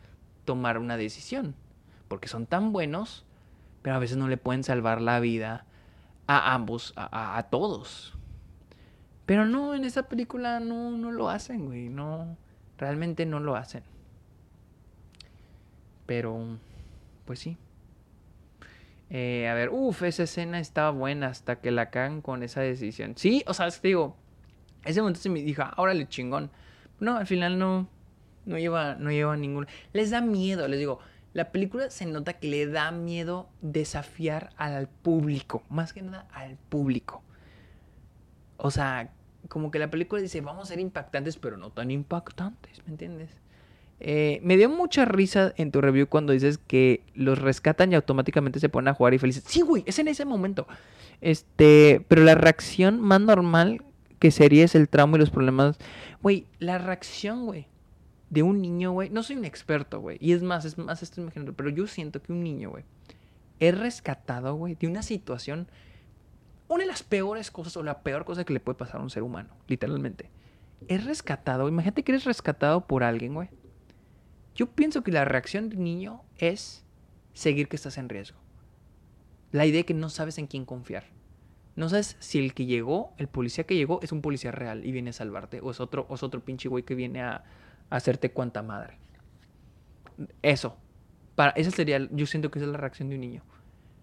tomar 0.45 0.77
una 0.77 0.97
decisión. 0.97 1.55
Porque 2.07 2.27
son 2.27 2.45
tan 2.45 2.71
buenos, 2.71 3.25
pero 3.81 3.95
a 3.95 3.99
veces 3.99 4.17
no 4.17 4.27
le 4.27 4.37
pueden 4.37 4.63
salvar 4.63 5.01
la 5.01 5.19
vida 5.19 5.65
a 6.27 6.53
ambos, 6.53 6.93
a, 6.95 7.37
a 7.37 7.43
todos. 7.43 8.17
Pero 9.25 9.45
no, 9.45 9.73
en 9.75 9.85
esa 9.85 10.03
película 10.03 10.59
no, 10.59 10.91
no 10.91 11.11
lo 11.11 11.29
hacen, 11.29 11.65
güey. 11.65 11.89
No, 11.89 12.37
realmente 12.77 13.25
no 13.25 13.39
lo 13.39 13.55
hacen. 13.55 13.83
Pero, 16.05 16.57
pues 17.25 17.39
sí. 17.39 17.57
Eh, 19.09 19.47
a 19.47 19.53
ver, 19.53 19.69
uff, 19.69 20.03
esa 20.03 20.23
escena 20.23 20.59
estaba 20.59 20.91
buena 20.91 21.27
hasta 21.27 21.57
que 21.57 21.71
la 21.71 21.89
cagan 21.89 22.21
con 22.21 22.43
esa 22.43 22.61
decisión. 22.61 23.13
Sí, 23.17 23.43
o 23.47 23.53
sea, 23.53 23.69
te 23.69 23.87
digo, 23.87 24.15
ese 24.83 25.01
momento 25.01 25.19
se 25.19 25.29
me 25.29 25.41
dijo, 25.41 25.63
órale, 25.77 26.07
chingón. 26.07 26.51
No, 26.99 27.17
al 27.17 27.27
final 27.27 27.59
no, 27.59 27.87
no 28.45 28.57
lleva, 28.57 28.95
no 28.95 29.11
lleva 29.11 29.35
ningún. 29.35 29.67
Les 29.93 30.11
da 30.11 30.21
miedo, 30.21 30.67
les 30.67 30.79
digo. 30.79 30.99
La 31.33 31.51
película 31.51 31.89
se 31.89 32.05
nota 32.05 32.33
que 32.33 32.47
le 32.47 32.65
da 32.65 32.91
miedo 32.91 33.49
desafiar 33.61 34.51
al 34.55 34.87
público, 34.87 35.63
más 35.69 35.91
que 35.91 36.01
nada 36.01 36.29
al 36.31 36.55
público. 36.55 37.23
O 38.55 38.71
sea, 38.71 39.11
como 39.49 39.69
que 39.69 39.77
la 39.77 39.89
película 39.89 40.21
dice, 40.21 40.39
vamos 40.39 40.63
a 40.63 40.71
ser 40.71 40.79
impactantes, 40.79 41.35
pero 41.35 41.57
no 41.57 41.71
tan 41.71 41.91
impactantes, 41.91 42.81
¿me 42.85 42.91
entiendes? 42.91 43.29
Eh, 43.99 44.39
me 44.43 44.57
dio 44.57 44.69
mucha 44.69 45.05
risa 45.05 45.53
en 45.57 45.71
tu 45.71 45.79
review 45.79 46.07
cuando 46.07 46.33
dices 46.33 46.57
que 46.57 47.01
los 47.13 47.39
rescatan 47.39 47.91
y 47.91 47.95
automáticamente 47.95 48.59
se 48.59 48.69
ponen 48.69 48.89
a 48.89 48.93
jugar 48.93 49.13
y 49.13 49.19
felices. 49.19 49.43
Sí, 49.47 49.61
güey, 49.61 49.83
es 49.85 49.99
en 49.99 50.07
ese 50.07 50.25
momento. 50.25 50.67
Este, 51.21 52.03
pero 52.07 52.23
la 52.23 52.35
reacción 52.35 52.99
más 52.99 53.21
normal 53.21 53.81
que 54.19 54.31
sería 54.31 54.65
es 54.65 54.75
el 54.75 54.89
trauma 54.89 55.17
y 55.17 55.21
los 55.21 55.29
problemas. 55.29 55.77
Güey, 56.21 56.45
la 56.59 56.77
reacción, 56.77 57.45
güey, 57.45 57.67
de 58.29 58.43
un 58.43 58.61
niño, 58.61 58.91
güey. 58.91 59.09
No 59.09 59.23
soy 59.23 59.37
un 59.37 59.45
experto, 59.45 60.01
güey. 60.01 60.17
Y 60.19 60.33
es 60.33 60.43
más, 60.43 60.65
es 60.65 60.77
más, 60.77 61.01
estoy 61.01 61.23
imaginando. 61.23 61.53
Pero 61.53 61.69
yo 61.69 61.87
siento 61.87 62.21
que 62.21 62.33
un 62.33 62.43
niño, 62.43 62.71
güey, 62.71 62.83
es 63.59 63.77
rescatado, 63.77 64.55
güey, 64.55 64.75
de 64.75 64.87
una 64.87 65.03
situación. 65.03 65.67
Una 66.67 66.83
de 66.83 66.87
las 66.87 67.03
peores 67.03 67.51
cosas 67.51 67.77
o 67.77 67.83
la 67.83 68.01
peor 68.01 68.25
cosa 68.25 68.43
que 68.43 68.51
le 68.51 68.59
puede 68.59 68.77
pasar 68.77 68.99
a 68.99 69.03
un 69.03 69.09
ser 69.09 69.23
humano, 69.23 69.49
literalmente. 69.67 70.31
Es 70.87 71.05
rescatado. 71.05 71.69
Imagínate 71.69 72.03
que 72.03 72.11
eres 72.11 72.25
rescatado 72.25 72.85
por 72.85 73.03
alguien, 73.03 73.35
güey 73.35 73.49
yo 74.55 74.67
pienso 74.67 75.03
que 75.03 75.11
la 75.11 75.25
reacción 75.25 75.69
del 75.69 75.83
niño 75.83 76.23
es 76.37 76.83
seguir 77.33 77.67
que 77.67 77.75
estás 77.75 77.97
en 77.97 78.09
riesgo. 78.09 78.39
La 79.51 79.65
idea 79.65 79.81
de 79.81 79.85
que 79.85 79.93
no 79.93 80.09
sabes 80.09 80.37
en 80.37 80.47
quién 80.47 80.65
confiar. 80.65 81.03
No 81.75 81.89
sabes 81.89 82.15
si 82.19 82.39
el 82.39 82.53
que 82.53 82.65
llegó, 82.65 83.13
el 83.17 83.27
policía 83.27 83.65
que 83.65 83.75
llegó, 83.75 83.99
es 84.01 84.13
un 84.13 84.21
policía 84.21 84.51
real 84.51 84.85
y 84.85 84.91
viene 84.93 85.09
a 85.09 85.13
salvarte. 85.13 85.59
O 85.61 85.71
es 85.71 85.81
otro, 85.81 86.05
o 86.09 86.15
es 86.15 86.23
otro 86.23 86.39
pinche 86.43 86.69
güey 86.69 86.83
que 86.83 86.95
viene 86.95 87.21
a, 87.21 87.43
hacerte 87.89 88.31
cuanta 88.31 88.63
madre. 88.63 88.97
Eso. 90.41 90.77
Para, 91.35 91.51
esa 91.51 91.71
sería, 91.71 92.07
yo 92.11 92.25
siento 92.25 92.49
que 92.49 92.59
esa 92.59 92.65
es 92.65 92.71
la 92.71 92.77
reacción 92.77 93.09
de 93.09 93.15
un 93.15 93.21
niño. 93.21 93.43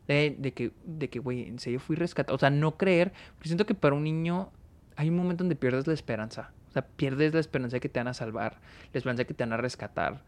De, 0.07 0.53
que, 0.55 0.73
de 0.85 1.09
que, 1.09 1.19
güey, 1.19 1.49
en 1.49 1.59
serio 1.59 1.81
fui 1.81 1.97
rescatado. 1.97 2.37
O 2.37 2.39
sea, 2.39 2.51
no 2.51 2.77
creer. 2.77 3.12
Yo 3.41 3.47
siento 3.47 3.65
que 3.65 3.74
para 3.74 3.95
un 3.95 4.05
niño 4.05 4.51
hay 4.97 5.09
un 5.09 5.16
momento 5.16 5.43
donde 5.43 5.57
pierdes 5.57 5.87
la 5.87 5.95
esperanza. 5.95 6.53
O 6.69 6.73
sea, 6.73 6.87
pierdes 6.87 7.33
la 7.33 7.41
esperanza 7.41 7.77
de 7.77 7.81
que 7.81 7.89
te 7.89 8.01
van 8.01 8.09
a 8.09 8.15
salvar. 8.15 8.61
La 8.93 8.99
esperanza 8.99 9.23
de 9.23 9.27
que 9.27 9.35
te 9.35 9.45
van 9.45 9.55
a 9.55 9.57
rescatar. 9.57 10.23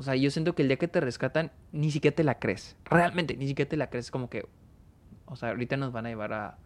O 0.00 0.02
sea, 0.02 0.16
yo 0.16 0.30
siento 0.30 0.54
que 0.54 0.62
el 0.62 0.68
día 0.68 0.78
que 0.78 0.88
te 0.88 0.98
rescatan, 0.98 1.52
ni 1.72 1.90
siquiera 1.90 2.16
te 2.16 2.24
la 2.24 2.38
crees. 2.38 2.74
Realmente, 2.86 3.36
ni 3.36 3.46
siquiera 3.46 3.68
te 3.68 3.76
la 3.76 3.90
crees. 3.90 4.10
Como 4.10 4.30
que, 4.30 4.48
o 5.26 5.36
sea, 5.36 5.50
ahorita 5.50 5.76
nos 5.76 5.92
van 5.92 6.06
a 6.06 6.08
llevar 6.08 6.32
a, 6.32 6.56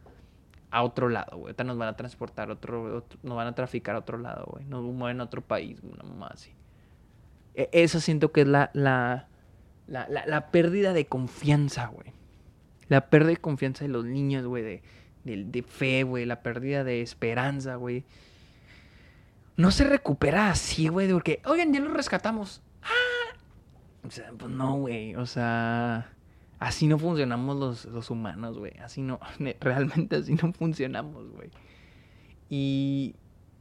a 0.71 0.85
otro 0.85 1.09
lado, 1.09 1.33
güey. 1.33 1.47
Ahorita 1.47 1.65
nos 1.65 1.77
van 1.77 1.89
a 1.89 1.97
transportar 1.97 2.53
otro, 2.53 3.05
nos 3.25 3.37
van 3.37 3.49
a 3.49 3.55
traficar 3.57 3.97
a 3.97 3.99
otro 3.99 4.19
lado, 4.19 4.47
güey. 4.53 4.65
Nos 4.67 4.85
mueven 4.85 5.21
a 5.21 5.25
otro 5.25 5.43
país, 5.43 5.81
una 5.83 6.05
mamá 6.05 6.29
así. 6.33 6.53
E, 7.57 7.69
eso 7.73 7.99
siento 7.99 8.31
que 8.31 8.43
es 8.43 8.47
la, 8.47 8.71
la, 8.73 9.27
la, 9.89 10.07
la, 10.09 10.51
pérdida 10.53 10.93
de 10.93 11.07
confianza, 11.07 11.89
güey. 11.89 12.13
La 12.87 13.11
pérdida 13.11 13.31
de 13.31 13.39
confianza 13.39 13.85
de 13.85 13.89
los 13.89 14.05
niños, 14.05 14.47
güey. 14.47 14.63
De, 14.63 14.83
de, 15.25 15.43
de 15.43 15.63
fe, 15.65 16.05
güey. 16.05 16.25
La 16.25 16.41
pérdida 16.41 16.85
de 16.85 17.03
esperanza, 17.03 17.75
güey. 17.75 18.05
No 19.57 19.73
se 19.73 19.83
recupera 19.83 20.51
así, 20.51 20.87
güey. 20.87 21.11
Porque, 21.11 21.43
oigan, 21.47 21.73
ya 21.73 21.81
lo 21.81 21.93
rescatamos. 21.93 22.63
O 24.07 24.11
sea, 24.11 24.31
pues 24.37 24.51
no, 24.51 24.77
güey. 24.77 25.15
O 25.17 25.27
sea, 25.27 26.13
así 26.59 26.87
no 26.87 26.99
funcionamos 26.99 27.57
los, 27.57 27.85
los 27.87 28.11
humanos, 28.11 28.59
güey. 28.59 28.73
Así 28.83 29.03
no, 29.03 29.19
realmente 29.61 30.17
así 30.17 30.35
no 30.35 30.53
funcionamos, 30.53 31.31
güey. 31.31 31.51
Y 32.51 33.15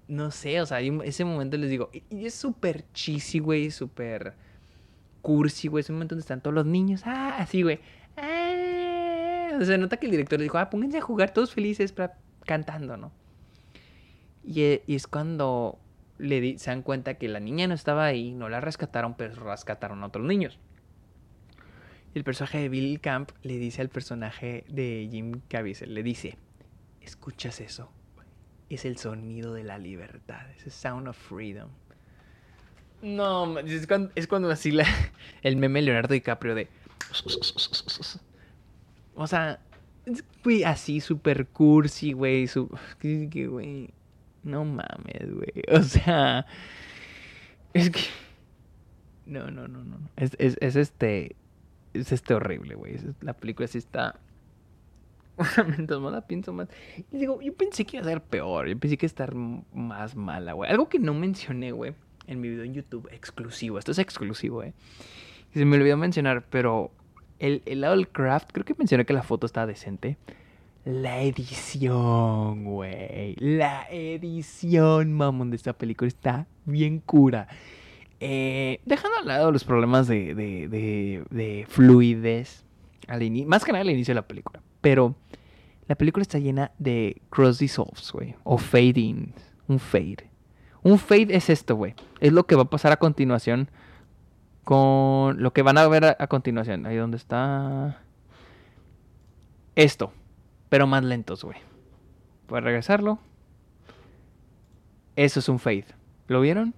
no 0.07 0.31
sé, 0.31 0.61
o 0.61 0.65
sea, 0.65 0.81
ese 0.81 1.25
momento 1.25 1.57
les 1.57 1.69
digo, 1.69 1.89
y 2.09 2.25
es 2.25 2.33
súper 2.33 2.85
cheesy, 2.93 3.39
güey, 3.39 3.71
súper 3.71 4.35
cursi, 5.21 5.67
güey. 5.67 5.81
Ese 5.81 5.93
momento 5.93 6.15
donde 6.15 6.23
están 6.23 6.41
todos 6.41 6.53
los 6.53 6.65
niños, 6.65 7.01
ah, 7.05 7.37
así, 7.37 7.61
güey. 7.63 7.79
Ah. 8.17 9.51
O 9.59 9.65
sea, 9.65 9.77
nota 9.77 9.97
que 9.97 10.07
el 10.07 10.11
director 10.11 10.39
dijo, 10.39 10.57
ah, 10.57 10.69
pónganse 10.69 10.97
a 10.97 11.01
jugar 11.01 11.33
todos 11.33 11.53
felices 11.53 11.91
para, 11.93 12.17
cantando, 12.45 12.97
¿no? 12.97 13.11
Y, 14.43 14.81
y 14.85 14.95
es 14.95 15.07
cuando 15.07 15.79
le 16.17 16.57
se 16.57 16.69
dan 16.69 16.81
cuenta 16.81 17.15
que 17.15 17.27
la 17.27 17.39
niña 17.39 17.67
no 17.67 17.73
estaba 17.73 18.05
ahí, 18.05 18.31
no 18.31 18.49
la 18.49 18.61
rescataron, 18.61 19.15
pero 19.15 19.35
rescataron 19.43 20.03
a 20.03 20.07
otros 20.07 20.25
niños. 20.25 20.59
El 22.13 22.23
personaje 22.23 22.59
de 22.59 22.69
Bill 22.69 22.99
Camp 23.01 23.31
le 23.41 23.57
dice 23.57 23.81
al 23.81 23.89
personaje 23.89 24.65
de 24.69 25.07
Jim 25.11 25.41
Caviezel, 25.47 25.93
le 25.93 26.03
dice, 26.03 26.37
¿escuchas 27.01 27.59
eso? 27.59 27.91
Es 28.69 28.85
el 28.85 28.97
sonido 28.97 29.53
de 29.53 29.63
la 29.63 29.77
libertad, 29.77 30.49
es 30.51 30.65
el 30.65 30.71
sound 30.71 31.07
of 31.07 31.17
freedom. 31.17 31.69
No, 33.01 33.59
es 33.59 33.85
cuando, 33.87 34.11
es 34.15 34.27
cuando 34.27 34.49
así 34.49 34.71
la, 34.71 34.85
el 35.41 35.57
meme 35.57 35.81
Leonardo 35.81 36.13
DiCaprio 36.13 36.55
de... 36.55 36.69
O 39.15 39.27
sea, 39.27 39.59
fui 40.41 40.63
así 40.63 41.01
súper 41.01 41.47
cursi, 41.47 42.13
güey. 42.13 42.47
Güey. 43.01 43.93
No 44.43 44.65
mames, 44.65 45.33
güey. 45.33 45.63
O 45.71 45.81
sea, 45.81 46.45
es 47.73 47.89
que... 47.89 48.01
No, 49.25 49.49
no, 49.49 49.67
no, 49.67 49.83
no. 49.83 49.97
Es, 50.15 50.35
es, 50.39 50.57
es 50.61 50.75
este... 50.75 51.35
Es 51.93 52.11
este 52.11 52.33
horrible, 52.33 52.75
güey. 52.75 52.97
La 53.21 53.33
película 53.33 53.67
sí 53.67 53.77
está... 53.77 54.19
Mientras 55.67 55.99
más 55.99 56.11
la 56.11 56.27
pienso 56.27 56.53
más... 56.53 56.67
Y 57.11 57.17
digo, 57.17 57.41
yo 57.41 57.53
pensé 57.53 57.85
que 57.85 57.97
iba 57.97 58.05
a 58.05 58.09
ser 58.09 58.21
peor. 58.21 58.67
Yo 58.67 58.77
pensé 58.77 58.97
que 58.97 59.05
iba 59.05 59.09
a 59.09 59.13
estar 59.13 59.35
más 59.35 60.15
mala, 60.15 60.53
güey. 60.53 60.69
Algo 60.69 60.89
que 60.89 60.99
no 60.99 61.13
mencioné, 61.13 61.71
güey. 61.71 61.93
En 62.27 62.41
mi 62.41 62.49
video 62.49 62.63
en 62.63 62.73
YouTube 62.73 63.07
exclusivo. 63.11 63.79
Esto 63.79 63.91
es 63.91 63.99
exclusivo. 63.99 64.63
Y 64.63 64.73
se 65.53 65.65
me 65.65 65.77
olvidó 65.77 65.97
mencionar, 65.97 66.45
pero... 66.49 66.91
El, 67.39 67.61
el 67.65 67.81
lado 67.81 67.95
del 67.95 68.07
craft, 68.07 68.51
creo 68.53 68.63
que 68.63 68.73
mencioné 68.77 69.05
que 69.05 69.11
la 69.11 69.23
foto 69.23 69.45
estaba 69.45 69.67
decente. 69.67 70.17
La 70.85 71.21
edición, 71.21 72.65
güey. 72.65 73.35
La 73.39 73.87
edición, 73.89 75.13
mamón, 75.13 75.49
de 75.49 75.55
esta 75.55 75.71
película 75.71 76.09
está 76.09 76.45
bien 76.65 76.99
cura. 76.99 77.47
Eh, 78.19 78.81
dejando 78.85 79.17
al 79.19 79.27
lado 79.27 79.51
los 79.53 79.63
problemas 79.63 80.07
de, 80.07 80.35
de, 80.35 80.67
de, 80.67 81.23
de 81.29 81.65
fluidez, 81.69 82.65
más 83.47 83.63
que 83.63 83.71
nada 83.71 83.81
al 83.81 83.91
inicio 83.91 84.11
de 84.11 84.15
la 84.15 84.27
película. 84.27 84.61
Pero 84.81 85.15
la 85.87 85.95
película 85.95 86.21
está 86.21 86.37
llena 86.37 86.71
de 86.79 87.21
cross 87.29 87.59
dissolves, 87.59 88.11
güey. 88.11 88.35
O 88.43 88.57
fading. 88.57 89.33
Un 89.69 89.79
fade. 89.79 90.29
Un 90.81 90.99
fade 90.99 91.33
es 91.33 91.49
esto, 91.49 91.77
güey. 91.77 91.95
Es 92.19 92.33
lo 92.33 92.45
que 92.45 92.55
va 92.55 92.63
a 92.63 92.69
pasar 92.69 92.91
a 92.91 92.97
continuación 92.97 93.69
con 94.65 95.41
lo 95.41 95.53
que 95.53 95.61
van 95.61 95.77
a 95.77 95.87
ver 95.87 96.03
a, 96.03 96.17
a 96.19 96.27
continuación. 96.27 96.85
Ahí 96.85 96.97
donde 96.97 97.15
está. 97.15 98.01
Esto 99.75 100.11
pero 100.73 100.87
más 100.87 101.03
lentos, 101.03 101.43
güey. 101.43 101.59
Puedes 102.47 102.63
regresarlo. 102.63 103.19
Eso 105.15 105.39
es 105.39 105.47
un 105.47 105.59
fade. 105.59 105.85
¿Lo 106.27 106.41
vieron? 106.41 106.73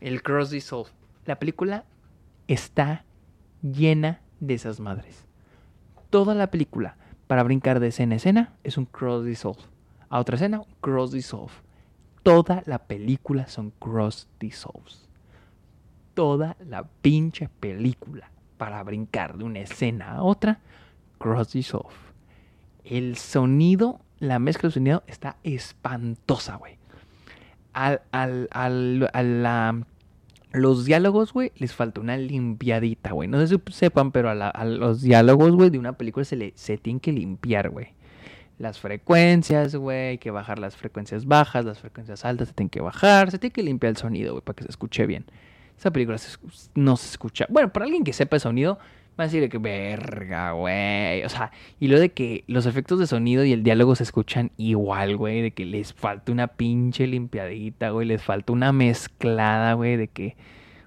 El 0.00 0.20
Cross 0.20 0.50
Dissolve. 0.50 0.90
La 1.24 1.38
película 1.38 1.84
está 2.48 3.04
llena 3.62 4.20
de 4.40 4.54
esas 4.54 4.80
madres. 4.80 5.26
Toda 6.10 6.34
la 6.34 6.50
película, 6.50 6.96
para 7.28 7.44
brincar 7.44 7.78
de 7.78 7.86
escena 7.86 8.14
a 8.14 8.16
escena, 8.16 8.52
es 8.64 8.76
un 8.78 8.86
Cross 8.86 9.26
Dissolve. 9.26 9.62
A 10.08 10.18
otra 10.18 10.34
escena, 10.34 10.62
Cross 10.80 11.12
Dissolve. 11.12 11.52
Toda 12.24 12.64
la 12.66 12.80
película 12.80 13.46
son 13.46 13.70
Cross 13.78 14.26
Dissolves. 14.40 15.08
Toda 16.14 16.56
la 16.66 16.82
pinche 16.82 17.48
película, 17.60 18.32
para 18.56 18.82
brincar 18.82 19.38
de 19.38 19.44
una 19.44 19.60
escena 19.60 20.16
a 20.16 20.22
otra, 20.24 20.58
Cross 21.18 21.52
Dissolve 21.52 22.03
el 22.84 23.16
sonido, 23.16 24.00
la 24.18 24.38
mezcla 24.38 24.68
de 24.68 24.74
sonido 24.74 25.02
está 25.06 25.36
espantosa, 25.42 26.56
güey. 26.56 26.78
Al, 27.72 28.02
al, 28.12 28.48
al, 28.52 29.08
a 29.12 29.74
los 30.54 30.84
diálogos, 30.84 31.32
güey, 31.32 31.50
les 31.56 31.74
falta 31.74 32.00
una 32.00 32.16
limpiadita, 32.16 33.10
güey. 33.10 33.28
No 33.28 33.44
sé 33.44 33.48
si 33.48 33.72
sepan, 33.72 34.12
pero 34.12 34.30
a, 34.30 34.34
la, 34.34 34.52
los 34.64 35.02
diálogos, 35.02 35.52
güey, 35.52 35.70
de 35.70 35.78
una 35.78 35.94
película 35.94 36.24
se, 36.24 36.36
le, 36.36 36.52
tienen 36.52 37.00
que 37.00 37.12
limpiar, 37.12 37.70
güey. 37.70 37.88
Las 38.58 38.78
frecuencias, 38.78 39.74
güey, 39.74 40.10
hay 40.10 40.18
que 40.18 40.30
bajar 40.30 40.60
las 40.60 40.76
frecuencias 40.76 41.26
bajas, 41.26 41.64
las 41.64 41.80
frecuencias 41.80 42.24
altas 42.24 42.48
se 42.48 42.54
tienen 42.54 42.70
que 42.70 42.80
bajar, 42.80 43.32
se 43.32 43.38
tiene 43.40 43.52
que 43.52 43.64
limpiar 43.64 43.90
el 43.90 43.96
sonido, 43.96 44.32
güey, 44.32 44.44
para 44.44 44.54
que 44.54 44.62
se 44.62 44.70
escuche 44.70 45.06
bien. 45.06 45.24
Esa 45.76 45.90
película 45.90 46.18
no 46.76 46.96
se 46.96 47.08
escucha. 47.08 47.46
Bueno, 47.50 47.72
para 47.72 47.86
alguien 47.86 48.04
que 48.04 48.12
sepa 48.12 48.36
el 48.36 48.40
sonido, 48.40 48.78
va 49.18 49.24
a 49.24 49.26
decir 49.26 49.48
que 49.48 49.58
verga, 49.58 50.52
güey. 50.52 51.24
O 51.24 51.28
sea, 51.28 51.52
y 51.78 51.88
lo 51.88 52.00
de 52.00 52.10
que 52.10 52.44
los 52.46 52.66
efectos 52.66 52.98
de 52.98 53.06
sonido 53.06 53.44
y 53.44 53.52
el 53.52 53.62
diálogo 53.62 53.94
se 53.94 54.02
escuchan 54.02 54.50
igual, 54.56 55.16
güey. 55.16 55.42
De 55.42 55.50
que 55.52 55.64
les 55.64 55.92
falta 55.92 56.32
una 56.32 56.48
pinche 56.48 57.06
limpiadita, 57.06 57.90
güey. 57.90 58.06
Les 58.06 58.22
falta 58.22 58.52
una 58.52 58.72
mezclada, 58.72 59.74
güey. 59.74 59.96
De 59.96 60.08
que. 60.08 60.36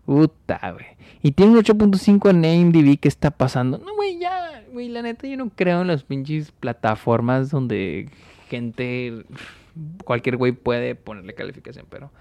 Puta, 0.05 0.59
güey. 0.71 0.85
Y 1.21 1.31
tiene 1.31 1.53
un 1.53 1.63
8.5 1.63 2.29
en 2.29 2.45
AMDB. 2.45 2.99
¿Qué 2.99 3.07
está 3.07 3.31
pasando? 3.31 3.77
No, 3.77 3.95
güey, 3.95 4.19
ya. 4.19 4.63
Güey, 4.71 4.89
la 4.89 5.01
neta, 5.01 5.27
yo 5.27 5.37
no 5.37 5.49
creo 5.49 5.81
en 5.81 5.87
las 5.87 6.03
pinches 6.03 6.51
plataformas 6.51 7.49
donde 7.49 8.09
gente. 8.49 9.25
Cualquier 10.03 10.37
güey 10.37 10.51
puede 10.51 10.95
ponerle 10.95 11.33
calificación, 11.33 11.85
pero. 11.89 12.11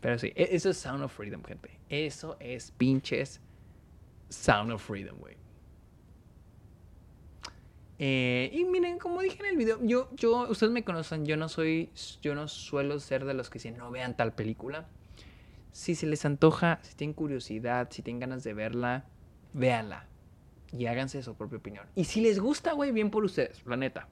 Pero 0.00 0.18
sí, 0.18 0.32
e-, 0.34 0.48
eso 0.52 0.70
es 0.70 0.78
Sound 0.78 1.02
of 1.02 1.12
Freedom, 1.14 1.42
gente. 1.44 1.70
Eso 1.88 2.36
es 2.40 2.70
pinches 2.72 3.40
Sound 4.28 4.72
of 4.72 4.82
Freedom, 4.82 5.16
güey. 5.18 5.36
Eh, 8.02 8.50
y 8.54 8.64
miren, 8.64 8.98
como 8.98 9.20
dije 9.20 9.38
en 9.40 9.46
el 9.46 9.56
video, 9.58 9.78
yo, 9.82 10.08
yo, 10.16 10.48
ustedes 10.48 10.72
me 10.72 10.84
conocen, 10.84 11.26
yo 11.26 11.36
no 11.36 11.50
soy, 11.50 11.90
yo 12.22 12.34
no 12.34 12.48
suelo 12.48 12.98
ser 12.98 13.26
de 13.26 13.34
los 13.34 13.50
que 13.50 13.58
dicen 13.58 13.76
no 13.76 13.90
vean 13.90 14.16
tal 14.16 14.32
película. 14.32 14.88
Si 15.72 15.94
se 15.94 16.06
les 16.06 16.24
antoja, 16.24 16.80
si 16.82 16.94
tienen 16.94 17.12
curiosidad, 17.12 17.88
si 17.90 18.00
tienen 18.00 18.20
ganas 18.20 18.42
de 18.42 18.54
verla, 18.54 19.04
véanla. 19.52 20.06
Y 20.72 20.86
háganse 20.86 21.22
su 21.22 21.34
propia 21.34 21.58
opinión. 21.58 21.86
Y 21.94 22.04
si 22.04 22.22
les 22.22 22.40
gusta, 22.40 22.72
güey, 22.72 22.90
bien 22.90 23.10
por 23.10 23.24
ustedes, 23.24 23.62
la 23.66 23.76
neta. 23.76 24.08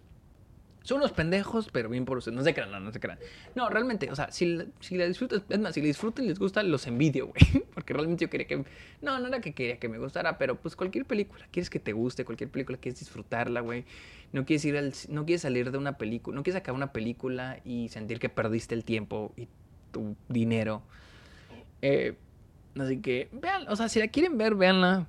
Son 0.82 0.98
unos 0.98 1.12
pendejos, 1.12 1.68
pero 1.70 1.88
bien 1.88 2.04
por 2.04 2.18
ustedes. 2.18 2.36
No 2.36 2.42
se 2.42 2.54
crean, 2.54 2.70
no, 2.70 2.80
no 2.80 2.92
se 2.92 3.00
crean. 3.00 3.18
No, 3.54 3.68
realmente, 3.68 4.10
o 4.10 4.16
sea, 4.16 4.30
si, 4.30 4.58
si 4.80 4.96
la 4.96 5.06
disfrutan, 5.06 5.42
es 5.48 5.58
más, 5.58 5.74
si 5.74 5.80
la 5.80 5.86
disfrutan 5.86 6.24
y 6.24 6.28
les 6.28 6.38
gusta, 6.38 6.62
los 6.62 6.86
envidio, 6.86 7.28
güey. 7.28 7.64
Porque 7.74 7.92
realmente 7.92 8.24
yo 8.24 8.30
quería 8.30 8.46
que. 8.46 8.64
No, 9.02 9.18
no 9.18 9.26
era 9.26 9.40
que 9.40 9.52
quería 9.52 9.78
que 9.78 9.88
me 9.88 9.98
gustara, 9.98 10.38
pero 10.38 10.56
pues 10.56 10.76
cualquier 10.76 11.04
película, 11.04 11.46
quieres 11.50 11.68
que 11.68 11.78
te 11.78 11.92
guste, 11.92 12.24
cualquier 12.24 12.50
película, 12.50 12.78
quieres 12.78 13.00
disfrutarla, 13.00 13.60
güey. 13.60 13.84
No 14.32 14.46
quieres 14.46 14.64
ir 14.64 14.76
al. 14.76 14.94
No 15.08 15.26
quieres 15.26 15.42
salir 15.42 15.70
de 15.70 15.78
una 15.78 15.98
película, 15.98 16.34
no 16.34 16.42
quieres 16.42 16.60
acabar 16.60 16.76
una 16.76 16.92
película 16.92 17.60
y 17.64 17.88
sentir 17.88 18.18
que 18.18 18.28
perdiste 18.28 18.74
el 18.74 18.84
tiempo 18.84 19.32
y 19.36 19.48
tu 19.90 20.16
dinero. 20.28 20.82
Eh, 21.82 22.16
así 22.78 23.00
que, 23.00 23.28
vean, 23.32 23.68
o 23.68 23.76
sea, 23.76 23.88
si 23.88 23.98
la 23.98 24.08
quieren 24.08 24.38
ver, 24.38 24.54
véanla. 24.54 25.06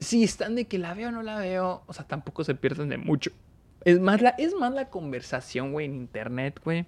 Si 0.00 0.22
están 0.22 0.54
de 0.54 0.66
que 0.66 0.78
la 0.78 0.92
veo 0.92 1.08
o 1.08 1.12
no 1.12 1.22
la 1.22 1.38
veo, 1.38 1.82
o 1.86 1.92
sea, 1.92 2.06
tampoco 2.06 2.44
se 2.44 2.54
pierden 2.54 2.88
de 2.88 2.98
mucho. 2.98 3.30
Es 3.84 4.00
más 4.00 4.22
la, 4.22 4.30
es 4.30 4.54
más 4.54 4.72
la 4.72 4.88
conversación, 4.88 5.72
güey, 5.72 5.86
en 5.86 5.94
internet, 5.94 6.60
güey. 6.64 6.86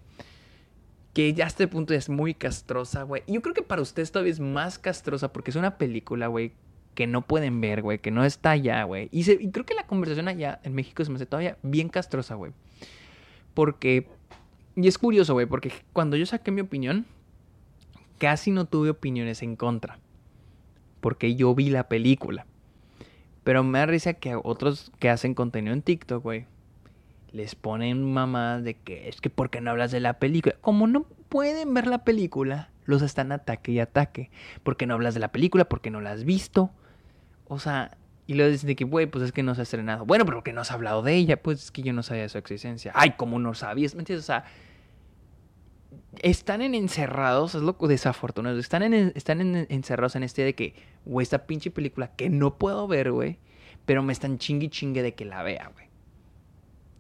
Que 1.13 1.33
ya 1.35 1.45
a 1.45 1.49
este 1.49 1.69
punto 1.69 1.95
es 1.95 2.09
muy 2.09 2.35
castrosa, 2.35 3.03
güey. 3.03 3.23
Y 3.27 3.35
yo 3.35 3.43
creo 3.43 3.55
que 3.55 3.63
para 3.63 3.83
ustedes 3.83 4.13
todavía 4.13 4.33
es 4.33 4.41
más 4.41 4.79
castrosa 4.79 5.33
porque 5.33 5.51
es 5.51 5.57
una 5.57 5.79
película, 5.79 6.27
güey, 6.27 6.53
que 6.95 7.07
no 7.07 7.23
pueden 7.23 7.61
ver, 7.61 7.83
güey, 7.83 7.99
que 7.99 8.11
no 8.11 8.25
está 8.25 8.53
allá, 8.53 8.85
güey. 8.85 9.09
Y, 9.13 9.31
y, 9.31 9.51
creo 9.51 9.67
que 9.67 9.75
la 9.75 9.87
conversación 9.87 10.29
allá 10.29 10.61
en 10.63 10.75
México 10.75 11.05
se 11.05 11.11
me 11.11 11.17
hace 11.17 11.27
todavía 11.27 11.59
bien 11.63 11.89
castrosa, 11.89 12.35
güey. 12.35 12.53
Porque... 13.55 14.09
Y 14.75 14.89
es 14.89 14.99
curioso, 14.99 15.33
güey, 15.33 15.47
porque 15.47 15.73
cuando 15.95 16.17
yo 16.17 16.27
saqué 16.27 16.51
mi 16.51 16.61
opinión, 16.61 17.07
casi 18.19 18.51
no 18.51 18.67
tuve 18.67 18.91
opiniones 18.91 19.43
en 19.43 19.57
contra. 19.57 19.99
Porque 21.01 21.35
yo 21.35 21.55
vi 21.55 21.71
la 21.71 21.89
película. 21.89 22.47
Pero 23.45 23.63
me 23.63 23.79
da 23.79 23.87
risa 23.87 24.15
que 24.15 24.35
otros 24.43 24.93
que 24.99 25.09
hacen 25.09 25.35
contenido 25.35 25.73
en 25.73 25.81
TikTok, 25.81 26.23
güey, 26.23 26.47
les 27.37 27.55
ponen 27.55 28.03
mamás 28.03 28.65
de 28.65 28.75
que 28.75 29.09
es 29.09 29.21
que 29.21 29.29
porque 29.29 29.61
no 29.61 29.71
hablas 29.71 29.91
de 29.91 30.01
la 30.01 30.15
película. 30.15 30.57
Como 30.63 30.87
no 30.87 31.03
pueden 31.29 31.75
ver 31.75 31.87
la 31.87 32.03
película, 32.03 32.71
los 32.87 33.03
están 33.03 33.31
ataque 33.31 33.73
y 33.73 33.79
ataque. 33.79 34.31
Porque 34.63 34.87
no 34.87 34.95
hablas 34.95 35.13
de 35.13 35.21
la 35.21 35.33
película, 35.33 35.67
porque 35.67 35.91
no 35.91 36.01
la 36.01 36.13
has 36.13 36.25
visto. 36.25 36.71
O 37.47 37.59
sea, 37.59 37.99
y 38.27 38.35
luego 38.35 38.51
dicen 38.51 38.69
de 38.69 38.77
que, 38.77 38.85
güey, 38.85 39.07
pues 39.07 39.23
es 39.23 39.33
que 39.33 39.43
no 39.43 39.55
se 39.55 39.61
ha 39.61 39.65
estrenado. 39.65 40.07
Bueno, 40.07 40.25
pero 40.25 40.43
que 40.43 40.55
no 40.55 40.63
has 40.63 40.71
hablado 40.71 41.03
de 41.03 41.15
ella. 41.15 41.43
Pues 41.43 41.65
es 41.65 41.71
que 41.71 41.83
yo 41.83 41.93
no 41.93 42.03
sabía 42.03 42.23
de 42.23 42.31
su 42.31 42.39
existencia. 42.39 42.91
Ay, 42.95 43.13
como 43.19 43.39
no 43.39 43.53
sabías? 43.53 43.95
¿Me 43.95 44.01
entiendes? 44.01 44.25
O 44.25 44.27
sea, 44.27 44.45
están 46.23 46.63
en 46.63 46.75
encerrados, 46.75 47.55
es 47.55 47.61
lo 47.61 47.75
desafortunado. 47.75 48.59
Están, 48.59 48.83
en, 48.83 49.13
están 49.15 49.43
en, 49.43 49.67
encerrados 49.69 50.17
en 50.17 50.23
este 50.23 50.43
de 50.43 50.55
que, 50.55 50.75
güey, 51.05 51.23
esta 51.23 51.47
pinche 51.47 51.71
película 51.71 52.17
que 52.17 52.31
no 52.31 52.57
puedo 52.57 52.89
ver, 52.89 53.13
güey. 53.13 53.39
Pero 53.85 54.03
me 54.03 54.15
están 54.15 54.39
chingue 54.39 54.71
chingue 54.71 55.03
de 55.03 55.15
que 55.15 55.27
la 55.27 55.43
vea, 55.43 55.71
güey. 55.75 55.86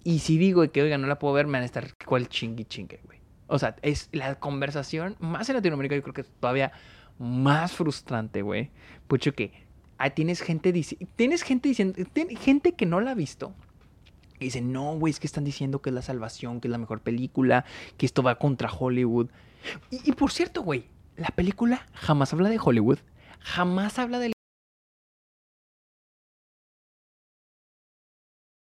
Y 0.07 0.20
si 0.20 0.39
digo 0.39 0.70
que, 0.70 0.83
oiga, 0.83 0.99
no 0.99 1.09
la 1.09 1.19
puedo 1.19 1.35
ver, 1.35 1.47
me 1.47 1.55
van 1.55 1.62
a 1.62 1.66
estar 1.66 1.97
cual 2.07 2.28
chingui 2.28 2.65
chingue, 2.65 3.01
güey. 3.07 3.19
O 3.49 3.59
sea, 3.59 3.74
es 3.83 4.09
la 4.12 4.37
conversación, 4.37 5.16
más 5.19 5.49
en 5.49 5.57
Latinoamérica, 5.57 5.97
yo 5.97 6.03
creo 6.05 6.15
que 6.15 6.23
todavía 6.23 6.70
más 7.19 7.73
frustrante, 7.73 8.43
güey. 8.43 8.70
Pucho 9.09 9.33
que 9.33 9.66
ah, 9.99 10.11
tienes 10.11 10.43
gente 10.43 10.73
tienes 11.16 11.43
gente 11.43 11.69
diciendo, 11.69 11.99
gente 12.39 12.77
que 12.77 12.87
no 12.87 13.01
la 13.01 13.11
ha 13.11 13.15
visto. 13.15 13.53
Y 14.39 14.45
dice, 14.45 14.61
no, 14.61 14.97
güey, 14.97 15.11
es 15.11 15.19
que 15.19 15.27
están 15.27 15.43
diciendo 15.43 15.83
que 15.83 15.91
es 15.91 15.95
la 15.95 16.03
salvación, 16.03 16.61
que 16.61 16.69
es 16.69 16.73
la 16.73 16.78
mejor 16.78 17.01
película, 17.01 17.65
que 17.97 18.07
esto 18.07 18.23
va 18.23 18.37
contra 18.37 18.70
Hollywood. 18.70 19.31
Y, 19.91 20.09
y 20.09 20.12
por 20.12 20.31
cierto, 20.31 20.62
güey, 20.62 20.85
la 21.16 21.31
película 21.31 21.85
jamás 21.95 22.33
habla 22.33 22.49
de 22.49 22.61
Hollywood, 22.62 22.99
jamás 23.41 23.99
habla 23.99 24.20
de 24.20 24.36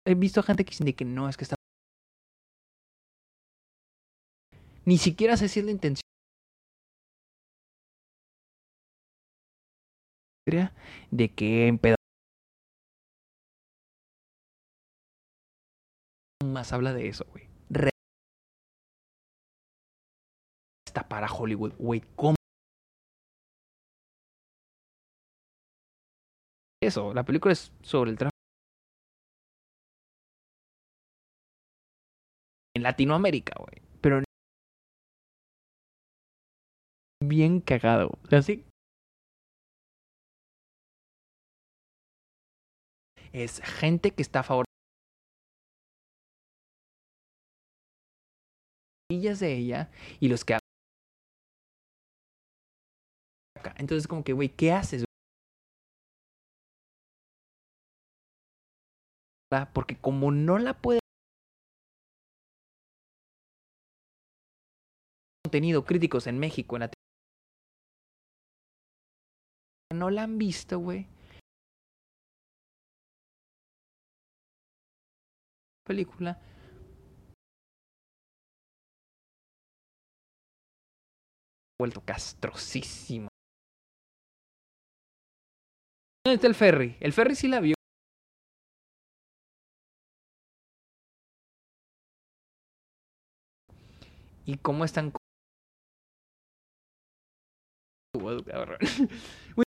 he 0.06 0.14
visto 0.14 0.42
gente 0.42 0.64
que 0.64 0.70
dice 0.70 0.94
que 0.94 1.04
no, 1.04 1.28
es 1.28 1.36
que 1.36 1.44
está... 1.44 1.56
Ni 4.84 4.98
siquiera 4.98 5.36
sé 5.36 5.48
si 5.48 5.60
es 5.60 5.66
la 5.66 5.72
intención. 5.72 6.02
De 11.10 11.34
que 11.34 11.68
en. 11.68 11.80
Más 16.44 16.72
habla 16.72 16.92
de 16.92 17.08
eso, 17.08 17.24
güey. 17.30 17.48
Está 20.86 21.08
para 21.08 21.26
Hollywood, 21.26 21.72
güey. 21.78 22.02
¿Cómo? 22.14 22.36
Eso, 26.80 27.14
la 27.14 27.24
película 27.24 27.52
es 27.52 27.72
sobre 27.82 28.10
el 28.10 28.18
tráfico. 28.18 28.33
En 32.74 32.82
Latinoamérica, 32.82 33.54
güey. 33.58 33.82
Pero 34.00 34.22
bien 37.22 37.60
cagado. 37.60 38.18
O. 38.30 38.64
Es 43.32 43.60
gente 43.62 44.12
que 44.12 44.22
está 44.22 44.40
a 44.40 44.42
favor 44.44 44.64
de 49.08 49.52
ella 49.54 49.90
y 50.20 50.28
los 50.28 50.44
que 50.44 50.58
entonces 53.76 54.06
como 54.06 54.24
que 54.24 54.32
güey 54.32 54.48
qué 54.48 54.72
haces 54.72 55.04
porque 59.72 59.96
como 59.96 60.32
no 60.32 60.58
la 60.58 60.74
puede 60.74 61.03
contenido 65.44 65.84
críticos 65.84 66.26
en 66.26 66.38
México, 66.38 66.76
en 66.76 66.80
la 66.80 66.90
no 69.94 70.10
la 70.10 70.24
han 70.24 70.38
visto, 70.38 70.78
güey. 70.78 71.06
Película. 75.84 76.40
Vuelto 81.78 82.00
castrosísimo. 82.04 83.28
¿Dónde 86.24 86.36
está 86.36 86.46
el 86.46 86.54
ferry? 86.54 86.96
El 87.00 87.12
ferry 87.12 87.34
sí 87.34 87.48
la 87.48 87.60
vio. 87.60 87.74
¿Y 94.46 94.58
cómo 94.58 94.84
están 94.84 95.12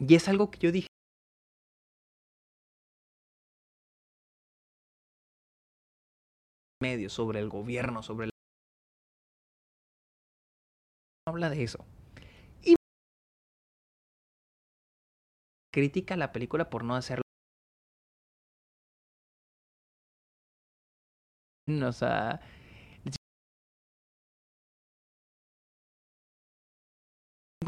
y 0.00 0.14
es 0.14 0.28
algo 0.28 0.50
que 0.50 0.58
yo 0.58 0.72
dije. 0.72 0.88
Medio 6.82 7.08
sobre 7.10 7.38
el 7.38 7.48
gobierno, 7.48 8.02
sobre 8.02 8.26
el... 8.26 8.30
No 11.26 11.32
habla 11.32 11.48
de 11.50 11.62
eso. 11.62 11.84
Y 12.64 12.74
critica 15.72 16.16
la 16.16 16.32
película 16.32 16.68
por 16.70 16.84
no 16.84 16.96
hacerlo. 16.96 17.22
O 21.68 21.92
sea, 21.92 22.40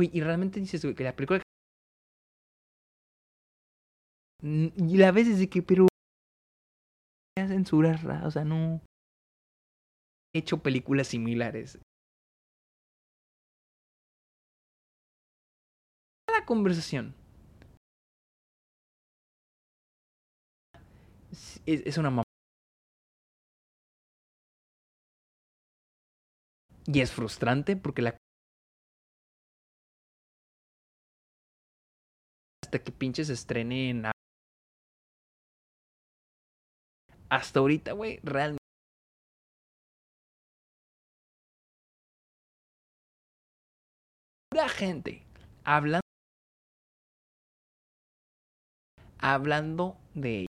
Y 0.00 0.20
realmente 0.20 0.60
dices, 0.60 0.84
que 0.94 1.04
la 1.04 1.14
película. 1.14 1.42
Y 4.42 4.96
la 4.98 5.12
vez 5.12 5.38
de 5.38 5.48
que, 5.48 5.62
pero. 5.62 5.86
Censuras, 7.38 8.04
o 8.24 8.30
sea, 8.30 8.44
no. 8.44 8.80
He 10.34 10.40
hecho 10.40 10.62
películas 10.62 11.08
similares. 11.08 11.78
La 16.28 16.44
conversación. 16.44 17.14
Es, 21.30 21.60
es 21.66 21.98
una 21.98 22.10
mamá. 22.10 22.24
Y 26.86 27.00
es 27.00 27.12
frustrante 27.12 27.76
porque 27.76 28.02
la 28.02 28.16
que 32.82 32.92
pinches 32.92 33.28
estrene 33.30 33.90
en... 33.90 34.04
Hasta 37.30 37.60
ahorita, 37.60 37.92
güey, 37.92 38.20
realmente... 38.22 38.58
La 44.52 44.68
gente 44.68 45.26
hablando 45.64 46.00
hablando 49.18 49.96
de 50.14 50.46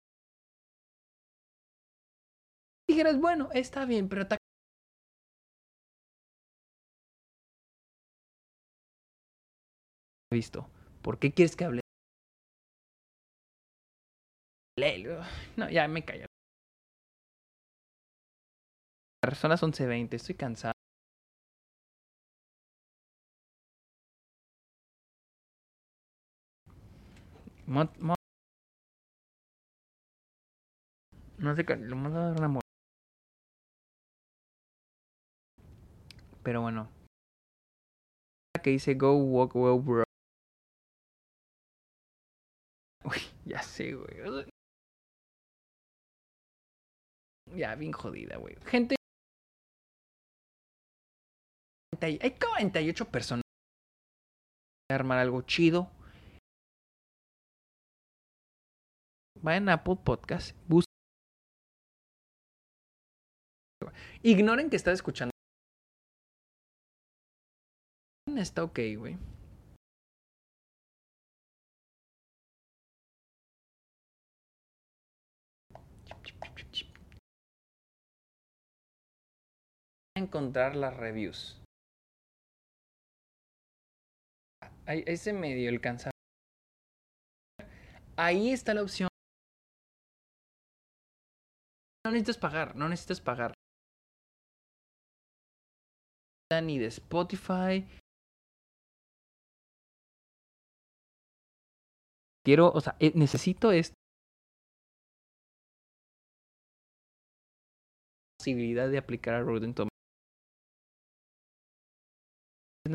dijeras 2.88 3.20
bueno 3.20 3.50
está 3.54 3.86
bien 3.86 4.08
pero 4.08 4.26
visto. 10.32 10.70
Por 11.02 11.18
qué 11.18 11.32
quieres 11.32 11.56
que 11.56 11.66
hable 11.66 11.82
No, 15.57 15.69
ya 15.69 15.88
me 15.88 16.03
callo. 16.06 16.26
Son 19.35 19.49
las 19.49 19.61
11.20, 19.61 20.15
estoy 20.15 20.35
cansado. 20.35 20.73
no 31.38 31.56
sé, 31.56 31.64
lo 31.64 31.95
mando 31.95 32.19
a 32.19 32.31
dar 32.31 32.38
una 32.39 32.60
Pero 36.43 36.61
bueno. 36.61 36.89
Que 38.64 38.72
dice 38.72 38.95
Go 38.95 39.15
Walk 39.15 39.56
Well 39.56 39.80
Bro. 39.81 40.03
Uy, 43.06 43.18
ya 43.45 43.61
sé, 43.61 43.93
güey. 43.93 44.59
Ya, 47.56 47.76
bien 47.76 47.92
jodida, 47.92 48.38
güey. 48.38 48.56
Gente. 48.66 48.96
Hay 52.02 52.38
48 52.38 53.06
personas. 53.06 53.44
Armar 54.92 55.20
algo 55.20 55.42
chido. 55.42 55.92
Vayan 59.42 59.70
a 59.70 59.74
Apple 59.74 59.98
Podcast. 60.04 60.56
Busquen. 60.68 60.86
Ignoren 64.24 64.70
que 64.70 64.76
está 64.76 64.92
escuchando. 64.92 65.32
Está 68.38 68.64
ok, 68.64 68.80
güey. 68.98 69.18
Encontrar 80.20 80.76
las 80.76 80.96
reviews. 80.96 81.62
Ahí, 84.86 85.04
ese 85.06 85.34
medio 85.34 85.70
el 85.70 85.82
cansado. 85.82 86.12
Ahí 88.18 88.52
está 88.52 88.74
la 88.74 88.84
opción. 88.84 89.10
No 92.06 92.12
necesitas 92.12 92.38
pagar, 92.38 92.76
no 92.76 92.90
necesitas 92.90 93.22
pagar. 93.22 93.54
Ni 96.64 96.80
de 96.80 96.88
Spotify. 96.88 97.86
Quiero, 102.44 102.72
o 102.72 102.82
sea, 102.82 102.96
eh, 103.00 103.12
necesito 103.16 103.72
esta 103.72 103.94
posibilidad 108.40 108.90
de 108.90 108.98
aplicar 108.98 109.36
a 109.36 109.41
Rotten 109.41 109.76
Tomatoes. 109.76 109.89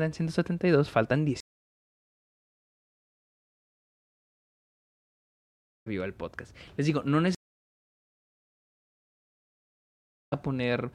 En 0.03 0.13
172, 0.13 0.89
faltan 0.89 1.25
10. 1.25 1.39
Viva 5.87 6.05
el 6.05 6.13
podcast. 6.13 6.55
Les 6.77 6.87
digo, 6.87 7.03
no 7.03 7.21
necesitas 7.21 7.35
poner 10.41 10.91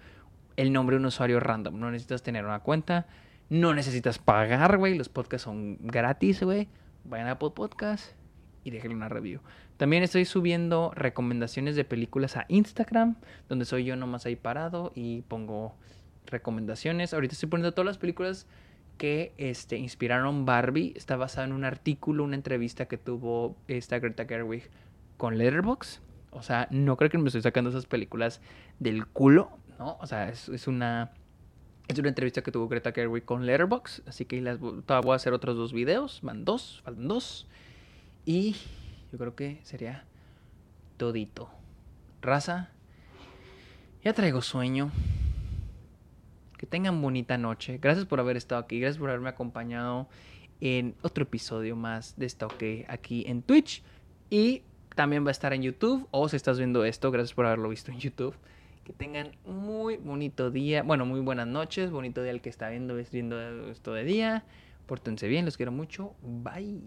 el 0.56 0.72
nombre 0.72 0.96
de 0.96 1.00
un 1.00 1.06
usuario 1.06 1.40
random. 1.40 1.78
No 1.78 1.90
necesitas 1.90 2.22
tener 2.22 2.44
una 2.44 2.60
cuenta. 2.60 3.06
No 3.48 3.72
necesitas 3.72 4.18
pagar, 4.18 4.78
güey. 4.78 4.98
Los 4.98 5.08
podcasts 5.08 5.44
son 5.44 5.78
gratis, 5.80 6.42
güey. 6.42 6.68
Vayan 7.04 7.28
a 7.28 7.32
Apple 7.32 7.50
Podcast 7.54 8.12
y 8.64 8.70
déjenle 8.70 8.96
una 8.96 9.08
review. 9.08 9.40
También 9.76 10.02
estoy 10.02 10.24
subiendo 10.24 10.92
recomendaciones 10.94 11.76
de 11.76 11.84
películas 11.84 12.36
a 12.36 12.44
Instagram, 12.48 13.16
donde 13.48 13.64
soy 13.64 13.84
yo 13.84 13.96
nomás 13.96 14.26
ahí 14.26 14.36
parado 14.36 14.92
y 14.94 15.22
pongo 15.22 15.76
recomendaciones. 16.26 17.14
Ahorita 17.14 17.32
estoy 17.32 17.48
poniendo 17.48 17.72
todas 17.72 17.86
las 17.86 17.98
películas 17.98 18.46
que 19.00 19.32
este, 19.38 19.78
inspiraron 19.78 20.44
Barbie. 20.44 20.92
Está 20.94 21.16
basado 21.16 21.46
en 21.46 21.54
un 21.54 21.64
artículo, 21.64 22.22
una 22.22 22.36
entrevista 22.36 22.84
que 22.84 22.98
tuvo 22.98 23.56
esta 23.66 23.98
Greta 23.98 24.26
Gerwig 24.26 24.68
con 25.16 25.38
Letterboxd. 25.38 26.02
O 26.32 26.42
sea, 26.42 26.68
no 26.70 26.98
creo 26.98 27.08
que 27.08 27.16
me 27.16 27.28
estoy 27.28 27.40
sacando 27.40 27.70
esas 27.70 27.86
películas 27.86 28.42
del 28.78 29.06
culo, 29.06 29.52
¿no? 29.78 29.96
O 30.00 30.06
sea, 30.06 30.28
es, 30.28 30.68
una... 30.68 31.12
Es 31.88 31.98
una 31.98 32.10
entrevista 32.10 32.42
que 32.42 32.52
tuvo 32.52 32.68
Greta 32.68 32.92
Gerwig 32.92 33.24
con 33.24 33.46
Letterboxd, 33.46 34.06
así 34.06 34.26
que 34.26 34.42
las 34.42 34.60
voy 34.60 34.84
a 34.86 35.14
hacer 35.14 35.32
otros 35.32 35.56
dos 35.56 35.72
videos, 35.72 36.20
van 36.22 36.44
dos, 36.44 36.82
faltan 36.84 37.08
dos. 37.08 37.48
Y 38.26 38.54
yo 39.10 39.18
creo 39.18 39.34
que 39.34 39.60
sería 39.62 40.04
todito. 40.98 41.48
Raza, 42.20 42.68
ya 44.04 44.12
traigo 44.12 44.42
sueño. 44.42 44.92
Que 46.60 46.66
tengan 46.66 47.00
bonita 47.00 47.38
noche. 47.38 47.78
Gracias 47.80 48.04
por 48.04 48.20
haber 48.20 48.36
estado 48.36 48.60
aquí. 48.60 48.78
Gracias 48.80 48.98
por 48.98 49.08
haberme 49.08 49.30
acompañado 49.30 50.10
en 50.60 50.94
otro 51.00 51.22
episodio 51.22 51.74
más 51.74 52.18
de 52.18 52.28
Stoke 52.28 52.84
aquí 52.86 53.24
en 53.26 53.40
Twitch. 53.40 53.82
Y 54.28 54.64
también 54.94 55.24
va 55.24 55.28
a 55.28 55.30
estar 55.30 55.54
en 55.54 55.62
YouTube. 55.62 56.06
O 56.10 56.28
si 56.28 56.36
estás 56.36 56.58
viendo 56.58 56.84
esto, 56.84 57.10
gracias 57.10 57.32
por 57.32 57.46
haberlo 57.46 57.70
visto 57.70 57.90
en 57.90 57.98
YouTube. 57.98 58.34
Que 58.84 58.92
tengan 58.92 59.30
muy 59.46 59.96
bonito 59.96 60.50
día. 60.50 60.82
Bueno, 60.82 61.06
muy 61.06 61.20
buenas 61.20 61.46
noches. 61.46 61.90
Bonito 61.90 62.22
día 62.22 62.32
el 62.32 62.42
que 62.42 62.50
está 62.50 62.68
viendo, 62.68 62.94
viendo 63.10 63.70
esto 63.70 63.94
de 63.94 64.04
día. 64.04 64.44
Pórtense 64.84 65.28
bien, 65.28 65.46
los 65.46 65.56
quiero 65.56 65.72
mucho. 65.72 66.14
Bye. 66.20 66.82